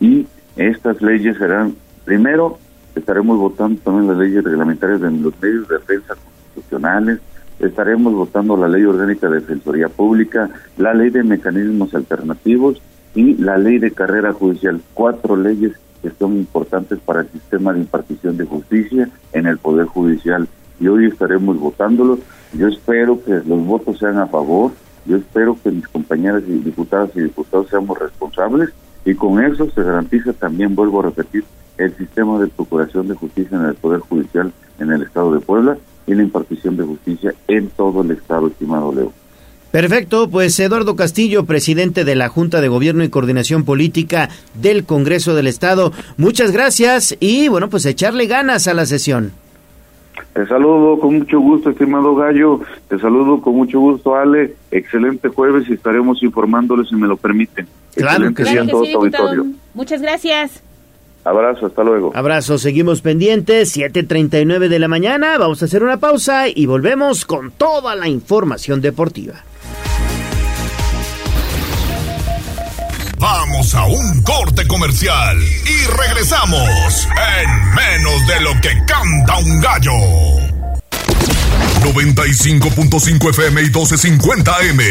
y 0.04 0.28
estas 0.58 1.02
leyes 1.02 1.38
serán, 1.38 1.76
primero, 2.04 2.58
estaremos 2.94 3.38
votando 3.40 3.80
también 3.82 4.10
las 4.10 4.18
leyes 4.18 4.44
reglamentarias 4.44 5.00
de 5.00 5.10
los 5.12 5.42
medios 5.42 5.66
de 5.70 5.76
defensa 5.76 6.16
constitucionales, 6.16 7.20
estaremos 7.60 8.14
votando 8.14 8.58
la 8.58 8.68
ley 8.68 8.84
orgánica 8.84 9.30
de 9.30 9.40
defensoría 9.40 9.88
pública, 9.88 10.50
la 10.76 10.94
ley 10.94 11.10
de 11.10 11.24
mecanismos 11.24 11.96
alternativos 11.96 12.82
y 13.16 13.36
la 13.36 13.58
ley 13.58 13.78
de 13.80 13.92
carrera 13.92 14.34
judicial, 14.34 14.82
cuatro 14.94 15.38
leyes 15.38 15.72
que 16.02 16.10
son 16.20 16.36
importantes 16.36 17.00
para 17.00 17.22
el 17.22 17.30
sistema 17.30 17.72
de 17.72 17.80
impartición 17.80 18.36
de 18.36 18.44
justicia 18.44 19.10
en 19.32 19.48
el 19.48 19.58
Poder 19.58 19.86
Judicial. 19.86 20.50
Y 20.82 20.88
hoy 20.88 21.06
estaremos 21.06 21.58
votándolos. 21.58 22.20
Yo 22.52 22.68
espero 22.68 23.24
que 23.24 23.32
los 23.32 23.66
votos 23.66 24.00
sean 24.00 24.18
a 24.18 24.28
favor. 24.28 24.74
Yo 25.06 25.16
espero 25.16 25.58
que 25.64 25.72
mis 25.72 25.88
compañeras 25.88 26.44
y 26.46 26.58
diputadas 26.58 27.12
y 27.16 27.22
diputados 27.22 27.70
seamos 27.70 27.98
responsables 27.98 28.74
y 29.06 29.16
con 29.16 29.44
eso 29.44 29.70
se 29.70 29.84
garantiza 29.84 30.34
también, 30.34 30.76
vuelvo 30.76 31.02
a 31.02 31.06
repetir, 31.06 31.44
el 31.78 31.96
sistema 31.98 32.40
de 32.40 32.48
procuración 32.48 33.08
de 33.08 33.16
justicia 33.16 33.58
en 33.58 33.66
el 33.66 33.76
Poder 33.76 34.00
Judicial 34.02 34.54
en 34.80 34.92
el 34.92 35.02
Estado 35.02 35.34
de 35.34 35.40
Puebla 35.40 35.78
y 36.06 36.14
la 36.14 36.24
impartición 36.24 36.78
de 36.78 36.84
justicia 36.84 37.34
en 37.48 37.70
todo 37.70 38.02
el 38.02 38.12
Estado, 38.12 38.48
estimado 38.48 38.94
Leo. 38.94 39.12
Perfecto, 39.72 40.30
pues 40.30 40.60
Eduardo 40.60 40.96
Castillo, 40.96 41.46
presidente 41.46 42.06
de 42.06 42.16
la 42.16 42.30
Junta 42.30 42.62
de 42.62 42.68
Gobierno 42.68 43.04
y 43.04 43.10
Coordinación 43.10 43.64
Política 43.64 44.30
del 44.54 44.86
Congreso 44.86 45.34
del 45.34 45.48
Estado, 45.48 45.92
muchas 46.18 46.52
gracias 46.52 47.16
y 47.20 47.48
bueno, 47.48 47.70
pues 47.70 47.86
echarle 47.88 48.28
ganas 48.28 48.68
a 48.68 48.76
la 48.76 48.86
sesión. 48.86 49.32
Te 50.34 50.48
saludo 50.48 51.00
con 51.00 51.20
mucho 51.20 51.40
gusto, 51.40 51.70
estimado 51.70 52.16
Gallo. 52.16 52.62
Te 52.88 52.98
saludo 52.98 53.40
con 53.40 53.56
mucho 53.56 53.80
gusto, 53.80 54.16
Ale. 54.16 54.56
Excelente 54.72 55.30
jueves 55.30 55.70
y 55.70 55.74
estaremos 55.74 56.24
informándoles 56.24 56.90
si 56.90 56.96
me 56.96 57.08
lo 57.08 57.18
permiten. 57.18 57.68
Claro 57.96 58.34
que 58.34 58.44
sí. 58.44 58.58
Muchas 59.76 60.02
gracias. 60.02 60.64
Abrazo, 61.24 61.68
hasta 61.68 61.84
luego. 61.84 62.12
Abrazo, 62.16 62.58
seguimos 62.58 63.02
pendientes, 63.02 63.78
7.39 63.78 64.68
de 64.68 64.80
la 64.80 64.90
mañana, 64.90 65.38
vamos 65.38 65.62
a 65.62 65.66
hacer 65.66 65.82
una 65.82 65.98
pausa 65.98 66.50
y 66.50 66.66
volvemos 66.66 67.24
con 67.26 67.52
toda 67.52 67.96
la 67.96 68.10
información 68.10 68.82
deportiva. 68.82 69.36
Vamos 73.24 73.74
a 73.74 73.86
un 73.86 74.22
corte 74.22 74.68
comercial 74.68 75.42
y 75.42 75.86
regresamos 75.88 77.08
en 77.40 77.74
menos 77.74 78.28
de 78.28 78.42
lo 78.42 78.52
que 78.60 78.84
canta 78.86 79.38
un 79.38 79.62
gallo. 79.62 79.94
95.5 81.84 83.30
FM 83.30 83.62
y 83.62 83.64
1250 83.64 84.60
M. 84.64 84.84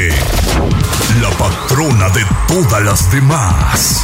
La 1.21 1.29
patrona 1.37 2.09
de 2.09 2.25
todas 2.49 2.83
las 2.83 3.13
demás. 3.13 4.03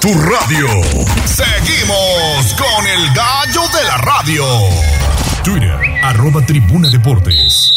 Tu 0.00 0.14
radio. 0.14 0.66
Seguimos 1.26 2.54
con 2.54 2.86
el 2.86 3.12
gallo 3.12 3.68
de 3.68 3.84
la 3.84 3.98
radio. 3.98 4.44
Twitter, 5.44 5.78
arroba 6.02 6.40
tribuna 6.46 6.88
deportes. 6.88 7.76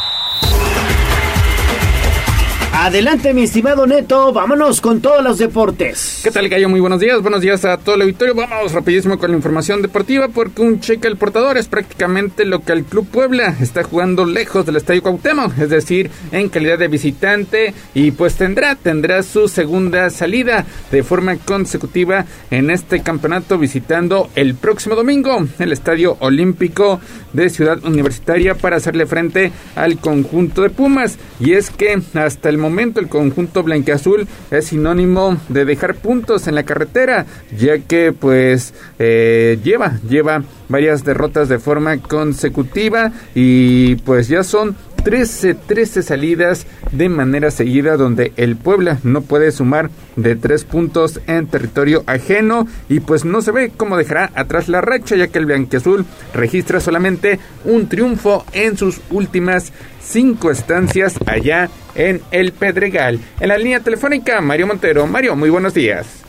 Adelante, 2.73 3.33
mi 3.33 3.43
estimado 3.43 3.85
Neto, 3.85 4.31
vámonos 4.31 4.79
con 4.79 5.01
todos 5.01 5.21
los 5.21 5.37
deportes. 5.37 6.21
¿Qué 6.23 6.31
tal, 6.31 6.47
Gallo? 6.47 6.69
Muy 6.69 6.79
buenos 6.79 7.01
días, 7.01 7.21
buenos 7.21 7.41
días 7.41 7.65
a 7.65 7.77
todo 7.77 7.95
el 7.95 8.03
auditorio. 8.03 8.33
Vamos 8.33 8.71
rapidísimo 8.71 9.19
con 9.19 9.29
la 9.29 9.35
información 9.35 9.81
deportiva 9.81 10.29
porque 10.29 10.61
un 10.61 10.79
cheque 10.79 11.09
al 11.09 11.17
portador 11.17 11.57
es 11.57 11.67
prácticamente 11.67 12.45
lo 12.45 12.63
que 12.63 12.71
el 12.71 12.85
Club 12.85 13.05
Puebla 13.07 13.57
está 13.59 13.83
jugando 13.83 14.25
lejos 14.25 14.65
del 14.65 14.77
Estadio 14.77 15.03
Cuauhtémoc, 15.03 15.57
es 15.59 15.69
decir, 15.69 16.09
en 16.31 16.47
calidad 16.47 16.79
de 16.79 16.87
visitante 16.87 17.73
y 17.93 18.11
pues 18.11 18.35
tendrá, 18.35 18.75
tendrá 18.75 19.21
su 19.21 19.49
segunda 19.49 20.09
salida 20.09 20.65
de 20.91 21.03
forma 21.03 21.35
consecutiva 21.35 22.25
en 22.51 22.69
este 22.69 23.03
campeonato 23.03 23.57
visitando 23.57 24.29
el 24.35 24.55
próximo 24.55 24.95
domingo 24.95 25.45
el 25.59 25.73
Estadio 25.73 26.15
Olímpico 26.21 27.01
de 27.33 27.49
Ciudad 27.49 27.83
Universitaria 27.83 28.55
para 28.55 28.77
hacerle 28.77 29.05
frente 29.05 29.51
al 29.75 29.97
conjunto 29.97 30.61
de 30.61 30.69
Pumas. 30.69 31.17
Y 31.39 31.53
es 31.53 31.69
que 31.69 32.01
hasta 32.13 32.49
el 32.49 32.57
momento 32.57 32.99
el 32.99 33.07
conjunto 33.07 33.63
blanqueazul 33.63 34.27
es 34.51 34.65
sinónimo 34.65 35.37
de 35.49 35.65
dejar 35.65 35.95
puntos 35.95 36.47
en 36.47 36.55
la 36.55 36.63
carretera, 36.63 37.25
ya 37.57 37.79
que 37.79 38.13
pues 38.13 38.73
eh, 38.99 39.59
lleva, 39.63 39.99
lleva 40.07 40.43
varias 40.69 41.03
derrotas 41.03 41.49
de 41.49 41.59
forma 41.59 41.97
consecutiva 41.97 43.11
y 43.35 43.95
pues 43.97 44.27
ya 44.27 44.43
son 44.43 44.75
13, 45.03 45.55
13 45.55 46.03
salidas 46.03 46.67
de 46.91 47.09
manera 47.09 47.51
seguida 47.51 47.97
donde 47.97 48.33
el 48.37 48.55
Puebla 48.55 48.99
no 49.03 49.21
puede 49.21 49.51
sumar 49.51 49.89
de 50.15 50.35
3 50.35 50.63
puntos 50.65 51.19
en 51.27 51.47
territorio 51.47 52.03
ajeno 52.05 52.67
y 52.89 52.99
pues 52.99 53.25
no 53.25 53.41
se 53.41 53.51
ve 53.51 53.71
cómo 53.75 53.97
dejará 53.97 54.31
atrás 54.35 54.67
la 54.69 54.81
racha 54.81 55.15
ya 55.15 55.27
que 55.27 55.39
el 55.39 55.45
Blanquiazul 55.47 56.05
registra 56.33 56.79
solamente 56.79 57.39
un 57.65 57.87
triunfo 57.87 58.45
en 58.53 58.77
sus 58.77 59.01
últimas 59.09 59.73
5 60.01 60.51
estancias 60.51 61.17
allá 61.25 61.69
en 61.95 62.21
el 62.31 62.51
Pedregal. 62.53 63.19
En 63.39 63.49
la 63.49 63.57
línea 63.57 63.79
telefónica, 63.79 64.41
Mario 64.41 64.67
Montero. 64.67 65.07
Mario, 65.07 65.35
muy 65.35 65.49
buenos 65.49 65.73
días. 65.73 66.23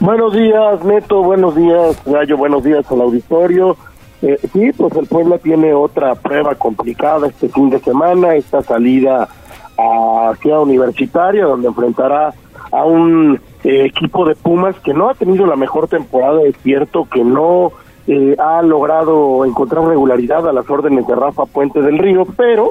Buenos 0.00 0.34
días, 0.34 0.84
Neto. 0.84 1.22
Buenos 1.22 1.54
días, 1.54 1.96
Gallo. 2.04 2.36
Buenos 2.36 2.64
días 2.64 2.84
al 2.90 3.02
auditorio. 3.02 3.76
Eh, 4.22 4.38
sí, 4.52 4.72
pues 4.76 4.94
el 4.96 5.06
Puebla 5.06 5.38
tiene 5.38 5.74
otra 5.74 6.14
prueba 6.14 6.54
complicada 6.54 7.26
este 7.26 7.48
fin 7.48 7.70
de 7.70 7.80
semana, 7.80 8.36
esta 8.36 8.62
salida 8.62 9.28
a 9.76 10.32
Ciudad 10.40 10.62
Universitaria, 10.62 11.44
donde 11.44 11.68
enfrentará 11.68 12.32
a 12.70 12.84
un 12.84 13.40
eh, 13.64 13.84
equipo 13.84 14.24
de 14.24 14.36
Pumas 14.36 14.76
que 14.80 14.94
no 14.94 15.10
ha 15.10 15.14
tenido 15.14 15.44
la 15.46 15.56
mejor 15.56 15.88
temporada, 15.88 16.40
es 16.42 16.56
cierto 16.62 17.08
que 17.10 17.24
no 17.24 17.72
eh, 18.06 18.36
ha 18.38 18.62
logrado 18.62 19.44
encontrar 19.44 19.84
regularidad 19.84 20.48
a 20.48 20.52
las 20.52 20.68
órdenes 20.68 21.06
de 21.06 21.14
Rafa 21.14 21.46
Puente 21.46 21.80
del 21.80 21.98
Río, 21.98 22.26
pero 22.36 22.70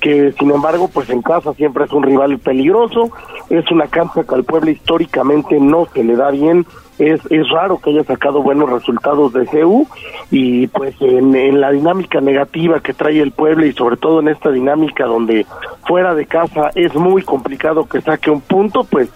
que 0.00 0.32
sin 0.32 0.50
embargo 0.50 0.88
pues 0.92 1.08
en 1.10 1.22
casa 1.22 1.52
siempre 1.54 1.84
es 1.84 1.92
un 1.92 2.02
rival 2.02 2.38
peligroso, 2.38 3.10
es 3.48 3.70
una 3.70 3.86
cancha 3.86 4.24
que 4.24 4.34
al 4.34 4.44
pueblo 4.44 4.70
históricamente 4.70 5.58
no 5.60 5.86
se 5.86 6.04
le 6.04 6.16
da 6.16 6.30
bien, 6.30 6.66
es, 6.98 7.20
es 7.30 7.48
raro 7.50 7.78
que 7.78 7.90
haya 7.90 8.04
sacado 8.04 8.42
buenos 8.42 8.70
resultados 8.70 9.32
de 9.32 9.46
CEU 9.46 9.86
y 10.30 10.66
pues 10.68 10.94
en, 11.00 11.60
la 11.60 11.70
dinámica 11.70 12.20
negativa 12.20 12.80
que 12.80 12.94
trae 12.94 13.20
el 13.20 13.32
pueblo 13.32 13.66
y 13.66 13.72
sobre 13.72 13.96
todo 13.96 14.20
en 14.20 14.28
esta 14.28 14.50
dinámica 14.50 15.04
donde 15.04 15.46
fuera 15.86 16.14
de 16.14 16.26
casa 16.26 16.70
es 16.74 16.94
muy 16.94 17.22
complicado 17.22 17.86
que 17.86 18.00
saque 18.00 18.30
un 18.30 18.40
punto, 18.40 18.84
pues 18.84 19.10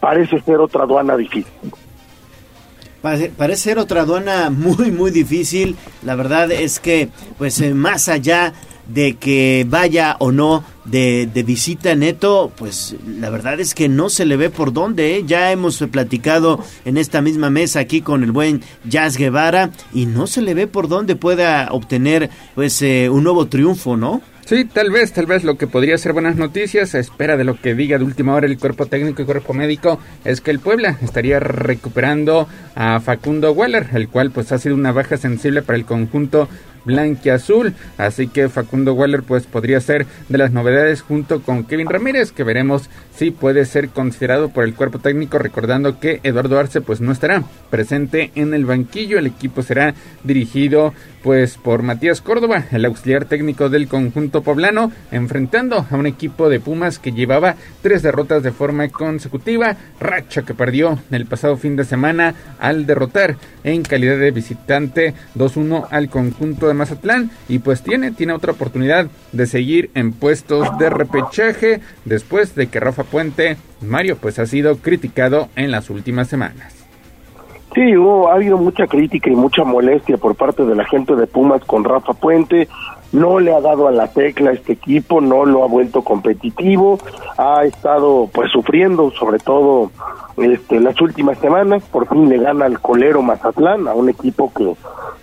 parece 0.00 0.40
ser 0.40 0.58
otra 0.58 0.84
aduana 0.84 1.16
difícil. 1.16 1.72
Parece 3.02 3.62
ser 3.62 3.78
otra 3.78 4.02
aduana 4.02 4.50
muy, 4.50 4.90
muy 4.90 5.10
difícil. 5.10 5.76
La 6.02 6.14
verdad 6.14 6.50
es 6.50 6.80
que, 6.80 7.08
pues, 7.38 7.60
eh, 7.60 7.74
más 7.74 8.08
allá 8.08 8.52
de 8.88 9.14
que 9.16 9.66
vaya 9.68 10.16
o 10.20 10.30
no 10.30 10.64
de, 10.84 11.28
de, 11.32 11.42
visita 11.42 11.94
neto, 11.94 12.52
pues 12.56 12.94
la 13.04 13.30
verdad 13.30 13.58
es 13.58 13.74
que 13.74 13.88
no 13.88 14.08
se 14.08 14.24
le 14.24 14.36
ve 14.36 14.50
por 14.50 14.72
dónde. 14.72 15.16
¿eh? 15.16 15.24
Ya 15.26 15.50
hemos 15.50 15.78
platicado 15.90 16.60
en 16.84 16.96
esta 16.96 17.20
misma 17.20 17.50
mesa 17.50 17.80
aquí 17.80 18.00
con 18.00 18.22
el 18.22 18.32
buen 18.32 18.62
Jazz 18.84 19.16
Guevara 19.16 19.70
y 19.92 20.06
no 20.06 20.26
se 20.26 20.42
le 20.42 20.54
ve 20.54 20.66
por 20.66 20.88
dónde 20.88 21.16
pueda 21.16 21.68
obtener 21.72 22.30
pues 22.54 22.80
eh, 22.82 23.08
un 23.10 23.24
nuevo 23.24 23.46
triunfo, 23.46 23.96
¿no? 23.96 24.22
Sí, 24.46 24.64
tal 24.64 24.92
vez, 24.92 25.12
tal 25.12 25.26
vez 25.26 25.42
lo 25.42 25.58
que 25.58 25.66
podría 25.66 25.98
ser 25.98 26.12
buenas 26.12 26.36
noticias, 26.36 26.94
a 26.94 27.00
espera 27.00 27.36
de 27.36 27.42
lo 27.42 27.60
que 27.60 27.74
diga 27.74 27.98
de 27.98 28.04
última 28.04 28.32
hora 28.32 28.46
el 28.46 28.58
cuerpo 28.58 28.86
técnico 28.86 29.20
y 29.20 29.24
cuerpo 29.24 29.54
médico, 29.54 29.98
es 30.24 30.40
que 30.40 30.52
el 30.52 30.60
Puebla 30.60 30.96
estaría 31.02 31.40
recuperando 31.40 32.46
a 32.76 33.00
Facundo 33.00 33.50
Weller, 33.50 33.88
el 33.94 34.08
cual 34.08 34.30
pues 34.30 34.52
ha 34.52 34.58
sido 34.58 34.76
una 34.76 34.92
baja 34.92 35.16
sensible 35.16 35.62
para 35.62 35.76
el 35.76 35.84
conjunto 35.84 36.48
blanquiazul. 36.86 37.74
Así 37.98 38.28
que 38.28 38.48
Facundo 38.48 38.94
Waller 38.94 39.24
pues 39.24 39.46
podría 39.46 39.80
ser 39.80 40.06
de 40.28 40.38
las 40.38 40.52
novedades 40.52 41.02
junto 41.02 41.42
con 41.42 41.64
Kevin 41.64 41.90
Ramírez, 41.90 42.32
que 42.32 42.44
veremos 42.44 42.88
si 43.14 43.32
puede 43.32 43.64
ser 43.64 43.88
considerado 43.88 44.50
por 44.50 44.64
el 44.64 44.74
cuerpo 44.74 45.00
técnico, 45.00 45.38
recordando 45.38 45.98
que 45.98 46.20
Eduardo 46.22 46.58
Arce 46.58 46.80
pues 46.80 47.00
no 47.00 47.12
estará 47.12 47.42
presente 47.70 48.30
en 48.34 48.54
el 48.54 48.64
banquillo. 48.64 49.18
El 49.18 49.26
equipo 49.26 49.62
será 49.62 49.94
dirigido 50.22 50.94
pues 51.26 51.56
por 51.56 51.82
Matías 51.82 52.20
Córdoba, 52.20 52.66
el 52.70 52.84
auxiliar 52.84 53.24
técnico 53.24 53.68
del 53.68 53.88
conjunto 53.88 54.42
poblano, 54.44 54.92
enfrentando 55.10 55.84
a 55.90 55.96
un 55.96 56.06
equipo 56.06 56.48
de 56.48 56.60
Pumas 56.60 57.00
que 57.00 57.10
llevaba 57.10 57.56
tres 57.82 58.04
derrotas 58.04 58.44
de 58.44 58.52
forma 58.52 58.88
consecutiva, 58.90 59.76
racha 59.98 60.42
que 60.42 60.54
perdió 60.54 61.00
el 61.10 61.26
pasado 61.26 61.56
fin 61.56 61.74
de 61.74 61.84
semana 61.84 62.36
al 62.60 62.86
derrotar 62.86 63.38
en 63.64 63.82
calidad 63.82 64.18
de 64.18 64.30
visitante 64.30 65.14
2-1 65.34 65.88
al 65.90 66.08
conjunto 66.10 66.68
de 66.68 66.74
Mazatlán 66.74 67.32
y 67.48 67.58
pues 67.58 67.82
tiene, 67.82 68.12
tiene 68.12 68.32
otra 68.32 68.52
oportunidad 68.52 69.08
de 69.32 69.46
seguir 69.48 69.90
en 69.94 70.12
puestos 70.12 70.78
de 70.78 70.90
repechaje 70.90 71.80
después 72.04 72.54
de 72.54 72.68
que 72.68 72.78
Rafa 72.78 73.02
Puente, 73.02 73.56
Mario, 73.80 74.16
pues 74.18 74.38
ha 74.38 74.46
sido 74.46 74.76
criticado 74.76 75.48
en 75.56 75.72
las 75.72 75.90
últimas 75.90 76.28
semanas. 76.28 76.75
Sí, 77.76 77.94
hubo, 77.94 78.30
ha 78.30 78.36
habido 78.36 78.56
mucha 78.56 78.86
crítica 78.86 79.28
y 79.28 79.36
mucha 79.36 79.62
molestia 79.62 80.16
por 80.16 80.34
parte 80.34 80.64
de 80.64 80.74
la 80.74 80.86
gente 80.86 81.14
de 81.14 81.26
Pumas 81.26 81.62
con 81.66 81.84
Rafa 81.84 82.14
Puente. 82.14 82.68
No 83.12 83.38
le 83.38 83.54
ha 83.54 83.60
dado 83.60 83.86
a 83.86 83.92
la 83.92 84.08
tecla 84.08 84.52
este 84.52 84.72
equipo, 84.72 85.20
no 85.20 85.44
lo 85.44 85.62
ha 85.62 85.66
vuelto 85.66 86.00
competitivo, 86.00 86.98
ha 87.36 87.64
estado 87.64 88.30
pues 88.32 88.50
sufriendo, 88.50 89.10
sobre 89.10 89.38
todo 89.40 89.90
este, 90.38 90.80
las 90.80 90.98
últimas 91.02 91.36
semanas. 91.36 91.82
Por 91.92 92.08
fin 92.08 92.30
le 92.30 92.38
gana 92.38 92.64
al 92.64 92.80
colero 92.80 93.20
Mazatlán, 93.20 93.86
a 93.88 93.92
un 93.92 94.08
equipo 94.08 94.50
que 94.56 94.74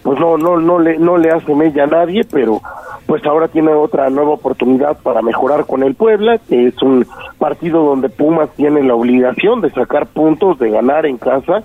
pues 0.03 0.19
no 0.19 0.37
no 0.37 0.59
no 0.59 0.77
le 0.77 0.99
no 0.99 1.17
le 1.17 1.31
hace 1.31 1.55
mella 1.55 1.85
a 1.85 1.87
nadie, 1.87 2.21
pero 2.31 2.61
pues 3.07 3.25
ahora 3.25 3.47
tiene 3.47 3.73
otra 3.73 4.11
nueva 4.11 4.33
oportunidad 4.33 4.99
para 5.01 5.23
mejorar 5.23 5.65
con 5.65 5.81
el 5.81 5.95
Puebla, 5.95 6.37
que 6.37 6.67
es 6.67 6.79
un 6.83 7.07
partido 7.39 7.83
donde 7.83 8.09
Pumas 8.09 8.51
tiene 8.51 8.83
la 8.83 8.93
obligación 8.93 9.59
de 9.61 9.71
sacar 9.71 10.05
puntos, 10.05 10.59
de 10.59 10.69
ganar 10.69 11.07
en 11.07 11.17
casa 11.17 11.63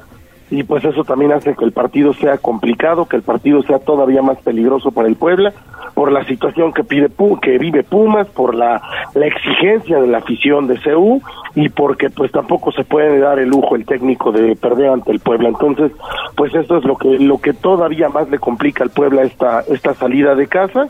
y 0.50 0.62
pues 0.62 0.84
eso 0.84 1.04
también 1.04 1.32
hace 1.32 1.54
que 1.54 1.64
el 1.64 1.72
partido 1.72 2.14
sea 2.14 2.38
complicado, 2.38 3.06
que 3.06 3.16
el 3.16 3.22
partido 3.22 3.62
sea 3.62 3.78
todavía 3.78 4.22
más 4.22 4.38
peligroso 4.38 4.90
para 4.90 5.08
el 5.08 5.16
Puebla, 5.16 5.52
por 5.94 6.10
la 6.10 6.24
situación 6.24 6.72
que 6.72 6.84
pide 6.84 7.08
que 7.42 7.58
vive 7.58 7.82
Pumas, 7.82 8.28
por 8.28 8.54
la, 8.54 8.80
la 9.14 9.26
exigencia 9.26 10.00
de 10.00 10.06
la 10.06 10.18
afición 10.18 10.66
de 10.66 10.78
CU 10.80 11.20
y 11.54 11.68
porque 11.68 12.08
pues 12.08 12.32
tampoco 12.32 12.72
se 12.72 12.84
puede 12.84 13.18
dar 13.18 13.38
el 13.38 13.48
lujo 13.48 13.76
el 13.76 13.84
técnico 13.84 14.32
de 14.32 14.56
perder 14.56 14.90
ante 14.90 15.10
el 15.10 15.20
Puebla. 15.20 15.48
Entonces, 15.48 15.92
pues 16.36 16.54
esto 16.54 16.78
es 16.78 16.84
lo 16.84 16.96
que 16.96 17.18
lo 17.18 17.38
que 17.38 17.52
todavía 17.52 18.08
más 18.08 18.30
le 18.30 18.38
complica 18.38 18.84
al 18.84 18.90
Puebla 18.90 19.22
esta 19.22 19.60
esta 19.68 19.94
salida 19.94 20.34
de 20.34 20.46
casa. 20.46 20.86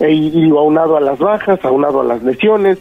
E, 0.00 0.10
y 0.10 0.50
aunado 0.50 0.96
a 0.96 1.00
las 1.00 1.18
bajas, 1.18 1.64
aunado 1.64 2.00
a 2.00 2.04
las 2.04 2.22
lesiones, 2.22 2.78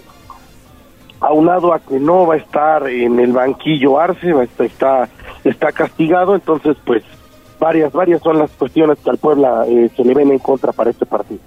aunado 1.22 1.74
a 1.74 1.80
que 1.80 2.00
no 2.00 2.26
va 2.26 2.34
a 2.34 2.38
estar 2.38 2.88
en 2.90 3.20
el 3.20 3.32
banquillo 3.32 4.00
Arce, 4.00 4.34
va 4.34 4.42
a 4.42 4.46
estar, 4.46 4.66
está 4.66 5.10
está 5.44 5.72
castigado, 5.72 6.36
entonces 6.36 6.76
pues 6.86 7.04
varias, 7.60 7.94
varias 7.94 8.22
son 8.22 8.40
las 8.40 8.52
cuestiones 8.52 8.98
que 9.04 9.10
al 9.10 9.18
Puebla 9.18 9.66
eh, 9.68 9.90
se 9.96 10.04
le 10.04 10.14
ven 10.14 10.32
en 10.32 10.40
contra 10.40 10.72
para 10.72 10.90
este 10.90 11.06
partido. 11.06 11.40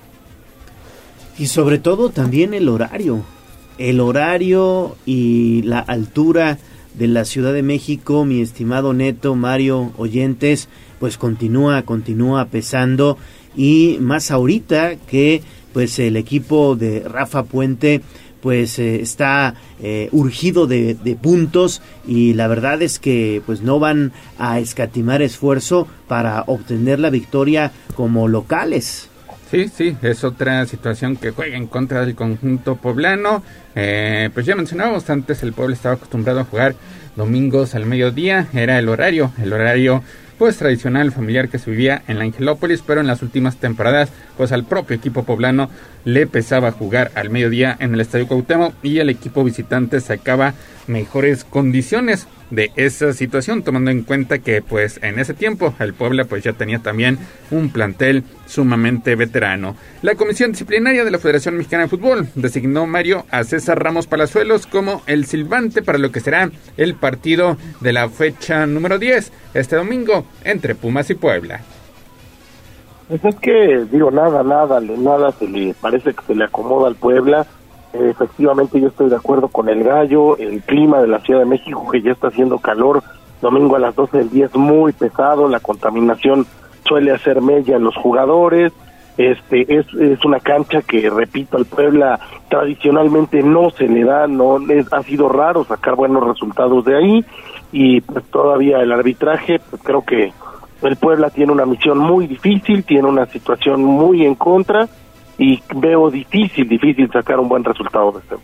Y 1.36 1.46
sobre 1.46 1.78
todo 1.78 2.10
también 2.10 2.54
el 2.54 2.68
horario, 2.68 3.22
el 3.78 4.00
horario 4.00 4.96
y 5.04 5.62
la 5.62 5.80
altura 5.80 6.58
de 6.94 7.08
la 7.08 7.24
Ciudad 7.24 7.52
de 7.52 7.64
México, 7.64 8.24
mi 8.24 8.40
estimado 8.40 8.92
Neto, 8.92 9.34
Mario, 9.34 9.90
oyentes, 9.96 10.68
pues 11.00 11.18
continúa, 11.18 11.82
continúa 11.82 12.44
pesando 12.46 13.18
y 13.56 13.98
más 14.00 14.30
ahorita 14.30 14.94
que 14.96 15.42
pues 15.72 15.98
el 15.98 16.16
equipo 16.16 16.76
de 16.76 17.00
Rafa 17.00 17.42
Puente 17.42 18.00
pues 18.44 18.78
eh, 18.78 19.00
está 19.00 19.54
eh, 19.80 20.10
urgido 20.12 20.66
de, 20.66 21.16
puntos 21.22 21.80
y 22.06 22.34
la 22.34 22.46
verdad 22.46 22.82
es 22.82 22.98
que 22.98 23.40
pues 23.46 23.62
no 23.62 23.78
van 23.78 24.12
a 24.38 24.58
escatimar 24.58 25.22
esfuerzo 25.22 25.88
para 26.08 26.42
obtener 26.46 27.00
la 27.00 27.08
victoria 27.08 27.72
como 27.96 28.28
locales. 28.28 29.08
Sí, 29.50 29.68
sí, 29.74 29.96
es 30.02 30.24
otra 30.24 30.66
situación 30.66 31.16
que 31.16 31.30
juega 31.30 31.56
en 31.56 31.66
contra 31.66 32.04
del 32.04 32.14
conjunto 32.14 32.76
poblano. 32.76 33.42
Eh, 33.74 34.28
pues 34.34 34.44
ya 34.44 34.56
mencionábamos 34.56 35.08
antes, 35.08 35.42
el 35.42 35.54
pueblo 35.54 35.72
estaba 35.72 35.94
acostumbrado 35.94 36.40
a 36.40 36.44
jugar 36.44 36.74
domingos 37.16 37.74
al 37.74 37.86
mediodía, 37.86 38.48
era 38.52 38.78
el 38.78 38.90
horario, 38.90 39.32
el 39.42 39.54
horario 39.54 40.02
pues 40.36 40.58
tradicional 40.58 41.12
familiar 41.12 41.48
que 41.48 41.58
se 41.58 41.70
vivía 41.70 42.02
en 42.08 42.18
la 42.18 42.24
Angelópolis, 42.24 42.82
pero 42.86 43.00
en 43.00 43.06
las 43.06 43.22
últimas 43.22 43.56
temporadas 43.56 44.10
pues 44.36 44.52
al 44.52 44.64
propio 44.64 44.96
equipo 44.96 45.22
poblano 45.22 45.70
le 46.04 46.26
pesaba 46.26 46.72
jugar 46.72 47.10
al 47.14 47.30
mediodía 47.30 47.76
en 47.78 47.94
el 47.94 48.00
Estadio 48.00 48.26
Cuauhtémoc 48.26 48.74
y 48.82 48.98
el 48.98 49.10
equipo 49.10 49.44
visitante 49.44 50.00
sacaba 50.00 50.54
mejores 50.86 51.44
condiciones 51.44 52.26
de 52.50 52.70
esa 52.76 53.12
situación, 53.12 53.62
tomando 53.62 53.90
en 53.90 54.02
cuenta 54.02 54.38
que 54.38 54.62
pues 54.62 55.00
en 55.02 55.18
ese 55.18 55.34
tiempo 55.34 55.74
el 55.78 55.94
Puebla 55.94 56.24
pues 56.24 56.44
ya 56.44 56.52
tenía 56.52 56.78
también 56.78 57.18
un 57.50 57.70
plantel 57.70 58.22
sumamente 58.46 59.16
veterano. 59.16 59.76
La 60.02 60.14
Comisión 60.14 60.52
Disciplinaria 60.52 61.04
de 61.04 61.10
la 61.10 61.18
Federación 61.18 61.56
Mexicana 61.56 61.84
de 61.84 61.88
Fútbol 61.88 62.28
designó 62.34 62.86
Mario 62.86 63.26
a 63.30 63.44
César 63.44 63.82
Ramos 63.82 64.06
Palazuelos 64.06 64.66
como 64.66 65.02
el 65.06 65.24
silbante 65.26 65.82
para 65.82 65.98
lo 65.98 66.12
que 66.12 66.20
será 66.20 66.50
el 66.76 66.94
partido 66.94 67.56
de 67.80 67.92
la 67.92 68.08
fecha 68.08 68.66
número 68.66 68.98
10 68.98 69.32
este 69.54 69.76
domingo 69.76 70.26
entre 70.44 70.74
Pumas 70.74 71.10
y 71.10 71.14
Puebla. 71.14 71.62
Pues 73.08 73.24
es 73.24 73.36
que, 73.36 73.86
digo, 73.90 74.10
nada, 74.10 74.42
nada, 74.42 74.80
nada 74.80 75.32
se 75.32 75.46
le 75.46 75.74
parece 75.74 76.14
que 76.14 76.24
se 76.24 76.34
le 76.34 76.44
acomoda 76.44 76.88
al 76.88 76.94
Puebla. 76.94 77.46
Efectivamente 77.92 78.80
yo 78.80 78.88
estoy 78.88 79.08
de 79.08 79.16
acuerdo 79.16 79.48
con 79.48 79.68
el 79.68 79.84
gallo, 79.84 80.36
el 80.38 80.62
clima 80.62 81.00
de 81.00 81.08
la 81.08 81.20
Ciudad 81.20 81.40
de 81.40 81.46
México 81.46 81.88
que 81.90 82.02
ya 82.02 82.12
está 82.12 82.28
haciendo 82.28 82.58
calor, 82.58 83.02
domingo 83.40 83.76
a 83.76 83.78
las 83.78 83.94
12 83.94 84.18
del 84.18 84.30
día 84.30 84.46
es 84.46 84.56
muy 84.56 84.92
pesado, 84.92 85.48
la 85.48 85.60
contaminación 85.60 86.44
suele 86.84 87.12
hacer 87.12 87.40
mella 87.40 87.76
en 87.76 87.84
los 87.84 87.94
jugadores, 87.94 88.72
este 89.16 89.76
es, 89.76 89.86
es 89.94 90.24
una 90.24 90.40
cancha 90.40 90.82
que 90.82 91.08
repito 91.08 91.56
al 91.56 91.66
Puebla 91.66 92.18
tradicionalmente 92.48 93.44
no 93.44 93.70
se 93.70 93.86
le 93.86 94.02
da, 94.02 94.26
no 94.26 94.58
es, 94.68 94.92
ha 94.92 95.02
sido 95.04 95.28
raro 95.28 95.64
sacar 95.64 95.94
buenos 95.94 96.26
resultados 96.26 96.84
de 96.84 96.96
ahí 96.96 97.24
y 97.70 98.00
pues 98.00 98.24
todavía 98.24 98.80
el 98.80 98.90
arbitraje, 98.90 99.60
pues 99.70 99.80
creo 99.84 100.04
que 100.04 100.32
el 100.90 100.96
Puebla 100.96 101.30
tiene 101.30 101.52
una 101.52 101.66
misión 101.66 101.98
muy 101.98 102.26
difícil, 102.26 102.84
tiene 102.84 103.08
una 103.08 103.26
situación 103.26 103.82
muy 103.82 104.24
en 104.24 104.34
contra 104.34 104.88
y 105.38 105.62
veo 105.74 106.10
difícil, 106.10 106.68
difícil 106.68 107.10
sacar 107.10 107.40
un 107.40 107.48
buen 107.48 107.64
resultado 107.64 108.12
de 108.12 108.18
este. 108.18 108.36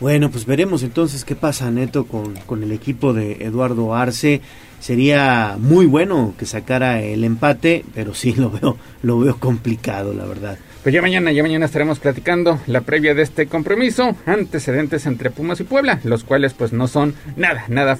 Bueno, 0.00 0.30
pues 0.30 0.46
veremos 0.46 0.82
entonces 0.82 1.24
qué 1.24 1.36
pasa, 1.36 1.70
Neto, 1.70 2.06
con, 2.06 2.34
con 2.46 2.62
el 2.64 2.72
equipo 2.72 3.12
de 3.12 3.44
Eduardo 3.44 3.94
Arce. 3.94 4.40
Sería 4.80 5.56
muy 5.60 5.86
bueno 5.86 6.34
que 6.36 6.44
sacara 6.44 7.00
el 7.00 7.22
empate, 7.22 7.84
pero 7.94 8.14
sí 8.14 8.34
lo 8.34 8.50
veo, 8.50 8.76
lo 9.02 9.20
veo 9.20 9.36
complicado, 9.36 10.12
la 10.12 10.24
verdad. 10.24 10.58
Pues 10.82 10.92
ya 10.92 11.00
mañana, 11.00 11.30
ya 11.30 11.44
mañana 11.44 11.66
estaremos 11.66 12.00
platicando 12.00 12.58
la 12.66 12.80
previa 12.80 13.14
de 13.14 13.22
este 13.22 13.46
compromiso, 13.46 14.16
antecedentes 14.26 15.06
entre 15.06 15.30
Pumas 15.30 15.60
y 15.60 15.64
Puebla, 15.64 16.00
los 16.02 16.24
cuales 16.24 16.54
pues 16.54 16.72
no 16.72 16.88
son 16.88 17.14
nada, 17.36 17.64
nada 17.68 17.94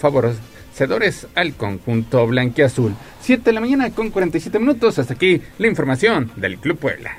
favorecedores 0.73 1.27
al 1.35 1.55
conjunto 1.55 2.27
blanquiazul. 2.27 2.95
7 3.21 3.43
de 3.45 3.53
la 3.53 3.61
mañana 3.61 3.91
con 3.91 4.11
47 4.11 4.59
minutos, 4.59 4.99
hasta 4.99 5.15
aquí 5.15 5.41
la 5.59 5.69
información 5.69 6.33
del 6.37 6.59
Club 6.59 6.79
Puebla. 6.79 7.19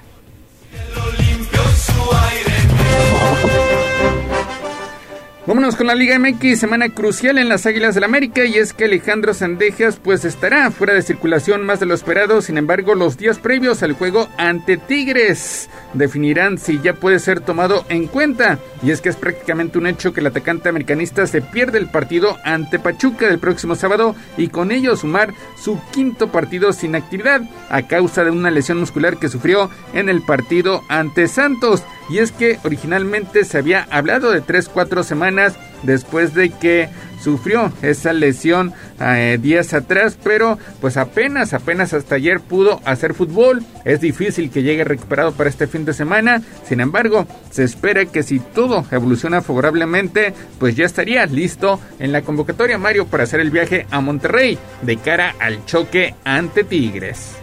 Vámonos 5.46 5.76
con 5.76 5.88
la 5.88 5.96
Liga 5.96 6.18
MX, 6.18 6.58
semana 6.58 6.88
crucial 6.88 7.38
en 7.38 7.50
las 7.50 7.66
Águilas 7.66 7.96
del 7.96 8.06
América 8.06 8.46
y 8.46 8.54
es 8.54 8.72
que 8.72 8.86
Alejandro 8.86 9.34
Sandejas 9.34 9.98
pues 10.02 10.24
estará 10.24 10.72
fuera 10.72 10.94
de 10.94 11.02
circulación 11.02 11.66
más 11.66 11.82
de 11.82 11.86
lo 11.86 11.94
esperado, 11.94 12.42
sin 12.42 12.58
embargo 12.58 12.96
los 12.96 13.18
días 13.18 13.40
previos 13.40 13.84
al 13.84 13.92
juego 13.92 14.30
ante 14.38 14.78
Tigres 14.78 15.70
definirán 15.94 16.58
si 16.58 16.80
ya 16.80 16.94
puede 16.94 17.20
ser 17.20 17.42
tomado 17.42 17.86
en 17.90 18.08
cuenta. 18.08 18.58
Y 18.82 18.92
es 18.92 19.02
que 19.02 19.10
es 19.10 19.18
prácticamente 19.18 19.78
un 19.78 19.88
hecho 19.88 20.14
que 20.14 20.22
el 20.22 20.28
atacante 20.28 20.70
americanista 20.70 21.28
se 21.28 21.42
pierde 21.42 21.78
el 21.78 21.90
partido 21.90 22.38
ante 22.46 22.80
Pachuca 22.80 23.28
del 23.28 23.40
próximo 23.40 23.76
sábado 23.76 24.16
y 24.38 24.48
con 24.48 24.72
ello 24.72 24.96
sumar 24.96 25.34
su 25.62 25.78
quinto 25.92 26.32
partido 26.32 26.72
sin 26.72 26.96
actividad 26.96 27.42
a 27.70 27.86
causa 27.86 28.24
de 28.24 28.32
una 28.32 28.50
lesión 28.50 28.80
muscular 28.80 29.18
que 29.18 29.28
sufrió 29.28 29.70
en 29.94 30.08
el 30.08 30.22
partido 30.22 30.84
ante 30.88 31.28
Santos 31.28 31.84
y 32.10 32.20
es 32.20 32.32
que 32.32 32.60
originalmente 32.64 33.46
se 33.46 33.58
había 33.58 33.88
hablado 33.90 34.32
de 34.32 34.44
3-4 34.44 35.04
semanas 35.04 35.56
después 35.84 36.34
de 36.34 36.50
que 36.50 36.90
sufrió 37.24 37.72
esa 37.82 38.12
lesión 38.12 38.74
eh, 39.00 39.38
días 39.42 39.74
atrás, 39.74 40.18
pero 40.22 40.60
pues 40.82 40.98
apenas, 40.98 41.54
apenas 41.54 41.94
hasta 41.94 42.16
ayer 42.16 42.42
pudo 42.42 42.82
hacer 42.84 43.14
fútbol. 43.14 43.64
Es 43.86 44.02
difícil 44.02 44.52
que 44.52 44.64
llegue 44.64 44.84
recuperado 44.84 45.32
para 45.32 45.50
este 45.50 45.68
fin 45.68 45.86
de 45.86 45.94
semana. 45.94 46.42
Sin 46.68 46.82
embargo, 46.82 47.26
se 47.50 47.64
espera 47.64 48.06
que 48.06 48.24
si 48.24 48.40
todo 48.40 48.86
evoluciona 48.92 49.42
favorablemente, 49.42 50.34
pues 50.60 50.76
ya 50.76 50.86
estaría 50.86 51.26
listo 51.26 51.80
en 52.00 52.12
la 52.12 52.22
convocatoria 52.22 52.78
Mario 52.78 53.08
para 53.08 53.24
hacer 53.24 53.40
el 53.40 53.52
viaje 53.52 53.88
a 53.90 54.02
Monterrey 54.02 54.58
de 54.82 54.98
cara 54.98 55.36
al 55.40 55.66
choque 55.66 56.16
ante 56.26 56.64
Tigres. 56.64 57.38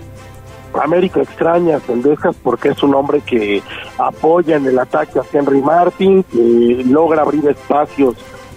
América 0.74 1.20
extraña 1.20 1.76
a 1.76 2.32
porque 2.42 2.70
es 2.70 2.82
un 2.82 2.94
hombre 2.94 3.20
que 3.20 3.62
apoya 3.98 4.56
en 4.56 4.66
el 4.66 4.78
ataque 4.78 5.18
a 5.18 5.22
Henry 5.32 5.60
Martin, 5.60 6.22
que 6.22 6.82
logra 6.86 7.22
abrir 7.22 7.48
espacios 7.48 8.16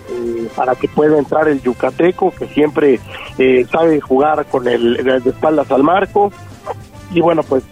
eh, 0.09 0.47
para 0.55 0.75
que 0.75 0.87
pueda 0.87 1.17
entrar 1.17 1.47
el 1.47 1.61
yucateco, 1.61 2.31
que 2.31 2.47
siempre 2.47 2.99
eh, 3.37 3.65
sabe 3.71 3.99
jugar 3.99 4.45
con 4.45 4.67
el 4.67 5.03
de 5.03 5.29
espaldas 5.29 5.71
al 5.71 5.83
marco. 5.83 6.31
Y 7.11 7.21
bueno, 7.21 7.43
pues 7.43 7.63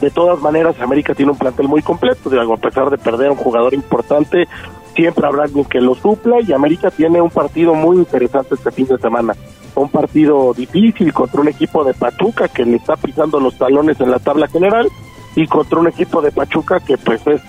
de 0.00 0.10
todas 0.10 0.40
maneras 0.40 0.80
América 0.80 1.14
tiene 1.14 1.32
un 1.32 1.38
plantel 1.38 1.68
muy 1.68 1.82
completo, 1.82 2.28
digo, 2.28 2.54
a 2.54 2.58
pesar 2.58 2.90
de 2.90 2.98
perder 2.98 3.30
un 3.30 3.36
jugador 3.36 3.72
importante, 3.74 4.46
siempre 4.94 5.26
habrá 5.26 5.44
alguien 5.44 5.64
que 5.64 5.80
lo 5.80 5.94
supla 5.94 6.40
y 6.40 6.52
América 6.52 6.90
tiene 6.90 7.20
un 7.20 7.30
partido 7.30 7.74
muy 7.74 7.96
interesante 7.96 8.54
este 8.54 8.70
fin 8.70 8.86
de 8.86 8.98
semana 8.98 9.34
un 9.80 9.88
partido 9.88 10.52
difícil 10.54 11.12
contra 11.12 11.40
un 11.40 11.48
equipo 11.48 11.84
de 11.84 11.94
Pachuca 11.94 12.48
que 12.48 12.64
le 12.64 12.76
está 12.76 12.96
pisando 12.96 13.40
los 13.40 13.56
talones 13.56 14.00
en 14.00 14.10
la 14.10 14.18
tabla 14.18 14.48
general 14.48 14.88
y 15.34 15.46
contra 15.46 15.78
un 15.78 15.88
equipo 15.88 16.22
de 16.22 16.32
Pachuca 16.32 16.80
que 16.80 16.96
pues 16.98 17.26
es 17.26 17.40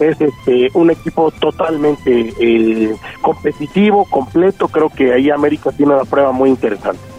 es 0.00 0.20
este 0.20 0.68
un 0.74 0.90
equipo 0.90 1.30
totalmente 1.30 2.32
eh, 2.40 2.96
competitivo, 3.20 4.06
completo. 4.06 4.68
Creo 4.68 4.88
que 4.88 5.12
ahí 5.12 5.30
América 5.30 5.70
tiene 5.72 5.94
una 5.94 6.04
prueba 6.04 6.32
muy 6.32 6.48
interesante. 6.48 7.09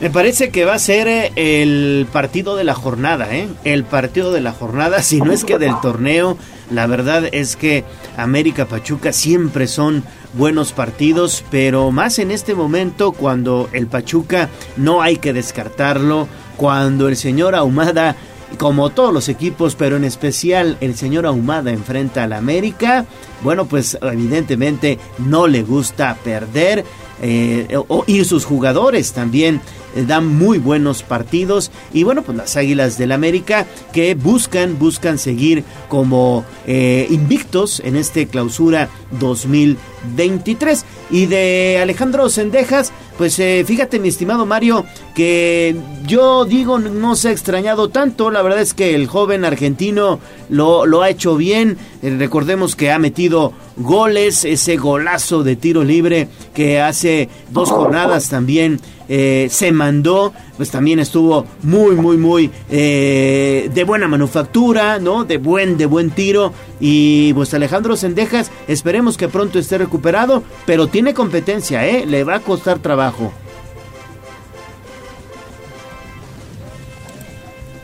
Me 0.00 0.10
parece 0.10 0.50
que 0.50 0.64
va 0.64 0.74
a 0.74 0.78
ser 0.78 1.08
eh, 1.08 1.32
el 1.34 2.06
partido 2.12 2.54
de 2.54 2.62
la 2.62 2.74
jornada, 2.74 3.34
¿eh? 3.34 3.48
El 3.64 3.82
partido 3.82 4.32
de 4.32 4.40
la 4.40 4.52
jornada, 4.52 5.02
si 5.02 5.20
no 5.20 5.32
es 5.32 5.44
que 5.44 5.58
del 5.58 5.74
torneo. 5.80 6.38
La 6.70 6.86
verdad 6.86 7.24
es 7.32 7.56
que 7.56 7.84
América 8.16 8.66
Pachuca 8.66 9.12
siempre 9.12 9.66
son 9.66 10.04
buenos 10.34 10.72
partidos, 10.72 11.44
pero 11.50 11.90
más 11.90 12.20
en 12.20 12.30
este 12.30 12.54
momento 12.54 13.10
cuando 13.10 13.68
el 13.72 13.88
Pachuca 13.88 14.48
no 14.76 15.02
hay 15.02 15.16
que 15.16 15.32
descartarlo, 15.32 16.28
cuando 16.56 17.08
el 17.08 17.16
señor 17.16 17.56
Ahumada 17.56 18.14
como 18.56 18.90
todos 18.90 19.12
los 19.12 19.28
equipos, 19.28 19.74
pero 19.74 19.96
en 19.96 20.04
especial 20.04 20.78
el 20.80 20.96
señor 20.96 21.26
Ahumada 21.26 21.70
enfrenta 21.70 22.22
al 22.22 22.32
América, 22.32 23.04
bueno, 23.42 23.66
pues 23.66 23.98
evidentemente 24.00 24.98
no 25.18 25.46
le 25.46 25.62
gusta 25.62 26.16
perder. 26.22 26.84
Eh, 27.20 27.66
y 28.06 28.24
sus 28.24 28.44
jugadores 28.44 29.12
también 29.12 29.60
eh, 29.94 30.04
dan 30.06 30.26
muy 30.26 30.58
buenos 30.58 31.02
partidos. 31.02 31.70
Y 31.92 32.02
bueno 32.02 32.22
pues 32.22 32.36
las 32.36 32.56
Águilas 32.56 32.98
del 32.98 33.12
América 33.12 33.66
que 33.92 34.14
buscan 34.14 34.78
buscan 34.78 35.18
seguir 35.18 35.64
como 35.88 36.44
eh, 36.66 37.06
invictos 37.10 37.80
en 37.80 37.96
este 37.96 38.26
clausura 38.26 38.88
2023 39.20 40.84
y 41.10 41.26
de 41.26 41.78
Alejandro 41.80 42.28
Sendejas 42.28 42.92
pues 43.16 43.34
fíjate 43.34 43.98
mi 43.98 44.08
estimado 44.08 44.46
Mario 44.46 44.84
que 45.16 45.74
yo 46.06 46.44
digo 46.44 46.78
no 46.78 47.16
se 47.16 47.28
ha 47.28 47.32
extrañado 47.32 47.88
tanto. 47.88 48.30
La 48.30 48.42
verdad 48.42 48.60
es 48.60 48.74
que 48.74 48.94
el 48.94 49.08
joven 49.08 49.44
argentino 49.44 50.20
lo, 50.48 50.86
lo 50.86 51.02
ha 51.02 51.10
hecho 51.10 51.36
bien. 51.36 51.76
Recordemos 52.00 52.76
que 52.76 52.92
ha 52.92 53.00
metido 53.00 53.52
goles 53.76 54.44
ese 54.44 54.76
golazo 54.76 55.42
de 55.42 55.56
tiro 55.56 55.82
libre 55.82 56.28
que 56.54 56.80
hace 56.80 57.28
dos 57.50 57.70
jornadas 57.70 58.28
también 58.28 58.80
eh, 59.08 59.48
se 59.50 59.72
mandó, 59.72 60.32
pues 60.56 60.70
también 60.70 60.98
estuvo 60.98 61.46
muy, 61.62 61.96
muy, 61.96 62.16
muy 62.16 62.50
eh, 62.70 63.70
de 63.72 63.84
buena 63.84 64.08
manufactura, 64.08 64.98
¿no? 64.98 65.24
De 65.24 65.38
buen, 65.38 65.76
de 65.76 65.86
buen 65.86 66.10
tiro. 66.10 66.52
Y 66.80 67.32
pues 67.34 67.52
Alejandro 67.54 67.96
Sendejas, 67.96 68.50
esperemos 68.66 69.16
que 69.16 69.28
pronto 69.28 69.58
esté 69.58 69.78
recuperado, 69.78 70.42
pero 70.66 70.86
tiene 70.86 71.14
competencia, 71.14 71.86
¿eh? 71.86 72.06
Le 72.06 72.24
va 72.24 72.36
a 72.36 72.40
costar 72.40 72.78
trabajo. 72.78 73.32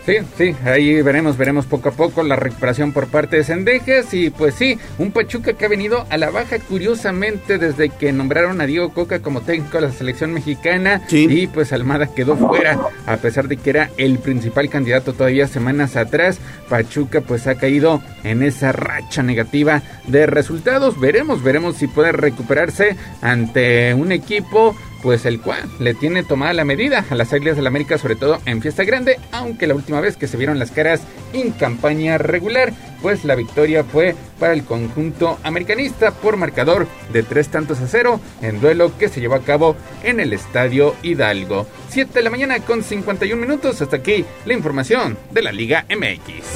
Sí, 0.07 0.19
sí, 0.37 0.55
ahí 0.67 1.01
veremos, 1.01 1.39
veremos 1.39 1.65
poco 1.65 1.89
a 1.89 1.93
poco 1.93 2.23
la 2.23 2.37
recuperación 2.37 2.93
por 2.93 3.07
parte 3.07 3.37
de 3.37 3.45
Sendejas 3.45 4.13
y 4.13 4.29
pues 4.29 4.55
sí, 4.55 4.79
un 4.99 5.13
Pachuca 5.13 5.55
que 5.55 5.65
ha 5.65 5.69
venido 5.69 6.07
a 6.11 6.19
la 6.19 6.29
baja 6.29 6.59
curiosamente 6.59 7.57
desde 7.57 7.89
que 7.89 8.13
nombraron 8.13 8.61
a 8.61 8.67
Diego 8.67 8.93
Coca 8.93 9.21
como 9.21 9.41
técnico 9.41 9.79
de 9.79 9.87
la 9.87 9.93
selección 9.93 10.35
mexicana 10.35 11.01
y 11.11 11.47
pues 11.47 11.73
Almada 11.73 12.15
quedó 12.15 12.37
fuera 12.37 12.79
a 13.07 13.17
pesar 13.17 13.49
de 13.49 13.57
que 13.57 13.71
era 13.71 13.91
el 13.97 14.19
principal 14.19 14.69
candidato 14.69 15.15
todavía 15.15 15.47
semanas 15.47 15.97
atrás. 15.97 16.39
Pachuca 16.69 17.23
pues 17.23 17.47
ha 17.47 17.55
caído 17.55 18.03
en 18.25 18.43
esa 18.43 18.73
racha 18.73 19.23
negativa 19.23 19.83
de 20.07 20.27
resultados. 20.27 21.01
Veremos, 21.01 21.43
veremos 21.43 21.77
si 21.77 21.87
puede 21.87 22.13
recuperarse 22.13 22.97
ante 23.23 23.95
un 23.95 24.13
equipo 24.13 24.77
pues 25.05 25.27
el 25.27 25.39
cual 25.39 25.61
le 25.79 25.93
tiene 25.93 26.23
tomada 26.23 26.55
la 26.55 26.65
medida 26.65 27.05
a 27.11 27.15
las 27.15 27.35
Águilas 27.35 27.57
del 27.57 27.67
América, 27.67 27.99
sobre 27.99 28.17
todo 28.17 28.41
en 28.47 28.63
fiesta 28.63 28.85
grande, 28.85 29.21
aunque 29.33 29.67
la 29.67 29.75
última 29.75 30.01
vez 30.01 30.17
que 30.17 30.27
se 30.27 30.39
vieron 30.39 30.59
las 30.59 30.71
caras 30.71 31.03
en 31.35 31.53
campaña 31.53 32.17
regular, 32.17 32.73
pues 33.03 33.27
la 33.27 33.35
victoria 33.35 33.85
fue 33.85 34.17
para 34.41 34.55
el 34.55 34.65
conjunto 34.65 35.39
americanista 35.43 36.11
por 36.11 36.39
marcador 36.39 36.89
de 37.13 37.23
tres 37.23 37.49
tantos 37.49 37.81
a 37.81 37.87
cero 37.87 38.19
en 38.41 38.63
duelo 38.63 38.97
que 38.97 39.11
se 39.11 39.21
llevó 39.21 39.35
a 39.35 39.45
cabo 39.45 39.77
en 40.03 40.21
el 40.21 40.33
Estadio 40.33 40.97
Hidalgo. 41.03 41.67
7 41.91 42.11
de 42.15 42.23
la 42.23 42.31
mañana 42.31 42.61
con 42.61 42.83
51 42.83 43.39
minutos, 43.39 43.83
hasta 43.83 43.97
aquí 43.97 44.25
la 44.47 44.55
información 44.55 45.19
de 45.33 45.43
la 45.43 45.53
Liga 45.53 45.85
MX. 45.91 46.47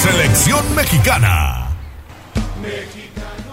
Selección 0.00 0.74
mexicana. 0.74 1.68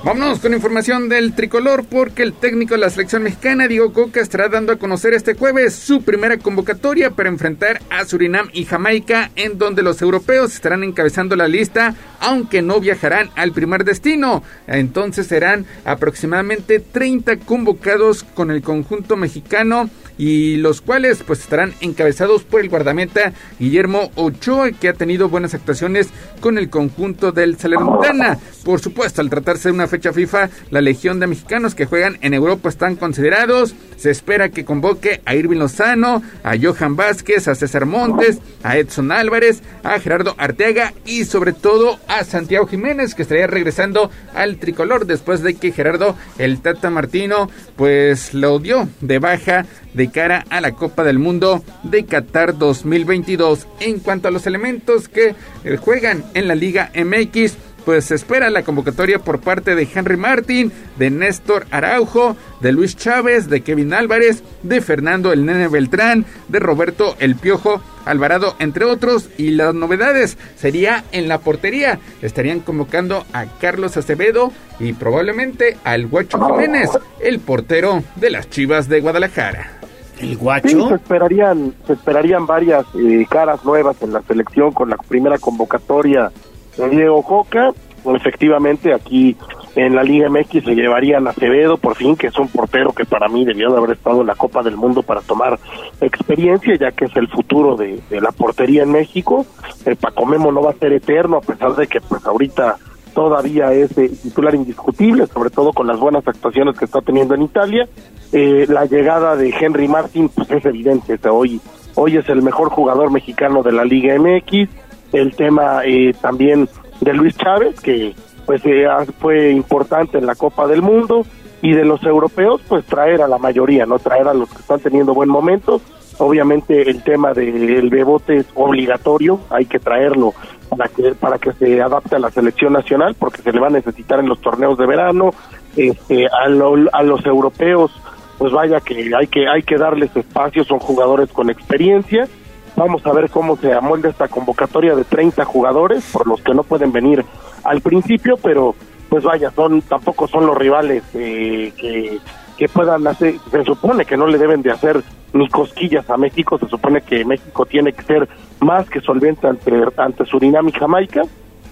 Vámonos 0.07 0.39
con 0.39 0.53
información 0.53 1.09
del 1.09 1.33
tricolor 1.33 1.83
porque 1.83 2.23
el 2.23 2.31
técnico 2.31 2.75
de 2.75 2.79
la 2.79 2.89
selección 2.89 3.23
mexicana, 3.23 3.67
Diego 3.67 3.91
Coca, 3.91 4.21
estará 4.21 4.47
dando 4.47 4.71
a 4.71 4.77
conocer 4.77 5.13
este 5.13 5.33
jueves 5.33 5.75
su 5.75 6.01
primera 6.01 6.37
convocatoria 6.37 7.11
para 7.11 7.27
enfrentar 7.27 7.81
a 7.89 8.05
Surinam 8.05 8.47
y 8.53 8.63
Jamaica, 8.63 9.31
en 9.35 9.57
donde 9.57 9.83
los 9.83 10.01
europeos 10.01 10.53
estarán 10.53 10.85
encabezando 10.85 11.35
la 11.35 11.49
lista, 11.49 11.93
aunque 12.21 12.61
no 12.61 12.79
viajarán 12.79 13.31
al 13.35 13.51
primer 13.51 13.83
destino. 13.83 14.43
Entonces 14.65 15.27
serán 15.27 15.65
aproximadamente 15.83 16.79
30 16.79 17.39
convocados 17.39 18.23
con 18.23 18.49
el 18.49 18.61
conjunto 18.61 19.17
mexicano 19.17 19.89
y 20.17 20.57
los 20.57 20.81
cuales 20.81 21.23
pues 21.25 21.39
estarán 21.39 21.73
encabezados 21.81 22.43
por 22.43 22.61
el 22.61 22.69
guardameta 22.69 23.33
Guillermo 23.59 24.11
Ochoa 24.15 24.71
que 24.71 24.89
ha 24.89 24.93
tenido 24.93 25.29
buenas 25.29 25.53
actuaciones 25.53 26.09
con 26.39 26.57
el 26.57 26.69
conjunto 26.69 27.31
del 27.31 27.57
Salernitana. 27.57 28.37
Por 28.63 28.79
supuesto, 28.79 29.21
al 29.21 29.29
tratarse 29.29 29.69
de 29.69 29.75
una 29.75 29.87
fecha 29.87 30.13
FIFA, 30.13 30.49
la 30.71 30.81
legión 30.81 31.19
de 31.19 31.27
mexicanos 31.27 31.75
que 31.75 31.85
juegan 31.85 32.17
en 32.21 32.33
Europa 32.33 32.69
están 32.69 32.95
considerados. 32.95 33.75
Se 33.95 34.11
espera 34.11 34.49
que 34.49 34.65
convoque 34.65 35.21
a 35.25 35.35
Irving 35.35 35.57
Lozano, 35.57 36.21
a 36.43 36.55
Johan 36.61 36.95
Vázquez, 36.95 37.47
a 37.47 37.55
César 37.55 37.85
Montes, 37.85 38.39
a 38.63 38.77
Edson 38.77 39.11
Álvarez, 39.11 39.61
a 39.83 39.99
Gerardo 39.99 40.35
Arteaga 40.37 40.93
y 41.05 41.25
sobre 41.25 41.53
todo 41.53 41.99
a 42.07 42.23
Santiago 42.23 42.67
Jiménez 42.67 43.15
que 43.15 43.21
estaría 43.21 43.47
regresando 43.47 44.11
al 44.33 44.57
tricolor 44.57 45.05
después 45.05 45.41
de 45.41 45.55
que 45.55 45.71
Gerardo 45.71 46.15
el 46.37 46.61
Tata 46.61 46.89
Martino 46.89 47.49
pues 47.75 48.33
lo 48.33 48.59
dio 48.59 48.89
de 49.01 49.19
baja 49.19 49.65
de 49.97 50.09
cara 50.09 50.45
a 50.49 50.61
la 50.61 50.71
Copa 50.71 51.03
del 51.03 51.19
Mundo 51.19 51.63
de 51.83 52.05
Qatar 52.05 52.57
2022. 52.57 53.67
En 53.79 53.99
cuanto 53.99 54.27
a 54.27 54.31
los 54.31 54.45
elementos 54.45 55.09
que 55.09 55.35
eh, 55.63 55.77
juegan 55.77 56.23
en 56.35 56.47
la 56.47 56.55
Liga 56.55 56.91
MX, 56.95 57.57
pues 57.83 58.05
se 58.05 58.15
espera 58.15 58.49
la 58.49 58.63
convocatoria 58.63 59.17
por 59.17 59.39
parte 59.39 59.73
de 59.73 59.87
Henry 59.91 60.17
Martin, 60.17 60.71
de 60.97 61.09
Néstor 61.09 61.65
Araujo, 61.71 62.35
de 62.61 62.73
Luis 62.73 62.95
Chávez, 62.95 63.49
de 63.49 63.61
Kevin 63.61 63.93
Álvarez, 63.93 64.43
de 64.61 64.81
Fernando 64.81 65.31
el 65.31 65.45
Nene 65.45 65.67
Beltrán, 65.67 66.25
de 66.49 66.59
Roberto 66.59 67.15
El 67.19 67.35
Piojo 67.35 67.81
Alvarado, 68.05 68.55
entre 68.59 68.85
otros. 68.85 69.29
Y 69.37 69.51
las 69.51 69.73
novedades 69.73 70.37
sería 70.57 71.05
en 71.11 71.27
la 71.27 71.39
portería. 71.39 71.99
Estarían 72.21 72.59
convocando 72.59 73.25
a 73.33 73.45
Carlos 73.45 73.97
Acevedo 73.97 74.51
y 74.79 74.93
probablemente 74.93 75.77
al 75.83 76.07
Guacho 76.07 76.45
Jiménez, 76.45 76.89
el 77.21 77.39
portero 77.39 78.03
de 78.17 78.29
las 78.29 78.49
Chivas 78.49 78.89
de 78.89 78.99
Guadalajara. 78.99 79.76
¿El 80.19 80.37
Sí, 80.63 80.81
se 80.87 80.95
esperarían, 80.95 81.73
se 81.85 81.93
esperarían 81.93 82.47
varias 82.47 82.85
eh, 82.95 83.25
caras 83.29 83.63
nuevas 83.63 84.01
en 84.01 84.13
la 84.13 84.21
selección 84.23 84.71
con 84.71 84.89
la 84.89 84.97
primera 84.97 85.37
convocatoria 85.37 86.31
de 86.77 86.89
Diego 86.89 87.21
Coca. 87.23 87.71
Efectivamente, 88.05 88.93
aquí 88.93 89.35
en 89.75 89.95
la 89.95 90.03
Liga 90.03 90.29
MX 90.29 90.63
se 90.63 90.75
llevarían 90.75 91.27
a 91.27 91.31
Acevedo, 91.31 91.77
por 91.77 91.95
fin, 91.95 92.15
que 92.15 92.27
es 92.27 92.37
un 92.39 92.47
portero 92.47 92.93
que 92.93 93.05
para 93.05 93.27
mí 93.27 93.45
debió 93.45 93.69
de 93.69 93.77
haber 93.77 93.91
estado 93.91 94.21
en 94.21 94.27
la 94.27 94.35
Copa 94.35 94.63
del 94.63 94.77
Mundo 94.77 95.03
para 95.03 95.21
tomar 95.21 95.59
experiencia, 96.01 96.75
ya 96.79 96.91
que 96.91 97.05
es 97.05 97.15
el 97.15 97.27
futuro 97.27 97.75
de, 97.75 97.99
de 98.09 98.21
la 98.21 98.31
portería 98.31 98.83
en 98.83 98.91
México. 98.91 99.45
El 99.85 99.97
Paco 99.97 100.25
Memo 100.25 100.51
no 100.51 100.61
va 100.61 100.71
a 100.71 100.75
ser 100.75 100.93
eterno, 100.93 101.37
a 101.37 101.41
pesar 101.41 101.75
de 101.75 101.87
que 101.87 102.01
pues 102.01 102.25
ahorita 102.25 102.77
todavía 103.17 103.73
es 103.73 103.97
eh, 103.97 104.09
titular 104.09 104.53
indiscutible, 104.53 105.25
sobre 105.25 105.49
todo 105.49 105.73
con 105.73 105.87
las 105.87 105.99
buenas 105.99 106.27
actuaciones 106.27 106.77
que 106.77 106.85
está 106.85 107.01
teniendo 107.01 107.33
en 107.33 107.41
Italia. 107.41 107.87
Eh, 108.31 108.65
la 108.67 108.85
llegada 108.85 109.35
de 109.35 109.49
Henry 109.57 109.87
Martin, 109.87 110.29
pues 110.29 110.49
es 110.51 110.65
evidente, 110.65 111.17
hoy, 111.29 111.61
hoy 111.95 112.17
es 112.17 112.27
el 112.29 112.41
mejor 112.41 112.69
jugador 112.69 113.11
mexicano 113.11 113.63
de 113.63 113.71
la 113.71 113.85
Liga 113.85 114.15
MX. 114.19 114.69
El 115.13 115.35
tema 115.35 115.81
eh, 115.85 116.13
también 116.21 116.67
de 117.01 117.13
Luis 117.13 117.37
Chávez, 117.37 117.79
que 117.79 118.13
pues 118.45 118.61
eh, 118.65 118.85
fue 119.19 119.51
importante 119.51 120.17
en 120.17 120.25
la 120.25 120.35
Copa 120.35 120.67
del 120.67 120.81
Mundo, 120.81 121.25
y 121.61 121.73
de 121.73 121.85
los 121.85 122.03
europeos, 122.03 122.61
pues 122.67 122.85
traer 122.85 123.21
a 123.21 123.27
la 123.27 123.37
mayoría, 123.39 123.85
no 123.85 123.97
traer 123.97 124.27
a 124.27 124.33
los 124.33 124.47
que 124.49 124.59
están 124.59 124.79
teniendo 124.79 125.13
buen 125.15 125.29
momento. 125.29 125.81
Obviamente 126.19 126.89
el 126.89 127.03
tema 127.03 127.33
del 127.33 127.89
bebote 127.89 128.37
es 128.37 128.45
obligatorio, 128.55 129.39
hay 129.49 129.65
que 129.65 129.79
traerlo 129.79 130.33
para 130.69 130.87
que 130.89 131.13
para 131.15 131.37
que 131.39 131.53
se 131.53 131.81
adapte 131.81 132.15
a 132.15 132.19
la 132.19 132.29
selección 132.31 132.73
nacional, 132.73 133.15
porque 133.17 133.41
se 133.41 133.51
le 133.51 133.59
va 133.59 133.67
a 133.67 133.71
necesitar 133.71 134.19
en 134.19 134.27
los 134.29 134.39
torneos 134.41 134.77
de 134.77 134.85
verano. 134.85 135.31
Este, 135.75 136.25
a, 136.27 136.47
lo- 136.49 136.89
a 136.91 137.03
los 137.03 137.23
europeos, 137.25 137.91
pues 138.37 138.51
vaya 138.51 138.79
que 138.79 139.11
hay 139.15 139.27
que 139.27 139.47
hay 139.47 139.63
que 139.63 139.77
darles 139.77 140.15
espacio, 140.15 140.63
son 140.63 140.79
jugadores 140.79 141.31
con 141.31 141.49
experiencia. 141.49 142.27
Vamos 142.75 143.05
a 143.05 143.13
ver 143.13 143.29
cómo 143.29 143.57
se 143.57 143.73
amolda 143.73 144.09
esta 144.09 144.27
convocatoria 144.27 144.95
de 144.95 145.03
30 145.03 145.43
jugadores, 145.45 146.07
por 146.11 146.27
los 146.27 146.41
que 146.41 146.53
no 146.53 146.63
pueden 146.63 146.91
venir 146.91 147.25
al 147.63 147.81
principio, 147.81 148.37
pero 148.37 148.75
pues 149.09 149.23
vaya, 149.23 149.49
son 149.51 149.81
tampoco 149.81 150.27
son 150.27 150.45
los 150.45 150.57
rivales 150.57 151.03
eh, 151.15 151.73
que, 151.75 152.19
que 152.57 152.67
puedan 152.67 153.07
hacer, 153.07 153.35
se 153.49 153.63
supone 153.63 154.05
que 154.05 154.17
no 154.17 154.27
le 154.27 154.37
deben 154.37 154.61
de 154.61 154.71
hacer 154.71 155.01
ni 155.33 155.47
cosquillas 155.49 156.09
a 156.09 156.17
México, 156.17 156.57
se 156.57 156.67
supone 156.67 157.01
que 157.01 157.25
México 157.25 157.65
tiene 157.65 157.93
que 157.93 158.03
ser 158.03 158.27
más 158.59 158.89
que 158.89 159.01
solvente 159.01 159.47
ante, 159.47 159.71
ante 159.97 160.25
Surinam 160.25 160.67
y 160.67 160.71
Jamaica, 160.71 161.21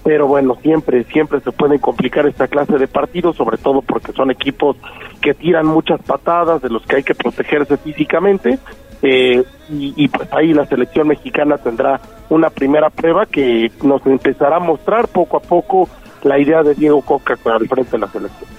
pero 0.05 0.27
bueno, 0.27 0.55
siempre, 0.61 1.03
siempre 1.05 1.41
se 1.41 1.51
pueden 1.51 1.79
complicar 1.79 2.27
esta 2.27 2.47
clase 2.47 2.77
de 2.77 2.87
partidos, 2.87 3.35
sobre 3.35 3.57
todo 3.57 3.81
porque 3.81 4.11
son 4.11 4.29
equipos 4.29 4.77
que 5.19 5.33
tiran 5.33 5.65
muchas 5.65 5.99
patadas, 6.03 6.61
de 6.61 6.69
los 6.69 6.85
que 6.85 6.97
hay 6.97 7.03
que 7.03 7.15
protegerse 7.15 7.75
físicamente, 7.77 8.59
eh, 9.01 9.43
y, 9.67 9.93
y 9.97 10.07
pues 10.07 10.31
ahí 10.31 10.53
la 10.53 10.67
selección 10.67 11.07
mexicana 11.07 11.57
tendrá 11.57 11.99
una 12.29 12.51
primera 12.51 12.91
prueba 12.91 13.25
que 13.25 13.71
nos 13.81 14.05
empezará 14.05 14.57
a 14.57 14.59
mostrar 14.59 15.07
poco 15.07 15.37
a 15.37 15.39
poco 15.41 15.89
la 16.21 16.37
idea 16.37 16.61
de 16.61 16.75
Diego 16.75 17.01
Coca 17.01 17.35
al 17.45 17.67
frente 17.67 17.93
de 17.93 17.97
la 17.97 18.07
selección. 18.07 18.49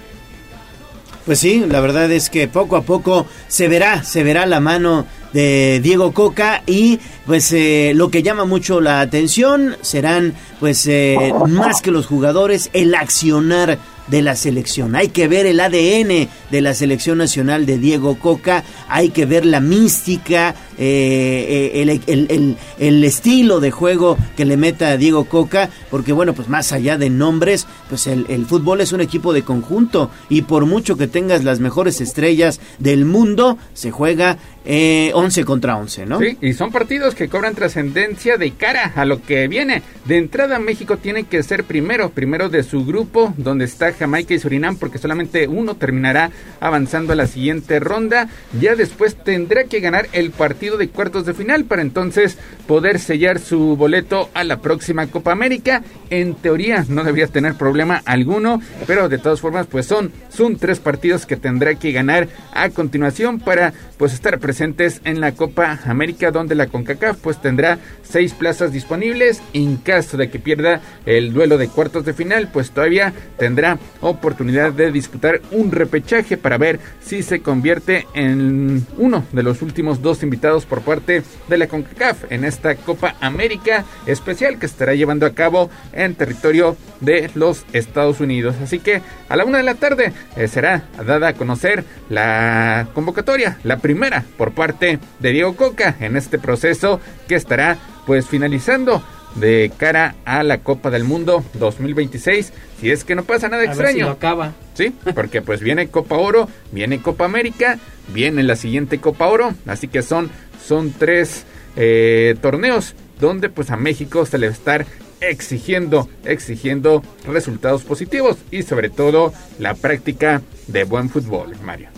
Pues 1.25 1.39
sí, 1.39 1.65
la 1.65 1.79
verdad 1.79 2.11
es 2.11 2.29
que 2.29 2.49
poco 2.49 2.75
a 2.75 2.81
poco 2.81 3.25
se 3.47 3.69
verá, 3.69 4.03
se 4.03 4.23
verá 4.23 4.45
la 4.45 4.59
mano 4.59 5.05
de 5.33 5.79
Diego 5.83 6.13
Coca 6.13 6.63
y 6.65 6.99
pues 7.25 7.51
eh, 7.53 7.91
lo 7.95 8.09
que 8.09 8.23
llama 8.23 8.45
mucho 8.45 8.81
la 8.81 9.01
atención 9.01 9.75
serán 9.81 10.33
pues 10.59 10.85
eh, 10.87 11.33
más 11.47 11.81
que 11.81 11.91
los 11.91 12.07
jugadores 12.07 12.69
el 12.73 12.95
accionar 12.95 13.77
de 14.07 14.21
la 14.21 14.37
selección. 14.37 14.95
Hay 14.95 15.09
que 15.09 15.27
ver 15.27 15.45
el 15.45 15.59
ADN 15.59 16.29
de 16.49 16.61
la 16.61 16.73
selección 16.73 17.17
nacional 17.17 17.65
de 17.65 17.77
Diego 17.77 18.17
Coca, 18.17 18.63
hay 18.87 19.09
que 19.09 19.25
ver 19.25 19.45
la 19.45 19.59
mística, 19.59 20.55
eh, 20.77 21.71
el, 21.75 21.89
el- 22.07 22.57
el- 22.79 23.03
estilo 23.03 23.59
de 23.59 23.71
juego 23.71 24.17
que 24.37 24.45
le 24.45 24.55
meta 24.55 24.89
a 24.91 24.97
Diego 24.97 25.25
Coca, 25.25 25.69
porque 25.91 26.13
bueno, 26.13 26.33
pues 26.33 26.47
más 26.47 26.71
allá 26.71 26.97
de 26.97 27.09
nombres, 27.09 27.67
pues 27.89 28.07
el, 28.07 28.25
el 28.29 28.45
fútbol 28.45 28.79
es 28.79 28.93
un 28.93 29.01
equipo 29.01 29.33
de 29.33 29.43
conjunto 29.43 30.09
y 30.29 30.43
por 30.43 30.65
mucho 30.65 30.95
que 30.95 31.07
tengas 31.07 31.43
las 31.43 31.59
mejores 31.59 31.99
estrellas 31.99 32.61
del 32.79 33.03
mundo, 33.03 33.57
se 33.73 33.91
juega 33.91 34.37
eh, 34.63 35.11
11 35.17 35.45
contra 35.45 35.77
11, 35.77 36.05
¿no? 36.05 36.19
Sí, 36.19 36.37
y 36.41 36.53
son 36.53 36.71
partidos 36.71 37.15
que 37.15 37.27
cobran 37.27 37.55
trascendencia 37.55 38.37
de 38.37 38.51
cara 38.51 38.93
a 38.95 39.03
lo 39.03 39.19
que 39.19 39.47
viene. 39.47 39.81
De 40.05 40.17
entrada, 40.17 40.59
México 40.59 40.97
tiene 40.97 41.23
que 41.23 41.41
ser 41.41 41.63
primero, 41.63 42.11
primero 42.11 42.49
de 42.49 42.61
su 42.61 42.85
grupo, 42.85 43.33
donde 43.35 43.65
está 43.65 43.91
Jamaica 43.93 44.35
y 44.35 44.39
Surinam, 44.39 44.77
porque 44.77 44.99
solamente 44.99 45.47
uno 45.47 45.73
terminará 45.73 46.29
avanzando 46.59 47.13
a 47.13 47.15
la 47.15 47.25
siguiente 47.25 47.79
ronda. 47.79 48.29
Ya 48.61 48.75
después 48.75 49.15
tendrá 49.15 49.63
que 49.63 49.79
ganar 49.79 50.07
el 50.11 50.29
partido 50.29 50.77
de 50.77 50.89
cuartos 50.89 51.25
de 51.25 51.33
final 51.33 51.65
para 51.65 51.81
entonces 51.81 52.37
poder 52.67 52.99
sellar 52.99 53.39
su 53.39 53.75
boleto 53.75 54.29
a 54.35 54.43
la 54.43 54.61
próxima 54.61 55.07
Copa 55.07 55.31
América. 55.31 55.81
En 56.11 56.35
teoría 56.35 56.85
no 56.87 57.03
debería 57.03 57.25
tener 57.25 57.55
problema 57.55 58.03
alguno, 58.05 58.61
pero 58.85 59.09
de 59.09 59.17
todas 59.17 59.41
formas, 59.41 59.65
pues 59.65 59.87
son, 59.87 60.11
son 60.29 60.57
tres 60.57 60.79
partidos 60.79 61.25
que 61.25 61.37
tendrá 61.37 61.73
que 61.73 61.91
ganar 61.91 62.27
a 62.53 62.69
continuación 62.69 63.39
para 63.39 63.73
pues 63.97 64.13
estar 64.13 64.37
presentes 64.37 65.01
en 65.07 65.21
la 65.21 65.31
Copa 65.31 65.79
América 65.85 66.31
donde 66.31 66.53
la 66.53 66.67
CONCACAF 66.67 67.17
pues 67.17 67.41
tendrá 67.41 67.79
seis 68.03 68.33
plazas 68.33 68.71
disponibles. 68.71 69.41
En 69.53 69.77
caso 69.77 70.17
de 70.17 70.29
que 70.29 70.39
pierda 70.39 70.81
el 71.05 71.33
duelo 71.33 71.57
de 71.57 71.69
cuartos 71.69 72.05
de 72.05 72.13
final 72.13 72.49
pues 72.51 72.71
todavía 72.71 73.13
tendrá 73.37 73.79
oportunidad 74.01 74.73
de 74.73 74.91
disputar 74.91 75.41
un 75.51 75.71
repechaje 75.71 76.37
para 76.37 76.57
ver 76.57 76.79
si 77.01 77.23
se 77.23 77.41
convierte 77.41 78.05
en 78.13 78.85
uno 78.97 79.25
de 79.31 79.43
los 79.43 79.61
últimos 79.61 80.01
dos 80.01 80.23
invitados 80.23 80.65
por 80.65 80.81
parte 80.81 81.23
de 81.47 81.57
la 81.57 81.67
CONCACAF 81.67 82.31
en 82.31 82.43
esta 82.43 82.75
Copa 82.75 83.15
América 83.21 83.85
especial 84.05 84.59
que 84.59 84.65
estará 84.65 84.93
llevando 84.93 85.25
a 85.25 85.33
cabo 85.33 85.69
en 85.93 86.15
territorio 86.15 86.75
de 86.99 87.29
los 87.35 87.65
Estados 87.73 88.19
Unidos. 88.19 88.55
Así 88.61 88.79
que 88.79 89.01
a 89.29 89.35
la 89.35 89.45
una 89.45 89.59
de 89.59 89.63
la 89.63 89.75
tarde 89.75 90.13
eh, 90.35 90.47
será 90.47 90.83
dada 91.05 91.29
a 91.29 91.33
conocer 91.33 91.83
la 92.09 92.87
convocatoria, 92.93 93.57
la 93.63 93.77
primera 93.77 94.23
por 94.37 94.51
parte 94.51 94.96
de 95.19 95.31
Diego 95.31 95.55
Coca 95.55 95.95
en 95.99 96.15
este 96.17 96.37
proceso 96.39 96.99
que 97.27 97.35
estará 97.35 97.77
pues 98.05 98.27
finalizando 98.27 99.03
de 99.35 99.71
cara 99.77 100.15
a 100.25 100.41
la 100.43 100.59
Copa 100.59 100.89
del 100.89 101.03
Mundo 101.03 101.43
2026, 101.53 102.53
si 102.79 102.89
es 102.91 103.03
que 103.03 103.15
no 103.15 103.23
pasa 103.23 103.49
nada 103.49 103.63
A 103.63 103.65
ver 103.67 103.75
si 103.75 103.81
extraño. 103.81 104.05
lo 104.07 104.11
acaba. 104.13 104.53
Sí, 104.73 104.93
porque 105.13 105.41
pues 105.41 105.61
viene 105.61 105.89
Copa 105.89 106.15
Oro, 106.17 106.47
viene 106.71 107.01
Copa 107.01 107.25
América, 107.25 107.77
viene 108.13 108.41
la 108.43 108.55
siguiente 108.55 108.99
Copa 108.99 109.27
Oro, 109.27 109.53
así 109.67 109.87
que 109.87 110.01
son, 110.01 110.29
son 110.65 110.91
tres 110.91 111.45
eh, 111.75 112.35
torneos 112.41 112.95
donde 113.19 113.49
pues 113.49 113.69
a 113.69 113.77
México 113.77 114.25
se 114.25 114.37
le 114.37 114.47
va 114.47 114.53
a 114.53 114.55
estar 114.55 114.85
exigiendo, 115.19 116.07
exigiendo 116.25 117.03
resultados 117.27 117.83
positivos 117.83 118.37
y 118.51 118.63
sobre 118.63 118.89
todo 118.89 119.33
la 119.59 119.73
práctica 119.73 120.41
de 120.67 120.83
buen 120.83 121.09
fútbol, 121.09 121.55
Mario. 121.63 121.89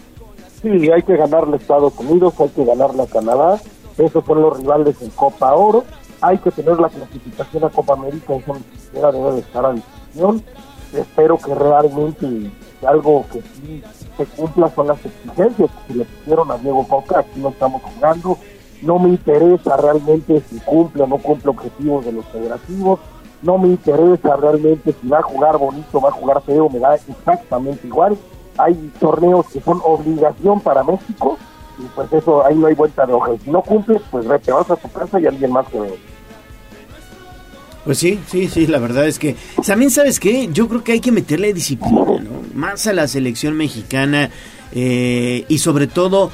Sí, 0.61 0.91
hay 0.91 1.01
que 1.03 1.15
ganarle 1.15 1.53
a 1.53 1.57
Estados 1.57 1.97
Unidos, 1.97 2.33
hay 2.39 2.49
que 2.49 2.65
ganarle 2.65 3.03
a 3.03 3.07
Canadá, 3.07 3.59
esos 3.97 4.25
son 4.25 4.41
los 4.41 4.57
rivales 4.57 5.01
en 5.01 5.09
Copa 5.11 5.53
Oro, 5.53 5.85
hay 6.19 6.37
que 6.37 6.51
tener 6.51 6.77
la 6.79 6.89
clasificación 6.89 7.63
a 7.63 7.69
Copa 7.69 7.93
América, 7.93 8.35
eso 8.35 8.53
ni 8.53 8.79
siquiera 8.81 9.11
debe 9.11 9.31
de 9.33 9.39
estar 9.39 9.65
a 9.65 9.71
discusión, 9.71 10.43
espero 10.93 11.37
que 11.37 11.55
realmente 11.55 12.51
algo 12.85 13.25
que 13.31 13.41
sí 13.41 13.81
se 14.17 14.25
cumpla 14.25 14.69
son 14.75 14.87
las 14.87 14.97
exigencias 15.05 15.69
que 15.87 15.93
le 15.93 16.05
pusieron 16.05 16.51
a 16.51 16.57
Diego 16.57 16.85
Coca, 16.87 17.19
aquí 17.19 17.39
no 17.39 17.49
estamos 17.49 17.81
jugando, 17.81 18.37
no 18.81 18.99
me 18.99 19.09
interesa 19.09 19.77
realmente 19.77 20.41
si 20.49 20.59
cumple 20.59 21.03
o 21.03 21.07
no 21.07 21.19
cumple 21.19 21.51
objetivos 21.51 22.05
de 22.05 22.11
los 22.11 22.25
federativos, 22.25 22.99
no 23.41 23.57
me 23.57 23.69
interesa 23.69 24.35
realmente 24.35 24.93
si 25.01 25.07
va 25.07 25.19
a 25.19 25.23
jugar 25.23 25.57
bonito, 25.57 26.01
va 26.01 26.09
a 26.09 26.13
jugar 26.13 26.41
feo, 26.41 26.69
me 26.69 26.79
da 26.79 26.95
exactamente 26.95 27.87
igual. 27.87 28.17
Hay 28.59 28.91
torneos 28.99 29.47
que 29.47 29.61
son 29.61 29.81
obligación 29.83 30.59
para 30.61 30.83
México 30.83 31.37
y 31.79 31.83
pues 31.95 32.11
eso 32.11 32.45
ahí 32.45 32.55
no 32.55 32.67
hay 32.67 32.75
vuelta 32.75 33.05
de 33.05 33.13
hoja. 33.13 33.33
Y 33.33 33.39
si 33.39 33.51
no 33.51 33.61
cumples, 33.61 34.01
pues 34.11 34.27
vete, 34.27 34.51
vas 34.51 34.69
a 34.69 34.75
tu 34.75 34.91
casa 34.91 35.19
y 35.19 35.25
alguien 35.25 35.51
más 35.51 35.67
que 35.67 35.79
ve. 35.79 35.99
Pues 37.85 37.97
sí, 37.97 38.19
sí, 38.27 38.47
sí, 38.47 38.67
la 38.67 38.77
verdad 38.77 39.07
es 39.07 39.17
que 39.17 39.35
también 39.65 39.89
sabes 39.89 40.19
qué, 40.19 40.49
yo 40.51 40.67
creo 40.67 40.83
que 40.83 40.91
hay 40.91 40.99
que 40.99 41.11
meterle 41.11 41.53
disciplina, 41.53 42.05
¿no? 42.05 42.41
Más 42.53 42.85
a 42.87 42.93
la 42.93 43.07
selección 43.07 43.55
mexicana 43.55 44.29
eh, 44.73 45.45
y 45.47 45.57
sobre 45.59 45.87
todo 45.87 46.29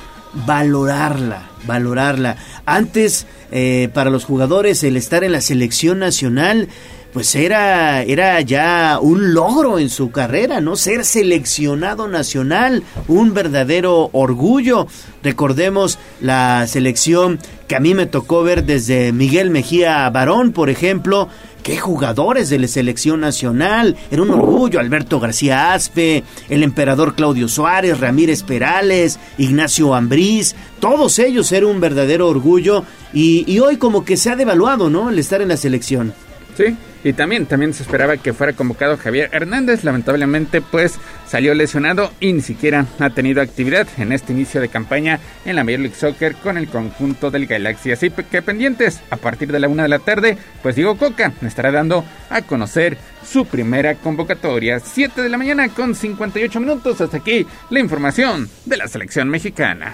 valorarla, 0.46 1.50
valorarla. 1.66 2.38
Antes, 2.66 3.28
eh, 3.52 3.90
para 3.94 4.10
los 4.10 4.26
jugadores, 4.26 4.84
el 4.84 4.98
estar 4.98 5.24
en 5.24 5.32
la 5.32 5.42
selección 5.42 6.00
nacional, 6.00 6.68
pues 7.16 7.34
era, 7.34 8.04
era 8.04 8.42
ya 8.42 9.00
un 9.02 9.34
logro 9.34 9.80
en 9.80 9.90
su 9.90 10.12
carrera, 10.12 10.60
¿no? 10.60 10.76
Ser 10.76 11.06
seleccionado 11.06 12.10
nacional, 12.10 12.84
un 13.08 13.34
verdadero 13.34 14.10
orgullo. 14.12 14.86
Recordemos 15.24 15.98
la 16.20 16.68
selección 16.68 17.40
que 17.70 17.78
a 17.78 17.80
mí 17.80 17.94
me 17.94 18.06
tocó 18.06 18.44
ver 18.44 18.66
desde 18.66 19.14
Miguel 19.14 19.50
Mejía 19.50 20.10
Barón, 20.10 20.52
por 20.52 20.70
ejemplo, 20.70 21.30
qué 21.64 21.78
jugadores 21.78 22.50
de 22.50 22.60
la 22.60 22.68
selección 22.68 23.22
nacional. 23.22 23.96
Era 24.12 24.22
un 24.22 24.32
orgullo. 24.32 24.82
Alberto 24.82 25.22
García 25.22 25.74
Aspe, 25.74 26.26
el 26.50 26.64
emperador 26.64 27.16
Claudio 27.16 27.48
Suárez, 27.48 27.98
Ramírez 27.98 28.44
Perales, 28.44 29.20
Ignacio 29.38 29.96
Ambriz. 29.96 30.54
Todos 30.82 31.18
ellos 31.20 31.50
eran 31.54 31.70
un 31.70 31.80
verdadero 31.80 32.28
orgullo. 32.28 32.84
Y, 33.14 33.46
y 33.48 33.62
hoy 33.62 33.78
como 33.78 34.04
que 34.04 34.18
se 34.18 34.32
ha 34.32 34.36
devaluado, 34.36 34.90
¿no? 34.90 35.10
El 35.10 35.18
estar 35.18 35.42
en 35.42 35.48
la 35.48 35.56
selección. 35.56 36.14
Sí, 36.58 36.76
y 37.06 37.14
también, 37.14 37.46
también 37.46 37.72
se 37.76 37.84
esperaba 37.84 38.18
que 38.18 38.34
fuera 38.34 38.54
convocado 38.54 38.98
Javier 38.98 39.30
Hernández. 39.32 39.84
Lamentablemente, 39.84 40.60
pues 40.60 40.98
salió 41.28 41.54
lesionado 41.54 42.12
y 42.20 42.34
ni 42.34 42.42
siquiera 42.42 42.88
ha 42.98 43.12
tenido 43.12 43.44
actividad 43.44 43.88
en 43.98 44.12
este 44.12 44.34
inicio 44.34 44.60
de 44.60 44.70
campaña 44.70 45.20
en 45.46 45.56
la 45.56 45.64
Major 45.64 45.82
League 45.82 45.96
Soccer 45.96 46.34
con 46.38 46.58
el 46.58 46.68
conjunto 46.68 47.30
del 47.30 47.46
Galaxy. 47.46 47.92
Así 47.92 48.10
que 48.10 48.42
pendientes, 48.42 49.02
a 49.12 49.18
partir 49.18 49.52
de 49.52 49.60
la 49.60 49.68
una 49.68 49.84
de 49.84 49.90
la 49.90 50.00
tarde, 50.00 50.36
pues 50.64 50.76
Diego 50.76 50.98
Coca 50.98 51.32
estará 51.44 51.72
dando 51.72 52.04
a 52.32 52.42
conocer 52.42 52.98
su 53.24 53.46
primera 53.46 53.94
convocatoria. 53.94 54.80
7 54.80 55.22
de 55.22 55.30
la 55.30 55.38
mañana 55.38 55.70
con 55.70 55.94
58 55.94 56.60
minutos. 56.60 57.02
Hasta 57.02 57.18
aquí 57.18 57.46
la 57.70 57.82
información 57.82 58.50
de 58.66 58.78
la 58.78 58.88
selección 58.88 59.30
mexicana. 59.30 59.94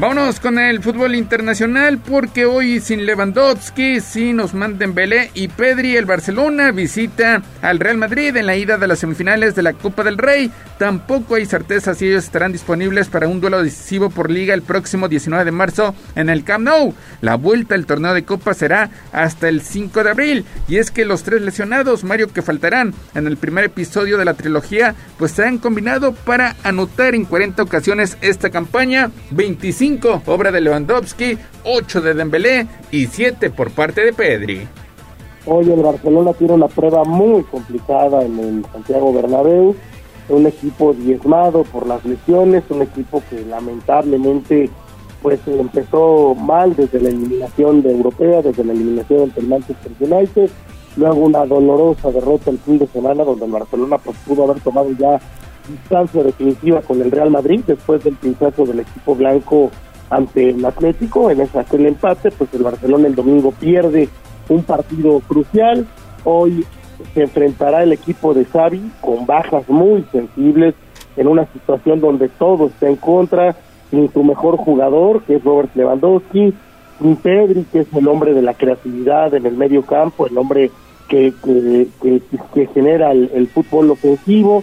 Vámonos 0.00 0.38
con 0.38 0.60
el 0.60 0.80
fútbol 0.80 1.16
internacional 1.16 1.98
porque 1.98 2.46
hoy 2.46 2.78
sin 2.78 3.04
Lewandowski, 3.04 3.98
sin 3.98 4.38
Osman 4.38 4.78
Dembélé 4.78 5.32
y 5.34 5.48
Pedri, 5.48 5.96
el 5.96 6.06
Barcelona 6.06 6.70
visita 6.70 7.42
al 7.62 7.80
Real 7.80 7.96
Madrid 7.96 8.36
en 8.36 8.46
la 8.46 8.54
ida 8.54 8.78
de 8.78 8.86
las 8.86 9.00
semifinales 9.00 9.56
de 9.56 9.64
la 9.64 9.72
Copa 9.72 10.04
del 10.04 10.16
Rey. 10.16 10.52
Tampoco 10.78 11.34
hay 11.34 11.46
certeza 11.46 11.96
si 11.96 12.06
ellos 12.06 12.22
estarán 12.22 12.52
disponibles 12.52 13.08
para 13.08 13.26
un 13.26 13.40
duelo 13.40 13.60
decisivo 13.60 14.08
por 14.08 14.30
liga 14.30 14.54
el 14.54 14.62
próximo 14.62 15.08
19 15.08 15.44
de 15.44 15.50
marzo 15.50 15.96
en 16.14 16.28
el 16.28 16.44
Camp 16.44 16.66
Nou. 16.66 16.94
La 17.20 17.34
vuelta 17.34 17.74
al 17.74 17.84
torneo 17.84 18.14
de 18.14 18.24
Copa 18.24 18.54
será 18.54 18.90
hasta 19.10 19.48
el 19.48 19.62
5 19.62 20.04
de 20.04 20.10
abril 20.10 20.44
y 20.68 20.76
es 20.76 20.92
que 20.92 21.06
los 21.06 21.24
tres 21.24 21.42
lesionados, 21.42 22.04
Mario, 22.04 22.32
que 22.32 22.42
faltarán 22.42 22.94
en 23.16 23.26
el 23.26 23.36
primer 23.36 23.64
episodio 23.64 24.16
de 24.16 24.26
la 24.26 24.34
trilogía, 24.34 24.94
pues 25.18 25.32
se 25.32 25.44
han 25.44 25.58
combinado 25.58 26.14
para 26.14 26.54
anotar 26.62 27.16
en 27.16 27.24
40 27.24 27.64
ocasiones 27.64 28.16
esta 28.20 28.50
campaña, 28.50 29.10
25 29.32 29.87
obra 30.26 30.50
de 30.50 30.60
Lewandowski, 30.60 31.38
8 31.64 32.00
de 32.02 32.14
Dembélé 32.14 32.66
y 32.90 33.06
7 33.06 33.50
por 33.50 33.70
parte 33.70 34.04
de 34.04 34.12
Pedri. 34.12 34.68
Hoy 35.46 35.70
el 35.70 35.82
Barcelona 35.82 36.34
tiene 36.34 36.52
una 36.52 36.68
prueba 36.68 37.04
muy 37.04 37.42
complicada 37.44 38.22
en 38.22 38.38
el 38.38 38.66
Santiago 38.70 39.14
Bernabéu, 39.14 39.74
un 40.28 40.46
equipo 40.46 40.92
diezmado 40.92 41.64
por 41.64 41.86
las 41.86 42.04
lesiones, 42.04 42.64
un 42.68 42.82
equipo 42.82 43.22
que 43.30 43.40
lamentablemente 43.46 44.68
pues 45.22 45.40
empezó 45.46 46.34
mal 46.34 46.76
desde 46.76 47.00
la 47.00 47.08
eliminación 47.08 47.82
de 47.82 47.90
Europea, 47.90 48.42
desde 48.42 48.64
la 48.64 48.72
eliminación 48.72 49.32
del 49.34 49.46
Manchester 49.46 49.92
United, 50.00 50.50
luego 50.96 51.20
una 51.20 51.46
dolorosa 51.46 52.10
derrota 52.10 52.50
el 52.50 52.58
fin 52.58 52.78
de 52.78 52.86
semana 52.88 53.24
donde 53.24 53.46
el 53.46 53.52
Barcelona 53.52 53.96
pues, 53.98 54.16
pudo 54.26 54.44
haber 54.44 54.60
tomado 54.60 54.90
ya 54.98 55.18
distancia 55.68 56.22
definitiva 56.22 56.80
con 56.82 57.00
el 57.00 57.10
Real 57.10 57.30
Madrid 57.30 57.60
después 57.66 58.02
del 58.04 58.14
pinchazo 58.14 58.64
del 58.64 58.80
equipo 58.80 59.14
blanco 59.14 59.70
ante 60.10 60.50
el 60.50 60.64
Atlético 60.64 61.30
en 61.30 61.42
ese 61.42 61.58
aquel 61.58 61.86
empate, 61.86 62.30
pues 62.30 62.52
el 62.54 62.62
Barcelona 62.62 63.08
el 63.08 63.14
domingo 63.14 63.52
pierde 63.52 64.08
un 64.48 64.62
partido 64.62 65.20
crucial. 65.20 65.86
Hoy 66.24 66.64
se 67.14 67.22
enfrentará 67.22 67.82
el 67.82 67.92
equipo 67.92 68.34
de 68.34 68.44
Xavi 68.44 68.90
con 69.00 69.26
bajas 69.26 69.68
muy 69.68 70.04
sensibles 70.10 70.74
en 71.16 71.26
una 71.26 71.46
situación 71.52 72.00
donde 72.00 72.28
todo 72.28 72.68
está 72.68 72.88
en 72.88 72.96
contra, 72.96 73.56
sin 73.90 74.10
su 74.12 74.22
mejor 74.22 74.56
jugador, 74.56 75.22
que 75.22 75.36
es 75.36 75.44
Robert 75.44 75.74
Lewandowski, 75.74 76.54
sin 77.00 77.16
Pedri, 77.16 77.64
que 77.64 77.80
es 77.80 77.92
el 77.92 78.08
hombre 78.08 78.34
de 78.34 78.42
la 78.42 78.54
creatividad 78.54 79.34
en 79.34 79.46
el 79.46 79.56
medio 79.56 79.82
campo, 79.82 80.26
el 80.26 80.38
hombre 80.38 80.70
que, 81.08 81.32
que, 81.42 82.20
que, 82.54 82.66
genera 82.68 83.12
el, 83.12 83.48
fútbol 83.48 83.90
ofensivo, 83.90 84.62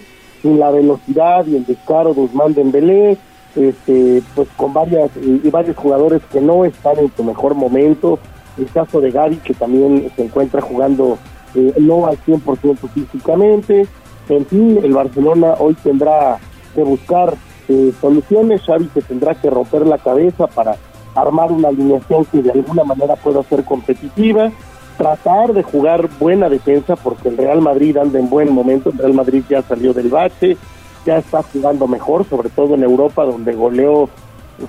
la 0.53 0.71
velocidad 0.71 1.45
y 1.45 1.55
el 1.55 1.65
descaro 1.65 2.13
de 2.13 2.21
Usman 2.21 2.53
Dembélé, 2.53 3.17
este, 3.55 4.21
pues 4.35 4.47
con 4.55 4.73
varias 4.73 5.11
y 5.15 5.49
varios 5.49 5.77
jugadores 5.77 6.21
que 6.31 6.41
no 6.41 6.65
están 6.65 6.99
en 6.99 7.11
su 7.15 7.23
mejor 7.23 7.55
momento. 7.55 8.19
El 8.57 8.67
caso 8.67 9.01
de 9.01 9.11
Gaby, 9.11 9.37
que 9.37 9.53
también 9.53 10.09
se 10.15 10.23
encuentra 10.23 10.61
jugando 10.61 11.17
eh, 11.55 11.73
no 11.77 12.05
al 12.05 12.17
100% 12.17 12.89
físicamente. 12.93 13.87
En 14.29 14.45
fin, 14.45 14.79
el 14.83 14.93
Barcelona 14.93 15.55
hoy 15.59 15.75
tendrá 15.75 16.37
que 16.73 16.83
buscar 16.83 17.35
eh, 17.67 17.93
soluciones. 17.99 18.61
Xavi 18.61 18.89
se 18.93 19.01
tendrá 19.01 19.35
que 19.35 19.49
romper 19.49 19.85
la 19.85 19.97
cabeza 19.97 20.47
para 20.47 20.75
armar 21.15 21.51
una 21.51 21.69
alineación 21.69 22.25
que 22.25 22.41
de 22.41 22.51
alguna 22.51 22.83
manera 22.83 23.15
pueda 23.15 23.41
ser 23.43 23.63
competitiva. 23.63 24.51
Tratar 24.97 25.53
de 25.53 25.63
jugar 25.63 26.09
buena 26.19 26.49
defensa 26.49 26.95
porque 26.95 27.29
el 27.29 27.37
Real 27.37 27.61
Madrid 27.61 27.97
anda 27.97 28.19
en 28.19 28.29
buen 28.29 28.51
momento. 28.51 28.89
El 28.89 28.97
Real 28.97 29.13
Madrid 29.13 29.43
ya 29.49 29.61
salió 29.61 29.93
del 29.93 30.09
bache 30.09 30.57
ya 31.05 31.17
está 31.17 31.43
jugando 31.43 31.87
mejor, 31.87 32.25
sobre 32.27 32.49
todo 32.49 32.75
en 32.75 32.83
Europa, 32.83 33.23
donde 33.23 33.53
goleó 33.53 34.09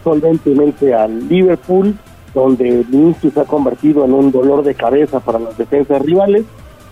solventemente 0.05 0.95
al 0.95 1.29
Liverpool, 1.29 1.97
donde 2.35 2.85
Vinicius 2.89 3.33
se 3.33 3.41
ha 3.41 3.45
convertido 3.45 4.05
en 4.05 4.13
un 4.13 4.31
dolor 4.31 4.63
de 4.63 4.75
cabeza 4.75 5.21
para 5.21 5.39
las 5.39 5.57
defensas 5.57 6.03
rivales. 6.03 6.45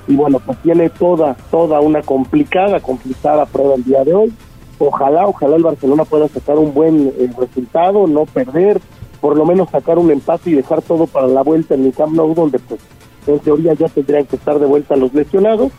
Y 0.07 0.17
bueno, 0.17 0.39
pues 0.39 0.59
tiene 0.59 0.91
toda, 0.91 1.37
toda 1.51 1.81
una 1.81 2.03
complicada, 2.03 2.81
complicada 2.81 3.47
prueba 3.47 3.75
el 3.75 3.85
día 3.85 4.05
de 4.05 4.15
hoy. 4.15 4.33
Ojalá, 4.79 5.27
ojalá 5.27 5.57
el 5.57 5.63
Barcelona 5.63 6.05
pueda 6.05 6.29
sacar 6.29 6.59
un 6.59 6.75
buen 6.75 7.13
eh, 7.19 7.31
resultado, 7.39 8.07
no 8.07 8.25
perder, 8.25 8.81
por 9.21 9.37
lo 9.37 9.45
menos 9.45 9.71
sacar 9.71 9.99
un 9.99 10.11
empate 10.11 10.51
y 10.51 10.55
dejar 10.55 10.83
todo 10.83 11.07
para 11.07 11.27
la 11.27 11.43
vuelta 11.43 11.75
en 11.75 11.85
el 11.85 11.95
Camp 11.95 12.15
Nou, 12.15 12.35
donde 12.35 12.59
pues 12.59 12.81
en 13.27 13.39
teoría 13.41 13.75
ya 13.75 13.89
tendrían 13.89 14.27
que 14.27 14.37
estar 14.37 14.59
de 14.59 14.67
vuelta 14.67 14.97
los 14.97 15.13
lesionados 15.15 15.73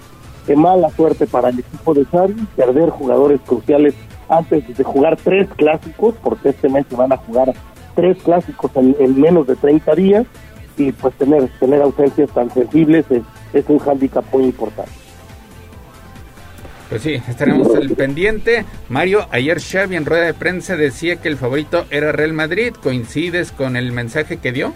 Qué 0.46 0.56
mala 0.56 0.90
suerte 0.92 1.26
para 1.26 1.50
el 1.50 1.60
equipo 1.60 1.94
de 1.94 2.06
Xavi, 2.06 2.36
perder 2.56 2.90
jugadores 2.90 3.42
cruciales 3.42 3.96
antes 4.30 4.78
de 4.78 4.84
jugar 4.84 5.18
tres 5.18 5.50
clásicos, 5.56 6.14
porque 6.22 6.50
este 6.50 6.70
mes 6.70 6.86
se 6.88 6.96
van 6.96 7.12
a 7.12 7.18
jugar 7.18 7.52
tres 7.96 8.18
clásicos 8.22 8.70
en, 8.76 9.20
menos 9.20 9.48
de 9.48 9.56
30 9.56 9.96
días, 9.96 10.26
y 10.78 10.92
pues 10.92 11.16
tener, 11.16 11.50
tener 11.60 11.82
ausencias 11.82 12.30
tan 12.32 12.52
sensibles 12.52 13.06
es, 13.10 13.24
es 13.54 13.66
un 13.70 13.80
hándicap 13.80 14.24
muy 14.32 14.44
importante. 14.44 14.92
Pues 16.90 17.02
sí, 17.02 17.14
estaremos 17.28 17.74
el 17.74 17.96
pendiente. 17.96 18.66
Mario, 18.90 19.26
ayer 19.32 19.60
Xavi 19.60 19.96
en 19.96 20.06
rueda 20.06 20.26
de 20.26 20.36
prensa 20.36 20.76
decía 20.76 21.16
que 21.16 21.28
el 21.28 21.38
favorito 21.38 21.86
era 21.90 22.12
Real 22.12 22.34
Madrid. 22.34 22.74
¿Coincides 22.84 23.52
con 23.52 23.76
el 23.76 23.92
mensaje 23.92 24.38
que 24.38 24.52
dio? 24.52 24.74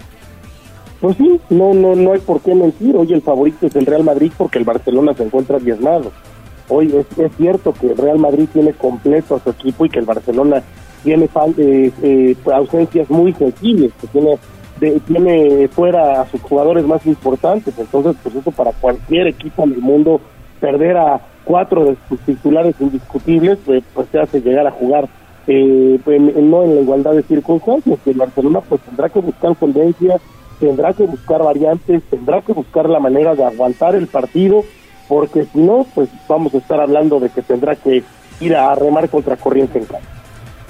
Pues 0.99 1.15
sí, 1.15 1.39
no, 1.49 1.73
no, 1.73 1.95
no 1.95 2.13
hay 2.13 2.19
por 2.19 2.41
qué 2.41 2.53
mentir. 2.53 2.95
Hoy 2.95 3.13
el 3.13 3.21
favorito 3.21 3.67
es 3.67 3.75
el 3.75 3.85
Real 3.85 4.03
Madrid 4.03 4.31
porque 4.37 4.59
el 4.59 4.65
Barcelona 4.65 5.13
se 5.13 5.23
encuentra 5.23 5.59
diezmado. 5.59 6.11
Hoy 6.67 6.93
es, 6.95 7.31
cierto 7.37 7.73
que 7.73 7.87
el 7.87 7.97
Real 7.97 8.19
Madrid 8.19 8.47
tiene 8.51 8.73
completo 8.73 9.35
a 9.35 9.39
su 9.39 9.49
equipo 9.49 9.85
y 9.85 9.89
que 9.89 9.99
el 9.99 10.05
Barcelona 10.05 10.61
tiene 11.03 11.29
eh, 11.57 11.91
eh, 12.03 12.35
ausencias 12.53 13.09
muy 13.09 13.33
sensibles, 13.33 13.91
que 13.99 14.07
tiene 14.07 14.37
tiene 15.07 15.67
fuera 15.67 16.21
a 16.21 16.29
sus 16.29 16.41
jugadores 16.41 16.85
más 16.85 17.05
importantes. 17.05 17.73
Entonces, 17.77 18.15
pues 18.23 18.35
eso 18.35 18.51
para 18.51 18.71
cualquier 18.71 19.27
equipo 19.27 19.63
en 19.63 19.73
el 19.73 19.81
mundo, 19.81 20.21
perder 20.59 20.97
a 20.97 21.21
cuatro 21.43 21.85
de 21.85 21.97
sus 22.07 22.19
titulares 22.21 22.75
indiscutibles, 22.79 23.57
pues, 23.65 23.83
pues 23.93 24.07
te 24.07 24.19
hace 24.19 24.39
llegar 24.39 24.67
a 24.67 24.71
jugar 24.71 25.09
eh, 25.47 25.99
pues, 26.03 26.21
no 26.21 26.63
en 26.63 26.75
la 26.75 26.81
igualdad 26.81 27.13
de 27.13 27.23
circunstancias. 27.23 27.99
Que 28.03 28.11
el 28.11 28.17
Barcelona 28.17 28.61
pues 28.61 28.81
tendrá 28.81 29.09
que 29.09 29.19
buscar 29.19 29.55
tendencia 29.55 30.19
tendrá 30.59 30.93
que 30.93 31.05
buscar 31.05 31.41
variantes, 31.41 32.03
tendrá 32.09 32.41
que 32.41 32.53
buscar 32.53 32.89
la 32.89 32.99
manera 32.99 33.35
de 33.35 33.43
aguantar 33.43 33.95
el 33.95 34.07
partido, 34.07 34.63
porque 35.07 35.45
si 35.45 35.59
no, 35.59 35.85
pues 35.95 36.09
vamos 36.27 36.53
a 36.53 36.57
estar 36.57 36.79
hablando 36.79 37.19
de 37.19 37.29
que 37.29 37.41
tendrá 37.41 37.75
que 37.75 38.03
ir 38.39 38.55
a 38.55 38.75
remar 38.75 39.09
contra 39.09 39.37
corriente 39.37 39.79
en 39.79 39.85
casa. 39.85 40.18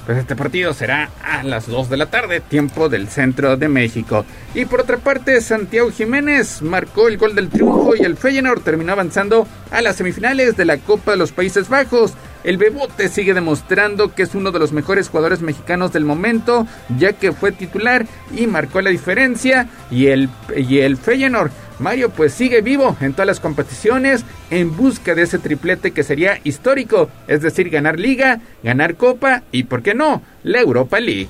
Pues 0.09 0.17
este 0.17 0.35
partido 0.35 0.73
será 0.73 1.11
a 1.23 1.43
las 1.43 1.67
2 1.67 1.87
de 1.87 1.95
la 1.95 2.07
tarde, 2.07 2.39
tiempo 2.39 2.89
del 2.89 3.09
centro 3.09 3.57
de 3.57 3.67
México. 3.67 4.25
Y 4.55 4.65
por 4.65 4.81
otra 4.81 4.97
parte, 4.97 5.39
Santiago 5.39 5.91
Jiménez 5.91 6.63
marcó 6.63 7.07
el 7.07 7.19
gol 7.19 7.35
del 7.35 7.49
triunfo 7.49 7.95
y 7.95 7.99
el 7.99 8.17
Feyenoord 8.17 8.61
terminó 8.61 8.93
avanzando 8.93 9.47
a 9.69 9.83
las 9.83 9.97
semifinales 9.97 10.57
de 10.57 10.65
la 10.65 10.79
Copa 10.79 11.11
de 11.11 11.17
los 11.17 11.31
Países 11.31 11.69
Bajos. 11.69 12.15
El 12.43 12.57
Bebote 12.57 13.07
sigue 13.07 13.35
demostrando 13.35 14.15
que 14.15 14.23
es 14.23 14.33
uno 14.33 14.51
de 14.51 14.57
los 14.57 14.71
mejores 14.71 15.09
jugadores 15.09 15.41
mexicanos 15.41 15.93
del 15.93 16.05
momento, 16.05 16.65
ya 16.97 17.13
que 17.13 17.31
fue 17.31 17.51
titular 17.51 18.07
y 18.35 18.47
marcó 18.47 18.81
la 18.81 18.89
diferencia. 18.89 19.69
Y 19.91 20.07
el, 20.07 20.27
y 20.57 20.79
el 20.79 20.97
Feyenoord, 20.97 21.51
Mario, 21.79 22.09
pues 22.09 22.33
sigue 22.33 22.61
vivo 22.61 22.95
en 23.01 23.13
todas 23.13 23.27
las 23.27 23.39
competiciones 23.39 24.25
en 24.49 24.75
busca 24.75 25.15
de 25.15 25.23
ese 25.23 25.39
triplete 25.39 25.91
que 25.91 26.03
sería 26.03 26.39
histórico, 26.43 27.09
es 27.27 27.41
decir, 27.41 27.69
ganar 27.69 27.99
Liga, 27.99 28.39
ganar 28.63 28.95
Copa 28.95 29.43
y, 29.51 29.63
¿por 29.63 29.81
qué 29.81 29.93
no?, 29.93 30.21
la 30.43 30.59
Europa 30.59 30.99
League. 30.99 31.29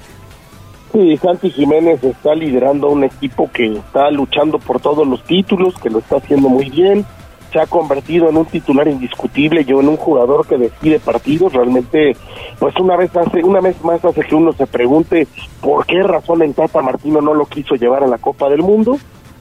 Sí, 0.92 1.18
Santi 1.18 1.52
Jiménez 1.52 2.04
está 2.04 2.34
liderando 2.34 2.90
un 2.90 3.04
equipo 3.04 3.50
que 3.52 3.78
está 3.78 4.10
luchando 4.10 4.58
por 4.58 4.80
todos 4.80 5.08
los 5.08 5.24
títulos, 5.24 5.76
que 5.80 5.90
lo 5.90 6.00
está 6.00 6.18
haciendo 6.18 6.50
muy 6.50 6.70
bien, 6.70 7.06
se 7.52 7.60
ha 7.60 7.68
convertido 7.68 8.30
en 8.30 8.38
un 8.38 8.46
titular 8.46 8.88
indiscutible 8.88 9.66
y 9.68 9.72
en 9.72 9.88
un 9.88 9.98
jugador 9.98 10.46
que 10.48 10.58
decide 10.58 11.00
partidos. 11.00 11.54
Realmente, 11.54 12.16
pues 12.60 12.76
una 12.80 12.96
vez 12.96 13.16
hace, 13.16 13.44
una 13.44 13.60
vez 13.60 13.82
más 13.84 14.04
hace 14.06 14.22
que 14.22 14.36
uno 14.36 14.54
se 14.54 14.68
pregunte 14.68 15.28
por 15.62 15.86
qué 15.86 16.04
razón 16.04 16.42
en 16.44 16.54
Tata 16.54 16.82
Martino 16.82 17.22
no 17.22 17.34
lo 17.34 17.46
quiso 17.46 17.76
llevar 17.76 18.04
a 18.04 18.08
la 18.08 18.18
Copa 18.18 18.50
del 18.50 18.62
Mundo. 18.62 18.98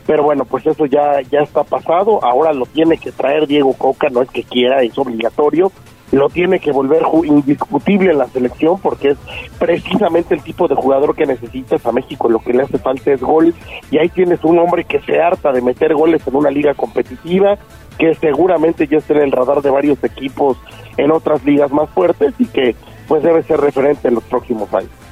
Pero 0.08 0.22
bueno, 0.22 0.46
pues 0.46 0.66
eso 0.66 0.86
ya, 0.86 1.20
ya 1.30 1.40
está 1.40 1.64
pasado. 1.64 2.24
Ahora 2.24 2.54
lo 2.54 2.64
tiene 2.64 2.96
que 2.96 3.12
traer 3.12 3.46
Diego 3.46 3.74
Coca, 3.74 4.08
no 4.08 4.22
es 4.22 4.30
que 4.30 4.42
quiera, 4.42 4.82
es 4.82 4.96
obligatorio 4.96 5.70
lo 6.10 6.30
tiene 6.30 6.58
que 6.58 6.72
volver 6.72 7.02
indiscutible 7.24 8.12
en 8.12 8.16
la 8.16 8.28
selección 8.28 8.80
porque 8.80 9.10
es 9.10 9.18
precisamente 9.58 10.34
el 10.34 10.42
tipo 10.42 10.66
de 10.66 10.74
jugador 10.74 11.14
que 11.14 11.26
necesitas 11.26 11.84
a 11.84 11.92
México. 11.92 12.30
Lo 12.30 12.38
que 12.38 12.54
le 12.54 12.62
hace 12.62 12.78
falta 12.78 13.12
es 13.12 13.20
gol 13.20 13.54
y 13.90 13.98
ahí 13.98 14.08
tienes 14.08 14.42
un 14.42 14.58
hombre 14.58 14.84
que 14.84 15.00
se 15.00 15.20
harta 15.20 15.52
de 15.52 15.60
meter 15.60 15.94
goles 15.94 16.26
en 16.26 16.34
una 16.34 16.50
liga 16.50 16.72
competitiva, 16.72 17.58
que 17.98 18.14
seguramente 18.14 18.86
ya 18.86 18.96
está 18.96 19.12
en 19.12 19.24
el 19.24 19.32
radar 19.32 19.60
de 19.60 19.68
varios 19.68 20.02
equipos 20.02 20.56
en 20.96 21.10
otras 21.10 21.44
ligas 21.44 21.70
más 21.72 21.90
fuertes 21.90 22.32
y 22.38 22.46
que 22.46 22.74
pues 23.06 23.22
debe 23.22 23.42
ser 23.42 23.60
referente 23.60 24.08
en 24.08 24.14
los 24.14 24.24
próximos 24.24 24.72
años 24.72 25.07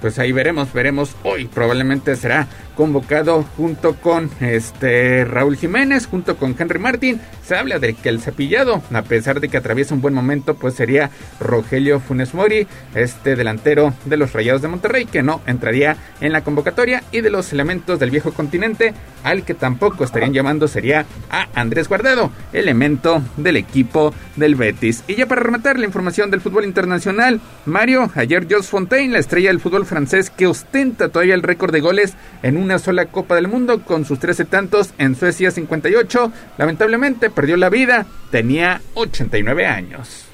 pues 0.00 0.18
ahí 0.18 0.32
veremos, 0.32 0.72
veremos 0.72 1.16
hoy 1.22 1.46
probablemente 1.46 2.16
será 2.16 2.48
convocado 2.80 3.44
junto 3.58 3.94
con 3.96 4.30
este 4.40 5.26
Raúl 5.26 5.56
Jiménez, 5.56 6.06
junto 6.06 6.36
con 6.36 6.56
Henry 6.58 6.78
Martin. 6.78 7.20
Se 7.44 7.54
habla 7.54 7.78
de 7.78 7.92
que 7.92 8.08
el 8.08 8.22
cepillado, 8.22 8.82
a 8.90 9.02
pesar 9.02 9.40
de 9.40 9.50
que 9.50 9.58
atraviesa 9.58 9.94
un 9.94 10.00
buen 10.00 10.14
momento, 10.14 10.54
pues 10.54 10.74
sería 10.74 11.10
Rogelio 11.40 12.00
Funes 12.00 12.32
Mori, 12.32 12.66
este 12.94 13.36
delantero 13.36 13.92
de 14.06 14.16
los 14.16 14.32
Rayados 14.32 14.62
de 14.62 14.68
Monterrey, 14.68 15.04
que 15.04 15.22
no 15.22 15.42
entraría 15.46 15.98
en 16.22 16.32
la 16.32 16.42
convocatoria. 16.42 17.02
Y 17.12 17.20
de 17.20 17.28
los 17.28 17.52
elementos 17.52 17.98
del 17.98 18.10
viejo 18.10 18.32
continente, 18.32 18.94
al 19.24 19.44
que 19.44 19.52
tampoco 19.52 20.04
estarían 20.04 20.32
llamando 20.32 20.66
sería 20.66 21.04
a 21.28 21.48
Andrés 21.54 21.86
Guardado, 21.86 22.30
elemento 22.54 23.22
del 23.36 23.58
equipo 23.58 24.14
del 24.36 24.54
Betis. 24.54 25.04
Y 25.06 25.16
ya 25.16 25.26
para 25.26 25.42
rematar 25.42 25.78
la 25.78 25.84
información 25.84 26.30
del 26.30 26.40
fútbol 26.40 26.64
internacional, 26.64 27.40
Mario, 27.66 28.10
ayer 28.14 28.46
Jos 28.50 28.68
Fontaine, 28.68 29.12
la 29.12 29.18
estrella 29.18 29.50
del 29.50 29.60
fútbol 29.60 29.84
francés 29.90 30.30
que 30.30 30.46
ostenta 30.46 31.10
todavía 31.10 31.34
el 31.34 31.42
récord 31.42 31.72
de 31.72 31.80
goles 31.80 32.14
en 32.42 32.56
una 32.56 32.78
sola 32.78 33.06
Copa 33.06 33.34
del 33.34 33.48
Mundo 33.48 33.84
con 33.84 34.06
sus 34.06 34.18
13 34.18 34.46
tantos 34.46 34.94
en 34.96 35.16
Suecia 35.16 35.50
58. 35.50 36.32
Lamentablemente 36.56 37.28
perdió 37.28 37.58
la 37.58 37.68
vida, 37.68 38.06
tenía 38.30 38.80
89 38.94 39.66
años. 39.66 40.26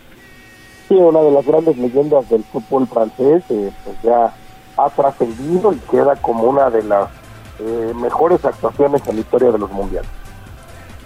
Sí, 0.88 0.94
una 0.94 1.20
de 1.22 1.32
las 1.32 1.44
grandes 1.44 1.76
leyendas 1.78 2.28
del 2.28 2.44
fútbol 2.44 2.86
francés, 2.86 3.42
eh, 3.48 3.72
pues 3.84 3.96
ya 4.04 4.32
ha 4.76 4.90
trascendido 4.90 5.72
y 5.72 5.78
queda 5.90 6.14
como 6.16 6.44
una 6.44 6.70
de 6.70 6.84
las 6.84 7.08
eh, 7.58 7.92
mejores 7.96 8.44
actuaciones 8.44 9.02
en 9.08 9.16
la 9.16 9.20
historia 9.22 9.50
de 9.50 9.58
los 9.58 9.72
mundiales 9.72 10.10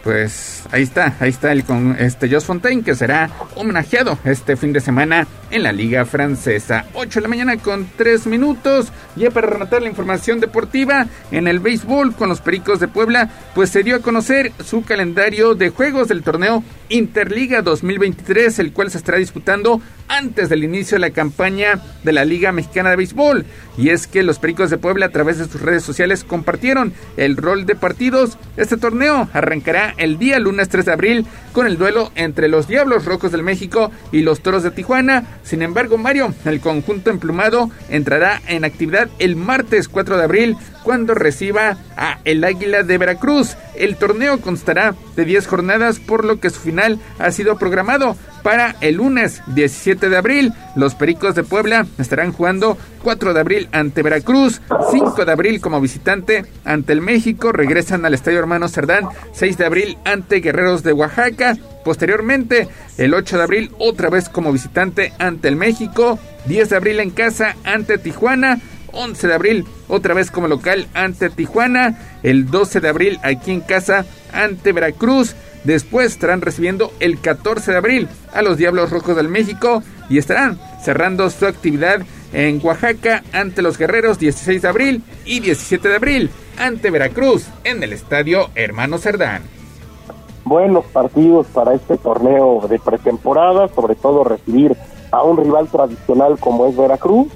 pues 0.02 0.64
ahí 0.72 0.82
está, 0.82 1.16
ahí 1.20 1.30
está 1.30 1.52
el 1.52 1.64
con 1.64 1.96
este 1.98 2.30
Jos 2.30 2.44
Fontaine 2.44 2.82
que 2.82 2.94
será 2.94 3.30
homenajeado 3.54 4.18
este 4.24 4.56
fin 4.56 4.72
de 4.72 4.80
semana 4.80 5.26
en 5.50 5.62
la 5.62 5.72
Liga 5.72 6.04
Francesa. 6.04 6.86
8 6.94 7.18
de 7.18 7.22
la 7.22 7.28
mañana 7.28 7.56
con 7.58 7.88
3 7.96 8.26
minutos. 8.26 8.92
Ya 9.16 9.30
para 9.30 9.48
rematar 9.48 9.82
la 9.82 9.88
información 9.88 10.40
deportiva, 10.40 11.06
en 11.30 11.48
el 11.48 11.58
béisbol 11.58 12.14
con 12.14 12.28
los 12.28 12.40
Pericos 12.40 12.80
de 12.80 12.88
Puebla, 12.88 13.30
pues 13.54 13.70
se 13.70 13.82
dio 13.82 13.96
a 13.96 14.00
conocer 14.00 14.52
su 14.64 14.82
calendario 14.82 15.54
de 15.54 15.70
juegos 15.70 16.08
del 16.08 16.22
torneo 16.22 16.62
Interliga 16.88 17.62
2023, 17.62 18.58
el 18.60 18.72
cual 18.72 18.90
se 18.90 18.98
estará 18.98 19.18
disputando 19.18 19.80
antes 20.08 20.48
del 20.48 20.64
inicio 20.64 20.96
de 20.96 21.00
la 21.00 21.10
campaña 21.10 21.80
de 22.02 22.12
la 22.12 22.24
Liga 22.24 22.52
Mexicana 22.52 22.90
de 22.90 22.96
Béisbol. 22.96 23.44
Y 23.78 23.90
es 23.90 24.06
que 24.06 24.22
los 24.22 24.38
Pericos 24.38 24.70
de 24.70 24.78
Puebla 24.78 25.06
a 25.06 25.10
través 25.10 25.38
de 25.38 25.46
sus 25.46 25.60
redes 25.60 25.82
sociales 25.82 26.24
compartieron 26.24 26.92
el 27.16 27.36
rol 27.36 27.66
de 27.66 27.76
partidos. 27.76 28.38
Este 28.56 28.76
torneo 28.76 29.28
arrancará 29.32 29.89
el 29.96 30.18
día 30.18 30.38
lunes 30.38 30.68
3 30.68 30.84
de 30.84 30.92
abril 30.92 31.26
con 31.52 31.66
el 31.66 31.78
duelo 31.78 32.12
entre 32.14 32.48
los 32.48 32.68
Diablos 32.68 33.04
Rojos 33.04 33.32
del 33.32 33.42
México 33.42 33.90
y 34.12 34.22
los 34.22 34.40
Toros 34.40 34.62
de 34.62 34.70
Tijuana. 34.70 35.24
Sin 35.42 35.62
embargo, 35.62 35.98
Mario, 35.98 36.34
el 36.44 36.60
conjunto 36.60 37.10
emplumado 37.10 37.70
entrará 37.88 38.40
en 38.46 38.64
actividad 38.64 39.08
el 39.18 39.36
martes 39.36 39.88
4 39.88 40.16
de 40.16 40.24
abril 40.24 40.56
cuando 40.82 41.14
reciba 41.14 41.76
a 41.96 42.18
el 42.24 42.44
Águila 42.44 42.82
de 42.82 42.98
Veracruz. 42.98 43.56
El 43.74 43.96
torneo 43.96 44.40
constará 44.40 44.94
de 45.16 45.24
10 45.24 45.46
jornadas, 45.46 46.00
por 46.00 46.24
lo 46.24 46.40
que 46.40 46.50
su 46.50 46.60
final 46.60 46.98
ha 47.18 47.30
sido 47.30 47.56
programado 47.56 48.16
para 48.42 48.76
el 48.80 48.96
lunes 48.96 49.42
17 49.48 50.08
de 50.08 50.16
abril. 50.16 50.52
Los 50.76 50.94
Pericos 50.94 51.34
de 51.34 51.44
Puebla 51.44 51.86
estarán 51.98 52.32
jugando 52.32 52.78
4 53.02 53.34
de 53.34 53.40
abril 53.40 53.68
ante 53.72 54.02
Veracruz, 54.02 54.60
5 54.90 55.24
de 55.24 55.32
abril 55.32 55.60
como 55.60 55.80
visitante 55.80 56.44
ante 56.64 56.92
el 56.92 57.00
México, 57.00 57.52
regresan 57.52 58.04
al 58.04 58.14
Estadio 58.14 58.38
Hermano 58.38 58.68
Cerdán, 58.68 59.08
6 59.32 59.58
de 59.58 59.66
abril 59.66 59.98
ante 60.04 60.40
Guerreros 60.40 60.82
de 60.82 60.92
Oaxaca, 60.92 61.56
posteriormente 61.84 62.68
el 62.98 63.14
8 63.14 63.38
de 63.38 63.42
abril 63.42 63.70
otra 63.78 64.10
vez 64.10 64.28
como 64.28 64.52
visitante 64.52 65.12
ante 65.18 65.48
el 65.48 65.56
México, 65.56 66.18
10 66.46 66.70
de 66.70 66.76
abril 66.76 67.00
en 67.00 67.10
casa 67.10 67.56
ante 67.64 67.98
Tijuana, 67.98 68.60
11 68.92 69.26
de 69.26 69.34
abril 69.34 69.66
otra 69.88 70.14
vez 70.14 70.30
como 70.30 70.48
local 70.48 70.86
ante 70.94 71.30
Tijuana, 71.30 71.98
el 72.22 72.50
12 72.50 72.80
de 72.80 72.88
abril 72.88 73.18
aquí 73.22 73.52
en 73.52 73.60
casa 73.60 74.04
ante 74.32 74.72
Veracruz, 74.72 75.34
después 75.64 76.12
estarán 76.12 76.40
recibiendo 76.40 76.92
el 77.00 77.20
14 77.20 77.72
de 77.72 77.76
abril 77.76 78.08
a 78.32 78.42
los 78.42 78.56
Diablos 78.56 78.90
Rojos 78.90 79.16
del 79.16 79.28
México 79.28 79.82
y 80.08 80.18
estarán 80.18 80.58
cerrando 80.82 81.28
su 81.30 81.46
actividad 81.46 82.02
en 82.32 82.60
Oaxaca 82.62 83.22
ante 83.32 83.62
los 83.62 83.76
Guerreros 83.76 84.18
16 84.18 84.62
de 84.62 84.68
abril 84.68 85.02
y 85.24 85.40
17 85.40 85.88
de 85.88 85.96
abril 85.96 86.30
ante 86.58 86.90
Veracruz 86.90 87.46
en 87.64 87.82
el 87.82 87.92
Estadio 87.92 88.50
Hermano 88.54 88.98
Cerdán. 88.98 89.42
Buenos 90.44 90.84
partidos 90.86 91.46
para 91.48 91.74
este 91.74 91.96
torneo 91.96 92.66
de 92.68 92.78
pretemporada, 92.78 93.68
sobre 93.68 93.94
todo 93.94 94.24
recibir 94.24 94.76
a 95.10 95.22
un 95.22 95.36
rival 95.36 95.68
tradicional 95.68 96.38
como 96.38 96.66
es 96.66 96.76
Veracruz 96.76 97.28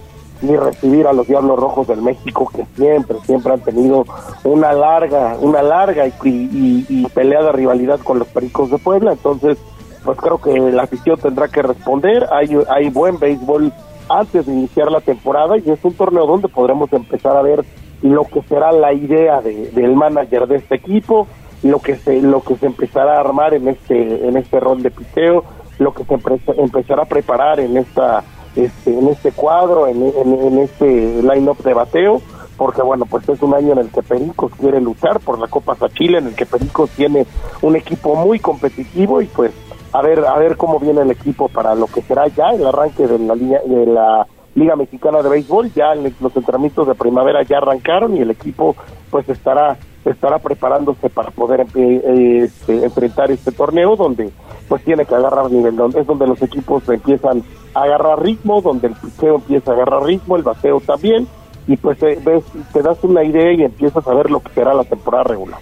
y 0.42 0.56
recibir 0.56 1.06
a 1.06 1.12
los 1.12 1.26
Diablos 1.26 1.58
Rojos 1.58 1.86
del 1.86 2.02
México 2.02 2.50
que 2.54 2.66
siempre, 2.76 3.16
siempre 3.24 3.52
han 3.52 3.60
tenido 3.60 4.04
una 4.44 4.72
larga, 4.72 5.36
una 5.40 5.62
larga 5.62 6.06
y, 6.06 6.12
y, 6.24 6.86
y 6.88 7.06
peleada 7.06 7.52
rivalidad 7.52 8.00
con 8.00 8.18
los 8.18 8.28
Pericos 8.28 8.70
de 8.70 8.78
Puebla. 8.78 9.12
Entonces, 9.12 9.58
pues 10.04 10.18
creo 10.18 10.38
que 10.38 10.52
la 10.52 10.82
afición 10.82 11.18
tendrá 11.18 11.48
que 11.48 11.62
responder. 11.62 12.26
Hay, 12.30 12.56
hay 12.68 12.90
buen 12.90 13.18
béisbol 13.18 13.72
antes 14.08 14.46
de 14.46 14.52
iniciar 14.52 14.90
la 14.90 15.00
temporada 15.00 15.56
y 15.56 15.70
es 15.70 15.82
un 15.82 15.94
torneo 15.94 16.26
donde 16.26 16.48
podremos 16.48 16.92
empezar 16.92 17.36
a 17.36 17.42
ver 17.42 17.64
lo 18.02 18.24
que 18.24 18.42
será 18.42 18.70
la 18.70 18.92
idea 18.92 19.40
de, 19.40 19.70
del 19.70 19.96
manager 19.96 20.46
de 20.46 20.56
este 20.56 20.74
equipo, 20.74 21.26
lo 21.62 21.78
que 21.78 21.96
se 21.96 22.20
lo 22.20 22.42
que 22.42 22.56
se 22.56 22.66
empezará 22.66 23.16
a 23.16 23.20
armar 23.20 23.54
en 23.54 23.68
este 23.68 24.28
en 24.28 24.36
este 24.36 24.60
rol 24.60 24.82
de 24.82 24.90
piteo, 24.90 25.44
lo 25.78 25.94
que 25.94 26.04
se 26.04 26.14
empezará 26.58 27.04
a 27.04 27.06
preparar 27.06 27.60
en 27.60 27.78
esta 27.78 28.22
este, 28.56 28.98
en 28.98 29.08
este 29.08 29.32
cuadro, 29.32 29.86
en, 29.86 30.02
en, 30.02 30.58
este 30.58 31.22
line-up 31.22 31.58
de 31.62 31.74
bateo, 31.74 32.22
porque 32.56 32.82
bueno, 32.82 33.06
pues 33.06 33.28
es 33.28 33.42
un 33.42 33.54
año 33.54 33.72
en 33.72 33.78
el 33.78 33.88
que 33.90 34.02
Pericos 34.02 34.52
quiere 34.58 34.80
luchar 34.80 35.20
por 35.20 35.38
la 35.38 35.48
Copa 35.48 35.74
Sachile, 35.74 36.18
en 36.18 36.28
el 36.28 36.34
que 36.34 36.46
Pericos 36.46 36.90
tiene 36.90 37.26
un 37.62 37.76
equipo 37.76 38.14
muy 38.14 38.38
competitivo 38.38 39.20
y 39.20 39.26
pues 39.26 39.52
a 39.92 40.02
ver 40.02 40.24
a 40.24 40.36
ver 40.38 40.56
cómo 40.56 40.78
viene 40.78 41.02
el 41.02 41.10
equipo 41.10 41.48
para 41.48 41.74
lo 41.74 41.86
que 41.86 42.02
será 42.02 42.26
ya 42.28 42.50
el 42.50 42.66
arranque 42.66 43.06
de 43.06 43.18
la 43.18 43.34
de 43.34 43.86
la 43.86 44.26
Liga 44.54 44.76
Mexicana 44.76 45.20
de 45.20 45.28
Béisbol, 45.28 45.72
ya 45.72 45.94
los 45.94 46.36
entrenamientos 46.36 46.86
de 46.86 46.94
primavera 46.94 47.42
ya 47.42 47.58
arrancaron 47.58 48.16
y 48.16 48.20
el 48.20 48.30
equipo 48.30 48.76
pues 49.10 49.28
estará 49.28 49.76
estará 50.04 50.38
preparándose 50.38 51.08
para 51.10 51.30
poder 51.30 51.66
eh, 51.74 52.42
este, 52.44 52.84
enfrentar 52.84 53.30
este 53.30 53.52
torneo 53.52 53.96
donde 53.96 54.30
pues 54.68 54.84
tiene 54.84 55.04
que 55.06 55.14
agarrar 55.14 55.50
nivel, 55.50 55.74
es 55.96 56.06
donde 56.06 56.26
los 56.26 56.40
equipos 56.42 56.88
empiezan 56.88 57.42
agarrar 57.74 58.22
ritmo, 58.22 58.60
donde 58.60 58.88
el 58.88 58.94
picheo 58.94 59.36
empieza 59.36 59.72
a 59.72 59.74
agarrar 59.74 60.04
ritmo, 60.04 60.36
el 60.36 60.42
bateo 60.42 60.80
también, 60.80 61.26
y 61.66 61.76
pues 61.76 62.02
eh, 62.02 62.18
ves, 62.24 62.44
te 62.72 62.82
das 62.82 62.98
una 63.02 63.24
idea 63.24 63.52
y 63.52 63.62
empiezas 63.62 64.06
a 64.06 64.14
ver 64.14 64.30
lo 64.30 64.40
que 64.40 64.52
será 64.52 64.74
la 64.74 64.84
temporada 64.84 65.24
regular. 65.24 65.60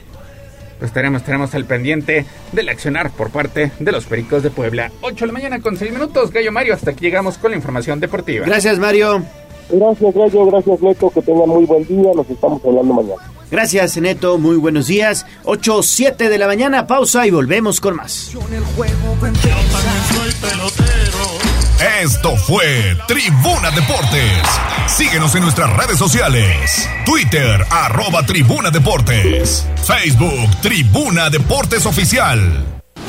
Pues 0.79 0.91
estaremos, 0.91 1.21
estaremos 1.21 1.55
al 1.55 1.65
pendiente 1.65 2.27
del 2.51 2.69
accionar 2.69 3.11
por 3.13 3.31
parte 3.31 3.71
de 3.79 3.93
los 3.93 4.05
Pericos 4.07 4.43
de 4.43 4.51
Puebla. 4.51 4.91
8 5.03 5.15
de 5.15 5.27
la 5.27 5.33
mañana 5.33 5.61
con 5.61 5.77
6 5.77 5.93
minutos, 5.93 6.33
Gallo 6.33 6.51
Mario, 6.51 6.75
hasta 6.75 6.91
aquí 6.91 7.03
llegamos 7.03 7.39
con 7.39 7.53
la 7.53 7.57
información 7.57 8.01
deportiva. 8.01 8.47
Gracias, 8.47 8.79
Mario. 8.79 9.23
Gracias, 9.71 10.15
Gallo, 10.15 10.47
gracias, 10.47 10.83
Neto, 10.83 11.11
que 11.11 11.23
tengan 11.23 11.49
muy 11.49 11.65
buen 11.67 11.87
día, 11.87 12.11
nos 12.15 12.29
estamos 12.29 12.61
hablando 12.65 12.95
mañana. 12.95 13.23
Gracias, 13.53 13.99
Neto. 13.99 14.39
Muy 14.39 14.57
buenos 14.57 14.87
días. 14.87 15.27
8, 15.45 15.83
7 15.83 16.31
de 16.31 16.39
la 16.39 16.47
mañana. 16.47 16.87
Pausa 16.87 17.27
y 17.27 17.31
volvemos 17.31 17.83
con 17.83 17.97
más. 17.97 18.35
Esto 21.83 22.37
fue 22.37 22.97
Tribuna 23.09 23.73
Deportes. 23.73 24.43
Síguenos 24.87 25.35
en 25.35 25.43
nuestras 25.43 25.69
redes 25.77 25.99
sociales. 25.99 26.89
Twitter, 27.05 27.67
arroba 27.71 28.25
Tribuna 28.25 28.71
Deportes. 28.71 29.67
Facebook, 29.85 30.61
Tribuna 30.61 31.29
Deportes 31.29 31.85
Oficial. 31.87 32.82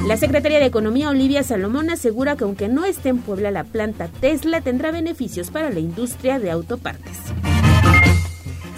La 0.06 0.16
secretaria 0.16 0.58
de 0.58 0.66
Economía 0.66 1.10
Olivia 1.10 1.42
Salomón 1.42 1.90
asegura 1.90 2.36
que 2.36 2.44
aunque 2.44 2.68
no 2.68 2.86
esté 2.86 3.10
en 3.10 3.18
Puebla 3.18 3.50
la 3.50 3.64
planta 3.64 4.08
Tesla 4.08 4.62
tendrá 4.62 4.92
beneficios 4.92 5.50
para 5.50 5.70
la 5.70 5.80
industria 5.80 6.38
de 6.38 6.50
autopartes. 6.50 7.18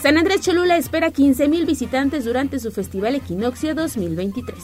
San 0.07 0.19
Andrés 0.19 0.41
Cholula 0.41 0.77
espera 0.77 1.13
15.000 1.13 1.67
visitantes 1.67 2.25
durante 2.25 2.61
su 2.61 2.71
Festival 2.71 3.17
Equinoccio 3.17 3.75
2023. 3.75 4.57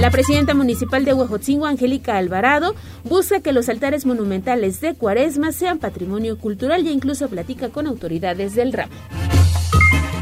La 0.00 0.10
presidenta 0.10 0.54
municipal 0.54 1.04
de 1.04 1.12
Huejotzingo, 1.12 1.66
Angélica 1.66 2.16
Alvarado, 2.16 2.74
busca 3.04 3.42
que 3.42 3.52
los 3.52 3.68
altares 3.68 4.06
monumentales 4.06 4.80
de 4.80 4.94
Cuaresma 4.94 5.52
sean 5.52 5.78
patrimonio 5.78 6.38
cultural 6.38 6.86
e 6.86 6.90
incluso 6.90 7.28
platica 7.28 7.68
con 7.68 7.86
autoridades 7.86 8.54
del 8.54 8.72
ramo. 8.72 8.94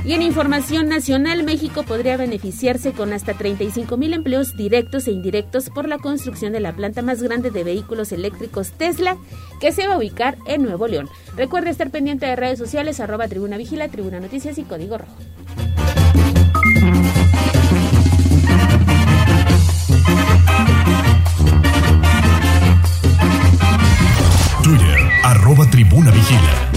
Y 0.07 0.12
en 0.12 0.23
información 0.23 0.89
nacional, 0.89 1.43
México 1.43 1.83
podría 1.83 2.16
beneficiarse 2.16 2.93
con 2.93 3.12
hasta 3.12 3.35
35 3.35 3.97
mil 3.97 4.12
empleos 4.12 4.57
directos 4.57 5.09
e 5.09 5.11
indirectos 5.11 5.69
por 5.69 5.89
la 5.89 5.99
construcción 5.99 6.53
de 6.53 6.61
la 6.61 6.73
planta 6.77 7.03
más 7.03 7.20
grande 7.24 7.51
de 7.51 7.65
vehículos 7.65 8.12
eléctricos 8.12 8.70
Tesla, 8.70 9.16
que 9.61 9.73
se 9.73 9.89
va 9.89 9.95
a 9.95 9.99
ubicar 9.99 10.39
en 10.47 10.62
Nuevo 10.62 10.87
León. 10.87 11.09
Recuerde 11.37 11.70
estar 11.70 11.91
pendiente 11.91 12.24
de 12.24 12.37
redes 12.37 12.57
sociales, 12.57 13.01
arroba 13.01 13.27
Tribuna 13.27 13.57
Vigila, 13.57 13.89
Tribuna 13.89 14.20
Noticias 14.20 14.59
y 14.59 14.62
Código 14.62 14.97
Rojo. 14.97 15.16
Twitter, 24.62 24.99
arroba 25.24 25.69
Tribuna 25.69 26.12
Vigila. 26.12 26.76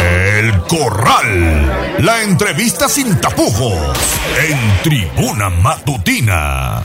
El 0.00 0.58
Corral. 0.68 1.70
La 2.00 2.22
entrevista 2.22 2.88
sin 2.88 3.20
tapujos. 3.20 3.78
En 4.48 4.82
Tribuna 4.82 5.50
Matutina. 5.50 6.82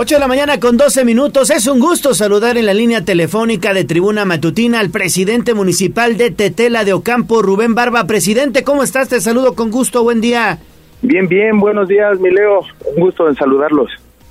8 0.00 0.14
de 0.14 0.20
la 0.20 0.28
mañana 0.28 0.60
con 0.60 0.76
12 0.76 1.04
minutos. 1.04 1.50
Es 1.50 1.66
un 1.66 1.80
gusto 1.80 2.14
saludar 2.14 2.56
en 2.56 2.66
la 2.66 2.74
línea 2.74 3.04
telefónica 3.04 3.74
de 3.74 3.84
Tribuna 3.84 4.24
Matutina 4.24 4.78
al 4.78 4.90
presidente 4.90 5.54
municipal 5.54 6.16
de 6.16 6.30
Tetela 6.30 6.84
de 6.84 6.92
Ocampo, 6.92 7.42
Rubén 7.42 7.74
Barba. 7.74 8.04
Presidente, 8.06 8.62
¿cómo 8.62 8.84
estás? 8.84 9.08
Te 9.08 9.20
saludo 9.20 9.56
con 9.56 9.72
gusto. 9.72 10.04
Buen 10.04 10.20
día. 10.20 10.58
Bien, 11.02 11.26
bien. 11.26 11.58
Buenos 11.58 11.88
días, 11.88 12.20
mi 12.20 12.30
Leo. 12.30 12.60
Un 12.94 13.02
gusto 13.02 13.28
en 13.28 13.34
saludarlos. 13.34 13.90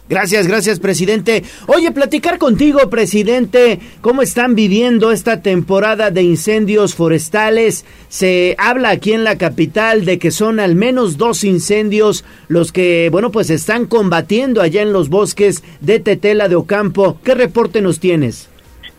Gracias, 0.10 0.48
gracias, 0.48 0.80
presidente. 0.80 1.44
Oye, 1.68 1.92
platicar 1.92 2.38
contigo, 2.38 2.90
presidente, 2.90 3.80
cómo 4.00 4.22
están 4.22 4.56
viviendo 4.56 5.12
esta 5.12 5.42
temporada 5.42 6.12
de 6.12 6.24
incendios 6.24 6.96
forestales. 6.96 7.86
Se 8.08 8.56
habla 8.58 8.92
aquí 8.92 9.12
en 9.12 9.26
la 9.26 9.38
capital 9.38 10.06
de 10.06 10.18
que 10.18 10.32
son 10.32 10.62
al 10.62 10.76
menos 10.76 11.18
dos 11.18 11.44
incendios 11.44 12.24
los 12.48 12.72
que, 12.72 13.10
bueno, 13.12 13.32
pues 13.32 13.50
están 13.50 13.86
combatiendo 13.86 14.62
allá 14.62 14.82
en 14.82 14.94
los 14.94 15.10
bosques 15.10 15.62
de 15.82 16.00
Tetela 16.00 16.48
de 16.48 16.56
Ocampo. 16.56 17.20
¿Qué 17.24 17.36
reporte 17.36 17.82
nos 17.82 18.00
tienes? 18.00 18.50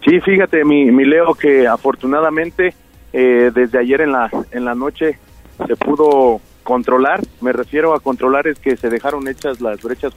Sí, 0.05 0.21
fíjate, 0.21 0.65
mi, 0.65 0.91
mi 0.91 1.07
Leo, 1.07 1.35
que 1.35 1.67
afortunadamente 1.67 2.75
eh, 3.15 3.51
desde 3.55 3.79
ayer 3.79 4.03
en 4.03 4.13
la, 4.13 4.31
en 4.51 4.65
la 4.67 4.75
noche 4.75 5.19
se 5.67 5.75
pudo 5.77 6.41
controlar. 6.63 7.23
Me 7.41 7.53
refiero 7.53 7.95
a 7.95 8.01
controlar 8.01 8.47
es 8.47 8.59
que 8.59 8.77
se 8.77 8.91
dejaron 8.91 9.27
hechas 9.27 9.63
las 9.63 9.83
brechas 9.83 10.15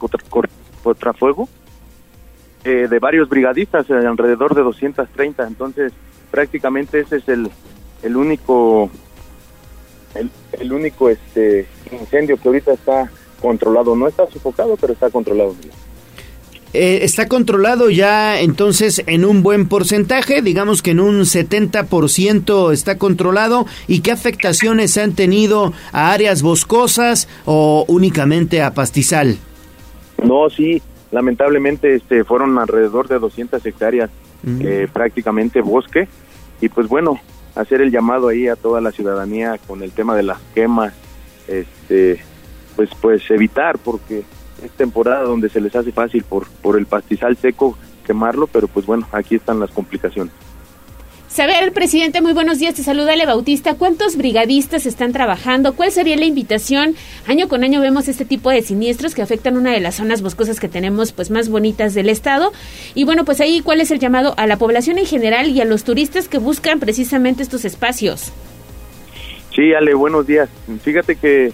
contra, 0.83 1.13
contra 1.13 1.13
fuego 1.13 1.49
eh, 2.63 2.87
de 2.89 2.99
varios 2.99 3.27
brigadistas, 3.27 3.89
eh, 3.89 3.93
alrededor 3.93 4.53
de 4.53 4.61
230. 4.61 5.47
Entonces, 5.47 5.93
prácticamente 6.29 6.99
ese 6.99 7.17
es 7.17 7.27
el, 7.27 7.49
el 8.03 8.15
único 8.15 8.89
el, 10.13 10.29
el 10.59 10.73
único 10.73 11.09
este 11.09 11.67
incendio 11.91 12.37
que 12.37 12.47
ahorita 12.47 12.73
está 12.73 13.09
controlado. 13.41 13.95
No 13.95 14.07
está 14.07 14.27
sofocado, 14.27 14.77
pero 14.77 14.93
está 14.93 15.09
controlado. 15.09 15.55
Eh, 16.73 16.99
está 17.03 17.27
controlado 17.27 17.89
ya 17.89 18.39
entonces 18.39 19.03
en 19.07 19.25
un 19.25 19.43
buen 19.43 19.67
porcentaje, 19.67 20.41
digamos 20.41 20.81
que 20.81 20.91
en 20.91 21.01
un 21.01 21.21
70% 21.21 22.71
está 22.71 22.97
controlado. 22.97 23.65
¿Y 23.87 24.01
qué 24.01 24.11
afectaciones 24.11 24.97
han 24.97 25.13
tenido 25.13 25.73
a 25.91 26.13
áreas 26.13 26.43
boscosas 26.43 27.27
o 27.45 27.85
únicamente 27.87 28.61
a 28.61 28.73
pastizal? 28.73 29.37
No, 30.21 30.49
sí, 30.49 30.81
lamentablemente 31.11 31.95
este 31.95 32.23
fueron 32.23 32.57
alrededor 32.57 33.07
de 33.07 33.19
200 33.19 33.65
hectáreas, 33.65 34.09
eh, 34.45 34.87
prácticamente 34.91 35.61
bosque. 35.61 36.07
Y 36.61 36.69
pues 36.69 36.87
bueno, 36.87 37.19
hacer 37.55 37.81
el 37.81 37.91
llamado 37.91 38.27
ahí 38.27 38.47
a 38.47 38.55
toda 38.55 38.81
la 38.81 38.91
ciudadanía 38.91 39.57
con 39.67 39.83
el 39.83 39.91
tema 39.91 40.15
de 40.15 40.23
las 40.23 40.39
quemas, 40.53 40.93
este, 41.47 42.21
pues 42.75 42.89
pues 43.01 43.29
evitar 43.31 43.77
porque 43.79 44.23
es 44.63 44.71
temporada 44.71 45.23
donde 45.23 45.49
se 45.49 45.59
les 45.59 45.75
hace 45.75 45.91
fácil 45.91 46.23
por 46.23 46.47
por 46.61 46.77
el 46.77 46.85
pastizal 46.85 47.35
seco 47.35 47.77
quemarlo, 48.05 48.47
pero 48.47 48.67
pues 48.67 48.85
bueno, 48.85 49.07
aquí 49.11 49.35
están 49.35 49.59
las 49.59 49.71
complicaciones. 49.71 50.33
Saber, 51.31 51.71
presidente, 51.71 52.19
muy 52.19 52.33
buenos 52.33 52.59
días. 52.59 52.75
Te 52.75 52.83
saluda 52.83 53.13
Ale 53.13 53.25
Bautista. 53.25 53.75
¿Cuántos 53.75 54.17
brigadistas 54.17 54.85
están 54.85 55.13
trabajando? 55.13 55.75
¿Cuál 55.75 55.89
sería 55.89 56.17
la 56.17 56.25
invitación? 56.25 56.93
Año 57.25 57.47
con 57.47 57.63
año 57.63 57.79
vemos 57.79 58.09
este 58.09 58.25
tipo 58.25 58.49
de 58.49 58.61
siniestros 58.61 59.15
que 59.15 59.21
afectan 59.21 59.55
una 59.55 59.71
de 59.71 59.79
las 59.79 59.95
zonas 59.95 60.21
boscosas 60.21 60.59
que 60.59 60.67
tenemos 60.67 61.13
pues 61.13 61.31
más 61.31 61.47
bonitas 61.47 61.93
del 61.93 62.09
estado. 62.09 62.51
Y 62.95 63.05
bueno, 63.05 63.23
pues 63.23 63.39
ahí, 63.39 63.61
¿cuál 63.61 63.79
es 63.79 63.91
el 63.91 63.99
llamado 63.99 64.33
a 64.35 64.45
la 64.45 64.57
población 64.57 64.97
en 64.97 65.05
general 65.05 65.47
y 65.47 65.61
a 65.61 65.65
los 65.65 65.85
turistas 65.85 66.27
que 66.27 66.37
buscan 66.37 66.81
precisamente 66.81 67.43
estos 67.43 67.63
espacios? 67.63 68.33
Sí, 69.55 69.73
Ale, 69.73 69.93
buenos 69.93 70.27
días. 70.27 70.49
Fíjate 70.83 71.15
que 71.15 71.53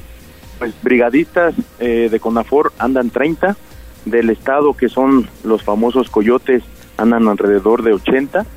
pues 0.57 0.73
brigadistas 0.81 1.53
eh, 1.77 2.09
de 2.09 2.19
CONAFOR 2.19 2.73
andan 2.79 3.11
30, 3.11 3.55
del 4.05 4.31
estado 4.31 4.73
que 4.73 4.89
son 4.89 5.29
los 5.43 5.61
famosos 5.61 6.09
coyotes 6.09 6.63
andan 6.97 7.27
alrededor 7.27 7.83
de 7.83 7.93
80 7.93 8.47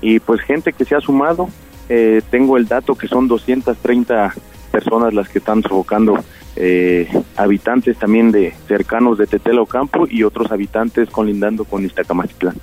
y 0.00 0.20
pues 0.20 0.40
gente 0.40 0.72
que 0.72 0.84
se 0.84 0.94
ha 0.94 1.00
sumado, 1.00 1.48
eh, 1.88 2.22
tengo 2.30 2.56
el 2.56 2.66
dato 2.66 2.94
que 2.94 3.08
son 3.08 3.28
230 3.28 4.34
personas 4.70 5.14
las 5.14 5.28
que 5.28 5.38
están 5.38 5.62
sofocando, 5.62 6.18
eh, 6.56 7.08
habitantes 7.36 7.96
también 7.98 8.32
de 8.32 8.54
cercanos 8.66 9.18
de 9.18 9.26
Tetela 9.26 9.62
Ocampo 9.62 10.06
y 10.08 10.22
otros 10.22 10.50
habitantes 10.50 11.08
colindando 11.10 11.64
con 11.64 11.84
Iztacamacitlán. 11.84 12.56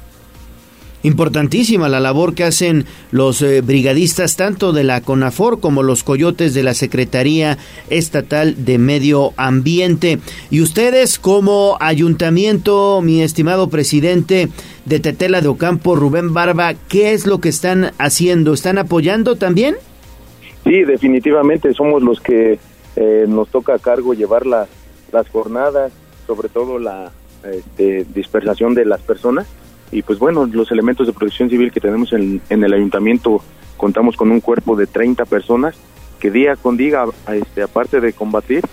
Importantísima 1.03 1.89
la 1.89 1.99
labor 1.99 2.33
que 2.33 2.45
hacen 2.45 2.85
los 3.11 3.41
eh, 3.41 3.59
brigadistas 3.59 4.37
tanto 4.37 4.71
de 4.71 4.85
la 4.85 5.01
CONAFOR 5.01 5.59
como 5.59 5.83
los 5.83 6.01
coyotes 6.01 6.53
de 6.53 6.63
la 6.63 6.73
Secretaría 6.73 7.57
Estatal 7.89 8.63
de 8.63 8.77
Medio 8.77 9.33
Ambiente. 9.35 10.19
Y 10.49 10.61
ustedes 10.61 11.19
como 11.19 11.75
ayuntamiento, 11.81 13.01
mi 13.01 13.21
estimado 13.21 13.69
presidente 13.69 14.47
de 14.85 14.99
Tetela 15.01 15.41
de 15.41 15.49
Ocampo, 15.49 15.97
Rubén 15.97 16.33
Barba, 16.33 16.73
¿qué 16.87 17.11
es 17.11 17.27
lo 17.27 17.41
que 17.41 17.49
están 17.49 17.91
haciendo? 17.97 18.53
¿Están 18.53 18.77
apoyando 18.77 19.35
también? 19.35 19.75
Sí, 20.63 20.83
definitivamente 20.83 21.73
somos 21.73 22.01
los 22.01 22.21
que 22.21 22.59
eh, 22.95 23.25
nos 23.27 23.49
toca 23.49 23.73
a 23.73 23.79
cargo 23.79 24.13
llevar 24.13 24.45
las 24.45 24.69
jornadas, 25.33 25.91
sobre 26.25 26.47
todo 26.47 26.79
la 26.79 27.11
este, 27.43 28.05
dispersación 28.13 28.73
de 28.73 28.85
las 28.85 29.01
personas 29.01 29.47
y 29.93 30.01
pues 30.01 30.19
bueno, 30.19 30.45
los 30.45 30.71
elementos 30.71 31.07
de 31.07 31.13
protección 31.13 31.49
civil 31.49 31.71
que 31.71 31.79
tenemos 31.79 32.11
en, 32.13 32.41
el 32.49 32.73
ayuntamiento, 32.73 33.41
contamos 33.77 34.17
con 34.17 34.31
un 34.31 34.41
cuerpo 34.41 34.75
de 34.75 34.87
30 34.87 35.25
personas 35.25 35.75
que 36.19 36.31
día 36.31 36.55
con 36.55 36.77
día, 36.77 37.03
este, 37.31 37.61
aparte 37.61 38.01
de 38.01 38.13
combatir, 38.13 38.63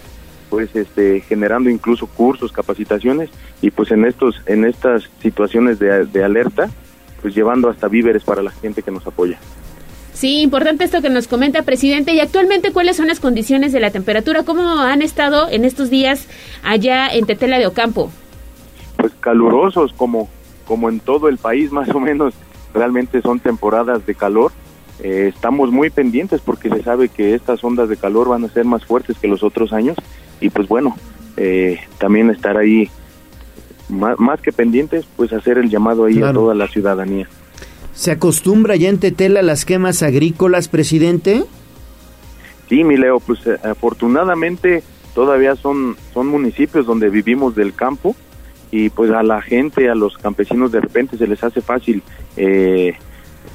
pues 0.48 0.74
este, 0.74 1.20
generando 1.20 1.68
incluso 1.68 2.06
cursos, 2.06 2.52
capacitaciones 2.52 3.28
y 3.60 3.70
pues 3.70 3.90
en 3.90 4.04
estos, 4.04 4.40
en 4.46 4.64
estas 4.64 5.10
situaciones 5.20 5.78
de, 5.78 6.06
de 6.06 6.24
alerta, 6.24 6.70
pues 7.20 7.34
llevando 7.34 7.68
hasta 7.68 7.88
víveres 7.88 8.24
para 8.24 8.42
la 8.42 8.50
gente 8.50 8.82
que 8.82 8.90
nos 8.90 9.06
apoya. 9.06 9.38
Sí, 10.14 10.42
importante 10.42 10.84
esto 10.84 11.02
que 11.02 11.10
nos 11.10 11.28
comenta, 11.28 11.62
presidente. 11.62 12.12
Y 12.12 12.20
actualmente, 12.20 12.72
¿cuáles 12.72 12.96
son 12.96 13.06
las 13.06 13.20
condiciones 13.20 13.72
de 13.72 13.80
la 13.80 13.90
temperatura? 13.90 14.42
¿Cómo 14.42 14.62
han 14.80 15.02
estado 15.02 15.48
en 15.48 15.64
estos 15.64 15.88
días 15.88 16.28
allá 16.62 17.08
en 17.08 17.26
Tetela 17.26 17.58
de 17.58 17.66
Ocampo? 17.66 18.10
Pues 18.96 19.12
calurosos, 19.20 19.92
como 19.94 20.28
como 20.70 20.88
en 20.88 21.00
todo 21.00 21.28
el 21.28 21.36
país 21.36 21.72
más 21.78 21.88
o 21.88 21.98
menos 21.98 22.32
realmente 22.72 23.20
son 23.22 23.40
temporadas 23.40 24.06
de 24.06 24.14
calor. 24.14 24.52
Eh, 25.02 25.32
estamos 25.34 25.72
muy 25.72 25.90
pendientes 25.90 26.40
porque 26.42 26.68
se 26.68 26.84
sabe 26.84 27.08
que 27.08 27.34
estas 27.34 27.64
ondas 27.64 27.88
de 27.88 27.96
calor 27.96 28.28
van 28.28 28.44
a 28.44 28.48
ser 28.48 28.64
más 28.66 28.84
fuertes 28.84 29.18
que 29.18 29.26
los 29.26 29.42
otros 29.42 29.72
años 29.72 29.96
y 30.40 30.50
pues 30.50 30.68
bueno, 30.68 30.96
eh, 31.36 31.80
también 31.98 32.30
estar 32.30 32.56
ahí 32.56 32.88
más, 33.88 34.40
que 34.40 34.52
pendientes, 34.52 35.04
pues 35.16 35.32
hacer 35.32 35.58
el 35.58 35.68
llamado 35.68 36.04
ahí 36.04 36.22
a 36.22 36.32
toda 36.32 36.54
la 36.54 36.68
ciudadanía. 36.68 37.26
¿Se 37.92 38.12
acostumbra 38.12 38.76
ya 38.76 38.90
en 38.90 38.98
Tetela 38.98 39.42
las 39.42 39.64
quemas 39.64 40.04
agrícolas, 40.04 40.68
presidente? 40.68 41.42
Sí, 42.68 42.84
mi 42.84 42.96
Leo, 42.96 43.18
pues 43.18 43.44
eh, 43.48 43.56
afortunadamente 43.64 44.84
todavía 45.16 45.56
son, 45.56 45.96
son 46.14 46.28
municipios 46.28 46.86
donde 46.86 47.10
vivimos 47.10 47.56
del 47.56 47.74
campo, 47.74 48.14
y 48.70 48.90
pues 48.90 49.10
a 49.10 49.22
la 49.22 49.42
gente, 49.42 49.90
a 49.90 49.94
los 49.94 50.16
campesinos 50.16 50.72
de 50.72 50.80
repente 50.80 51.16
se 51.16 51.26
les 51.26 51.42
hace 51.42 51.60
fácil 51.60 52.02
eh, 52.36 52.94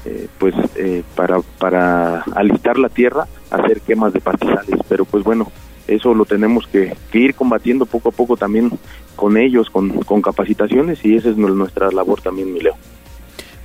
eh, 0.04 0.28
pues 0.38 0.54
eh, 0.76 1.02
para, 1.14 1.40
para 1.58 2.22
alistar 2.34 2.78
la 2.78 2.88
tierra 2.88 3.26
hacer 3.50 3.80
quemas 3.80 4.12
de 4.12 4.20
pastizales, 4.20 4.80
pero 4.88 5.04
pues 5.04 5.24
bueno, 5.24 5.50
eso 5.88 6.14
lo 6.14 6.24
tenemos 6.24 6.66
que, 6.66 6.94
ir 7.12 7.34
combatiendo 7.34 7.86
poco 7.86 8.10
a 8.10 8.12
poco 8.12 8.36
también 8.36 8.70
con 9.14 9.36
ellos, 9.36 9.70
con, 9.70 9.90
con 10.02 10.20
capacitaciones 10.20 11.04
y 11.04 11.16
esa 11.16 11.30
es 11.30 11.36
nuestra 11.36 11.90
labor 11.90 12.20
también, 12.20 12.52
mi 12.52 12.60
Leo. 12.60 12.74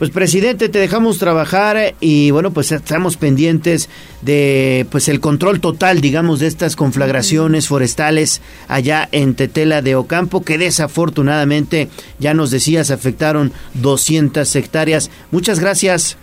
Pues 0.01 0.09
presidente, 0.09 0.67
te 0.67 0.79
dejamos 0.79 1.19
trabajar 1.19 1.93
y 1.99 2.31
bueno, 2.31 2.49
pues 2.49 2.71
estamos 2.71 3.17
pendientes 3.17 3.87
de 4.23 4.87
pues 4.89 5.07
el 5.07 5.19
control 5.19 5.59
total, 5.61 6.01
digamos, 6.01 6.39
de 6.39 6.47
estas 6.47 6.75
conflagraciones 6.75 7.67
forestales 7.67 8.41
allá 8.67 9.07
en 9.11 9.35
Tetela 9.35 9.83
de 9.83 9.95
Ocampo 9.95 10.43
que 10.43 10.57
desafortunadamente 10.57 11.87
ya 12.17 12.33
nos 12.33 12.49
decías 12.49 12.89
afectaron 12.89 13.51
200 13.75 14.55
hectáreas. 14.55 15.11
Muchas 15.29 15.59
gracias. 15.59 16.17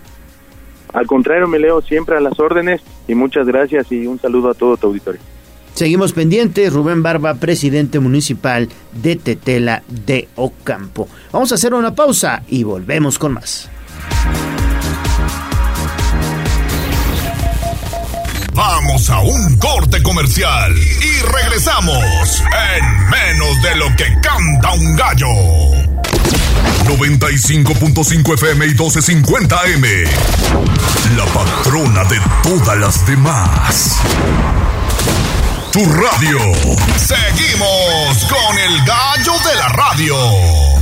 Al 0.92 1.06
contrario, 1.06 1.46
me 1.46 1.60
leo 1.60 1.80
siempre 1.80 2.16
a 2.16 2.20
las 2.20 2.40
órdenes 2.40 2.80
y 3.06 3.14
muchas 3.14 3.46
gracias 3.46 3.92
y 3.92 4.08
un 4.08 4.18
saludo 4.18 4.50
a 4.50 4.54
todo 4.54 4.76
tu 4.76 4.88
auditorio. 4.88 5.20
Seguimos 5.78 6.12
pendientes, 6.12 6.72
Rubén 6.72 7.04
Barba, 7.04 7.34
presidente 7.34 8.00
municipal 8.00 8.68
de 9.00 9.14
Tetela 9.14 9.84
de 9.86 10.28
Ocampo. 10.34 11.08
Vamos 11.30 11.52
a 11.52 11.54
hacer 11.54 11.72
una 11.72 11.94
pausa 11.94 12.42
y 12.48 12.64
volvemos 12.64 13.16
con 13.16 13.34
más. 13.34 13.68
Vamos 18.54 19.08
a 19.08 19.20
un 19.20 19.56
corte 19.58 20.02
comercial 20.02 20.74
y 20.76 21.22
regresamos 21.22 22.42
en 22.74 23.10
menos 23.10 23.62
de 23.62 23.76
lo 23.76 23.86
que 23.94 24.06
canta 24.20 24.72
un 24.72 24.96
gallo. 24.96 25.28
95.5 26.88 28.34
FM 28.34 28.64
y 28.64 28.70
1250 28.70 29.60
M. 29.74 29.88
La 31.16 31.24
patrona 31.26 32.02
de 32.02 32.18
todas 32.42 32.78
las 32.78 33.06
demás 33.06 33.96
radio. 35.84 36.38
Seguimos 36.96 38.24
con 38.24 38.58
el 38.58 38.84
gallo 38.84 39.32
de 39.48 39.54
la 39.54 39.68
radio. 39.68 40.77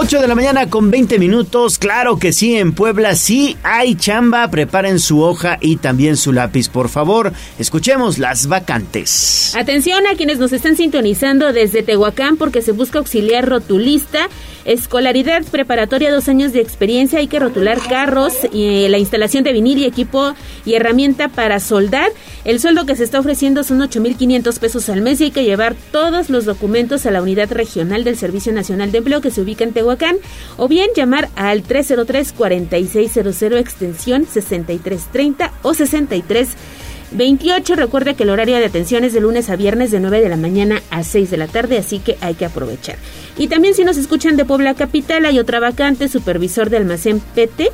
8 0.00 0.20
de 0.20 0.28
la 0.28 0.36
mañana 0.36 0.70
con 0.70 0.92
20 0.92 1.18
minutos. 1.18 1.76
Claro 1.76 2.20
que 2.20 2.32
sí, 2.32 2.56
en 2.56 2.72
Puebla 2.72 3.16
sí 3.16 3.56
hay 3.64 3.96
chamba. 3.96 4.48
Preparen 4.48 5.00
su 5.00 5.22
hoja 5.22 5.58
y 5.60 5.78
también 5.78 6.16
su 6.16 6.32
lápiz, 6.32 6.68
por 6.68 6.88
favor. 6.88 7.32
Escuchemos 7.58 8.18
las 8.18 8.46
vacantes. 8.46 9.56
Atención 9.58 10.06
a 10.06 10.14
quienes 10.14 10.38
nos 10.38 10.52
están 10.52 10.76
sintonizando 10.76 11.52
desde 11.52 11.82
Tehuacán 11.82 12.36
porque 12.36 12.62
se 12.62 12.70
busca 12.70 13.00
auxiliar 13.00 13.48
rotulista. 13.48 14.28
Escolaridad 14.64 15.42
preparatoria, 15.44 16.12
dos 16.12 16.28
años 16.28 16.52
de 16.52 16.60
experiencia. 16.60 17.18
Hay 17.18 17.26
que 17.26 17.40
rotular 17.40 17.80
carros, 17.88 18.34
eh, 18.52 18.86
la 18.90 18.98
instalación 18.98 19.42
de 19.42 19.52
vinil 19.52 19.78
y 19.78 19.86
equipo 19.86 20.34
y 20.64 20.74
herramienta 20.74 21.28
para 21.28 21.58
soldar. 21.58 22.12
El 22.44 22.60
sueldo 22.60 22.86
que 22.86 22.94
se 22.94 23.02
está 23.02 23.18
ofreciendo 23.18 23.64
son 23.64 23.80
8.500 23.80 24.58
pesos 24.60 24.88
al 24.90 25.00
mes 25.00 25.20
y 25.20 25.24
hay 25.24 25.30
que 25.32 25.44
llevar 25.44 25.74
todos 25.90 26.30
los 26.30 26.44
documentos 26.44 27.04
a 27.06 27.10
la 27.10 27.20
unidad 27.20 27.50
regional 27.50 28.04
del 28.04 28.16
Servicio 28.16 28.52
Nacional 28.52 28.92
de 28.92 28.98
Empleo 28.98 29.20
que 29.20 29.30
se 29.30 29.40
ubica 29.40 29.64
en 29.64 29.72
Tehuacán 29.72 29.87
o 30.56 30.68
bien 30.68 30.90
llamar 30.94 31.28
al 31.36 31.64
303-4600 31.64 33.58
extensión 33.58 34.26
6330 34.26 35.52
o 35.62 35.74
6328. 35.74 37.74
Recuerde 37.74 38.14
que 38.14 38.24
el 38.24 38.30
horario 38.30 38.56
de 38.56 38.66
atención 38.66 39.04
es 39.04 39.12
de 39.12 39.20
lunes 39.20 39.50
a 39.50 39.56
viernes 39.56 39.90
de 39.90 40.00
9 40.00 40.20
de 40.20 40.28
la 40.28 40.36
mañana 40.36 40.82
a 40.90 41.02
6 41.02 41.30
de 41.30 41.36
la 41.36 41.46
tarde, 41.46 41.78
así 41.78 42.00
que 42.00 42.16
hay 42.20 42.34
que 42.34 42.44
aprovechar. 42.44 42.96
Y 43.38 43.48
también 43.48 43.74
si 43.74 43.84
nos 43.84 43.96
escuchan 43.96 44.36
de 44.36 44.44
Puebla 44.44 44.74
Capital, 44.74 45.24
hay 45.24 45.38
otra 45.38 45.60
vacante, 45.60 46.08
supervisor 46.08 46.70
de 46.70 46.78
almacén 46.78 47.20
PT. 47.34 47.70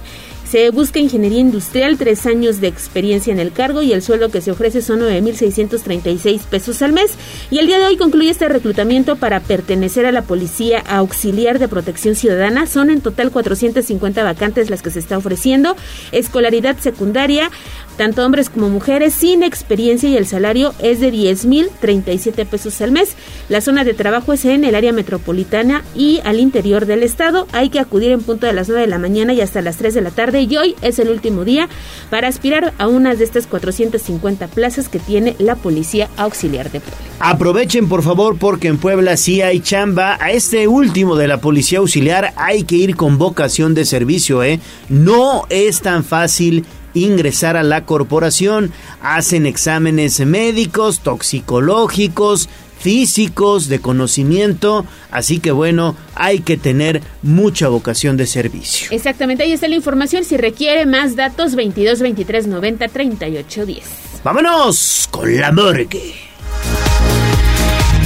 Se 0.55 0.71
busca 0.71 1.01
ingeniería 1.01 1.41
industrial, 1.41 1.99
tres 1.99 2.27
años 2.27 2.61
de 2.61 2.69
experiencia 2.69 3.33
en 3.33 3.41
el 3.41 3.51
cargo 3.51 3.83
y 3.83 3.93
el 3.93 4.03
sueldo 4.03 4.29
que 4.29 4.41
se 4.41 4.53
ofrece 4.53 4.83
son 4.83 5.01
9.636 5.01 6.43
pesos 6.43 6.81
al 6.81 6.93
mes. 6.93 7.17
Y 7.51 7.59
el 7.59 7.67
día 7.67 7.81
de 7.81 7.87
hoy 7.87 7.97
concluye 7.97 8.31
este 8.31 8.49
reclutamiento 8.49 9.17
para 9.17 9.41
pertenecer 9.41 10.07
a 10.07 10.13
la 10.13 10.23
Policía 10.23 10.79
Auxiliar 10.87 11.59
de 11.59 11.67
Protección 11.67 12.15
Ciudadana. 12.15 12.69
Son 12.69 12.91
en 12.91 13.01
total 13.01 13.33
450 13.33 14.23
vacantes 14.23 14.71
las 14.71 14.81
que 14.81 14.93
se 14.93 15.01
está 15.01 15.19
ofreciendo. 15.19 15.75
Escolaridad 16.13 16.79
secundaria, 16.79 17.51
tanto 17.97 18.25
hombres 18.25 18.51
como 18.51 18.69
mujeres, 18.69 19.15
sin 19.15 19.43
experiencia 19.43 20.09
y 20.09 20.17
el 20.17 20.27
salario 20.27 20.75
es 20.81 21.01
de 21.01 21.13
10.037 21.13 22.47
pesos 22.47 22.81
al 22.81 22.93
mes. 22.93 23.15
La 23.49 23.61
zona 23.61 23.85
de 23.85 23.95
trabajo 23.95 24.33
es 24.33 24.45
en 24.45 24.65
el 24.65 24.75
área 24.75 24.93
metropolitana 24.93 25.85
y 25.95 26.21
al 26.25 26.41
interior 26.41 26.87
del 26.87 27.03
estado. 27.03 27.47
Hay 27.53 27.71
que 27.71 27.81
acudir 27.81 28.13
en 28.13 28.23
punto 28.23 28.47
de 28.47 28.53
las 28.53 28.69
9 28.69 28.83
de 28.83 28.89
la 28.89 28.99
mañana 28.99 29.33
y 29.33 29.41
hasta 29.41 29.63
las 29.63 29.77
3 29.77 29.95
de 29.95 30.01
la 30.01 30.11
tarde 30.11 30.43
y 30.43 30.57
hoy 30.57 30.75
es 30.83 30.99
el 30.99 31.09
último 31.09 31.45
día 31.45 31.69
para 32.11 32.29
aspirar 32.29 32.75
a 32.79 32.89
una 32.89 33.15
de 33.15 33.25
estas 33.25 33.47
450 33.47 34.49
plazas 34.49 34.89
que 34.89 34.99
tiene 34.99 35.37
la 35.39 35.57
Policía 35.57 36.09
Auxiliar 36.17 36.71
de 36.71 36.81
Puebla. 36.81 36.99
Aprovechen 37.21 37.89
por 37.89 38.03
favor 38.03 38.37
porque 38.39 38.69
en 38.69 38.79
Puebla 38.79 39.17
sí 39.17 39.41
hay 39.41 39.61
chamba. 39.61 40.19
A 40.21 40.31
este 40.33 40.69
último 40.69 41.17
de 41.17 41.29
la 41.29 41.41
Policía 41.41 41.79
Auxiliar 41.79 42.33
hay 42.37 42.65
que 42.65 42.77
ir 42.77 42.97
con 42.97 43.19
vocación 43.19 43.75
de 43.75 43.85
servicio, 43.85 44.43
¿eh? 44.43 44.61
No 44.89 45.45
es 45.49 45.81
tan 45.81 46.05
fácil 46.05 46.65
ingresar 46.95 47.57
a 47.57 47.63
la 47.63 47.85
corporación. 47.85 48.73
Hacen 49.03 49.47
exámenes 49.47 50.21
médicos, 50.21 51.01
toxicológicos, 51.01 52.49
físicos, 52.85 53.69
de 53.69 53.81
conocimiento, 53.81 54.85
así 55.11 55.39
que 55.39 55.53
bueno, 55.53 55.97
hay 56.15 56.41
que 56.41 56.59
tener 56.59 57.01
mucha 57.23 57.69
vocación 57.69 58.19
de 58.19 58.27
servicio. 58.27 58.89
Exactamente, 58.91 59.43
ahí 59.43 59.53
está 59.53 59.69
la 59.69 59.77
información, 59.77 60.23
si 60.23 60.37
requiere 60.37 60.85
más 60.85 61.17
datos 61.17 61.55
22 61.55 62.01
23 62.01 62.47
90 62.47 62.89
38 62.89 63.67
10. 63.67 63.85
Vámonos 64.23 65.09
con 65.11 65.35
la 65.41 65.51
morgue. 65.51 66.15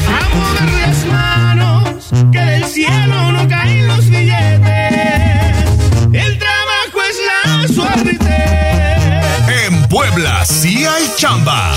A 0.06 0.86
las 0.86 1.06
manos, 1.06 2.10
que 2.30 2.38
del 2.38 2.64
cielo 2.64 3.32
no 3.32 3.48
caen 3.48 3.88
los 3.88 4.08
billetes. 4.08 4.48
El 6.12 6.38
trabajo 6.38 6.98
es 7.10 7.18
la 7.26 7.68
suerte. 7.68 8.47
Puebla 9.88 10.44
sí 10.44 10.84
hay 10.84 11.10
chamba. 11.16 11.74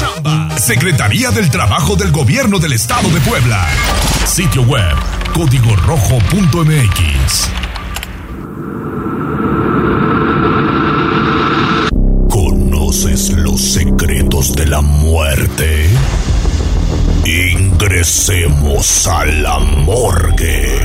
Secretaría 0.57 1.31
del 1.31 1.49
Trabajo 1.49 1.95
del 1.95 2.11
Gobierno 2.11 2.59
del 2.59 2.73
Estado 2.73 3.09
de 3.09 3.21
Puebla. 3.21 3.65
Sitio 4.25 4.63
web 4.63 4.95
código 5.33 5.73
rojo.mx. 5.77 7.49
¿Conoces 12.29 13.29
los 13.29 13.61
secretos 13.61 14.55
de 14.55 14.65
la 14.65 14.81
muerte? 14.81 15.89
Ingresemos 17.25 19.07
a 19.07 19.25
la 19.25 19.59
morgue. 19.59 20.79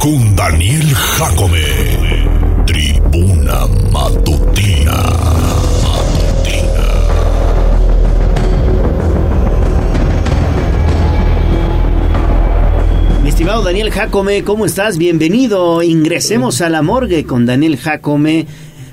Con 0.00 0.36
Daniel 0.36 0.94
Jacome. 0.94 2.28
Tribuna 2.66 3.66
Matutina. 3.90 5.47
Estimado 13.38 13.62
Daniel 13.62 13.92
Jacome, 13.92 14.42
¿cómo 14.42 14.66
estás? 14.66 14.98
Bienvenido. 14.98 15.80
Ingresemos 15.84 16.60
a 16.60 16.68
la 16.68 16.82
morgue 16.82 17.22
con 17.22 17.46
Daniel 17.46 17.76
Jacome. 17.76 18.46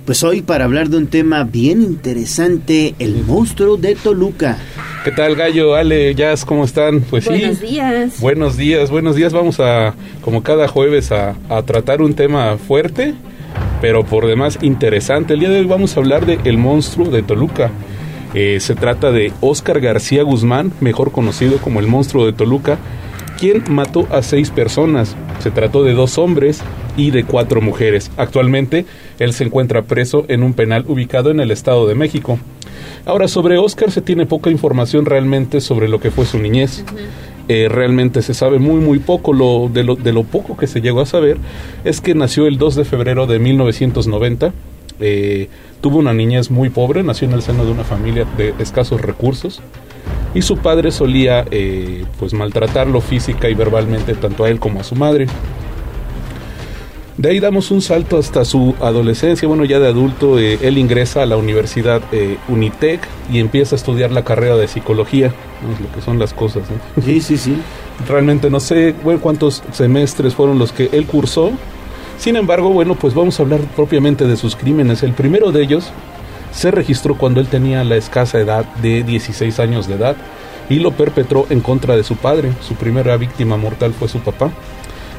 Pues 0.05 0.21
hoy 0.21 0.43
para 0.43 0.65
hablar 0.65 0.89
de 0.89 0.97
un 0.97 1.07
tema 1.07 1.45
bien 1.45 1.81
interesante, 1.81 2.93
el 2.99 3.23
monstruo 3.23 3.75
de 3.75 3.95
Toluca. 3.95 4.59
¿Qué 5.03 5.09
tal, 5.09 5.35
Gallo? 5.35 5.73
Ale, 5.73 6.13
Jazz, 6.13 6.45
¿cómo 6.45 6.63
están? 6.63 7.01
Pues 7.01 7.25
Buenos 7.25 7.57
sí. 7.57 7.65
días. 7.65 8.21
Buenos 8.21 8.55
días, 8.55 8.91
buenos 8.91 9.15
días. 9.15 9.33
Vamos 9.33 9.59
a, 9.59 9.95
como 10.21 10.43
cada 10.43 10.67
jueves, 10.67 11.11
a, 11.11 11.33
a 11.49 11.63
tratar 11.63 12.03
un 12.03 12.13
tema 12.13 12.55
fuerte, 12.59 13.15
pero 13.81 14.05
por 14.05 14.27
demás 14.27 14.59
interesante. 14.61 15.33
El 15.33 15.39
día 15.39 15.49
de 15.49 15.61
hoy 15.61 15.65
vamos 15.65 15.97
a 15.97 16.01
hablar 16.01 16.27
de 16.27 16.37
El 16.43 16.59
monstruo 16.59 17.09
de 17.09 17.23
Toluca. 17.23 17.71
Eh, 18.35 18.59
se 18.59 18.75
trata 18.75 19.11
de 19.11 19.33
Óscar 19.41 19.79
García 19.79 20.21
Guzmán, 20.21 20.71
mejor 20.81 21.11
conocido 21.11 21.57
como 21.57 21.79
el 21.79 21.87
monstruo 21.87 22.27
de 22.27 22.33
Toluca, 22.33 22.77
quien 23.39 23.63
mató 23.69 24.07
a 24.11 24.21
seis 24.21 24.49
personas. 24.49 25.15
Se 25.39 25.51
trató 25.51 25.83
de 25.83 25.93
dos 25.93 26.17
hombres 26.17 26.61
y 26.97 27.11
de 27.11 27.23
cuatro 27.23 27.61
mujeres. 27.61 28.11
Actualmente, 28.17 28.85
él 29.19 29.33
se 29.33 29.43
encuentra 29.43 29.83
preso 29.83 30.25
en 30.27 30.43
un 30.43 30.53
penal 30.53 30.85
ubicado 30.87 31.31
en 31.31 31.39
el 31.39 31.51
Estado 31.51 31.87
de 31.87 31.95
México. 31.95 32.39
Ahora, 33.05 33.27
sobre 33.27 33.57
Oscar 33.57 33.91
se 33.91 34.01
tiene 34.01 34.25
poca 34.25 34.49
información 34.49 35.05
realmente 35.05 35.61
sobre 35.61 35.87
lo 35.87 35.99
que 35.99 36.11
fue 36.11 36.25
su 36.25 36.39
niñez. 36.39 36.83
Eh, 37.47 37.67
realmente 37.69 38.23
se 38.23 38.33
sabe 38.33 38.57
muy, 38.57 38.79
muy 38.79 38.99
poco. 38.99 39.33
Lo, 39.33 39.69
de, 39.71 39.83
lo, 39.83 39.95
de 39.95 40.13
lo 40.13 40.23
poco 40.23 40.57
que 40.57 40.67
se 40.67 40.81
llegó 40.81 41.01
a 41.01 41.05
saber 41.05 41.37
es 41.83 42.01
que 42.01 42.15
nació 42.15 42.47
el 42.47 42.57
2 42.57 42.75
de 42.75 42.85
febrero 42.85 43.27
de 43.27 43.39
1990. 43.39 44.53
Eh, 44.99 45.49
tuvo 45.81 45.99
una 45.99 46.13
niñez 46.13 46.49
muy 46.49 46.69
pobre, 46.69 47.03
nació 47.03 47.27
en 47.27 47.33
el 47.33 47.41
seno 47.41 47.65
de 47.65 47.71
una 47.71 47.83
familia 47.83 48.25
de 48.37 48.53
escasos 48.59 49.01
recursos 49.01 49.61
y 50.35 50.41
su 50.41 50.57
padre 50.57 50.91
solía 50.91 51.45
eh, 51.49 52.05
pues 52.19 52.33
maltratarlo 52.33 53.01
física 53.01 53.49
y 53.49 53.55
verbalmente 53.55 54.13
tanto 54.13 54.43
a 54.43 54.49
él 54.49 54.59
como 54.59 54.81
a 54.81 54.83
su 54.83 54.93
madre. 54.93 55.25
De 57.17 57.29
ahí 57.29 57.39
damos 57.39 57.71
un 57.71 57.81
salto 57.81 58.17
hasta 58.17 58.43
su 58.43 58.75
adolescencia, 58.81 59.47
bueno 59.47 59.63
ya 59.63 59.79
de 59.79 59.87
adulto, 59.87 60.37
eh, 60.37 60.59
él 60.61 60.77
ingresa 60.77 61.23
a 61.23 61.25
la 61.25 61.37
universidad 61.37 62.01
eh, 62.11 62.37
Unitec 62.49 62.99
y 63.31 63.39
empieza 63.39 63.75
a 63.75 63.77
estudiar 63.77 64.11
la 64.11 64.25
carrera 64.25 64.57
de 64.57 64.67
psicología, 64.67 65.33
¿no? 65.63 65.73
es 65.73 65.79
lo 65.79 65.91
que 65.93 66.01
son 66.01 66.19
las 66.19 66.33
cosas. 66.33 66.63
Sí, 67.03 67.21
sí, 67.21 67.37
sí. 67.37 67.55
Realmente 68.09 68.49
no 68.49 68.59
sé 68.59 68.93
bueno, 69.01 69.21
cuántos 69.21 69.63
semestres 69.71 70.35
fueron 70.35 70.59
los 70.59 70.73
que 70.73 70.89
él 70.91 71.05
cursó, 71.05 71.53
sin 72.17 72.35
embargo, 72.35 72.69
bueno, 72.69 72.95
pues 72.95 73.13
vamos 73.13 73.39
a 73.39 73.43
hablar 73.43 73.61
propiamente 73.75 74.25
de 74.25 74.35
sus 74.37 74.55
crímenes. 74.55 75.03
El 75.03 75.13
primero 75.13 75.51
de 75.51 75.63
ellos 75.63 75.91
se 76.55 76.71
registró 76.71 77.17
cuando 77.17 77.41
él 77.41 77.47
tenía 77.47 77.83
la 77.83 77.97
escasa 77.97 78.39
edad 78.39 78.65
de 78.75 79.03
16 79.03 79.59
años 79.59 79.87
de 79.87 79.95
edad 79.95 80.15
y 80.69 80.79
lo 80.79 80.91
perpetró 80.91 81.45
en 81.49 81.59
contra 81.59 81.97
de 81.97 82.03
su 82.03 82.15
padre. 82.15 82.53
Su 82.61 82.75
primera 82.75 83.17
víctima 83.17 83.57
mortal 83.57 83.93
fue 83.93 84.07
su 84.07 84.19
papá, 84.19 84.51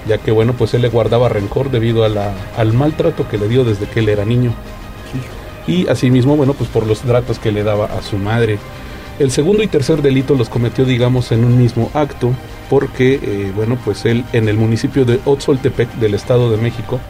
ya 0.08 0.18
que 0.18 0.32
bueno, 0.32 0.54
pues 0.54 0.72
él 0.74 0.82
le 0.82 0.88
guardaba 0.88 1.28
rencor 1.28 1.70
debido 1.70 2.04
al 2.04 2.72
maltrato 2.72 3.28
que 3.28 3.38
le 3.38 3.48
dio 3.48 3.64
desde 3.64 3.86
que 3.86 4.00
él 4.00 4.08
era 4.08 4.24
niño. 4.24 4.52
Y 5.66 5.88
asimismo, 5.88 6.36
bueno, 6.36 6.54
pues 6.54 6.70
por 6.70 6.86
los 6.86 7.00
tratos 7.00 7.38
que 7.38 7.52
le 7.52 7.64
daba 7.64 7.86
a 7.86 8.00
su 8.00 8.16
madre. 8.16 8.58
El 9.18 9.30
segundo 9.30 9.62
y 9.62 9.66
tercer 9.66 10.02
delito 10.02 10.34
los 10.34 10.48
cometió, 10.48 10.84
digamos, 10.84 11.32
en 11.32 11.44
un 11.44 11.58
mismo 11.58 11.90
acto, 11.92 12.32
porque, 12.70 13.18
eh, 13.22 13.52
bueno, 13.54 13.78
pues 13.84 14.04
él 14.04 14.24
en 14.32 14.48
el 14.48 14.56
municipio 14.56 15.04
de 15.04 15.20
Otzoltepec 15.24 15.92
del 15.94 16.14
Estado 16.14 16.50
de 16.50 16.58
México, 16.58 17.00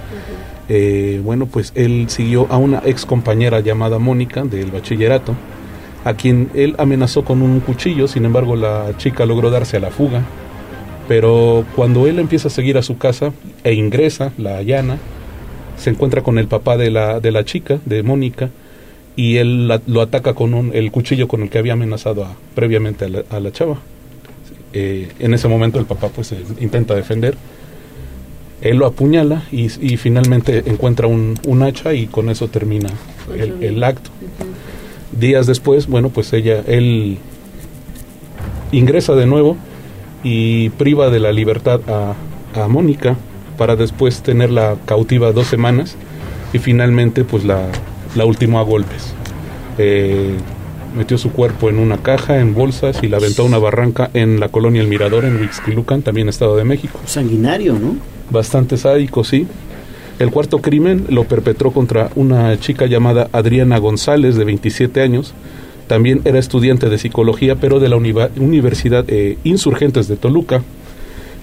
eh, 0.68 1.20
bueno, 1.22 1.46
pues 1.46 1.72
él 1.74 2.06
siguió 2.08 2.46
a 2.50 2.56
una 2.56 2.82
ex 2.84 3.06
compañera 3.06 3.60
llamada 3.60 3.98
Mónica 3.98 4.44
del 4.44 4.70
bachillerato, 4.70 5.34
a 6.04 6.14
quien 6.14 6.50
él 6.54 6.74
amenazó 6.78 7.24
con 7.24 7.42
un 7.42 7.60
cuchillo, 7.60 8.08
sin 8.08 8.24
embargo 8.24 8.56
la 8.56 8.92
chica 8.96 9.26
logró 9.26 9.50
darse 9.50 9.76
a 9.76 9.80
la 9.80 9.90
fuga, 9.90 10.22
pero 11.08 11.64
cuando 11.74 12.06
él 12.06 12.18
empieza 12.18 12.48
a 12.48 12.50
seguir 12.50 12.78
a 12.78 12.82
su 12.82 12.98
casa 12.98 13.32
e 13.64 13.74
ingresa, 13.74 14.32
la 14.38 14.56
allana, 14.56 14.98
se 15.76 15.90
encuentra 15.90 16.22
con 16.22 16.38
el 16.38 16.48
papá 16.48 16.76
de 16.76 16.90
la, 16.90 17.20
de 17.20 17.32
la 17.32 17.44
chica, 17.44 17.78
de 17.84 18.02
Mónica, 18.02 18.50
y 19.14 19.38
él 19.38 19.68
lo 19.86 20.02
ataca 20.02 20.34
con 20.34 20.72
el 20.74 20.90
cuchillo 20.90 21.26
con 21.26 21.42
el 21.42 21.48
que 21.48 21.58
había 21.58 21.72
amenazado 21.72 22.26
previamente 22.54 23.06
a 23.30 23.40
la, 23.40 23.52
chava. 23.52 23.78
Eh, 24.72 25.08
en 25.20 25.32
ese 25.32 25.48
momento 25.48 25.78
el 25.78 25.86
papá 25.86 26.08
pues 26.08 26.34
intenta 26.60 26.94
defender, 26.94 27.36
él 28.70 28.78
lo 28.78 28.86
apuñala 28.86 29.42
y, 29.50 29.66
y 29.80 29.96
finalmente 29.96 30.62
encuentra 30.66 31.06
un, 31.06 31.38
un 31.46 31.62
hacha 31.62 31.94
y 31.94 32.06
con 32.06 32.30
eso 32.30 32.48
termina 32.48 32.90
el, 33.36 33.62
el 33.62 33.82
acto. 33.84 34.10
Días 35.18 35.46
después, 35.46 35.86
bueno, 35.86 36.10
pues 36.10 36.32
ella, 36.32 36.62
él 36.66 37.18
ingresa 38.72 39.14
de 39.14 39.26
nuevo 39.26 39.56
y 40.22 40.70
priva 40.70 41.10
de 41.10 41.20
la 41.20 41.32
libertad 41.32 41.80
a, 41.88 42.14
a 42.60 42.68
Mónica 42.68 43.16
para 43.56 43.76
después 43.76 44.22
tenerla 44.22 44.76
cautiva 44.84 45.32
dos 45.32 45.46
semanas 45.46 45.96
y 46.52 46.58
finalmente 46.58 47.24
pues 47.24 47.44
la, 47.44 47.68
la 48.14 48.24
ultimó 48.24 48.58
a 48.58 48.62
golpes. 48.62 49.14
Eh, 49.78 50.34
metió 50.96 51.18
su 51.18 51.30
cuerpo 51.30 51.68
en 51.68 51.78
una 51.78 51.98
caja, 51.98 52.40
en 52.40 52.54
bolsas 52.54 53.02
y 53.02 53.08
la 53.08 53.18
aventó 53.18 53.42
a 53.42 53.44
una 53.46 53.58
barranca 53.58 54.10
en 54.14 54.40
la 54.40 54.48
colonia 54.48 54.80
El 54.80 54.88
Mirador 54.88 55.24
en 55.24 55.36
Huixquilucan, 55.36 56.02
también 56.02 56.28
Estado 56.28 56.56
de 56.56 56.64
México. 56.64 56.98
Sanguinario, 57.04 57.74
¿no? 57.74 57.96
Bastante 58.30 58.76
sádico, 58.76 59.24
sí. 59.24 59.46
El 60.18 60.30
cuarto 60.30 60.60
crimen 60.60 61.06
lo 61.10 61.24
perpetró 61.24 61.72
contra 61.72 62.10
una 62.14 62.58
chica 62.58 62.86
llamada 62.86 63.28
Adriana 63.32 63.78
González, 63.78 64.36
de 64.36 64.44
27 64.44 65.02
años. 65.02 65.34
También 65.88 66.22
era 66.24 66.38
estudiante 66.38 66.88
de 66.88 66.98
psicología, 66.98 67.56
pero 67.56 67.78
de 67.80 67.88
la 67.88 67.96
Universidad 67.96 69.04
eh, 69.08 69.36
Insurgentes 69.44 70.08
de 70.08 70.16
Toluca, 70.16 70.62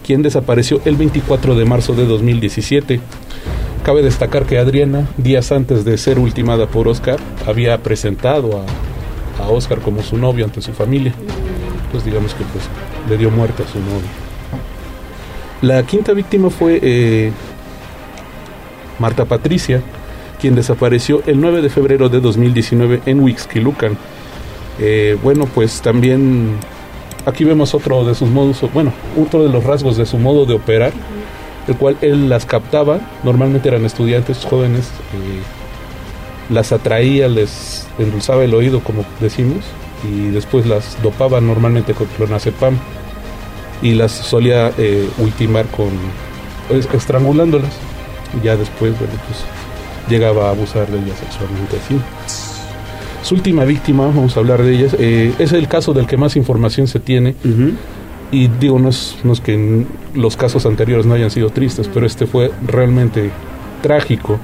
quien 0.06 0.22
desapareció 0.22 0.82
el 0.86 0.96
24 0.96 1.56
de 1.56 1.66
marzo 1.66 1.94
de 1.94 2.06
2017. 2.06 3.00
Cabe 3.84 4.02
destacar 4.02 4.46
que 4.46 4.58
Adriana, 4.58 5.08
días 5.18 5.52
antes 5.52 5.86
de 5.86 5.98
ser 5.98 6.18
ultimada 6.18 6.68
por 6.68 6.88
Oscar, 6.88 7.20
había 7.46 7.78
presentado 7.84 8.60
a, 8.60 9.44
a 9.44 9.50
Oscar 9.50 9.80
como 9.80 10.02
su 10.02 10.18
novio 10.18 10.46
ante 10.46 10.62
su 10.62 10.74
familia. 10.74 11.14
Pues 11.92 12.04
digamos 12.04 12.34
que 12.34 12.44
pues, 12.46 12.66
le 13.08 13.18
dio 13.18 13.30
muerte 13.30 13.64
a 13.64 13.68
su 13.68 13.80
novio. 13.80 14.23
La 15.64 15.82
quinta 15.84 16.12
víctima 16.12 16.50
fue 16.50 16.78
eh, 16.84 17.32
Marta 19.00 19.24
Patricia, 19.24 19.82
quien 20.42 20.56
desapareció 20.56 21.24
el 21.26 21.40
9 21.40 21.62
de 21.62 21.70
febrero 21.70 22.10
de 22.10 22.20
2019 22.20 23.04
en 23.06 23.22
Huixquilucan. 23.22 23.98
Eh, 24.78 25.18
bueno, 25.24 25.46
pues 25.46 25.82
también 25.82 26.58
aquí 27.26 27.46
vemos 27.46 27.74
otro 27.74 28.04
de 28.04 28.14
sus 28.14 28.28
modos, 28.28 28.60
bueno, 28.74 28.92
otro 29.18 29.42
de 29.42 29.48
los 29.48 29.64
rasgos 29.64 29.96
de 29.96 30.06
su 30.06 30.18
modo 30.18 30.46
de 30.46 30.54
operar, 30.56 30.92
el 31.70 31.78
cual 31.78 31.96
él 32.02 32.28
las 32.28 32.46
captaba, 32.46 33.00
normalmente 33.24 33.70
eran 33.70 33.86
estudiantes 33.86 34.44
jóvenes, 34.44 34.90
eh, 35.14 36.54
las 36.54 36.74
atraía, 36.74 37.30
les 37.30 37.88
endulzaba 37.98 38.44
el 38.44 38.54
oído, 38.54 38.82
como 38.82 39.06
decimos, 39.22 39.64
y 40.04 40.28
después 40.28 40.66
las 40.66 41.02
dopaba 41.02 41.40
normalmente 41.40 41.94
con 41.94 42.08
clonazepam 42.08 42.78
y 43.82 43.94
las 43.94 44.12
solía 44.12 44.72
eh, 44.78 45.10
ultimar 45.18 45.66
con 45.68 45.90
pues, 46.68 46.88
estrangulándolas. 46.94 47.74
Y 48.40 48.46
ya 48.46 48.56
después 48.56 48.98
bueno 48.98 49.14
pues 49.28 49.40
llegaba 50.10 50.48
a 50.48 50.52
abusar 50.52 50.88
de 50.88 51.00
ellas 51.00 51.18
sexualmente 51.20 51.78
así. 51.78 52.00
Su 53.24 53.36
última 53.36 53.64
víctima 53.64 54.08
vamos 54.08 54.36
a 54.36 54.42
hablar 54.42 54.64
de 54.64 54.76
ellas 54.76 54.96
eh, 55.00 55.34
es 55.40 55.54
el 55.54 55.68
caso 55.68 55.94
del 55.94 56.08
que 56.08 56.18
más 56.18 56.36
información 56.36 56.88
se 56.88 57.00
tiene. 57.00 57.36
Y 58.32 58.48
digo 58.48 58.80
no 58.80 58.90
es, 58.90 59.16
no 59.24 59.34
es 59.34 59.42
que 59.42 59.86
los 60.16 60.36
casos 60.36 60.66
anteriores 60.66 61.06
no 61.06 61.14
hayan 61.14 61.30
sido 61.30 61.52
tristes 61.52 61.90
pero 61.94 62.06
este 62.06 62.26
fue 62.26 62.52
realmente 62.66 63.30
trágico 63.84 64.40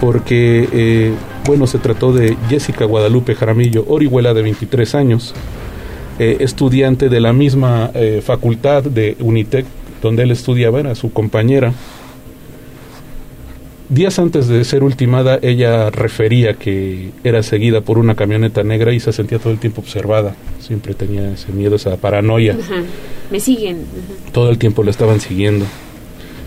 porque 0.00 0.68
eh, 0.72 1.14
bueno 1.46 1.68
se 1.68 1.78
trató 1.78 2.12
de 2.12 2.36
Jessica 2.48 2.84
Guadalupe 2.84 3.36
Jaramillo 3.36 3.84
Orihuela 3.86 4.34
de 4.34 4.42
23 4.42 4.94
años 4.96 5.34
eh, 6.18 6.38
estudiante 6.40 7.08
de 7.08 7.20
la 7.20 7.32
misma 7.32 7.90
eh, 7.94 8.20
facultad 8.24 8.82
de 8.84 9.16
Unitec 9.20 9.66
donde 10.02 10.24
él 10.24 10.32
estudiaba, 10.32 10.80
era 10.80 10.94
su 10.94 11.12
compañera. 11.12 11.72
Días 13.88 14.18
antes 14.18 14.48
de 14.48 14.64
ser 14.64 14.82
ultimada, 14.82 15.38
ella 15.42 15.90
refería 15.90 16.54
que 16.54 17.10
era 17.24 17.42
seguida 17.42 17.82
por 17.82 17.98
una 17.98 18.14
camioneta 18.14 18.64
negra 18.64 18.92
y 18.92 19.00
se 19.00 19.12
sentía 19.12 19.38
todo 19.38 19.52
el 19.52 19.58
tiempo 19.58 19.80
observada. 19.80 20.34
Siempre 20.60 20.94
tenía 20.94 21.32
ese 21.32 21.52
miedo, 21.52 21.76
esa 21.76 21.96
paranoia. 21.98 22.56
Ajá. 22.58 22.82
Me 23.30 23.38
siguen. 23.38 23.76
Ajá. 23.76 24.32
Todo 24.32 24.50
el 24.50 24.58
tiempo 24.58 24.82
la 24.82 24.90
estaban 24.90 25.20
siguiendo. 25.20 25.66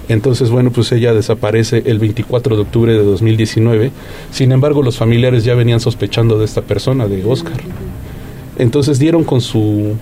Entonces, 0.10 0.50
bueno, 0.50 0.72
pues 0.72 0.92
ella 0.92 1.14
desaparece 1.14 1.84
el 1.86 2.00
24 2.00 2.56
de 2.56 2.62
octubre 2.62 2.94
de 2.94 3.04
2019. 3.04 3.92
Sin 4.32 4.52
embargo, 4.52 4.84
los 4.84 4.98
familiares 4.98 5.44
ya 5.44 5.56
venían 5.56 5.80
sospechando 5.80 6.38
de 6.38 6.46
esta 6.46 6.62
persona, 6.62 7.08
de 7.08 7.24
Oscar. 7.26 7.60
Entonces 8.58 9.00
dieron 9.00 9.24
con 9.24 9.42
su 9.42 9.96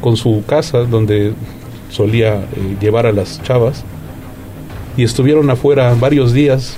con 0.00 0.16
su 0.16 0.42
casa 0.46 0.78
donde 0.80 1.32
solía 1.90 2.34
eh, 2.34 2.76
llevar 2.80 3.06
a 3.06 3.12
las 3.12 3.40
chavas 3.42 3.84
y 4.96 5.04
estuvieron 5.04 5.48
afuera 5.48 5.94
varios 5.98 6.32
días 6.32 6.76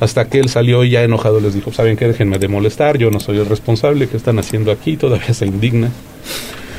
hasta 0.00 0.28
que 0.28 0.38
él 0.38 0.48
salió 0.48 0.84
y 0.84 0.90
ya 0.90 1.02
enojado 1.02 1.40
les 1.40 1.54
dijo, 1.54 1.72
¿saben 1.72 1.96
qué? 1.96 2.06
Déjenme 2.06 2.38
de 2.38 2.48
molestar, 2.48 2.98
yo 2.98 3.10
no 3.10 3.20
soy 3.20 3.38
el 3.38 3.46
responsable, 3.46 4.08
¿qué 4.08 4.16
están 4.16 4.38
haciendo 4.38 4.70
aquí? 4.70 4.96
Todavía 4.96 5.34
se 5.34 5.46
indigna. 5.46 5.90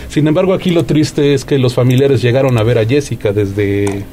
Sin 0.10 0.28
embargo, 0.28 0.54
aquí 0.54 0.72
lo 0.72 0.86
triste 0.86 1.34
es 1.34 1.46
que 1.46 1.58
los 1.58 1.74
familiares 1.74 2.22
llegaron 2.22 2.58
a 2.58 2.64
ver 2.64 2.78
a 2.78 2.86
Jessica 2.86 3.32
desde, 3.32 4.04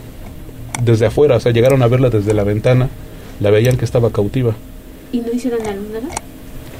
desde 0.82 1.06
afuera, 1.06 1.36
o 1.36 1.40
sea, 1.40 1.52
llegaron 1.52 1.82
a 1.82 1.86
verla 1.86 2.10
desde 2.10 2.34
la 2.34 2.44
ventana, 2.44 2.88
la 3.40 3.50
veían 3.50 3.76
que 3.76 3.84
estaba 3.84 4.10
cautiva. 4.10 4.54
¿Y 5.12 5.20
no 5.20 5.32
hicieron 5.32 5.60
nada? 5.62 6.08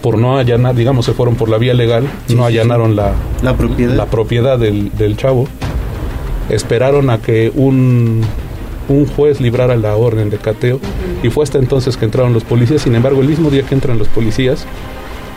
Por 0.07 0.19
no 0.19 0.39
allanar, 0.39 0.77
digamos, 0.77 1.05
se 1.05 1.15
fueron 1.15 1.35
por 1.35 1.49
la 1.49 1.59
vía 1.59 1.75
legal, 1.75 2.07
no 2.33 2.45
allanaron 2.45 2.95
la, 2.95 3.11
la 3.43 3.57
propiedad, 3.57 3.93
la 3.93 4.07
propiedad 4.07 4.57
del, 4.57 4.97
del 4.97 5.17
chavo. 5.17 5.49
Esperaron 6.49 7.11
a 7.11 7.19
que 7.19 7.51
un, 7.57 8.21
un 8.89 9.07
juez 9.09 9.41
librara 9.41 9.75
la 9.75 9.97
orden 9.97 10.31
de 10.31 10.37
cateo 10.39 10.79
y 11.25 11.29
fue 11.31 11.43
hasta 11.43 11.59
entonces 11.59 11.97
que 11.97 12.05
entraron 12.05 12.33
los 12.33 12.45
policías. 12.45 12.83
Sin 12.83 12.95
embargo, 12.95 13.21
el 13.21 13.27
mismo 13.27 13.51
día 13.51 13.65
que 13.65 13.75
entran 13.75 13.99
los 13.99 14.07
policías, 14.07 14.65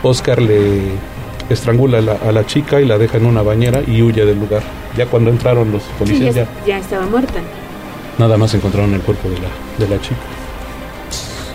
Oscar 0.04 0.40
le 0.40 0.82
estrangula 1.50 1.98
a 1.98 2.02
la, 2.02 2.14
a 2.14 2.32
la 2.32 2.46
chica 2.46 2.80
y 2.80 2.86
la 2.86 3.00
deja 3.00 3.18
en 3.18 3.26
una 3.26 3.42
bañera 3.42 3.82
y 3.88 4.04
huye 4.04 4.24
del 4.24 4.40
lugar. 4.40 4.62
Ya 4.96 5.08
cuando 5.08 5.32
entraron 5.32 5.72
los 5.72 5.82
Sí, 5.82 5.90
policías, 5.98 6.36
ya, 6.36 6.44
ya, 6.44 6.50
ya 6.68 6.78
estaba 6.78 7.08
muerta. 7.08 7.40
nada 8.20 8.38
más 8.38 8.54
encontraron 8.54 8.94
el 8.94 9.02
cuerpo 9.02 9.30
de 9.30 9.36
la, 9.40 9.50
de 9.84 9.96
la 9.96 10.00
chica. 10.00 10.22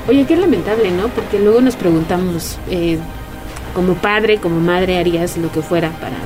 Oye, 0.08 0.24
qué 0.26 0.36
lamentable, 0.36 0.90
¿no? 0.90 1.08
Porque 1.08 1.38
luego 1.38 1.60
nos 1.60 1.76
preguntamos, 1.76 2.58
eh, 2.70 2.98
como 3.74 3.94
padre, 3.94 4.38
como 4.38 4.60
madre, 4.60 4.98
harías 4.98 5.36
lo 5.38 5.50
que 5.50 5.62
fuera 5.62 5.90
para, 5.92 6.16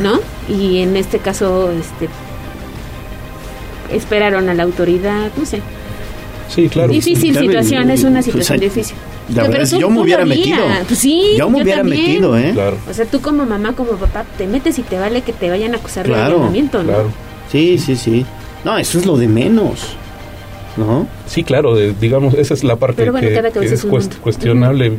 ¿no? 0.00 0.18
Y 0.48 0.78
en 0.78 0.96
este 0.96 1.18
caso, 1.18 1.70
este, 1.72 2.08
esperaron 3.94 4.48
a 4.48 4.54
la 4.54 4.62
autoridad, 4.62 5.30
no 5.36 5.44
sé. 5.44 5.60
Sí, 6.48 6.68
claro. 6.68 6.90
Difícil 6.92 7.32
Claro, 7.32 7.46
situación, 7.46 7.90
y- 7.90 7.92
es 7.92 8.02
una 8.02 8.14
pues, 8.14 8.24
situación 8.26 8.58
difícil. 8.60 8.96
La 9.34 9.42
verdad 9.44 9.68
tú- 9.70 9.78
yo 9.78 9.90
me 9.90 10.00
hubiera 10.00 10.24
metido. 10.24 10.58
Pues 10.88 10.98
sí, 10.98 11.34
Yo 11.38 11.48
me 11.48 11.62
hubiera 11.62 11.82
también. 11.82 12.02
metido, 12.06 12.36
¿eh? 12.36 12.50
Claro. 12.52 12.76
O 12.90 12.94
sea, 12.94 13.04
tú 13.04 13.20
como 13.20 13.46
mamá, 13.46 13.74
como 13.74 13.92
papá, 13.92 14.24
te 14.36 14.46
metes 14.48 14.78
y 14.80 14.82
te 14.82 14.98
vale 14.98 15.22
que 15.22 15.32
te 15.32 15.48
vayan 15.48 15.74
a 15.74 15.76
acusar 15.76 16.04
de 16.06 16.12
Claro, 16.12 16.36
allanamiento, 16.36 16.82
¿no? 16.82 16.92
Sí, 17.52 17.78
sí, 17.78 17.94
sí. 17.94 18.26
No, 18.64 18.76
eso 18.76 18.98
es 18.98 19.06
lo 19.06 19.16
de 19.16 19.28
menos. 19.28 19.94
¿No? 20.76 21.06
Sí, 21.26 21.42
claro, 21.44 21.74
de- 21.74 21.94
digamos, 21.94 22.34
esa 22.34 22.54
es 22.54 22.64
la 22.64 22.76
parte 22.76 23.10
bueno, 23.10 23.26
que, 23.26 23.64
es 23.66 23.86
cuestionable. 24.22 24.92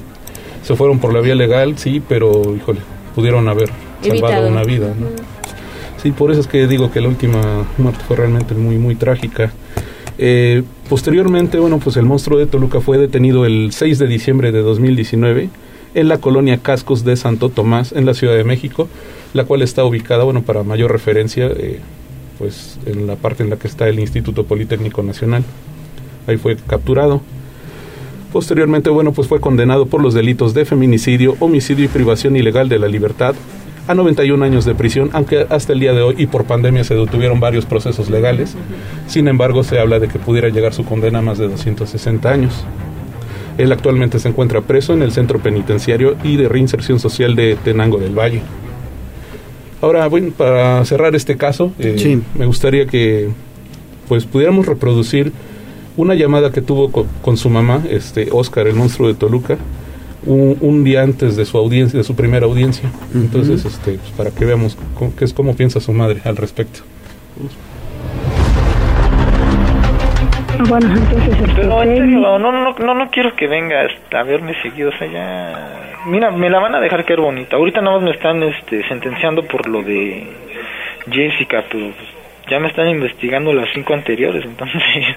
Se 0.63 0.75
fueron 0.75 0.99
por 0.99 1.13
la 1.13 1.21
vía 1.21 1.35
legal, 1.35 1.77
sí, 1.77 2.01
pero, 2.07 2.55
híjole, 2.55 2.79
pudieron 3.15 3.47
haber 3.47 3.69
salvado 4.01 4.33
Evitado. 4.33 4.47
una 4.47 4.63
vida, 4.63 4.87
¿no? 4.99 5.07
Sí, 6.01 6.11
por 6.11 6.31
eso 6.31 6.39
es 6.41 6.47
que 6.47 6.67
digo 6.67 6.91
que 6.91 6.99
la 7.01 7.07
última 7.07 7.65
muerte 7.77 8.01
fue 8.07 8.17
realmente 8.17 8.53
muy, 8.55 8.77
muy 8.77 8.95
trágica. 8.95 9.51
Eh, 10.17 10.63
posteriormente, 10.89 11.57
bueno, 11.59 11.79
pues 11.79 11.95
el 11.97 12.05
monstruo 12.05 12.37
de 12.37 12.45
Toluca 12.47 12.81
fue 12.81 12.97
detenido 12.97 13.45
el 13.45 13.71
6 13.71 13.97
de 13.99 14.07
diciembre 14.07 14.51
de 14.51 14.61
2019 14.61 15.49
en 15.93 16.07
la 16.07 16.17
colonia 16.19 16.57
Cascos 16.57 17.03
de 17.03 17.15
Santo 17.17 17.49
Tomás, 17.49 17.91
en 17.91 18.05
la 18.05 18.13
Ciudad 18.13 18.35
de 18.35 18.43
México, 18.43 18.87
la 19.33 19.45
cual 19.45 19.61
está 19.61 19.83
ubicada, 19.83 20.23
bueno, 20.23 20.41
para 20.41 20.63
mayor 20.63 20.91
referencia, 20.91 21.47
eh, 21.47 21.79
pues 22.41 22.79
en 22.87 23.05
la 23.05 23.17
parte 23.17 23.43
en 23.43 23.51
la 23.51 23.57
que 23.57 23.67
está 23.67 23.87
el 23.87 23.99
Instituto 23.99 24.45
Politécnico 24.45 25.03
Nacional. 25.03 25.43
Ahí 26.25 26.37
fue 26.37 26.55
capturado. 26.55 27.21
Posteriormente, 28.33 28.89
bueno, 28.89 29.11
pues 29.11 29.27
fue 29.27 29.39
condenado 29.39 29.85
por 29.85 30.01
los 30.01 30.15
delitos 30.15 30.55
de 30.55 30.65
feminicidio, 30.65 31.35
homicidio 31.39 31.85
y 31.85 31.87
privación 31.87 32.35
ilegal 32.35 32.67
de 32.67 32.79
la 32.79 32.87
libertad 32.87 33.35
a 33.87 33.93
91 33.93 34.43
años 34.43 34.65
de 34.65 34.73
prisión, 34.73 35.11
aunque 35.13 35.45
hasta 35.49 35.73
el 35.73 35.81
día 35.81 35.93
de 35.93 36.01
hoy 36.01 36.15
y 36.17 36.25
por 36.25 36.45
pandemia 36.45 36.83
se 36.83 36.95
detuvieron 36.95 37.39
varios 37.39 37.67
procesos 37.67 38.09
legales. 38.09 38.55
Sin 39.05 39.27
embargo, 39.27 39.63
se 39.63 39.79
habla 39.79 39.99
de 39.99 40.07
que 40.07 40.17
pudiera 40.17 40.49
llegar 40.49 40.73
su 40.73 40.83
condena 40.83 41.19
a 41.19 41.21
más 41.21 41.37
de 41.37 41.47
260 41.47 42.27
años. 42.27 42.65
Él 43.59 43.71
actualmente 43.71 44.17
se 44.17 44.29
encuentra 44.29 44.61
preso 44.61 44.93
en 44.93 45.03
el 45.03 45.11
Centro 45.11 45.37
Penitenciario 45.37 46.15
y 46.23 46.37
de 46.37 46.49
Reinserción 46.49 46.99
Social 46.99 47.35
de 47.35 47.55
Tenango 47.63 47.99
del 47.99 48.17
Valle. 48.17 48.41
Ahora, 49.81 50.07
bueno, 50.07 50.31
para 50.37 50.83
cerrar 50.85 51.15
este 51.15 51.37
caso, 51.37 51.71
eh, 51.79 51.95
Sí. 51.97 52.21
me 52.37 52.45
gustaría 52.45 52.85
que 52.85 53.29
pues 54.07 54.25
pudiéramos 54.25 54.65
reproducir 54.65 55.31
una 55.97 56.15
llamada 56.15 56.51
que 56.51 56.61
tuvo 56.61 56.91
co- 56.91 57.07
con, 57.21 57.37
su 57.37 57.49
mamá, 57.49 57.81
este 57.89 58.27
Oscar, 58.31 58.67
el 58.67 58.75
monstruo 58.75 59.07
de 59.07 59.13
Toluca, 59.15 59.57
un, 60.25 60.57
un 60.61 60.83
día 60.83 61.01
antes 61.01 61.35
de 61.35 61.45
su 61.45 61.57
audiencia, 61.57 61.97
de 61.97 62.03
su 62.03 62.13
primera 62.15 62.45
audiencia. 62.45 62.91
Entonces, 63.15 63.65
este, 63.65 63.93
pues, 63.93 64.11
para 64.15 64.29
que 64.31 64.45
veamos 64.45 64.77
cómo, 64.97 65.13
qué 65.15 65.25
es 65.25 65.33
cómo 65.33 65.55
piensa 65.55 65.79
su 65.79 65.93
madre 65.93 66.21
al 66.25 66.37
respecto. 66.37 66.81
Bueno, 70.67 70.87
entonces 70.93 71.39
este, 71.39 71.53
Pero 71.55 71.83
en 71.83 71.97
serio, 71.97 72.19
no, 72.19 72.39
no, 72.39 72.51
no, 72.51 72.73
no, 72.77 72.93
no 72.93 73.09
quiero 73.09 73.35
que 73.35 73.47
vengas 73.47 73.91
a 74.13 74.23
verme 74.23 74.53
seguido, 74.61 74.89
o 74.89 74.93
sea, 74.97 75.07
ya... 75.07 75.77
Mira, 76.05 76.31
me 76.31 76.49
la 76.49 76.59
van 76.59 76.75
a 76.75 76.79
dejar 76.79 77.05
caer 77.05 77.19
bonita. 77.21 77.55
Ahorita 77.57 77.81
nada 77.81 77.97
más 77.97 78.03
me 78.05 78.11
están 78.11 78.41
este, 78.43 78.87
sentenciando 78.87 79.43
por 79.43 79.67
lo 79.67 79.81
de 79.83 80.25
Jessica, 81.11 81.63
pero 81.69 81.85
pues, 81.87 82.07
ya 82.49 82.59
me 82.59 82.67
están 82.67 82.87
investigando 82.89 83.53
las 83.53 83.69
cinco 83.73 83.93
anteriores, 83.93 84.43
entonces... 84.45 84.81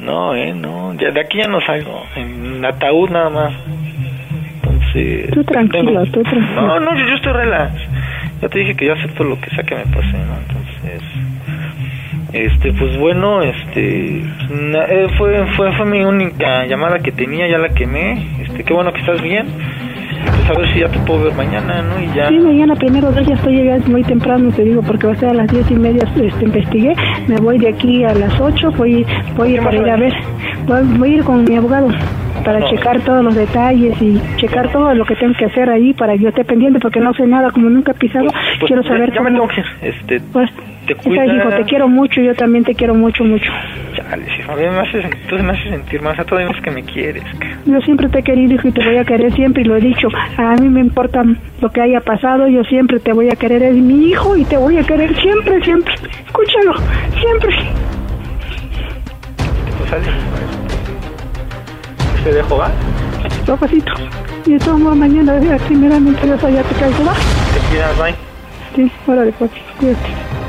No, 0.00 0.34
eh, 0.34 0.54
no, 0.54 0.94
ya 0.94 1.10
de 1.10 1.20
aquí 1.20 1.36
ya 1.38 1.46
no 1.48 1.60
salgo, 1.60 2.02
en 2.16 2.64
ataúd 2.64 3.10
nada 3.10 3.28
más. 3.28 3.52
Entonces... 4.64 5.30
Tú 5.30 5.44
tranquilo, 5.44 6.02
tengo- 6.02 6.04
tú 6.12 6.22
tranquilo. 6.22 6.62
No, 6.62 6.80
no, 6.80 6.96
yo, 6.98 7.06
yo 7.06 7.14
estoy 7.14 7.32
relax. 7.34 7.74
Ya 8.40 8.48
te 8.48 8.58
dije 8.60 8.74
que 8.74 8.86
yo 8.86 8.94
acepto 8.94 9.22
lo 9.22 9.38
que 9.38 9.50
sea 9.50 9.62
que 9.64 9.74
me 9.76 9.84
pase, 9.84 10.12
¿no? 10.16 10.38
Entonces... 10.38 11.02
Este, 12.32 12.72
pues 12.72 12.96
bueno, 12.98 13.42
este, 13.42 14.18
eh, 14.20 15.06
fue, 15.18 15.44
fue, 15.56 15.70
fue 15.72 15.86
mi 15.86 16.02
única 16.02 16.64
llamada 16.66 16.98
que 16.98 17.12
tenía, 17.12 17.46
ya 17.46 17.58
la 17.58 17.68
quemé, 17.70 18.26
este, 18.42 18.64
qué 18.64 18.72
bueno 18.72 18.90
que 18.92 19.00
estás 19.00 19.20
bien, 19.20 19.46
pues 20.24 20.48
a 20.50 20.58
ver 20.58 20.72
si 20.72 20.80
ya 20.80 20.88
te 20.88 20.98
puedo 21.00 21.24
ver 21.24 21.34
mañana, 21.34 21.82
¿no? 21.82 22.00
Y 22.02 22.06
ya, 22.16 22.28
Sí, 22.28 22.38
mañana 22.38 22.74
primero 22.74 23.12
ya 23.20 23.34
estoy 23.34 23.56
llegando 23.56 23.86
muy 23.88 24.02
temprano, 24.02 24.50
te 24.50 24.64
digo, 24.64 24.80
porque 24.82 25.08
va 25.08 25.12
a 25.12 25.16
ser 25.16 25.28
a 25.30 25.34
las 25.34 25.48
diez 25.48 25.70
y 25.70 25.74
media, 25.74 26.02
este, 26.22 26.44
investigué, 26.44 26.94
me 27.28 27.36
voy 27.36 27.58
de 27.58 27.68
aquí 27.68 28.02
a 28.04 28.14
las 28.14 28.40
ocho, 28.40 28.70
voy, 28.72 29.04
voy 29.36 29.50
a 29.50 29.52
ir 29.52 29.60
para 29.62 29.76
ir 29.76 29.90
a 29.90 29.96
ver, 29.96 30.14
voy, 30.66 30.82
voy 30.98 31.10
a 31.10 31.16
ir 31.16 31.24
con 31.24 31.44
mi 31.44 31.56
abogado 31.56 31.88
para 32.46 32.60
No. 32.60 32.70
checar 32.70 32.98
todos 33.02 33.22
los 33.22 33.34
detalles 33.36 34.00
y 34.00 34.20
checar 34.36 34.72
todo 34.72 34.92
lo 34.94 35.04
que 35.04 35.14
tengo 35.16 35.34
que 35.34 35.44
hacer 35.44 35.68
ahí 35.68 35.92
para 35.92 36.14
que 36.14 36.20
yo 36.20 36.28
esté 36.30 36.44
pendiente, 36.44 36.80
porque 36.80 36.98
no 36.98 37.12
sé 37.12 37.26
nada, 37.26 37.50
como 37.50 37.68
nunca 37.68 37.92
he 37.92 37.94
pisado, 37.94 38.26
pues, 38.58 38.68
quiero 38.68 38.82
saber 38.84 39.12
ya, 39.12 39.20
me 39.20 39.28
cómo... 39.36 39.46
tengo 39.46 39.48
que 39.48 39.60
ir, 39.60 39.66
este, 39.94 40.20
Pues, 40.32 40.50
te 40.94 41.14
sabes, 41.14 41.32
hijo, 41.34 41.48
te 41.50 41.64
quiero 41.64 41.88
mucho, 41.88 42.20
yo 42.20 42.34
también 42.34 42.64
te 42.64 42.74
quiero 42.74 42.94
mucho, 42.94 43.24
mucho. 43.24 43.50
Chale, 43.94 44.24
sí, 44.24 44.42
a 44.48 44.54
mí 44.54 44.62
me 44.62 44.78
haces, 44.78 45.04
entonces 45.04 45.42
me 45.46 45.52
haces 45.52 45.70
sentir 45.70 46.02
más, 46.02 46.18
a 46.18 46.24
todavía 46.24 46.50
más 46.50 46.62
que 46.62 46.70
me 46.70 46.82
quieres, 46.82 47.22
Yo 47.64 47.80
siempre 47.80 48.08
te 48.08 48.20
he 48.20 48.22
querido, 48.22 48.54
hijo, 48.54 48.68
y 48.68 48.72
te 48.72 48.84
voy 48.84 48.96
a 48.96 49.04
querer 49.04 49.32
siempre, 49.34 49.62
y 49.62 49.64
lo 49.66 49.76
he 49.76 49.80
dicho. 49.80 50.08
A 50.36 50.54
mí 50.54 50.68
me 50.68 50.80
importa 50.80 51.22
lo 51.60 51.70
que 51.70 51.80
haya 51.80 52.00
pasado, 52.00 52.48
yo 52.48 52.64
siempre 52.64 53.00
te 53.00 53.12
voy 53.12 53.28
a 53.30 53.36
querer, 53.36 53.62
es 53.62 53.74
mi 53.74 54.06
hijo, 54.06 54.36
y 54.36 54.44
te 54.44 54.56
voy 54.56 54.78
a 54.78 54.82
querer 54.82 55.14
siempre, 55.20 55.62
siempre. 55.62 55.94
Escúchalo, 56.26 56.74
siempre. 57.20 57.56
pues 59.78 59.90
sale, 59.90 60.04
te 62.24 62.32
dejo, 62.32 62.56
¿va? 62.56 62.70
Papacito. 63.46 63.92
Y 64.46 64.52
de 64.52 64.58
todos 64.58 64.78
modos, 64.78 64.96
mañana, 64.96 65.36
eh, 65.36 65.58
primeramente, 65.66 66.26
Dios 66.26 66.42
allá 66.42 66.62
te 66.62 66.74
caigo, 66.74 67.04
¿va? 67.04 67.12
Te 67.14 67.60
cuidas, 67.68 67.98
bye. 67.98 68.14
Sí, 68.74 68.90
órale, 69.06 69.32
pues, 69.32 69.50
cuídate. 69.78 70.41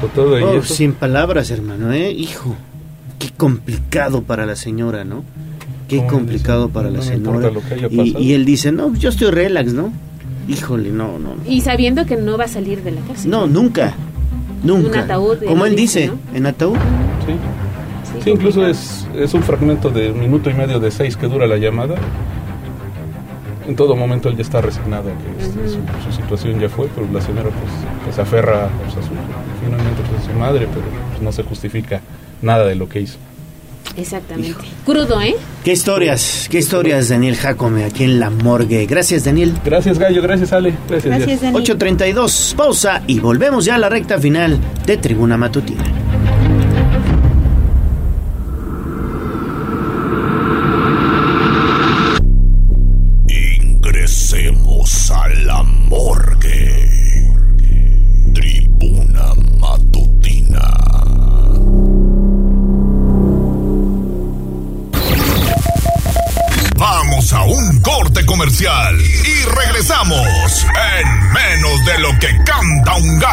Con 0.00 0.10
todo 0.10 0.38
y 0.38 0.42
Oh, 0.42 0.58
eso. 0.58 0.74
sin 0.74 0.92
palabras, 0.92 1.50
hermano, 1.50 1.92
¿eh? 1.92 2.10
Hijo, 2.12 2.54
qué 3.18 3.30
complicado 3.36 4.22
para 4.22 4.46
la 4.46 4.56
señora, 4.56 5.04
¿no? 5.04 5.24
Qué 5.88 5.98
¿Cómo 5.98 6.08
complicado 6.10 6.62
dice? 6.66 6.74
para 6.74 6.90
No 6.90 6.96
la 6.98 7.02
señora. 7.02 7.48
importa 7.48 7.50
lo 7.50 7.60
que 7.68 7.74
haya 7.74 8.18
Y, 8.20 8.32
él 8.34 8.44
dice, 8.44 8.72
no, 8.72 8.94
yo 8.94 9.08
estoy 9.10 9.30
relax, 9.30 9.72
¿no? 9.72 9.92
Híjole, 10.48 10.90
no, 10.90 11.18
no. 11.18 11.34
Y 11.46 11.60
sabiendo 11.60 12.06
que 12.06 12.16
no 12.16 12.38
va 12.38 12.44
a 12.44 12.48
salir 12.48 12.82
de 12.82 12.92
la 12.92 13.00
cárcel. 13.02 13.30
No, 13.30 13.46
nunca. 13.46 13.94
Nunca. 14.62 14.88
Un 14.88 14.94
ataúd, 14.96 15.38
Como 15.46 15.66
él 15.66 15.74
dice, 15.76 16.02
dice, 16.02 16.12
en 16.34 16.46
ataúd. 16.46 16.76
Sí. 17.26 17.32
Sí, 18.24 18.30
incluso 18.30 18.66
es, 18.66 19.06
es 19.16 19.32
un 19.34 19.42
fragmento 19.42 19.88
de 19.90 20.10
un 20.10 20.20
minuto 20.20 20.50
y 20.50 20.54
medio 20.54 20.80
de 20.80 20.90
seis 20.90 21.16
que 21.16 21.26
dura 21.26 21.46
la 21.46 21.56
llamada. 21.56 21.94
En 23.70 23.76
todo 23.76 23.94
momento 23.94 24.28
él 24.28 24.34
ya 24.34 24.42
está 24.42 24.60
resignado 24.60 25.10
a 25.10 25.12
que 25.12 25.44
este, 25.44 25.68
su, 25.68 25.78
su 26.04 26.20
situación 26.20 26.58
ya 26.58 26.68
fue, 26.68 26.88
pero 26.92 27.06
la 27.12 27.20
señora 27.20 27.50
pues, 27.50 27.70
pues, 28.02 28.16
se 28.16 28.20
aferra 28.20 28.68
pues, 28.82 28.96
a 28.96 29.00
su, 29.00 29.10
finalmente 29.62 30.02
pues, 30.10 30.22
a 30.22 30.26
su 30.26 30.36
madre, 30.36 30.66
pero 30.74 30.86
pues, 31.10 31.22
no 31.22 31.30
se 31.30 31.44
justifica 31.44 32.00
nada 32.42 32.66
de 32.66 32.74
lo 32.74 32.88
que 32.88 33.02
hizo. 33.02 33.16
Exactamente. 33.96 34.58
Crudo, 34.84 35.20
¿eh? 35.20 35.36
¿Qué 35.62 35.70
historias? 35.70 36.48
¿Qué 36.50 36.58
historias, 36.58 37.10
Daniel 37.10 37.36
Jacome, 37.36 37.84
aquí 37.84 38.02
en 38.02 38.18
la 38.18 38.30
morgue? 38.30 38.86
Gracias, 38.86 39.22
Daniel. 39.22 39.54
Gracias, 39.64 40.00
Gallo. 40.00 40.20
Gracias, 40.20 40.52
Ale. 40.52 40.74
Gracias, 40.88 41.16
Gracias, 41.16 41.40
Dani. 41.42 41.56
8.32, 41.56 42.56
pausa 42.56 43.02
y 43.06 43.20
volvemos 43.20 43.64
ya 43.66 43.76
a 43.76 43.78
la 43.78 43.88
recta 43.88 44.18
final 44.18 44.58
de 44.84 44.96
Tribuna 44.96 45.36
Matutina. 45.36 45.84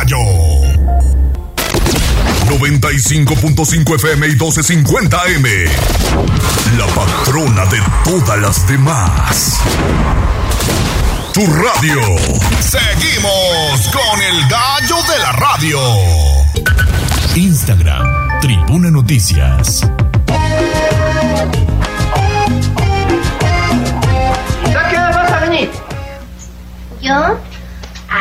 Gallo. 0.07 0.17
95.5 2.47 3.95
FM 3.95 4.27
y 4.27 4.29
1250 4.31 5.25
M. 5.35 5.49
La 6.77 6.87
patrona 6.87 7.65
de 7.65 7.79
todas 8.03 8.39
las 8.39 8.67
demás. 8.67 9.59
Tu 11.33 11.45
radio. 11.45 12.01
Seguimos 12.61 13.89
con 13.89 14.21
el 14.21 14.47
gallo 14.47 14.95
de 15.11 15.19
la 15.19 15.31
radio. 15.33 15.79
Instagram, 17.35 18.39
Tribuna 18.41 18.89
Noticias. 18.89 19.83
¿A 24.75 24.89
qué 24.89 24.97
vas 24.97 25.31
a 25.31 25.39
venir? 25.41 25.69
¿Yo? 27.01 27.37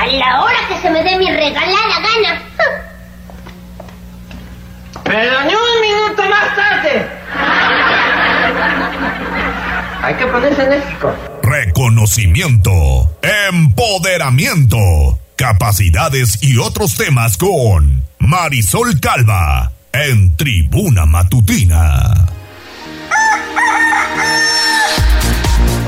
A 0.06 0.08
la 0.08 0.40
hora 0.40 0.56
que 0.68 0.78
se 0.80 0.88
me 0.88 1.02
dé 1.02 1.18
mi 1.18 1.28
regalada 1.28 1.98
gana. 1.98 2.42
Pero 5.02 5.42
ni 5.42 5.52
un 5.52 5.80
minuto 5.80 6.22
más 6.30 6.54
tarde. 6.54 7.08
Hay 10.02 10.14
que 10.14 10.26
ponerse 10.26 10.62
enérgico. 10.62 11.12
Reconocimiento, 11.42 13.18
empoderamiento, 13.48 14.78
capacidades 15.34 16.40
y 16.40 16.58
otros 16.58 16.94
temas 16.94 17.36
con 17.36 18.04
Marisol 18.20 19.00
Calva 19.00 19.72
en 19.92 20.36
Tribuna 20.36 21.06
Matutina. 21.06 22.28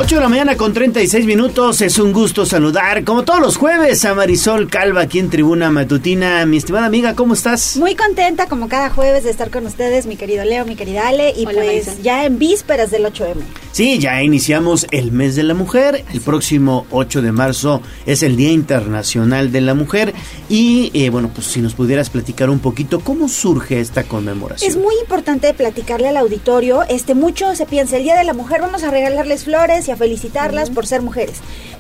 8 0.01 0.15
de 0.15 0.21
la 0.23 0.29
mañana 0.29 0.57
con 0.57 0.73
36 0.73 1.27
minutos. 1.27 1.81
Es 1.81 1.99
un 1.99 2.13
gusto 2.13 2.47
saludar, 2.47 3.03
como 3.03 3.25
todos 3.25 3.41
los 3.41 3.57
jueves, 3.57 4.05
a 4.05 4.15
Marisol 4.15 4.71
Calva 4.71 5.01
aquí 5.01 5.19
en 5.19 5.29
Tribuna 5.29 5.73
Matutina. 5.73 6.47
Mi 6.47 6.57
estimada 6.59 6.87
amiga, 6.87 7.17
¿cómo 7.17 7.35
estás? 7.35 7.77
Muy 7.77 7.97
contenta, 7.97 8.47
como 8.47 8.69
cada 8.69 8.91
jueves, 8.91 9.25
de 9.25 9.31
estar 9.31 9.51
con 9.51 9.67
ustedes, 9.67 10.07
mi 10.07 10.15
querido 10.15 10.45
Leo, 10.45 10.65
mi 10.67 10.77
querida 10.77 11.09
Ale, 11.09 11.35
y 11.37 11.45
Hola, 11.45 11.63
pues 11.63 11.87
Marisol. 11.87 12.03
ya 12.05 12.25
en 12.27 12.39
vísperas 12.39 12.93
del 12.93 13.07
8M. 13.07 13.39
Sí, 13.73 13.99
ya 13.99 14.23
iniciamos 14.23 14.87
el 14.93 15.11
mes 15.11 15.35
de 15.35 15.43
la 15.43 15.55
mujer. 15.55 16.05
El 16.13 16.21
próximo 16.21 16.87
8 16.93 17.21
de 17.21 17.33
marzo 17.33 17.83
es 18.07 18.23
el 18.23 18.37
Día 18.37 18.53
Internacional 18.53 19.51
de 19.51 19.61
la 19.63 19.75
Mujer. 19.75 20.15
Y 20.49 20.93
eh, 20.95 21.11
bueno, 21.11 21.29
pues 21.35 21.49
si 21.49 21.61
nos 21.61 21.75
pudieras 21.75 22.09
platicar 22.09 22.51
un 22.51 22.61
poquito, 22.61 23.01
¿cómo 23.01 23.29
surge 23.29 23.81
esta 23.81 24.05
conmemoración? 24.05 24.71
Es 24.71 24.77
muy 24.77 24.95
importante 25.01 25.53
platicarle 25.55 26.09
al 26.09 26.19
auditorio, 26.19 26.85
este 26.89 27.15
mucho 27.17 27.57
se 27.57 27.67
piensa, 27.67 27.97
el 27.97 28.05
Día 28.05 28.17
de 28.17 28.23
la 28.23 28.33
Mujer 28.33 28.61
vamos 28.61 28.85
a 28.85 28.93
regalarles 28.93 29.43
flores 29.45 29.88
y 29.89 29.91
a 29.91 29.97
felicitarlas 29.97 30.71
por 30.71 30.87
ser 30.87 31.03
mujeres. 31.03 31.39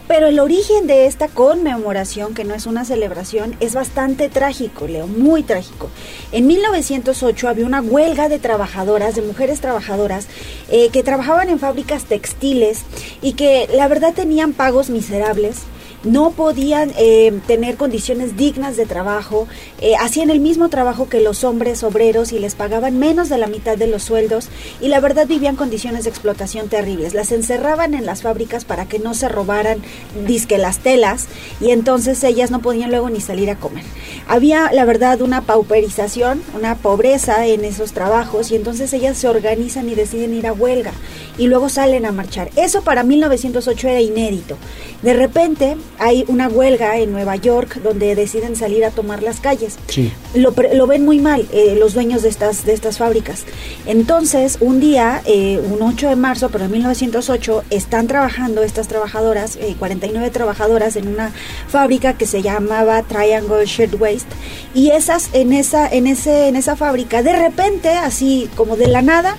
Pero 0.08 0.26
el 0.26 0.40
origen 0.40 0.86
de 0.86 1.06
esta 1.06 1.28
conmemoración, 1.28 2.34
que 2.34 2.44
no 2.44 2.54
es 2.54 2.64
una 2.64 2.86
celebración, 2.86 3.54
es 3.60 3.74
bastante 3.74 4.30
trágico, 4.30 4.88
Leo, 4.88 5.06
muy 5.06 5.42
trágico. 5.42 5.90
En 6.32 6.46
1908 6.46 7.48
había 7.48 7.66
una 7.66 7.82
huelga 7.82 8.30
de 8.30 8.38
trabajadoras, 8.38 9.14
de 9.14 9.22
mujeres 9.22 9.60
trabajadoras, 9.60 10.26
eh, 10.70 10.88
que 10.88 11.02
trabajaban 11.02 11.50
en 11.50 11.58
fábricas 11.58 12.04
textiles 12.04 12.84
y 13.20 13.34
que 13.34 13.68
la 13.74 13.86
verdad 13.86 14.14
tenían 14.14 14.54
pagos 14.54 14.88
miserables 14.88 15.58
no 16.04 16.30
podían 16.30 16.92
eh, 16.96 17.38
tener 17.46 17.76
condiciones 17.76 18.36
dignas 18.36 18.76
de 18.76 18.86
trabajo, 18.86 19.48
eh, 19.80 19.94
hacían 19.98 20.30
el 20.30 20.40
mismo 20.40 20.68
trabajo 20.68 21.08
que 21.08 21.20
los 21.20 21.44
hombres 21.44 21.82
obreros 21.82 22.32
y 22.32 22.38
les 22.38 22.54
pagaban 22.54 22.98
menos 22.98 23.28
de 23.28 23.38
la 23.38 23.46
mitad 23.46 23.76
de 23.76 23.86
los 23.86 24.02
sueldos 24.02 24.48
y 24.80 24.88
la 24.88 25.00
verdad 25.00 25.26
vivían 25.26 25.56
condiciones 25.56 26.04
de 26.04 26.10
explotación 26.10 26.68
terribles. 26.68 27.14
Las 27.14 27.32
encerraban 27.32 27.94
en 27.94 28.06
las 28.06 28.22
fábricas 28.22 28.64
para 28.64 28.86
que 28.86 28.98
no 28.98 29.14
se 29.14 29.28
robaran 29.28 29.78
disque 30.26 30.58
las 30.58 30.78
telas 30.78 31.26
y 31.60 31.70
entonces 31.70 32.22
ellas 32.24 32.50
no 32.50 32.60
podían 32.60 32.90
luego 32.90 33.10
ni 33.10 33.20
salir 33.20 33.50
a 33.50 33.56
comer. 33.56 33.84
Había 34.26 34.70
la 34.72 34.84
verdad 34.84 35.20
una 35.22 35.42
pauperización, 35.42 36.42
una 36.54 36.76
pobreza 36.76 37.46
en 37.46 37.64
esos 37.64 37.92
trabajos 37.92 38.50
y 38.50 38.56
entonces 38.56 38.92
ellas 38.92 39.18
se 39.18 39.28
organizan 39.28 39.88
y 39.88 39.94
deciden 39.94 40.34
ir 40.34 40.46
a 40.46 40.52
huelga 40.52 40.92
y 41.36 41.46
luego 41.46 41.68
salen 41.68 42.06
a 42.06 42.12
marchar. 42.12 42.50
Eso 42.56 42.82
para 42.82 43.02
1908 43.02 43.88
era 43.88 44.00
inédito. 44.00 44.56
De 45.02 45.12
repente 45.12 45.76
hay 45.98 46.24
una 46.28 46.48
huelga 46.48 46.98
en 46.98 47.12
Nueva 47.12 47.36
York 47.36 47.80
donde 47.82 48.14
deciden 48.14 48.56
salir 48.56 48.84
a 48.84 48.90
tomar 48.90 49.22
las 49.22 49.40
calles. 49.40 49.76
Sí. 49.88 50.12
Lo, 50.34 50.54
lo 50.74 50.86
ven 50.86 51.04
muy 51.04 51.18
mal 51.18 51.46
eh, 51.52 51.76
los 51.78 51.94
dueños 51.94 52.22
de 52.22 52.28
estas, 52.28 52.64
de 52.64 52.72
estas 52.72 52.98
fábricas. 52.98 53.44
Entonces, 53.86 54.58
un 54.60 54.80
día, 54.80 55.22
eh, 55.24 55.60
un 55.70 55.82
8 55.82 56.08
de 56.08 56.16
marzo, 56.16 56.50
pero 56.50 56.64
en 56.64 56.72
1908, 56.72 57.64
están 57.70 58.06
trabajando 58.06 58.62
estas 58.62 58.88
trabajadoras, 58.88 59.56
eh, 59.56 59.76
49 59.78 60.30
trabajadoras 60.30 60.96
en 60.96 61.08
una 61.08 61.32
fábrica 61.68 62.14
que 62.14 62.26
se 62.26 62.42
llamaba 62.42 63.02
Triangle 63.02 63.64
Shirtwaist 63.66 64.28
y 64.74 64.90
esas 64.90 65.30
en 65.32 65.52
esa 65.52 65.88
en 65.88 66.06
ese 66.06 66.48
en 66.48 66.56
esa 66.56 66.76
fábrica 66.76 67.22
de 67.22 67.32
repente 67.32 67.90
así 67.90 68.48
como 68.56 68.76
de 68.76 68.88
la 68.88 69.02
nada 69.02 69.36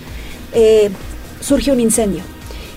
eh, 0.53 0.89
surge 1.41 1.71
un 1.71 1.79
incendio 1.79 2.23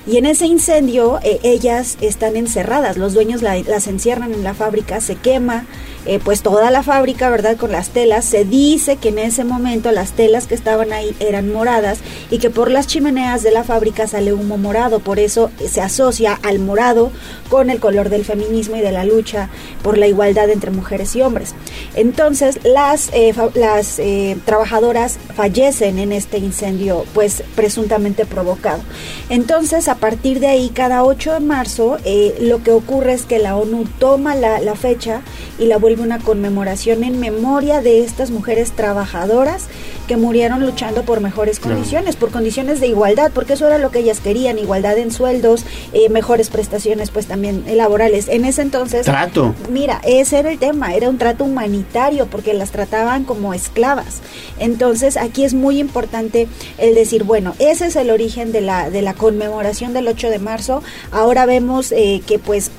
y 0.06 0.16
en 0.16 0.26
ese 0.26 0.46
incendio 0.46 1.20
eh, 1.22 1.38
ellas 1.42 1.96
están 2.00 2.36
encerradas, 2.36 2.96
los 2.96 3.14
dueños 3.14 3.42
la- 3.42 3.58
las 3.62 3.86
encierran 3.86 4.32
en 4.32 4.42
la 4.42 4.54
fábrica, 4.54 5.00
se 5.00 5.14
quema 5.16 5.64
eh, 6.04 6.18
pues 6.22 6.42
toda 6.42 6.72
la 6.72 6.82
fábrica, 6.82 7.30
¿verdad? 7.30 7.56
Con 7.56 7.70
las 7.70 7.90
telas, 7.90 8.24
se 8.24 8.44
dice 8.44 8.96
que 8.96 9.10
en 9.10 9.20
ese 9.20 9.44
momento 9.44 9.92
las 9.92 10.12
telas 10.12 10.48
que 10.48 10.56
estaban 10.56 10.92
ahí 10.92 11.14
eran 11.20 11.52
moradas 11.52 12.00
y 12.28 12.38
que 12.38 12.50
por 12.50 12.72
las 12.72 12.88
chimeneas 12.88 13.44
de 13.44 13.52
la 13.52 13.62
fábrica 13.62 14.08
sale 14.08 14.32
humo 14.32 14.58
morado, 14.58 14.98
por 14.98 15.20
eso 15.20 15.50
se 15.64 15.80
asocia 15.80 16.40
al 16.42 16.58
morado 16.58 17.12
con 17.48 17.70
el 17.70 17.78
color 17.78 18.08
del 18.08 18.24
feminismo 18.24 18.74
y 18.76 18.80
de 18.80 18.90
la 18.90 19.04
lucha 19.04 19.48
por 19.84 19.96
la 19.96 20.08
igualdad 20.08 20.50
entre 20.50 20.72
mujeres 20.72 21.14
y 21.14 21.22
hombres. 21.22 21.54
Entonces 21.94 22.58
las, 22.64 23.10
eh, 23.12 23.32
las 23.54 24.00
eh, 24.00 24.36
trabajadoras 24.44 25.18
fallecen 25.36 26.00
en 26.00 26.10
este 26.10 26.38
incendio 26.38 27.04
pues 27.14 27.44
presuntamente 27.54 28.26
provocado. 28.26 28.82
Entonces 29.28 29.86
a 29.86 29.94
partir 29.94 30.40
de 30.40 30.48
ahí 30.48 30.70
cada 30.70 31.04
8 31.04 31.34
de 31.34 31.40
marzo 31.40 31.98
lo 32.40 32.62
que 32.64 32.72
ocurre 32.72 33.12
es 33.12 33.22
que 33.22 33.38
la 33.38 33.56
ONU 33.56 33.84
toma 34.00 34.34
la, 34.34 34.58
la 34.60 34.74
fecha 34.74 35.22
y 35.58 35.66
la 35.66 35.78
vuelve 35.78 35.91
una 36.00 36.18
conmemoración 36.18 37.04
en 37.04 37.20
memoria 37.20 37.80
de 37.82 38.02
estas 38.04 38.30
mujeres 38.30 38.72
trabajadoras 38.72 39.66
que 40.08 40.16
murieron 40.16 40.60
luchando 40.64 41.02
por 41.04 41.20
mejores 41.20 41.58
Claro. 41.60 41.76
condiciones, 41.76 42.16
por 42.16 42.30
condiciones 42.30 42.80
de 42.80 42.88
igualdad, 42.88 43.30
porque 43.34 43.52
eso 43.54 43.66
era 43.66 43.78
lo 43.78 43.90
que 43.90 44.00
ellas 44.00 44.20
querían, 44.20 44.58
igualdad 44.58 44.98
en 44.98 45.10
sueldos, 45.12 45.64
eh, 45.92 46.08
mejores 46.08 46.48
prestaciones 46.50 47.10
pues 47.10 47.26
también 47.26 47.64
eh, 47.66 47.76
laborales. 47.76 48.28
En 48.28 48.44
ese 48.44 48.62
entonces... 48.62 49.04
Trato. 49.06 49.54
Mira, 49.70 50.00
ese 50.04 50.38
era 50.38 50.50
el 50.50 50.58
tema, 50.58 50.94
era 50.94 51.08
un 51.08 51.18
trato 51.18 51.44
humanitario 51.44 52.26
porque 52.26 52.54
las 52.54 52.70
trataban 52.70 53.24
como 53.24 53.54
esclavas. 53.54 54.20
Entonces 54.58 55.16
aquí 55.16 55.44
es 55.44 55.54
muy 55.54 55.78
importante 55.78 56.48
el 56.78 56.94
decir, 56.94 57.24
bueno, 57.24 57.54
ese 57.58 57.86
es 57.86 57.96
el 57.96 58.10
origen 58.10 58.52
de 58.52 58.60
la, 58.60 58.90
de 58.90 59.02
la 59.02 59.14
conmemoración 59.14 59.92
del 59.92 60.08
8 60.08 60.30
de 60.30 60.38
marzo. 60.38 60.82
Ahora 61.10 61.46
vemos 61.46 61.92
eh, 61.92 62.22
que 62.26 62.38
pues 62.38 62.70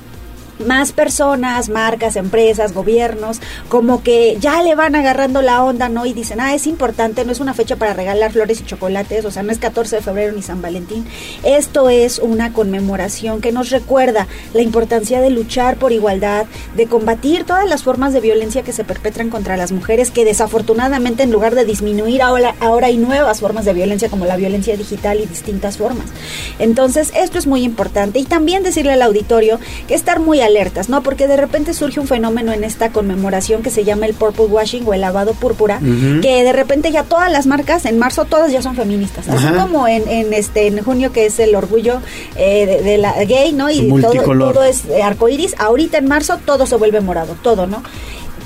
más 0.58 0.92
personas, 0.92 1.68
marcas, 1.68 2.16
empresas, 2.16 2.72
gobiernos, 2.72 3.40
como 3.68 4.02
que 4.02 4.36
ya 4.40 4.62
le 4.62 4.74
van 4.74 4.94
agarrando 4.94 5.42
la 5.42 5.62
onda, 5.62 5.88
¿no? 5.88 6.06
Y 6.06 6.12
dicen, 6.12 6.40
ah, 6.40 6.54
es 6.54 6.66
importante, 6.66 7.24
no 7.24 7.32
es 7.32 7.40
una 7.40 7.54
fecha 7.54 7.76
para 7.76 7.94
regalar 7.94 8.32
flores 8.32 8.60
y 8.60 8.64
chocolates, 8.64 9.24
o 9.24 9.30
sea, 9.30 9.42
no 9.42 9.52
es 9.52 9.58
14 9.58 9.96
de 9.96 10.02
febrero 10.02 10.32
ni 10.32 10.42
San 10.42 10.62
Valentín. 10.62 11.06
Esto 11.42 11.88
es 11.90 12.18
una 12.18 12.52
conmemoración 12.52 13.40
que 13.40 13.52
nos 13.52 13.70
recuerda 13.70 14.26
la 14.52 14.62
importancia 14.62 15.20
de 15.20 15.30
luchar 15.30 15.76
por 15.76 15.92
igualdad, 15.92 16.46
de 16.76 16.86
combatir 16.86 17.44
todas 17.44 17.68
las 17.68 17.82
formas 17.82 18.12
de 18.12 18.20
violencia 18.20 18.62
que 18.62 18.72
se 18.72 18.84
perpetran 18.84 19.30
contra 19.30 19.56
las 19.56 19.72
mujeres, 19.72 20.10
que 20.10 20.24
desafortunadamente 20.24 21.22
en 21.22 21.32
lugar 21.32 21.54
de 21.54 21.64
disminuir 21.64 22.22
ahora, 22.22 22.54
ahora 22.60 22.88
hay 22.88 22.96
nuevas 22.96 23.40
formas 23.40 23.64
de 23.64 23.72
violencia 23.72 24.08
como 24.08 24.24
la 24.24 24.36
violencia 24.36 24.76
digital 24.76 25.20
y 25.20 25.26
distintas 25.26 25.78
formas. 25.78 26.06
Entonces, 26.58 27.12
esto 27.16 27.38
es 27.38 27.46
muy 27.46 27.62
importante. 27.62 28.18
Y 28.18 28.24
también 28.24 28.62
decirle 28.62 28.92
al 28.92 29.02
auditorio 29.02 29.58
que 29.88 29.94
estar 29.94 30.20
muy 30.20 30.40
alertas, 30.44 30.88
¿no? 30.88 31.02
Porque 31.02 31.26
de 31.26 31.36
repente 31.36 31.74
surge 31.74 32.00
un 32.00 32.06
fenómeno 32.06 32.52
en 32.52 32.64
esta 32.64 32.90
conmemoración 32.90 33.62
que 33.62 33.70
se 33.70 33.84
llama 33.84 34.06
el 34.06 34.14
purple 34.14 34.46
washing 34.46 34.86
o 34.86 34.94
el 34.94 35.00
lavado 35.00 35.32
púrpura, 35.34 35.80
que 36.22 36.44
de 36.44 36.52
repente 36.52 36.90
ya 36.92 37.04
todas 37.04 37.30
las 37.30 37.46
marcas 37.46 37.84
en 37.84 37.98
marzo 37.98 38.24
todas 38.24 38.52
ya 38.52 38.62
son 38.62 38.76
feministas, 38.76 39.28
así 39.28 39.46
Ajá. 39.46 39.62
como 39.62 39.88
en, 39.88 40.08
en 40.08 40.32
este 40.32 40.66
en 40.66 40.82
junio 40.82 41.12
que 41.12 41.26
es 41.26 41.38
el 41.38 41.54
orgullo 41.54 42.00
eh, 42.36 42.66
de, 42.66 42.82
de 42.82 42.98
la 42.98 43.12
gay, 43.24 43.52
¿no? 43.52 43.70
Y 43.70 43.88
todo, 44.00 44.22
todo 44.22 44.64
es 44.64 44.84
arcoíris. 45.02 45.54
Ahorita 45.58 45.98
en 45.98 46.06
marzo 46.06 46.38
todo 46.44 46.66
se 46.66 46.76
vuelve 46.76 47.00
morado, 47.00 47.36
todo, 47.42 47.66
¿no? 47.66 47.82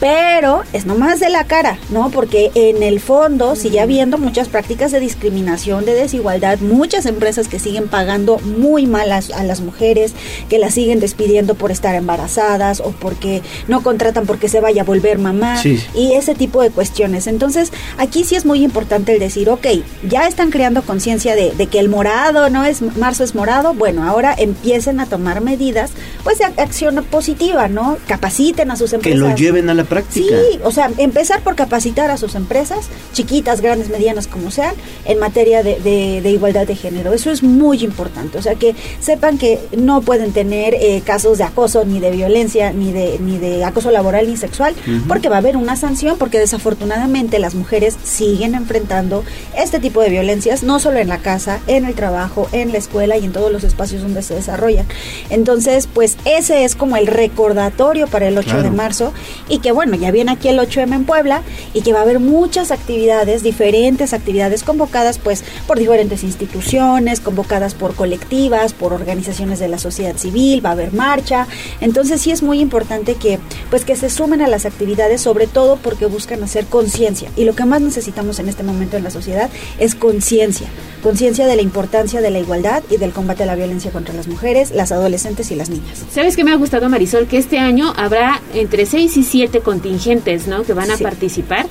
Pero 0.01 0.63
es 0.73 0.87
nomás 0.87 1.21
de 1.21 1.29
la 1.29 1.45
cara, 1.45 1.79
¿no? 1.91 2.11
Porque 2.11 2.51
en 2.55 2.83
el 2.83 3.01
fondo 3.01 3.57
sigue 3.57 3.81
habiendo 3.81 4.17
muchas 4.19 4.49
prácticas 4.49 4.93
de 4.93 5.01
discriminación, 5.01 5.85
de 5.85 5.95
desigualdad, 5.95 6.59
muchas 6.61 7.07
empresas 7.07 7.49
que 7.49 7.59
siguen 7.59 7.89
pagando 7.89 8.39
muy 8.39 8.87
mal 8.87 9.11
a, 9.13 9.21
a 9.35 9.43
las 9.43 9.61
mujeres, 9.61 10.13
que 10.49 10.59
las 10.59 10.75
siguen 10.75 11.01
despidiendo 11.01 11.55
por 11.57 11.71
estar 11.73 11.95
embarazadas 11.95 12.81
o 12.81 12.91
porque 12.93 13.43
no 13.67 13.83
contratan 13.83 14.27
porque 14.27 14.49
se 14.49 14.61
vaya 14.61 14.83
a 14.83 14.85
volver 14.85 15.19
mamá 15.19 15.57
Sí. 15.63 15.83
y 15.95 16.13
ese 16.13 16.35
tipo 16.35 16.63
de 16.63 16.71
cuestiones. 16.71 17.27
Entonces, 17.27 17.73
aquí 17.97 18.25
sí 18.25 18.37
es 18.37 18.45
muy 18.45 18.63
importante 18.63 19.13
el 19.15 19.19
decir, 19.19 19.49
ok, 19.51 19.67
ya 20.09 20.27
están 20.29 20.51
creando 20.51 20.83
conciencia 20.83 21.35
de, 21.35 21.53
de 21.53 21.67
que 21.67 21.81
el 21.81 21.89
morado 21.89 22.51
no 22.51 22.65
es, 22.65 22.83
marzo 22.97 23.25
es 23.25 23.35
morado, 23.35 23.75
bueno, 23.75 24.05
ahora 24.09 24.35
empiecen 24.39 25.01
a 25.01 25.07
tomar 25.07 25.41
medidas, 25.41 25.91
pues 26.23 26.39
de 26.39 26.45
ac- 26.45 26.59
acción 26.61 27.05
positiva, 27.11 27.69
¿no? 27.69 27.97
Capaciten 28.07 28.71
a 28.71 28.77
sus 28.77 28.91
Que 28.91 28.97
empresas. 28.97 29.21
lo 29.21 29.35
lleven 29.35 29.69
a 29.71 29.75
la 29.75 29.85
práctica. 29.89 30.35
Sí, 30.53 30.61
o 30.63 30.71
sea, 30.71 30.91
empezar 30.99 31.43
por 31.43 31.55
capacitar 31.57 32.11
a 32.11 32.17
sus 32.17 32.35
empresas, 32.35 32.87
chiquitas, 33.13 33.61
grandes, 33.61 33.89
medianas, 33.89 34.27
como 34.27 34.51
sean, 34.51 34.75
en 35.05 35.19
materia 35.19 35.63
de, 35.63 35.81
de- 35.81 36.21
de 36.23 36.31
igualdad 36.31 36.67
de 36.67 36.77
género. 36.77 37.13
Eso 37.13 37.31
es 37.31 37.43
muy 37.43 37.83
importante. 37.85 38.39
O 38.39 38.43
sea, 38.43 38.55
que 38.55 38.75
sepan 39.01 39.39
que 39.39 39.59
no 39.77 40.01
pueden 40.03 40.33
tener 40.33 40.75
eh, 40.75 41.03
casos 41.05 41.39
de 41.39 41.45
acoso, 41.45 41.85
ni 41.85 42.01
de 42.01 42.11
violencia, 42.11 42.73
ni 42.73 42.93
de, 42.93 43.19
ni 43.21 43.39
de 43.39 43.65
acoso 43.65 43.91
laboral, 43.91 44.29
ni 44.29 44.37
sexual, 44.37 44.75
porque 45.09 45.29
va 45.29 45.37
a 45.37 45.39
haber 45.39 45.57
una 45.57 45.77
sanción, 45.77 46.19
porque 46.19 46.39
desafortunadamente 46.39 47.39
las 47.39 47.55
mujeres 47.55 47.97
siguen 48.05 48.55
enfrentando 48.55 49.25
este 49.57 49.79
tipo 49.81 50.01
de 50.03 50.11
violencias, 50.11 50.63
no 50.63 50.79
solo 50.79 50.99
en 50.99 51.09
la 51.09 51.19
casa, 51.19 51.61
en 51.67 51.85
el 51.85 51.95
trabajo, 51.95 52.49
en 52.53 52.73
la 52.73 52.79
escuela 52.79 53.17
y 53.17 53.25
en 53.25 53.33
todos 53.33 53.51
los 53.51 53.65
espacios 53.65 54.03
donde 54.03 54.23
se 54.23 54.35
desarrollan. 54.35 54.87
Entonces, 55.31 55.89
pues 55.93 56.17
ese 56.25 56.65
es 56.65 56.75
como 56.75 56.97
el 56.97 57.07
recordatorio 57.07 58.07
para 58.07 58.29
el 58.29 58.37
8 58.39 58.63
de 58.63 58.71
marzo 58.71 59.13
y 59.49 59.59
que 59.61 59.73
bueno, 59.79 59.95
ya 59.95 60.11
viene 60.11 60.33
aquí 60.33 60.49
el 60.49 60.59
8M 60.59 60.93
en 60.93 61.05
Puebla 61.05 61.43
y 61.73 61.83
que 61.83 61.93
va 61.93 62.01
a 62.01 62.03
haber 62.03 62.19
muchas 62.19 62.73
actividades, 62.73 63.45
diferentes 63.45 64.13
actividades 64.13 64.65
convocadas 64.65 65.19
pues 65.21 65.45
por 65.69 65.79
diferentes 65.79 66.25
instituciones, 66.25 67.21
convocadas 67.21 67.75
por 67.75 67.95
colectivas, 67.95 68.73
por 68.73 68.93
organizaciones 68.93 69.61
de 69.61 69.69
la 69.69 69.79
sociedad 69.79 70.17
civil, 70.17 70.67
va 70.67 70.71
a 70.71 70.73
haber 70.73 70.93
marcha. 70.93 71.47
Entonces 71.81 72.21
sí 72.21 72.33
es 72.33 72.43
muy 72.43 72.59
importante 72.59 73.15
que 73.15 73.39
pues 73.71 73.85
que 73.85 73.95
se 73.95 74.11
sumen 74.11 74.43
a 74.43 74.49
las 74.49 74.67
actividades, 74.67 75.21
sobre 75.21 75.47
todo 75.47 75.77
porque 75.77 76.07
buscan 76.07 76.43
hacer 76.43 76.67
conciencia 76.67 77.31
y 77.37 77.45
lo 77.45 77.55
que 77.55 77.65
más 77.65 77.81
necesitamos 77.81 78.41
en 78.41 78.49
este 78.49 78.65
momento 78.65 78.97
en 78.97 79.05
la 79.05 79.13
sociedad 79.13 79.49
es 79.79 79.95
conciencia, 79.95 80.67
conciencia 81.05 81.47
de 81.47 81.55
la 81.55 81.63
importancia 81.63 82.21
de 82.21 82.33
la 82.33 82.41
igualdad 82.41 82.83
y 82.91 82.97
del 82.97 83.13
combate 83.13 83.45
a 83.45 83.47
la 83.47 83.55
violencia 83.55 83.93
contra 83.93 84.13
las 84.13 84.27
mujeres, 84.27 84.73
las 84.73 84.91
adolescentes 84.91 85.53
y 85.53 85.55
las 85.55 85.71
niñas. 85.71 86.05
¿Sabes 86.13 86.35
qué 86.35 86.43
me 86.43 86.51
ha 86.51 86.57
gustado, 86.57 86.89
Marisol? 86.89 87.29
Que 87.29 87.39
este 87.39 87.61
año 87.61 87.93
habrá 87.97 88.43
entre 88.55 88.87
6 88.87 89.17
y 89.17 89.23
7 89.23 89.61
contingentes, 89.73 90.47
¿no? 90.47 90.63
Que 90.65 90.73
van 90.73 90.91
a 90.91 90.97
Sí. 90.97 91.03
participar 91.05 91.67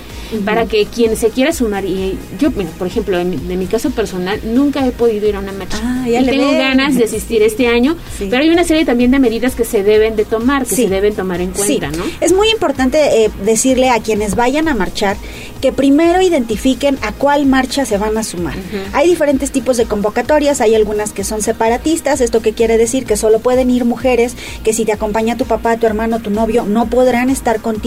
para 0.45 0.65
que 0.68 0.86
quien 0.86 1.18
se 1.18 1.30
quiera 1.30 1.52
sumar. 1.52 1.84
Y 1.84 2.18
yo, 2.40 2.52
mira, 2.52 2.69
por 2.78 2.86
ejemplo, 2.88 3.18
en 3.18 3.30
mi, 3.32 3.38
de 3.38 3.56
mi 3.57 3.65
caso 3.65 3.90
personal, 3.90 4.40
nunca 4.45 4.86
he 4.86 4.91
podido 4.91 5.28
ir 5.28 5.36
a 5.36 5.40
una 5.40 5.52
marcha. 5.52 5.78
Ah, 5.84 6.06
ya 6.07 6.22
y 6.22 6.26
tengo 6.26 6.49
ven. 6.52 6.60
ganas 6.60 6.95
de 6.95 7.06
asistir 7.06 7.41
este 7.41 7.68
año, 7.68 7.95
Sí. 8.18 8.28
pero 8.30 8.44
hay 8.44 8.49
una 8.49 8.64
serie 8.64 8.86
también 8.86 9.10
de 9.10 9.18
medidas 9.19 9.56
que 9.56 9.65
se 9.65 9.82
deben 9.84 10.15
de 10.15 10.26
tomar, 10.26 10.65
que 10.65 10.76
Sí. 10.76 10.84
se 10.84 10.90
deben 10.90 11.15
tomar 11.15 11.41
en 11.41 11.52
cuenta, 11.52 11.90
Sí, 11.91 11.98
¿no? 11.98 12.03
Es 12.22 12.34
muy 12.34 12.49
importante 12.49 12.99
eh, 13.26 13.32
decirle 13.44 13.90
a 13.90 13.99
quienes 13.99 14.36
vayan 14.36 14.68
a 14.68 14.76
marchar 14.76 15.18
que 15.61 15.72
primero 15.72 16.22
identifiquen 16.22 16.99
a 17.02 17.14
cuál 17.14 17.48
marcha 17.48 17.84
se 17.86 17.98
van 17.98 18.15
a 18.18 18.24
sumar. 18.24 18.53
Hay 18.94 19.10
diferentes 19.10 19.49
tipos 19.52 19.76
de 19.78 19.86
convocatorias, 19.86 20.61
hay 20.61 20.76
algunas 20.76 21.14
que 21.14 21.24
son 21.24 21.41
separatistas, 21.41 22.22
esto 22.22 22.41
que 22.44 22.53
quiere 22.53 22.78
decir 22.78 23.06
que 23.06 23.18
solo 23.18 23.40
pueden 23.40 23.72
ir 23.72 23.84
mujeres, 23.84 24.36
que 24.64 24.72
si 24.74 24.86
te 24.86 24.91
acompaña 24.91 25.36
tu 25.36 25.45
papá, 25.45 25.78
tu 25.78 25.88
hermano, 25.88 26.19
tu 26.19 26.30
novio, 26.30 26.65
no 26.68 26.88
podrán 26.90 27.30
estar 27.32 27.60
contigo. 27.60 27.87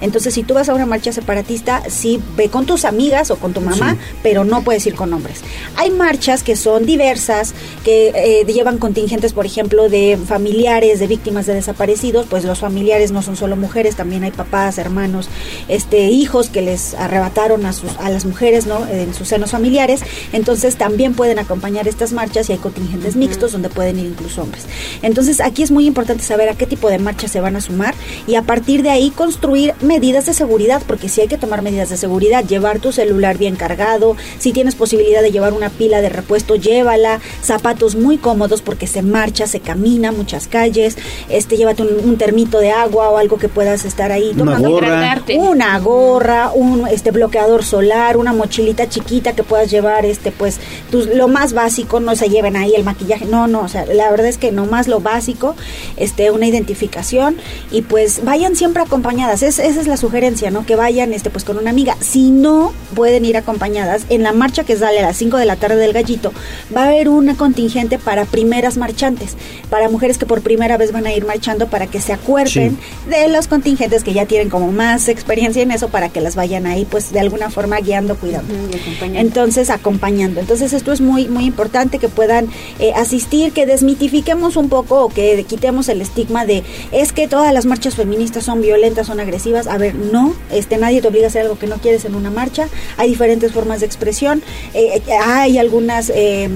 Entonces, 0.00 0.34
si 0.34 0.42
tú 0.42 0.54
vas 0.54 0.68
a 0.68 0.74
una 0.74 0.86
marcha 0.86 1.12
separatista, 1.12 1.82
sí 1.88 2.20
ve 2.36 2.48
con 2.48 2.66
tus 2.66 2.84
amigas 2.84 3.30
o 3.30 3.36
con 3.36 3.52
tu 3.52 3.60
mamá, 3.60 3.92
Sí. 3.92 3.98
pero 4.22 4.44
no 4.44 4.62
puedes 4.62 4.86
ir 4.86 4.94
con 4.94 5.12
hombres. 5.12 5.40
Hay 5.76 5.90
marchas 5.90 6.42
que 6.42 6.56
son 6.56 6.84
diversas, 6.86 7.54
que 7.84 8.08
eh, 8.14 8.44
llevan 8.52 8.78
contingentes, 8.78 9.32
por 9.32 9.46
ejemplo, 9.46 9.88
de 9.88 10.18
familiares 10.26 10.98
de 10.98 11.06
víctimas 11.06 11.46
de 11.46 11.54
desaparecidos, 11.54 12.26
pues 12.28 12.44
los 12.44 12.58
familiares 12.58 13.12
no 13.12 13.22
son 13.22 13.36
solo 13.36 13.56
mujeres, 13.56 13.96
también 13.96 14.24
hay 14.24 14.30
papás, 14.32 14.78
hermanos, 14.78 15.28
este, 15.68 16.04
hijos 16.10 16.48
que 16.48 16.62
les 16.62 16.94
arrebataron 16.94 17.66
a, 17.66 17.72
sus, 17.72 17.90
a 17.98 18.10
las 18.10 18.24
mujeres 18.24 18.66
¿no? 18.66 18.86
en 18.86 19.14
sus 19.14 19.28
senos 19.28 19.50
familiares, 19.50 20.00
entonces 20.32 20.76
también 20.76 21.14
pueden 21.14 21.38
acompañar 21.38 21.88
estas 21.88 22.12
marchas 22.12 22.48
y 22.48 22.52
hay 22.52 22.58
contingentes 22.58 23.16
mixtos 23.16 23.52
donde 23.52 23.68
pueden 23.68 23.98
ir 23.98 24.06
incluso 24.06 24.42
hombres. 24.42 24.64
Entonces 25.02 25.40
aquí 25.40 25.62
es 25.62 25.70
muy 25.70 25.86
importante 25.86 26.22
saber 26.24 26.48
a 26.48 26.54
qué 26.54 26.66
tipo 26.66 26.88
de 26.88 26.98
marchas 26.98 27.30
se 27.30 27.40
van 27.40 27.56
a 27.56 27.60
sumar 27.60 27.94
y 28.26 28.34
a 28.36 28.42
partir 28.42 28.82
de 28.82 28.90
ahí 28.90 29.10
construir 29.36 29.74
medidas 29.82 30.24
de 30.24 30.32
seguridad, 30.32 30.80
porque 30.86 31.10
si 31.10 31.20
hay 31.20 31.28
que 31.28 31.36
tomar 31.36 31.60
medidas 31.60 31.90
de 31.90 31.98
seguridad, 31.98 32.42
llevar 32.42 32.78
tu 32.78 32.90
celular 32.90 33.36
bien 33.36 33.54
cargado, 33.54 34.16
si 34.38 34.50
tienes 34.52 34.74
posibilidad 34.74 35.20
de 35.20 35.30
llevar 35.30 35.52
una 35.52 35.68
pila 35.68 36.00
de 36.00 36.08
repuesto, 36.08 36.54
llévala, 36.56 37.20
zapatos 37.42 37.96
muy 37.96 38.16
cómodos 38.16 38.62
porque 38.62 38.86
se 38.86 39.02
marcha, 39.02 39.46
se 39.46 39.60
camina 39.60 40.10
muchas 40.10 40.48
calles, 40.48 40.96
este 41.28 41.58
llévate 41.58 41.82
un, 41.82 42.08
un 42.08 42.16
termito 42.16 42.60
de 42.60 42.70
agua 42.70 43.10
o 43.10 43.18
algo 43.18 43.36
que 43.36 43.50
puedas 43.50 43.84
estar 43.84 44.10
ahí 44.10 44.30
Una 44.30 44.38
tomando. 44.56 44.70
gorra. 44.70 45.20
Una 45.36 45.78
gorra, 45.80 46.50
un 46.54 46.88
este 46.88 47.10
bloqueador 47.10 47.62
solar, 47.62 48.16
una 48.16 48.32
mochilita 48.32 48.88
chiquita 48.88 49.34
que 49.34 49.42
puedas 49.42 49.70
llevar, 49.70 50.06
este 50.06 50.32
pues 50.32 50.58
tus- 50.90 51.08
lo 51.08 51.28
más 51.28 51.52
básico, 51.52 52.00
no 52.00 52.16
se 52.16 52.30
lleven 52.30 52.56
ahí 52.56 52.72
el 52.74 52.84
maquillaje, 52.84 53.26
no, 53.26 53.48
no, 53.48 53.60
o 53.60 53.68
sea, 53.68 53.84
la 53.84 54.10
verdad 54.10 54.28
es 54.28 54.38
que 54.38 54.50
nomás 54.50 54.88
lo 54.88 55.00
básico, 55.00 55.54
este 55.98 56.30
una 56.30 56.46
identificación 56.46 57.36
y 57.70 57.82
pues 57.82 58.24
vayan 58.24 58.56
siempre 58.56 58.82
acompañadas, 59.26 59.42
es, 59.42 59.58
esa 59.58 59.80
es 59.80 59.86
la 59.86 59.96
sugerencia, 59.96 60.50
¿no? 60.50 60.64
Que 60.64 60.76
vayan 60.76 61.12
este 61.12 61.30
pues 61.30 61.44
con 61.44 61.58
una 61.58 61.70
amiga, 61.70 61.96
si 62.00 62.30
no 62.30 62.72
pueden 62.94 63.24
ir 63.24 63.36
acompañadas, 63.36 64.04
en 64.08 64.22
la 64.22 64.32
marcha 64.32 64.64
que 64.64 64.76
sale 64.76 65.00
a 65.00 65.02
las 65.02 65.16
5 65.16 65.36
de 65.36 65.44
la 65.44 65.56
tarde 65.56 65.76
del 65.76 65.92
gallito, 65.92 66.32
va 66.74 66.84
a 66.84 66.88
haber 66.88 67.08
una 67.08 67.36
contingente 67.36 67.98
para 67.98 68.24
primeras 68.24 68.76
marchantes, 68.76 69.36
para 69.70 69.88
mujeres 69.88 70.18
que 70.18 70.26
por 70.26 70.42
primera 70.42 70.76
vez 70.76 70.92
van 70.92 71.06
a 71.06 71.12
ir 71.12 71.26
marchando 71.26 71.68
para 71.68 71.86
que 71.86 72.00
se 72.00 72.12
acuerden 72.12 72.78
de 73.08 73.28
los 73.28 73.48
contingentes 73.48 74.04
que 74.04 74.12
ya 74.12 74.26
tienen 74.26 74.48
como 74.48 74.70
más 74.72 75.08
experiencia 75.08 75.62
en 75.62 75.70
eso 75.70 75.88
para 75.88 76.08
que 76.08 76.20
las 76.20 76.36
vayan 76.36 76.66
ahí 76.66 76.86
pues 76.88 77.12
de 77.12 77.20
alguna 77.20 77.50
forma 77.50 77.78
guiando, 77.80 78.16
cuidando. 78.16 78.54
Entonces 79.02 79.70
acompañando. 79.70 80.40
Entonces 80.40 80.72
esto 80.72 80.92
es 80.92 81.00
muy 81.00 81.28
muy 81.28 81.44
importante 81.44 81.98
que 81.98 82.08
puedan 82.08 82.48
eh, 82.78 82.92
asistir, 82.94 83.52
que 83.52 83.66
desmitifiquemos 83.66 84.56
un 84.56 84.68
poco 84.68 85.04
o 85.04 85.08
que 85.08 85.44
quitemos 85.44 85.88
el 85.88 86.00
estigma 86.00 86.46
de 86.46 86.62
es 86.92 87.12
que 87.12 87.28
todas 87.28 87.52
las 87.52 87.66
marchas 87.66 87.94
feministas 87.94 88.44
son 88.44 88.60
violentas, 88.60 89.05
son 89.06 89.20
agresivas. 89.20 89.66
A 89.66 89.78
ver, 89.78 89.94
no, 89.94 90.34
este 90.50 90.76
nadie 90.76 91.00
te 91.00 91.08
obliga 91.08 91.26
a 91.26 91.28
hacer 91.28 91.42
algo 91.42 91.58
que 91.58 91.66
no 91.66 91.76
quieres 91.76 92.04
en 92.04 92.14
una 92.14 92.30
marcha. 92.30 92.68
Hay 92.96 93.08
diferentes 93.08 93.52
formas 93.52 93.80
de 93.80 93.86
expresión. 93.86 94.42
Eh, 94.74 95.02
eh, 95.06 95.12
hay 95.24 95.58
algunas 95.58 96.10
eh, 96.14 96.48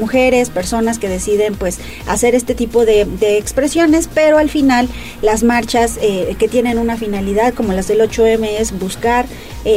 mujeres, 0.00 0.50
personas 0.50 0.98
que 0.98 1.08
deciden 1.08 1.54
pues 1.54 1.78
hacer 2.06 2.34
este 2.34 2.54
tipo 2.54 2.84
de, 2.84 3.04
de 3.04 3.38
expresiones, 3.38 4.08
pero 4.12 4.38
al 4.38 4.50
final 4.50 4.88
las 5.22 5.42
marchas 5.42 5.98
eh, 6.02 6.36
que 6.38 6.48
tienen 6.48 6.78
una 6.78 6.96
finalidad 6.96 7.54
como 7.54 7.72
las 7.72 7.88
del 7.88 8.00
8M 8.00 8.46
es 8.58 8.78
buscar 8.78 9.26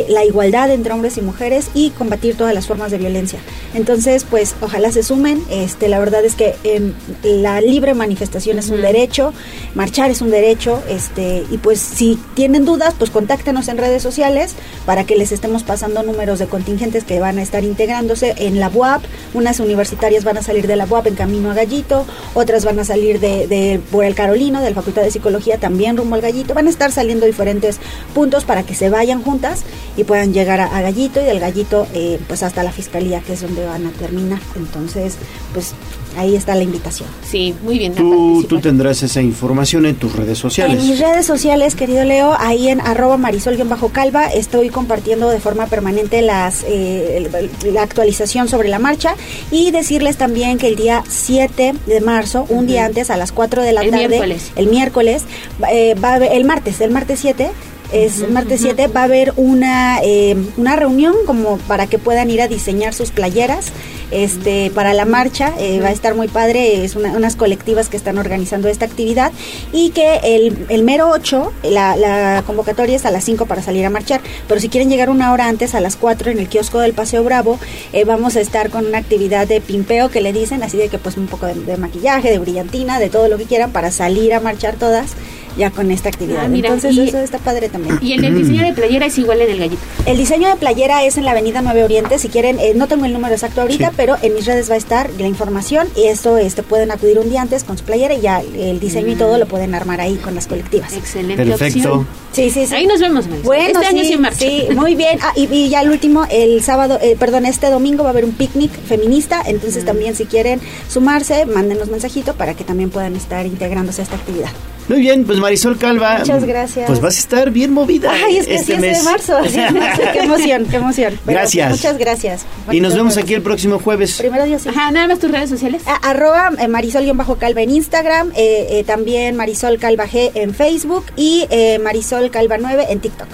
la 0.08 0.24
igualdad 0.24 0.72
entre 0.72 0.94
hombres 0.94 1.18
y 1.18 1.22
mujeres 1.22 1.70
y 1.74 1.90
combatir 1.90 2.38
todas 2.38 2.54
las 2.54 2.68
formas 2.68 2.90
de 2.90 2.98
violencia. 2.98 3.40
Entonces, 3.74 4.26
pues 4.30 4.56
ojalá 4.62 4.92
se 4.92 5.04
sumen. 5.04 5.44
Este, 5.50 5.90
la 5.90 6.00
verdad 6.00 6.24
es 6.24 6.36
que 6.36 6.56
em, 6.64 6.94
la 7.24 7.60
libre 7.60 7.94
manifestación 7.94 8.60
es 8.60 8.70
un 8.70 8.82
derecho, 8.82 9.34
marchar 9.76 10.12
es 10.12 10.22
un 10.22 10.32
derecho, 10.32 10.82
este, 10.88 11.44
y 11.52 11.58
pues 11.58 11.80
si 11.80 12.03
tienen 12.34 12.66
dudas, 12.66 12.96
pues 12.98 13.10
contáctenos 13.10 13.68
en 13.68 13.78
redes 13.78 14.02
sociales 14.02 14.56
para 14.86 15.06
que 15.06 15.16
les 15.16 15.32
estemos 15.32 15.64
pasando 15.64 16.04
números 16.04 16.40
de 16.40 16.48
contingentes 16.48 17.04
que 17.04 17.20
van 17.20 17.38
a 17.38 17.42
estar 17.42 17.64
integrándose 17.64 18.34
en 18.38 18.60
la 18.60 18.70
UAP. 18.70 19.04
Unas 19.34 19.60
universitarias 19.60 20.24
van 20.24 20.38
a 20.38 20.44
salir 20.44 20.68
de 20.68 20.76
la 20.76 20.86
UAP 20.86 21.08
en 21.08 21.16
camino 21.16 21.52
a 21.52 21.54
Gallito, 21.54 22.06
otras 22.34 22.66
van 22.66 22.80
a 22.80 22.86
salir 22.86 23.20
de, 23.20 23.80
por 23.92 24.06
el 24.06 24.16
Carolino, 24.16 24.62
de 24.62 24.70
la 24.70 24.76
Facultad 24.76 25.04
de 25.04 25.12
Psicología 25.12 25.58
también 25.58 25.98
rumbo 25.98 26.16
al 26.16 26.22
Gallito. 26.22 26.54
Van 26.54 26.68
a 26.68 26.70
estar 26.70 26.92
saliendo 26.92 27.26
diferentes 27.26 27.80
puntos 28.14 28.44
para 28.44 28.64
que 28.64 28.76
se 28.76 28.90
vayan 28.90 29.22
juntas 29.22 29.64
y 29.98 30.04
puedan 30.04 30.34
llegar 30.34 30.60
a, 30.60 30.66
a 30.66 30.82
Gallito 30.82 31.22
y 31.22 31.26
del 31.26 31.40
Gallito 31.40 31.88
eh, 31.94 32.20
pues 32.28 32.44
hasta 32.44 32.64
la 32.64 32.72
Fiscalía, 32.72 33.22
que 33.22 33.34
es 33.34 33.42
donde 33.42 33.66
van 33.66 33.86
a 33.88 33.92
terminar. 33.92 34.40
Entonces, 34.56 35.18
pues 35.54 35.74
ahí 36.18 36.36
está 36.36 36.56
la 36.56 36.64
invitación. 36.64 37.08
Sí, 37.30 37.54
muy 37.64 37.78
bien. 37.80 37.94
Tú, 37.94 38.46
tú 38.48 38.60
tendrás 38.60 39.02
esa 39.04 39.22
información 39.22 39.86
en 39.86 39.96
tus 39.96 40.16
redes 40.16 40.38
sociales. 40.38 40.82
En 40.82 40.90
mis 40.90 41.00
redes 41.00 41.26
sociales, 41.26 41.76
querido 41.76 42.04
Leo, 42.04 42.36
ahí 42.40 42.68
en 42.70 42.82
arroba 42.82 43.18
marisol-calva, 43.18 44.28
estoy 44.28 44.70
compartiendo 44.70 45.30
de 45.30 45.40
forma 45.40 45.68
permanente 45.68 46.22
las 46.22 46.64
eh, 46.68 47.30
la 47.72 47.82
actualización 47.84 48.48
sobre 48.48 48.70
la 48.70 48.80
marcha 48.80 49.16
y 49.52 49.72
decirles 49.72 50.18
también 50.18 50.58
que 50.58 50.68
el 50.68 50.76
día 50.76 51.04
7 51.08 51.74
de 51.86 52.02
marzo, 52.02 52.46
un 52.50 52.68
día 52.68 52.86
antes, 52.86 53.10
a 53.10 53.18
las 53.18 53.32
4 53.32 53.62
de 53.62 53.74
la 53.74 53.82
El 53.82 53.92
tarde, 53.92 54.08
miércoles. 54.08 54.52
el 54.56 54.68
miércoles, 54.68 55.24
eh, 55.72 55.96
va 55.96 56.10
a 56.10 56.16
haber- 56.16 56.34
el 56.34 56.46
martes, 56.46 56.82
el 56.82 56.92
martes 56.92 57.20
7, 57.20 57.50
es 57.94 58.28
martes 58.30 58.62
7, 58.62 58.88
va 58.88 59.02
a 59.02 59.04
haber 59.06 59.34
una, 59.38 60.00
eh, 60.04 60.36
una 60.58 60.76
reunión 60.76 61.16
como 61.26 61.58
para 61.60 61.88
que 61.88 61.98
puedan 62.00 62.30
ir 62.32 62.42
a 62.42 62.48
diseñar 62.48 62.94
sus 62.94 63.12
playeras 63.12 63.72
este 64.12 64.72
para 64.74 64.94
la 64.94 65.06
marcha. 65.06 65.54
eh, 65.60 65.80
va 65.82 65.88
a 65.88 65.92
estar 65.92 66.14
muy 66.16 66.28
padre, 66.28 66.84
es 66.84 66.96
una- 66.96 67.14
unas 67.14 67.36
colectivas 67.36 67.90
que 67.90 67.98
están 67.98 68.18
organizando 68.18 68.68
esta 68.68 68.86
actividad 68.86 69.32
y 69.72 69.90
que 69.92 70.20
el, 70.24 70.66
el 70.70 70.84
mero 70.84 71.10
8, 71.10 71.52
la, 71.64 71.96
la 71.96 72.44
convocatoria 72.46 72.96
es 72.96 73.06
a 73.06 73.12
las 73.12 73.24
5 73.24 73.46
para 73.46 73.62
salir 73.62 73.86
a 73.86 73.90
marchar, 73.90 74.22
pero 74.48 74.60
si 74.60 74.70
quieren 74.70 74.90
llegar 74.90 75.10
una 75.10 75.32
hora 75.32 75.48
antes, 75.48 75.74
a 75.76 75.80
las 75.80 75.96
4 75.96 76.32
en 76.32 76.40
el 76.40 76.48
kiosco 76.50 76.80
del 76.80 76.94
Paseo 76.94 77.24
Bravo, 77.24 77.60
eh, 77.94 78.04
vamos 78.06 78.36
a 78.36 78.42
estar 78.42 78.70
con 78.70 78.86
una 78.86 78.98
actividad 79.00 79.48
de 79.48 79.62
pimpeo 79.62 80.10
que 80.10 80.22
le 80.22 80.34
dicen, 80.34 80.64
así 80.64 80.78
de 80.78 80.90
que 80.90 80.98
pues 81.00 81.18
un 81.18 81.28
poco 81.28 81.46
de, 81.48 81.56
de 81.56 81.78
maquillaje, 81.78 82.30
de 82.30 82.40
brillantina, 82.40 83.00
de 83.00 83.10
todo 83.10 83.28
lo 83.28 83.38
que 83.38 83.46
quieran 83.46 83.72
para 83.72 83.92
salir 83.92 84.34
a 84.34 84.40
marchar 84.40 84.76
todas 84.76 85.12
ya 85.58 85.72
con 85.72 85.92
esta 85.92 86.10
actividad. 86.10 86.44
Ah, 86.46 86.48
mira, 86.48 86.70
Entonces 86.70 86.96
y- 86.96 87.08
eso 87.10 87.20
está 87.20 87.38
padre 87.38 87.70
también. 87.70 87.98
Y 88.02 88.14
en 88.14 88.24
el 88.26 88.36
diseño 88.38 88.64
de 88.64 88.74
playera 88.74 89.06
es 89.06 89.18
igual 89.18 89.42
en 89.42 89.52
el 89.52 89.60
gallito. 89.60 89.82
El 90.06 90.18
diseño 90.18 90.50
de 90.50 90.56
playera 90.56 91.04
es 91.04 91.18
en 91.18 91.26
la 91.26 91.32
Avenida 91.32 91.62
9 91.62 91.84
Oriente. 91.84 92.18
Si 92.20 92.30
quieren, 92.30 92.60
eh, 92.60 92.74
no 92.76 92.88
tengo 92.88 93.06
el 93.06 93.14
número 93.14 93.34
exacto 93.34 93.62
ahorita, 93.62 93.90
Sí. 93.90 93.94
pero 93.98 94.16
en 94.22 94.34
mis 94.36 94.46
redes 94.46 94.70
va 94.70 94.76
a 94.76 94.78
estar 94.78 95.10
la 95.20 95.28
información 95.28 95.88
y 95.96 96.06
esto 96.08 96.38
este, 96.38 96.64
pueden 96.64 96.92
acudir 96.92 97.20
un 97.20 97.30
día 97.30 97.42
antes 97.42 97.64
con 97.64 97.78
su 97.78 97.84
playera 97.84 98.14
y 98.14 98.22
ya 98.22 98.42
el 98.42 98.80
diseño 98.80 99.12
y 99.12 99.16
todo 99.16 99.38
lo 99.38 99.46
pueden 99.48 99.76
armar 99.76 100.02
ahí 100.02 100.16
con 100.16 100.36
las 100.36 100.48
colectivas. 100.48 100.94
Excelente 100.94 101.46
Perfecto. 101.46 101.80
opción. 101.80 102.08
Sí, 102.32 102.50
sí, 102.50 102.66
sí. 102.66 102.74
Ahí 102.74 102.88
nos 102.88 103.00
vemos. 103.00 103.26
Bueno, 103.44 103.80
Este 103.80 103.86
año 103.86 104.02
sí, 104.02 104.10
sí 104.10 104.18
marcha. 104.18 104.40
sí, 104.40 104.64
muy 104.76 104.96
bien. 104.96 105.20
Ah, 105.22 105.34
y, 105.36 105.44
y 105.54 105.70
ya 105.70 105.82
el 105.82 105.92
último, 105.92 106.26
el 106.32 106.64
sábado, 106.64 106.98
eh, 107.02 107.16
perdón, 107.20 107.46
este 107.46 107.70
domingo 107.70 108.02
va 108.04 108.10
a 108.10 108.12
haber 108.12 108.26
un 108.26 108.32
picnic 108.32 108.72
feminista. 108.72 109.42
Entonces 109.46 109.86
también 109.86 110.16
si 110.16 110.26
quieren 110.26 110.60
sumarse, 110.90 111.46
mándenos 111.46 111.90
mensajito 111.90 112.34
para 112.34 112.56
que 112.56 112.64
también 112.64 112.90
puedan 112.90 113.16
estar 113.16 113.46
integrándose 113.46 114.02
a 114.02 114.06
esta 114.06 114.16
actividad. 114.16 114.50
Muy 114.90 115.00
bien, 115.00 115.24
pues 115.24 115.40
Marisol 115.40 115.78
Calva. 115.78 116.20
Muchas 116.20 116.44
gracias. 116.44 116.88
Pues 116.88 117.00
vas 117.00 117.16
a 117.16 117.20
estar 117.20 117.52
bien 117.52 117.72
movida. 117.72 118.12
Ay, 118.12 118.38
es 118.38 118.48
que 118.48 118.56
este 118.56 118.66
sí 118.66 118.72
es 118.74 118.80
mes. 118.80 118.98
de 118.98 119.04
marzo. 119.04 119.38
sí 119.44 119.60
es 119.60 119.74
de 119.74 119.80
marzo. 119.80 120.02
qué 120.12 120.20
emoción, 120.20 120.66
qué 120.70 120.76
emoción. 120.76 121.20
Pero 121.26 121.40
Gracias. 121.40 121.72
Muchas 121.72 121.98
gracias. 121.98 122.42
Y 122.72 122.80
nos 122.82 122.94
vemos 122.94 123.14
jueves. 123.14 123.24
aquí 123.24 123.34
el 123.34 123.42
próximo 123.42 123.80
jueves. 123.80 124.16
Primero 124.18 124.44
Dios. 124.46 124.62
sí. 124.64 124.70
Ajá, 124.70 124.92
nada 124.92 125.08
más 125.08 125.20
tus 125.20 125.32
redes 125.32 125.50
sociales. 125.50 125.84
A- 125.88 126.10
arroba 126.10 126.52
eh, 126.60 126.68
Marisol-Calva 126.68 127.62
en 127.62 127.70
Instagram, 127.70 128.32
eh, 128.36 128.68
eh, 128.72 128.84
también 128.84 129.36
Marisol 129.36 129.78
Calva 129.80 130.06
G 130.08 130.32
en 130.36 130.54
Facebook 130.54 131.06
y 131.16 131.46
eh, 131.50 131.80
Marisol 131.80 132.30
Calva 132.30 132.58
9 132.58 132.88
en 132.90 133.00
TikTok. 133.00 133.28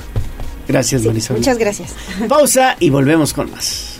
Gracias, 0.67 1.03
Marisol. 1.03 1.37
Muchas 1.37 1.57
gracias. 1.57 1.93
Pausa 2.27 2.75
y 2.79 2.89
volvemos 2.91 3.33
con 3.33 3.49
más. 3.49 3.98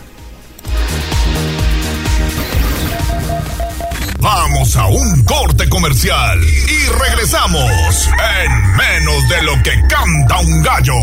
A 4.60 4.88
un 4.88 5.24
corte 5.24 5.70
comercial 5.70 6.38
y 6.44 6.86
regresamos 6.90 8.10
en 8.44 8.76
menos 8.76 9.30
de 9.30 9.42
lo 9.44 9.54
que 9.64 9.72
canta 9.88 10.40
un 10.40 10.62
gallo. 10.62 10.94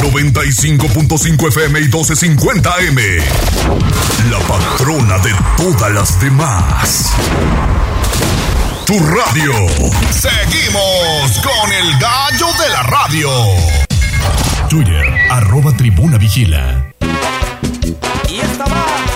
95.5 0.00 1.48
FM 1.48 1.78
y 1.78 1.82
1250 1.82 2.74
M. 2.80 3.02
La 4.28 4.38
patrona 4.40 5.18
de 5.18 5.30
todas 5.56 5.92
las 5.92 6.20
demás. 6.20 7.12
Tu 8.86 8.98
radio. 8.98 9.52
Seguimos 10.10 11.40
con 11.44 11.72
el 11.72 11.96
gallo 12.00 12.48
de 12.60 12.68
la 12.70 12.82
radio. 12.82 13.30
Twitter, 14.68 15.14
arroba 15.30 15.72
tribuna 15.76 16.18
vigila. 16.18 16.92
Y 18.28 18.40
esta 18.40 18.64
va 18.64 19.13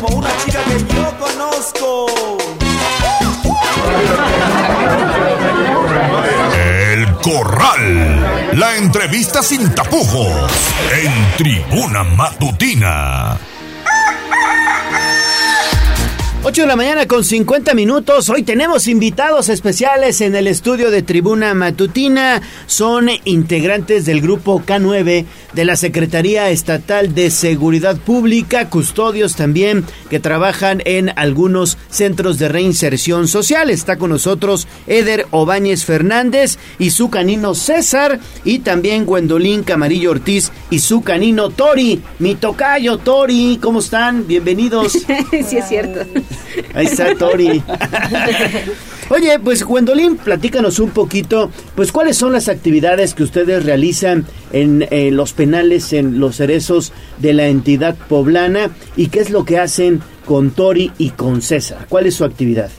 como 0.00 0.18
una 0.18 0.28
chica 0.44 0.62
que 0.64 0.94
yo 0.94 1.18
conozco. 1.18 2.06
El 6.54 7.12
Corral. 7.16 8.56
La 8.58 8.76
entrevista 8.76 9.42
sin 9.42 9.74
tapujos. 9.74 10.50
En 10.92 11.36
Tribuna 11.36 12.04
Matutina. 12.04 13.38
8 16.44 16.62
de 16.62 16.68
la 16.68 16.76
mañana 16.76 17.08
con 17.08 17.24
50 17.24 17.74
minutos. 17.74 18.28
Hoy 18.30 18.44
tenemos 18.44 18.86
invitados 18.86 19.48
especiales 19.48 20.20
en 20.20 20.36
el 20.36 20.46
estudio 20.46 20.92
de 20.92 21.02
Tribuna 21.02 21.52
Matutina. 21.52 22.40
Son 22.66 23.10
integrantes 23.24 24.06
del 24.06 24.20
grupo 24.20 24.62
K9 24.64 25.26
de 25.52 25.64
la 25.64 25.74
Secretaría 25.74 26.48
Estatal 26.50 27.12
de 27.12 27.30
Seguridad 27.32 27.96
Pública, 27.96 28.70
custodios 28.70 29.34
también 29.34 29.84
que 30.10 30.20
trabajan 30.20 30.80
en 30.84 31.10
algunos 31.16 31.76
centros 31.90 32.38
de 32.38 32.48
reinserción 32.48 33.26
social. 33.26 33.68
Está 33.68 33.96
con 33.96 34.10
nosotros 34.10 34.68
Eder 34.86 35.26
Obáñez 35.32 35.84
Fernández 35.84 36.58
y 36.78 36.90
su 36.90 37.10
canino 37.10 37.56
César 37.56 38.20
y 38.44 38.60
también 38.60 39.06
Gwendolyn 39.06 39.64
Camarillo 39.64 40.12
Ortiz 40.12 40.52
y 40.70 40.78
su 40.78 41.02
canino 41.02 41.50
Tori. 41.50 42.00
Mi 42.20 42.36
tocayo 42.36 42.98
Tori, 42.98 43.58
¿cómo 43.60 43.80
están? 43.80 44.26
Bienvenidos. 44.28 44.92
sí, 45.48 45.56
es 45.56 45.68
cierto. 45.68 46.06
Ahí 46.74 46.86
está 46.86 47.14
Tori. 47.14 47.62
Oye, 49.10 49.38
pues 49.38 49.64
Gwendolyn, 49.64 50.18
platícanos 50.18 50.78
un 50.78 50.90
poquito, 50.90 51.50
pues 51.74 51.92
cuáles 51.92 52.16
son 52.16 52.32
las 52.32 52.48
actividades 52.48 53.14
que 53.14 53.22
ustedes 53.22 53.64
realizan 53.64 54.26
en 54.52 54.86
los 55.16 55.32
penales, 55.32 55.92
en 55.92 56.20
los 56.20 56.36
cerezos 56.36 56.92
de 57.18 57.32
la 57.32 57.46
entidad 57.46 57.96
poblana 58.08 58.70
y 58.96 59.08
qué 59.08 59.20
es 59.20 59.30
lo 59.30 59.44
que 59.44 59.58
hacen 59.58 60.02
con 60.26 60.50
Tori 60.50 60.92
y 60.98 61.10
con 61.10 61.40
César. 61.40 61.86
¿Cuál 61.88 62.06
es 62.06 62.16
su 62.16 62.24
actividad? 62.24 62.70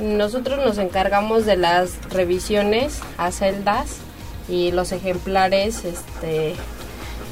Nosotros 0.00 0.58
nos 0.58 0.78
encargamos 0.78 1.46
de 1.46 1.56
las 1.56 1.92
revisiones 2.10 2.98
a 3.16 3.30
celdas 3.30 3.98
y 4.48 4.72
los 4.72 4.90
ejemplares 4.90 5.84
este, 5.84 6.54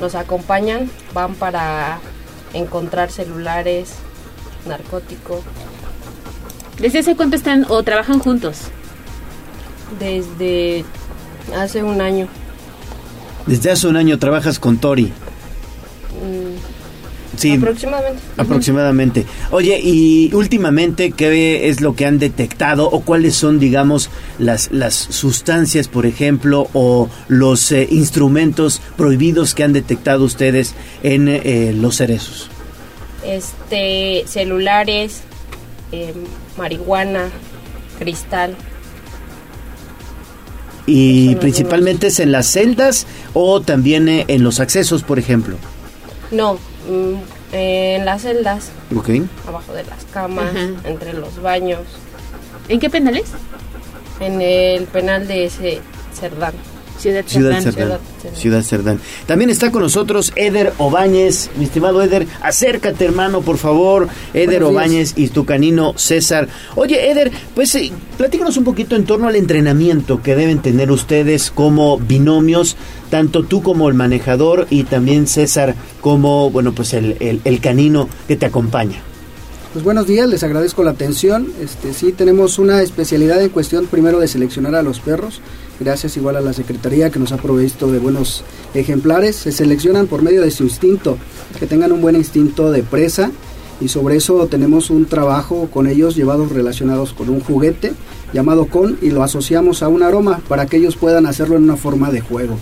nos 0.01 0.15
acompañan, 0.15 0.89
van 1.13 1.35
para 1.35 1.99
encontrar 2.55 3.11
celulares, 3.11 3.95
narcóticos. 4.67 5.41
¿Desde 6.81 7.01
hace 7.01 7.17
cuánto 7.17 7.37
están 7.37 7.67
o 7.69 7.83
trabajan 7.83 8.19
juntos? 8.19 8.59
Desde 9.99 10.85
hace 11.57 11.83
un 11.83 12.01
año. 12.01 12.29
Desde 13.47 13.71
hace 13.71 13.87
un 13.89 13.97
año 13.97 14.19
trabajas 14.19 14.59
con 14.59 14.79
Tori. 14.79 15.05
mm, 15.05 16.73
Sí, 17.35 17.53
Aproximadamente. 17.55 18.23
aproximadamente. 18.37 19.27
Oye, 19.51 19.81
y 19.83 20.31
últimamente, 20.35 21.13
¿qué 21.13 21.69
es 21.71 21.81
lo 21.81 21.95
que 21.97 22.05
han 22.05 22.19
detectado 22.19 22.87
o 22.89 23.01
cuáles 23.01 23.35
son, 23.35 23.59
digamos, 23.59 24.11
las, 24.39 24.71
las 24.71 24.95
sustancias, 24.95 25.89
por 25.89 26.05
ejemplo, 26.05 26.69
o 26.75 27.09
los 27.29 27.73
eh, 27.73 27.89
instrumentos 27.91 28.83
prohibidos 28.99 29.55
que 29.55 29.65
han 29.65 29.73
detectado 29.73 30.25
ustedes 30.25 30.75
en 31.03 31.27
eh, 31.27 31.73
los 31.75 31.97
cerezos? 31.97 32.51
Este, 33.25 34.25
celulares, 34.27 35.21
em, 35.93 36.15
marihuana, 36.57 37.31
cristal. 37.99 38.57
Y 40.87 41.37
principalmente 41.37 42.09
es 42.09 42.19
en 42.19 42.33
las 42.33 42.47
celdas 42.47 43.07
o 43.35 43.61
también 43.61 44.09
eh, 44.09 44.25
en 44.29 44.43
los 44.43 44.59
accesos, 44.59 45.03
por 45.05 45.19
ejemplo. 45.19 45.57
No, 46.33 46.55
mm, 46.55 47.15
en 47.53 48.05
las 48.05 48.23
celdas, 48.23 48.71
Ok. 48.97 49.11
abajo 49.47 49.73
de 49.75 49.85
las 49.85 50.05
camas, 50.13 50.51
Ajá. 50.51 50.69
entre 50.85 51.13
los 51.13 51.41
baños. 51.41 51.81
¿En 52.69 52.81
qué 52.81 52.91
penales? 52.91 53.25
En 54.19 54.41
el 54.41 54.85
penal 54.87 55.29
de 55.29 55.45
ese 55.47 55.81
Cerdán. 56.19 56.55
Ciudad 57.03 57.25
Ciudad 57.27 57.61
Cerdán. 57.61 57.99
Ciudad 58.35 58.63
Cerdán. 58.63 59.01
También 59.27 59.51
está 59.51 59.71
con 59.73 59.83
nosotros 59.83 60.33
Eder 60.37 60.73
Obáñez. 60.79 61.51
Mi 61.59 61.65
estimado 61.65 62.01
Eder, 62.03 62.27
acércate, 62.41 63.05
hermano, 63.05 63.41
por 63.43 63.59
favor. 63.59 64.09
Eder. 64.35 64.63
Obáñez 64.63 65.15
y 65.17 65.29
tu 65.29 65.45
canino 65.45 65.95
César. 65.97 66.49
Oye, 66.77 67.11
Eder, 67.11 67.31
pues 67.55 67.75
eh, 67.75 67.91
platícanos 68.17 68.57
un 68.57 68.65
poquito 68.65 68.95
en 68.97 69.05
torno 69.05 69.29
al 69.29 69.37
entrenamiento 69.37 70.23
que 70.23 70.37
deben 70.37 70.61
tener 70.63 70.91
ustedes 70.93 71.51
como 71.51 71.99
binomios, 71.99 72.77
tanto 73.11 73.43
tú 73.45 73.63
como 73.63 73.89
el 73.89 73.95
manejador 73.95 74.67
y 74.71 74.85
también 74.85 75.27
César 75.27 75.75
como, 76.01 76.51
bueno, 76.51 76.73
pues 76.73 76.93
el, 76.95 77.17
el- 77.21 77.41
el 77.45 77.61
canino 77.61 78.09
que 78.29 78.37
te 78.37 78.47
acompaña. 78.47 79.01
Pues 79.73 79.85
buenos 79.85 80.07
días, 80.07 80.29
les 80.29 80.43
agradezco 80.43 80.83
la 80.85 80.91
atención. 80.91 81.49
Este, 81.59 81.95
sí, 81.95 82.13
tenemos 82.13 82.59
una 82.59 82.83
especialidad 82.83 83.41
en 83.43 83.49
cuestión 83.49 83.87
primero 83.87 84.21
de 84.21 84.29
seleccionar 84.29 84.75
a 84.75 84.83
los 84.83 85.01
perros, 85.01 85.41
gracias 85.83 86.17
igual 86.17 86.37
a 86.37 86.41
la 86.41 86.53
Secretaría 86.53 87.11
que 87.11 87.19
nos 87.19 87.33
ha 87.33 87.37
provisto 87.37 87.91
de 87.91 87.99
buenos 87.99 88.45
ejemplares. 88.75 89.37
Se 89.37 89.53
seleccionan 89.53 90.07
por 90.07 90.23
medio 90.23 90.43
de 90.43 90.51
su 90.51 90.65
instinto, 90.65 91.19
que 91.59 91.67
tengan 91.67 91.93
un 91.93 92.01
buen 92.01 92.17
instinto 92.17 92.71
de 92.71 92.83
presa 92.83 93.31
y 93.81 93.89
sobre 93.89 94.17
eso 94.17 94.47
tenemos 94.47 94.91
un 94.91 95.07
trabajo 95.07 95.69
con 95.71 95.87
ellos 95.87 96.15
llevados 96.15 96.53
relacionados 96.53 97.13
con 97.13 97.29
un 97.29 97.41
juguete 97.41 97.93
llamado 98.33 98.67
con 98.67 98.97
y 99.03 99.11
lo 99.11 99.23
asociamos 99.23 99.83
a 99.83 99.89
un 99.89 100.03
aroma 100.03 100.41
para 100.49 100.67
que 100.67 100.77
ellos 100.77 100.97
puedan 100.97 101.27
hacerlo 101.27 101.57
en 101.57 101.65
una 101.65 101.77
forma 101.77 102.11
de 102.11 102.21
juego. 102.21 102.57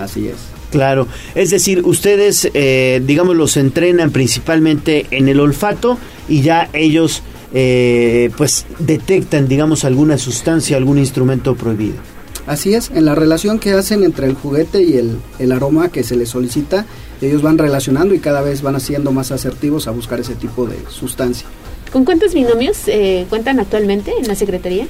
Así 0.00 0.28
es. 0.28 0.36
Claro, 0.70 1.06
es 1.36 1.50
decir, 1.50 1.82
ustedes, 1.84 2.50
eh, 2.52 3.00
digamos, 3.06 3.36
los 3.36 3.56
entrenan 3.56 4.10
principalmente 4.10 5.06
en 5.12 5.28
el 5.28 5.38
olfato 5.38 5.98
y 6.28 6.42
ya 6.42 6.68
ellos, 6.72 7.22
eh, 7.52 8.30
pues, 8.36 8.66
detectan, 8.80 9.46
digamos, 9.46 9.84
alguna 9.84 10.18
sustancia, 10.18 10.76
algún 10.76 10.98
instrumento 10.98 11.54
prohibido. 11.54 12.13
Así 12.46 12.74
es, 12.74 12.90
en 12.94 13.06
la 13.06 13.14
relación 13.14 13.58
que 13.58 13.72
hacen 13.72 14.04
entre 14.04 14.26
el 14.26 14.34
juguete 14.34 14.82
y 14.82 14.98
el, 14.98 15.18
el 15.38 15.52
aroma 15.52 15.88
que 15.88 16.04
se 16.04 16.14
les 16.14 16.28
solicita, 16.28 16.84
ellos 17.22 17.42
van 17.42 17.56
relacionando 17.56 18.14
y 18.14 18.18
cada 18.18 18.42
vez 18.42 18.60
van 18.60 18.76
haciendo 18.76 19.12
más 19.12 19.30
asertivos 19.30 19.86
a 19.88 19.92
buscar 19.92 20.20
ese 20.20 20.34
tipo 20.34 20.66
de 20.66 20.76
sustancia. 20.90 21.46
¿Con 21.90 22.04
cuántos 22.04 22.34
binomios 22.34 22.82
eh, 22.86 23.24
cuentan 23.30 23.60
actualmente 23.60 24.12
en 24.18 24.28
la 24.28 24.34
Secretaría? 24.34 24.86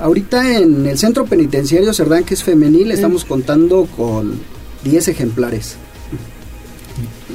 Ahorita 0.00 0.56
en 0.56 0.86
el 0.86 0.98
centro 0.98 1.26
penitenciario 1.26 1.92
Cerdán, 1.92 2.24
que 2.24 2.34
es 2.34 2.42
femenil, 2.42 2.90
estamos 2.90 3.24
contando 3.24 3.86
con 3.96 4.40
10 4.82 5.08
ejemplares. 5.08 5.76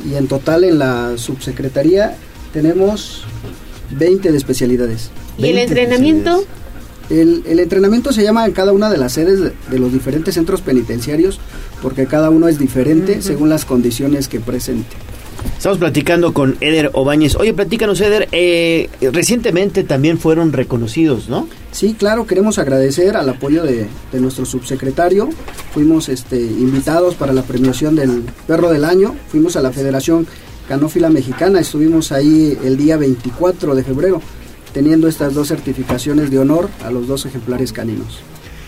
Y 0.09 0.15
en 0.15 0.27
total 0.27 0.63
en 0.63 0.79
la 0.79 1.17
subsecretaría 1.17 2.17
tenemos 2.51 3.23
20 3.91 4.31
de 4.31 4.37
especialidades. 4.37 5.11
¿Y 5.37 5.49
el 5.49 5.55
20 5.55 5.61
entrenamiento? 5.61 6.43
El, 7.09 7.43
el 7.45 7.59
entrenamiento 7.59 8.11
se 8.11 8.23
llama 8.23 8.45
en 8.45 8.51
cada 8.51 8.73
una 8.73 8.89
de 8.89 8.97
las 8.97 9.13
sedes 9.13 9.39
de, 9.39 9.53
de 9.69 9.79
los 9.79 9.93
diferentes 9.93 10.33
centros 10.33 10.61
penitenciarios 10.61 11.39
porque 11.81 12.07
cada 12.07 12.29
uno 12.29 12.47
es 12.47 12.57
diferente 12.57 13.21
según 13.21 13.49
las 13.49 13.65
condiciones 13.65 14.27
que 14.27 14.39
presente. 14.39 14.95
Estamos 15.57 15.77
platicando 15.77 16.33
con 16.33 16.57
Eder 16.59 16.91
Obañez. 16.93 17.35
Oye, 17.35 17.53
platícanos, 17.53 18.01
Eder, 18.01 18.27
eh, 18.31 18.89
recientemente 19.13 19.83
también 19.83 20.17
fueron 20.17 20.51
reconocidos, 20.53 21.29
¿no? 21.29 21.47
Sí, 21.71 21.95
claro, 21.97 22.25
queremos 22.25 22.57
agradecer 22.57 23.15
al 23.17 23.29
apoyo 23.29 23.63
de, 23.63 23.87
de 24.11 24.19
nuestro 24.19 24.45
subsecretario. 24.45 25.29
Fuimos 25.73 26.09
este, 26.09 26.39
invitados 26.39 27.15
para 27.15 27.33
la 27.33 27.43
premiación 27.43 27.95
del 27.95 28.23
Perro 28.47 28.71
del 28.71 28.85
Año. 28.85 29.15
Fuimos 29.29 29.55
a 29.55 29.61
la 29.61 29.71
Federación 29.71 30.27
Canófila 30.67 31.09
Mexicana. 31.09 31.59
Estuvimos 31.59 32.11
ahí 32.11 32.57
el 32.63 32.77
día 32.77 32.97
24 32.97 33.75
de 33.75 33.83
febrero, 33.83 34.21
teniendo 34.75 35.07
estas 35.07 35.33
dos 35.33 35.47
certificaciones 35.47 36.29
de 36.29 36.37
honor 36.37 36.69
a 36.83 36.91
los 36.91 37.07
dos 37.07 37.25
ejemplares 37.25 37.71
caninos. 37.71 38.19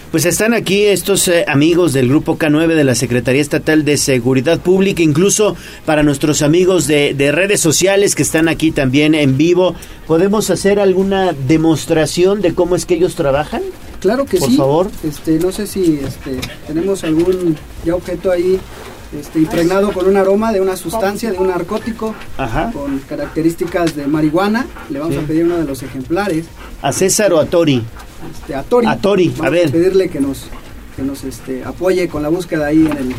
Pues 0.10 0.24
están 0.24 0.54
aquí 0.54 0.86
estos 0.86 1.28
eh, 1.28 1.44
amigos 1.50 1.92
del 1.92 2.08
Grupo 2.08 2.38
K9 2.38 2.76
de 2.76 2.86
la 2.86 2.96
Secretaría 2.96 3.42
Estatal 3.42 3.84
de 3.84 3.98
Seguridad 3.98 4.58
Pública, 4.62 5.04
incluso 5.04 5.58
para 5.86 6.04
nuestros 6.04 6.42
amigos 6.42 6.88
de, 6.88 7.14
de 7.14 7.34
redes 7.34 7.60
sociales 7.60 8.16
que 8.16 8.24
están 8.24 8.48
aquí 8.48 8.72
también 8.72 9.16
en 9.16 9.36
vivo. 9.36 9.76
¿Podemos 10.08 10.50
hacer 10.50 10.80
alguna 10.80 11.34
demostración 11.34 12.42
de 12.42 12.56
cómo 12.56 12.78
es 12.78 12.86
que 12.86 12.94
ellos 12.94 13.16
trabajan? 13.16 13.62
Claro 14.00 14.24
que 14.26 14.38
Por 14.38 14.50
sí. 14.50 14.56
favor. 14.56 14.90
Este, 15.04 15.40
no 15.40 15.52
sé 15.52 15.68
si 15.68 16.00
este, 16.02 16.40
tenemos 16.68 17.04
algún 17.04 17.58
ya 17.84 17.96
objeto 17.96 18.32
ahí 18.32 18.62
este, 19.18 19.40
impregnado 19.40 19.92
con 19.92 20.08
un 20.08 20.18
aroma 20.18 20.52
de 20.52 20.62
una 20.62 20.76
sustancia, 20.76 21.32
de 21.32 21.38
un 21.38 21.48
narcótico, 21.50 22.14
Ajá. 22.38 22.72
con 22.72 23.00
características 23.00 23.96
de 23.96 24.08
marihuana. 24.08 24.66
Le 24.90 25.00
vamos 25.00 25.16
Sí. 25.16 25.22
a 25.24 25.28
pedir 25.28 25.46
uno 25.46 25.58
de 25.58 25.66
los 25.66 25.84
ejemplares. 25.84 26.46
¿A 26.82 26.92
César 26.92 27.32
o 27.34 27.40
a 27.40 27.46
Tori? 27.46 27.84
Este, 28.34 28.56
a 28.56 28.64
Tori. 28.64 28.88
A 28.88 28.98
Tori, 28.98 29.30
Vamos 29.30 29.46
a 29.46 29.50
ver. 29.50 29.72
pedirle 29.72 30.10
que 30.10 30.20
nos, 30.20 30.46
que 30.96 31.02
nos 31.04 31.24
este, 31.24 31.64
apoye 31.64 32.08
con 32.10 32.24
la 32.24 32.30
búsqueda 32.30 32.68
ahí 32.68 32.86
en 32.86 32.98
el, 32.98 33.16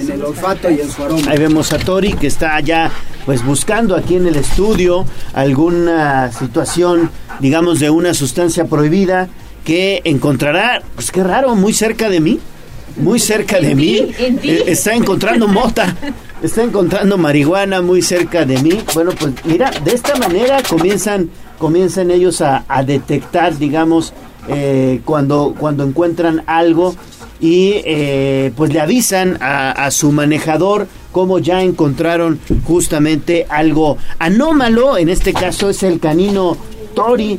en 0.00 0.10
el 0.12 0.24
olfato 0.24 0.70
y 0.70 0.80
en 0.80 0.90
su 0.90 1.02
aroma. 1.02 1.22
Ahí 1.30 1.38
vemos 1.38 1.72
a 1.72 1.78
Tori 1.78 2.12
que 2.14 2.26
está 2.26 2.58
ya 2.60 2.90
pues 3.26 3.44
buscando 3.44 3.94
aquí 3.94 4.16
en 4.16 4.26
el 4.26 4.36
estudio 4.36 5.04
alguna 5.34 6.32
situación, 6.32 7.10
digamos, 7.40 7.78
de 7.80 7.90
una 7.90 8.14
sustancia 8.14 8.64
prohibida 8.64 9.28
que 9.64 10.00
encontrará, 10.04 10.82
pues 10.96 11.12
qué 11.12 11.22
raro, 11.22 11.54
muy 11.54 11.72
cerca 11.72 12.08
de 12.08 12.18
mí, 12.20 12.40
muy 12.96 13.18
cerca 13.18 13.60
de 13.60 13.74
mí. 13.74 13.96
Eh, 14.18 14.64
está 14.66 14.94
encontrando 14.94 15.48
mota, 15.48 15.96
está 16.42 16.62
encontrando 16.62 17.18
marihuana 17.18 17.82
muy 17.82 18.02
cerca 18.02 18.44
de 18.44 18.58
mí. 18.58 18.78
Bueno, 18.94 19.12
pues 19.18 19.32
mira, 19.44 19.70
de 19.84 19.92
esta 19.92 20.16
manera 20.16 20.62
comienzan, 20.68 21.30
comienzan 21.58 22.10
ellos 22.10 22.40
a, 22.40 22.64
a 22.68 22.82
detectar, 22.82 23.58
digamos, 23.58 24.12
eh, 24.48 25.00
cuando, 25.04 25.54
cuando 25.58 25.84
encuentran 25.84 26.42
algo 26.46 26.94
y 27.40 27.74
eh, 27.84 28.52
pues 28.56 28.72
le 28.72 28.80
avisan 28.80 29.38
a, 29.40 29.70
a 29.72 29.90
su 29.90 30.12
manejador 30.12 30.86
cómo 31.12 31.38
ya 31.38 31.62
encontraron 31.62 32.40
justamente 32.64 33.46
algo 33.48 33.98
anómalo, 34.18 34.96
en 34.96 35.08
este 35.08 35.32
caso 35.32 35.70
es 35.70 35.82
el 35.82 36.00
canino 36.00 36.56
Tori, 36.94 37.38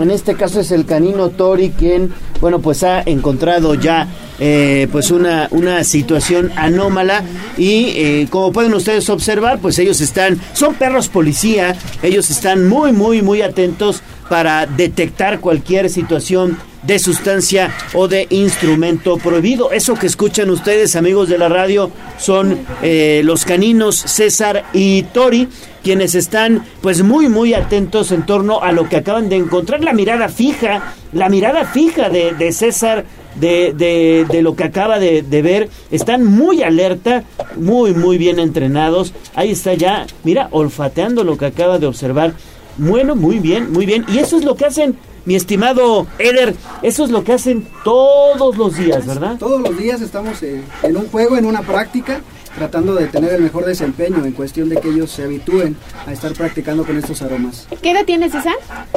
en 0.00 0.10
este 0.10 0.34
caso 0.34 0.60
es 0.60 0.70
el 0.70 0.84
canino 0.84 1.30
Tori 1.30 1.70
quien, 1.70 2.12
bueno, 2.40 2.60
pues 2.60 2.82
ha 2.82 3.02
encontrado 3.02 3.74
ya 3.74 4.08
eh, 4.38 4.86
pues 4.92 5.10
una, 5.10 5.48
una 5.50 5.82
situación 5.82 6.52
anómala 6.56 7.24
y 7.56 7.92
eh, 7.96 8.28
como 8.30 8.52
pueden 8.52 8.72
ustedes 8.74 9.08
observar, 9.10 9.58
pues 9.58 9.78
ellos 9.78 10.00
están, 10.00 10.40
son 10.52 10.74
perros 10.74 11.08
policía, 11.08 11.76
ellos 12.02 12.30
están 12.30 12.68
muy, 12.68 12.92
muy, 12.92 13.22
muy 13.22 13.42
atentos 13.42 14.02
para 14.28 14.66
detectar 14.66 15.40
cualquier 15.40 15.90
situación 15.90 16.58
de 16.82 16.98
sustancia 16.98 17.74
o 17.94 18.08
de 18.08 18.26
instrumento 18.30 19.16
prohibido. 19.16 19.72
Eso 19.72 19.94
que 19.94 20.06
escuchan 20.06 20.50
ustedes, 20.50 20.96
amigos 20.96 21.28
de 21.28 21.38
la 21.38 21.48
radio, 21.48 21.90
son 22.18 22.58
eh, 22.82 23.22
los 23.24 23.44
caninos 23.44 23.96
César 23.96 24.64
y 24.72 25.02
Tori, 25.02 25.48
quienes 25.82 26.14
están 26.14 26.64
pues 26.80 27.02
muy 27.02 27.28
muy 27.28 27.54
atentos 27.54 28.12
en 28.12 28.26
torno 28.26 28.62
a 28.62 28.72
lo 28.72 28.88
que 28.88 28.96
acaban 28.96 29.28
de 29.28 29.36
encontrar, 29.36 29.82
la 29.82 29.92
mirada 29.92 30.28
fija, 30.28 30.94
la 31.12 31.28
mirada 31.28 31.64
fija 31.64 32.10
de, 32.10 32.32
de 32.34 32.52
César 32.52 33.04
de, 33.34 33.72
de, 33.72 34.26
de 34.28 34.42
lo 34.42 34.56
que 34.56 34.64
acaba 34.64 34.98
de, 34.98 35.22
de 35.22 35.42
ver, 35.42 35.68
están 35.90 36.24
muy 36.24 36.62
alerta, 36.62 37.24
muy 37.56 37.92
muy 37.94 38.18
bien 38.18 38.38
entrenados, 38.38 39.12
ahí 39.34 39.52
está 39.52 39.74
ya, 39.74 40.06
mira, 40.24 40.48
olfateando 40.50 41.22
lo 41.24 41.38
que 41.38 41.46
acaba 41.46 41.78
de 41.78 41.86
observar, 41.86 42.32
bueno, 42.78 43.14
muy 43.14 43.38
bien, 43.38 43.72
muy 43.72 43.86
bien, 43.86 44.04
y 44.08 44.18
eso 44.18 44.38
es 44.38 44.44
lo 44.44 44.56
que 44.56 44.64
hacen 44.66 44.96
mi 45.24 45.34
estimado 45.34 46.06
Eder, 46.18 46.54
eso 46.82 47.04
es 47.04 47.10
lo 47.10 47.22
que 47.22 47.34
hacen 47.34 47.66
todos 47.84 48.56
los 48.56 48.76
días, 48.76 49.06
¿verdad? 49.06 49.36
Todos 49.38 49.60
los 49.60 49.76
días 49.76 50.00
estamos 50.00 50.42
eh, 50.42 50.62
en 50.82 50.96
un 50.96 51.06
juego, 51.08 51.36
en 51.36 51.44
una 51.44 51.60
práctica, 51.60 52.20
tratando 52.56 52.94
de 52.94 53.06
tener 53.08 53.34
el 53.34 53.42
mejor 53.42 53.64
desempeño 53.64 54.24
en 54.24 54.32
cuestión 54.32 54.68
de 54.68 54.76
que 54.76 54.88
ellos 54.88 55.10
se 55.10 55.24
habitúen 55.24 55.76
a 56.06 56.12
estar 56.12 56.32
practicando 56.32 56.84
con 56.84 56.96
estos 56.96 57.20
aromas. 57.22 57.68
¿Qué 57.82 57.90
edad 57.90 58.04
tienes, 58.04 58.32
César? 58.32 58.54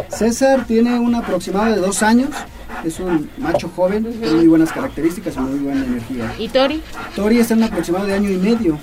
César 0.09 0.65
tiene 0.65 0.99
un 0.99 1.15
aproximado 1.15 1.75
de 1.75 1.81
dos 1.81 2.01
años, 2.01 2.29
es 2.85 2.99
un 2.99 3.29
macho 3.37 3.69
joven, 3.75 4.03
con 4.03 4.35
muy 4.37 4.47
buenas 4.47 4.71
características 4.71 5.35
y 5.35 5.39
muy 5.39 5.59
buena 5.59 5.85
energía. 5.85 6.33
¿Y 6.39 6.47
Tori? 6.47 6.81
Tori 7.15 7.39
está 7.39 7.55
en 7.55 7.59
un 7.59 7.65
aproximado 7.65 8.05
de 8.05 8.13
año 8.13 8.29
y 8.29 8.37
medio. 8.37 8.79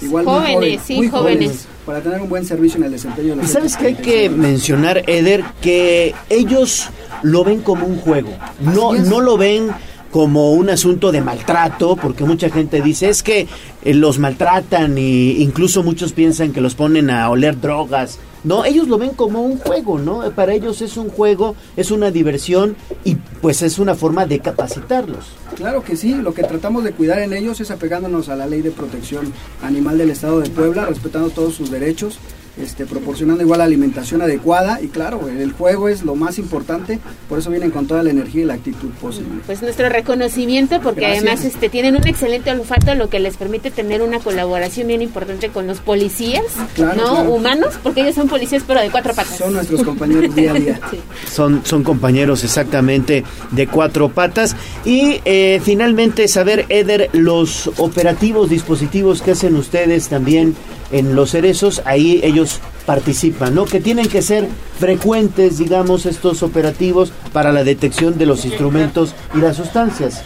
Igual 0.00 0.24
muy 0.24 0.34
Jóvenes, 0.34 0.56
joven, 0.58 0.80
sí, 0.84 0.96
muy 0.96 1.08
jóvenes. 1.08 1.68
Para 1.86 2.00
tener 2.00 2.20
un 2.20 2.28
buen 2.28 2.46
servicio 2.46 2.78
en 2.78 2.84
el 2.84 2.92
desempeño 2.92 3.30
de 3.30 3.36
los 3.36 3.44
Y 3.44 3.48
sabes 3.48 3.76
que 3.76 3.86
hay 3.88 3.94
que 3.94 4.30
mencionar, 4.30 5.02
Eder, 5.06 5.44
que 5.60 6.14
ellos 6.30 6.88
lo 7.22 7.44
ven 7.44 7.60
como 7.60 7.86
un 7.86 7.98
juego. 7.98 8.30
No, 8.60 8.94
no 8.94 9.20
lo 9.20 9.36
ven 9.36 9.70
como 10.14 10.52
un 10.52 10.70
asunto 10.70 11.10
de 11.10 11.20
maltrato, 11.20 11.96
porque 11.96 12.22
mucha 12.22 12.48
gente 12.48 12.80
dice 12.80 13.08
es 13.08 13.24
que 13.24 13.48
eh, 13.82 13.94
los 13.94 14.20
maltratan 14.20 14.96
e 14.96 15.00
incluso 15.40 15.82
muchos 15.82 16.12
piensan 16.12 16.52
que 16.52 16.60
los 16.60 16.76
ponen 16.76 17.10
a 17.10 17.28
oler 17.30 17.60
drogas. 17.60 18.20
No, 18.44 18.64
ellos 18.64 18.86
lo 18.86 18.96
ven 18.96 19.10
como 19.10 19.42
un 19.42 19.58
juego, 19.58 19.98
¿no? 19.98 20.20
Para 20.30 20.54
ellos 20.54 20.82
es 20.82 20.96
un 20.96 21.08
juego, 21.08 21.56
es 21.76 21.90
una 21.90 22.12
diversión 22.12 22.76
y 23.02 23.16
pues 23.16 23.62
es 23.62 23.80
una 23.80 23.96
forma 23.96 24.24
de 24.24 24.38
capacitarlos. 24.38 25.32
Claro 25.56 25.82
que 25.82 25.96
sí, 25.96 26.14
lo 26.14 26.32
que 26.32 26.44
tratamos 26.44 26.84
de 26.84 26.92
cuidar 26.92 27.18
en 27.18 27.32
ellos 27.32 27.60
es 27.60 27.72
apegándonos 27.72 28.28
a 28.28 28.36
la 28.36 28.46
ley 28.46 28.62
de 28.62 28.70
protección 28.70 29.32
animal 29.62 29.98
del 29.98 30.10
Estado 30.10 30.38
de 30.38 30.48
Puebla, 30.48 30.86
respetando 30.86 31.30
todos 31.30 31.56
sus 31.56 31.72
derechos, 31.72 32.20
este, 32.60 32.86
proporcionando 32.86 33.42
igual 33.42 33.60
alimentación 33.60 34.22
adecuada 34.22 34.80
y 34.80 34.88
claro, 34.88 35.28
el 35.28 35.52
juego 35.52 35.88
es 35.88 36.04
lo 36.04 36.14
más 36.14 36.38
importante, 36.38 36.98
por 37.28 37.38
eso 37.38 37.50
vienen 37.50 37.70
con 37.70 37.86
toda 37.86 38.02
la 38.02 38.10
energía 38.10 38.42
y 38.42 38.44
la 38.44 38.54
actitud 38.54 38.90
posible. 39.00 39.40
Pues 39.46 39.62
nuestro 39.62 39.88
reconocimiento 39.88 40.80
porque 40.80 41.00
Gracias. 41.02 41.22
además 41.24 41.44
este 41.44 41.68
tienen 41.68 41.96
un 41.96 42.06
excelente 42.06 42.50
olfato 42.50 42.94
lo 42.94 43.08
que 43.08 43.18
les 43.18 43.36
permite 43.36 43.70
tener 43.70 44.02
una 44.02 44.20
colaboración 44.20 44.86
bien 44.88 45.02
importante 45.02 45.48
con 45.48 45.66
los 45.66 45.80
policías, 45.80 46.44
Claro, 46.74 46.94
no 47.00 47.10
claro. 47.10 47.30
humanos, 47.32 47.74
porque 47.82 48.02
ellos 48.02 48.14
son 48.14 48.28
policías 48.28 48.62
pero 48.66 48.80
de 48.80 48.90
cuatro 48.90 49.14
patas. 49.14 49.36
Son 49.38 49.52
nuestros 49.52 49.82
compañeros 49.82 50.34
día 50.34 50.52
a 50.52 50.54
día. 50.54 50.80
Sí. 50.90 51.00
Son, 51.32 51.62
son 51.64 51.82
compañeros 51.82 52.44
exactamente 52.44 53.24
de 53.52 53.66
cuatro 53.66 54.10
patas. 54.10 54.54
Y 54.84 55.20
eh, 55.24 55.60
finalmente 55.64 56.28
saber, 56.28 56.66
Eder, 56.68 57.08
los 57.12 57.70
operativos, 57.78 58.50
dispositivos 58.50 59.22
que 59.22 59.32
hacen 59.32 59.56
ustedes 59.56 60.08
también 60.08 60.54
en 60.94 61.16
los 61.16 61.32
cerezos, 61.32 61.82
ahí 61.86 62.20
ellos 62.22 62.60
participan, 62.86 63.52
¿no? 63.52 63.64
Que 63.64 63.80
tienen 63.80 64.08
que 64.08 64.22
ser 64.22 64.48
frecuentes, 64.78 65.58
digamos, 65.58 66.06
estos 66.06 66.44
operativos 66.44 67.12
para 67.32 67.52
la 67.52 67.64
detección 67.64 68.16
de 68.16 68.26
los 68.26 68.44
instrumentos 68.44 69.12
y 69.34 69.38
las 69.38 69.56
sustancias. 69.56 70.22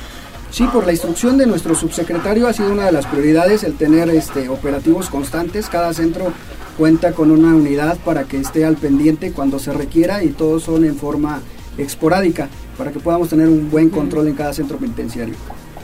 Sí, 0.50 0.64
por 0.70 0.84
la 0.84 0.92
instrucción 0.92 1.38
de 1.38 1.46
nuestro 1.46 1.74
subsecretario 1.74 2.46
ha 2.46 2.52
sido 2.52 2.70
una 2.70 2.84
de 2.84 2.92
las 2.92 3.06
prioridades 3.06 3.64
el 3.64 3.78
tener 3.78 4.10
este, 4.10 4.50
operativos 4.50 5.08
constantes. 5.08 5.70
Cada 5.70 5.94
centro 5.94 6.34
cuenta 6.76 7.12
con 7.12 7.30
una 7.30 7.54
unidad 7.54 7.96
para 8.04 8.24
que 8.24 8.36
esté 8.36 8.66
al 8.66 8.76
pendiente 8.76 9.32
cuando 9.32 9.58
se 9.58 9.72
requiera 9.72 10.22
y 10.22 10.28
todos 10.28 10.64
son 10.64 10.84
en 10.84 10.96
forma 10.96 11.40
esporádica 11.78 12.50
para 12.76 12.92
que 12.92 13.00
podamos 13.00 13.30
tener 13.30 13.48
un 13.48 13.70
buen 13.70 13.88
control 13.88 14.28
en 14.28 14.34
cada 14.34 14.52
centro 14.52 14.76
penitenciario. 14.76 15.34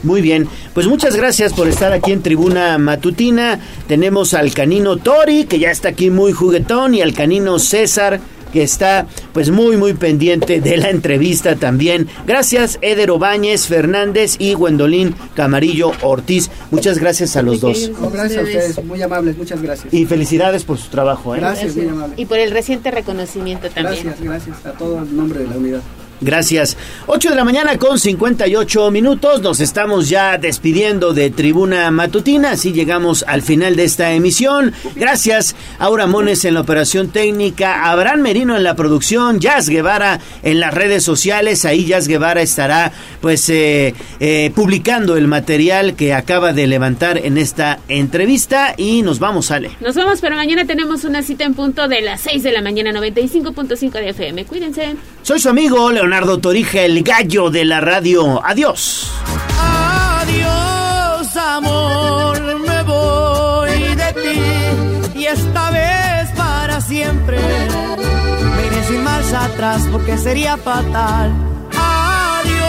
Muy 0.03 0.21
bien, 0.21 0.47
pues 0.73 0.87
muchas 0.87 1.15
gracias 1.15 1.53
por 1.53 1.67
estar 1.67 1.91
aquí 1.93 2.11
en 2.11 2.21
Tribuna 2.21 2.77
Matutina. 2.77 3.59
Tenemos 3.87 4.33
al 4.33 4.53
canino 4.53 4.97
Tori, 4.97 5.45
que 5.45 5.59
ya 5.59 5.71
está 5.71 5.89
aquí 5.89 6.09
muy 6.09 6.31
juguetón, 6.31 6.93
y 6.93 7.01
al 7.01 7.13
canino 7.13 7.59
César, 7.59 8.19
que 8.55 8.63
está 8.63 9.05
pues 9.33 9.51
muy 9.51 9.75
muy 9.75 9.95
pendiente 9.95 10.61
de 10.61 10.77
la 10.77 10.89
entrevista 10.89 11.57
también. 11.57 12.07
Gracias 12.25 12.79
Eder 12.81 13.11
Obañez 13.11 13.67
Fernández 13.67 14.37
y 14.39 14.53
Gwendolyn 14.53 15.13
Camarillo 15.33 15.91
Ortiz. 16.01 16.49
Muchas 16.71 16.97
gracias 16.97 17.35
a 17.35 17.41
los 17.41 17.59
dos. 17.59 17.91
No, 17.99 18.09
gracias 18.09 18.39
a 18.39 18.43
ustedes, 18.43 18.85
muy 18.85 19.01
amables, 19.01 19.37
muchas 19.37 19.61
gracias. 19.61 19.93
Y 19.93 20.05
felicidades 20.05 20.63
por 20.63 20.77
su 20.77 20.87
trabajo. 20.89 21.35
¿eh? 21.35 21.39
Gracias, 21.39 21.75
muy 21.75 21.89
amable. 21.89 22.13
Y 22.17 22.25
por 22.27 22.39
el 22.39 22.51
reciente 22.51 22.91
reconocimiento 22.91 23.69
también. 23.69 24.05
Gracias, 24.05 24.21
gracias 24.21 24.65
a 24.65 24.71
todo 24.71 24.99
el 24.99 25.15
nombre 25.15 25.39
de 25.39 25.47
la 25.47 25.57
unidad. 25.57 25.81
Gracias. 26.21 26.77
8 27.07 27.29
de 27.29 27.35
la 27.35 27.43
mañana 27.43 27.77
con 27.77 27.99
58 27.99 28.89
minutos. 28.91 29.41
Nos 29.41 29.59
estamos 29.59 30.09
ya 30.09 30.37
despidiendo 30.37 31.13
de 31.13 31.29
Tribuna 31.29 31.91
Matutina. 31.91 32.51
Así 32.51 32.71
llegamos 32.71 33.25
al 33.27 33.41
final 33.41 33.75
de 33.75 33.83
esta 33.83 34.13
emisión. 34.13 34.73
Gracias. 34.95 35.55
Aura 35.77 36.07
Mones 36.07 36.45
en 36.45 36.53
la 36.53 36.61
operación 36.61 37.09
técnica. 37.09 37.89
Abraham 37.91 38.21
Merino 38.21 38.55
en 38.55 38.63
la 38.63 38.75
producción. 38.75 39.39
Jazz 39.39 39.67
Guevara 39.67 40.19
en 40.43 40.59
las 40.59 40.73
redes 40.73 41.03
sociales. 41.03 41.65
Ahí 41.65 41.85
Jazz 41.85 42.07
Guevara 42.07 42.41
estará 42.41 42.91
pues 43.21 43.49
eh, 43.49 43.93
eh, 44.19 44.51
publicando 44.55 45.17
el 45.17 45.27
material 45.27 45.95
que 45.95 46.13
acaba 46.13 46.53
de 46.53 46.67
levantar 46.67 47.17
en 47.17 47.37
esta 47.37 47.79
entrevista. 47.87 48.73
Y 48.77 49.01
nos 49.01 49.19
vamos, 49.19 49.51
Ale. 49.51 49.71
Nos 49.81 49.95
vamos, 49.95 50.21
pero 50.21 50.35
mañana 50.35 50.65
tenemos 50.65 51.03
una 51.03 51.21
cita 51.21 51.43
en 51.43 51.53
punto 51.53 51.87
de 51.87 52.01
las 52.01 52.21
6 52.21 52.43
de 52.43 52.51
la 52.51 52.61
mañana, 52.61 52.91
95.5 52.91 53.91
de 53.91 54.09
FM. 54.09 54.45
Cuídense. 54.45 54.95
Soy 55.25 55.39
su 55.39 55.49
amigo 55.49 55.91
Leonardo 55.91 56.37
Torija, 56.37 56.81
el 56.81 57.01
gallo 57.01 57.49
de 57.49 57.65
la 57.65 57.81
radio. 57.81 58.45
Adiós. 58.45 59.09
Adiós, 59.59 61.35
amor, 61.35 62.59
me 62.59 62.83
voy 62.83 63.95
de 63.95 64.13
ti 64.13 65.19
y 65.19 65.25
esta 65.25 65.71
vez 65.71 66.29
para 66.37 66.79
siempre. 66.79 67.39
Me 67.39 68.67
iré 68.67 68.83
sin 68.87 69.03
marcha 69.03 69.45
atrás 69.45 69.87
porque 69.91 70.15
sería 70.19 70.57
fatal. 70.57 71.33
Adiós, 71.71 72.63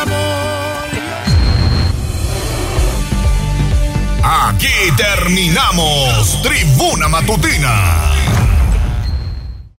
amor. 0.00 0.88
Aquí 4.48 4.90
terminamos 4.96 6.40
Tribuna 6.42 7.08
Matutina 7.08 8.11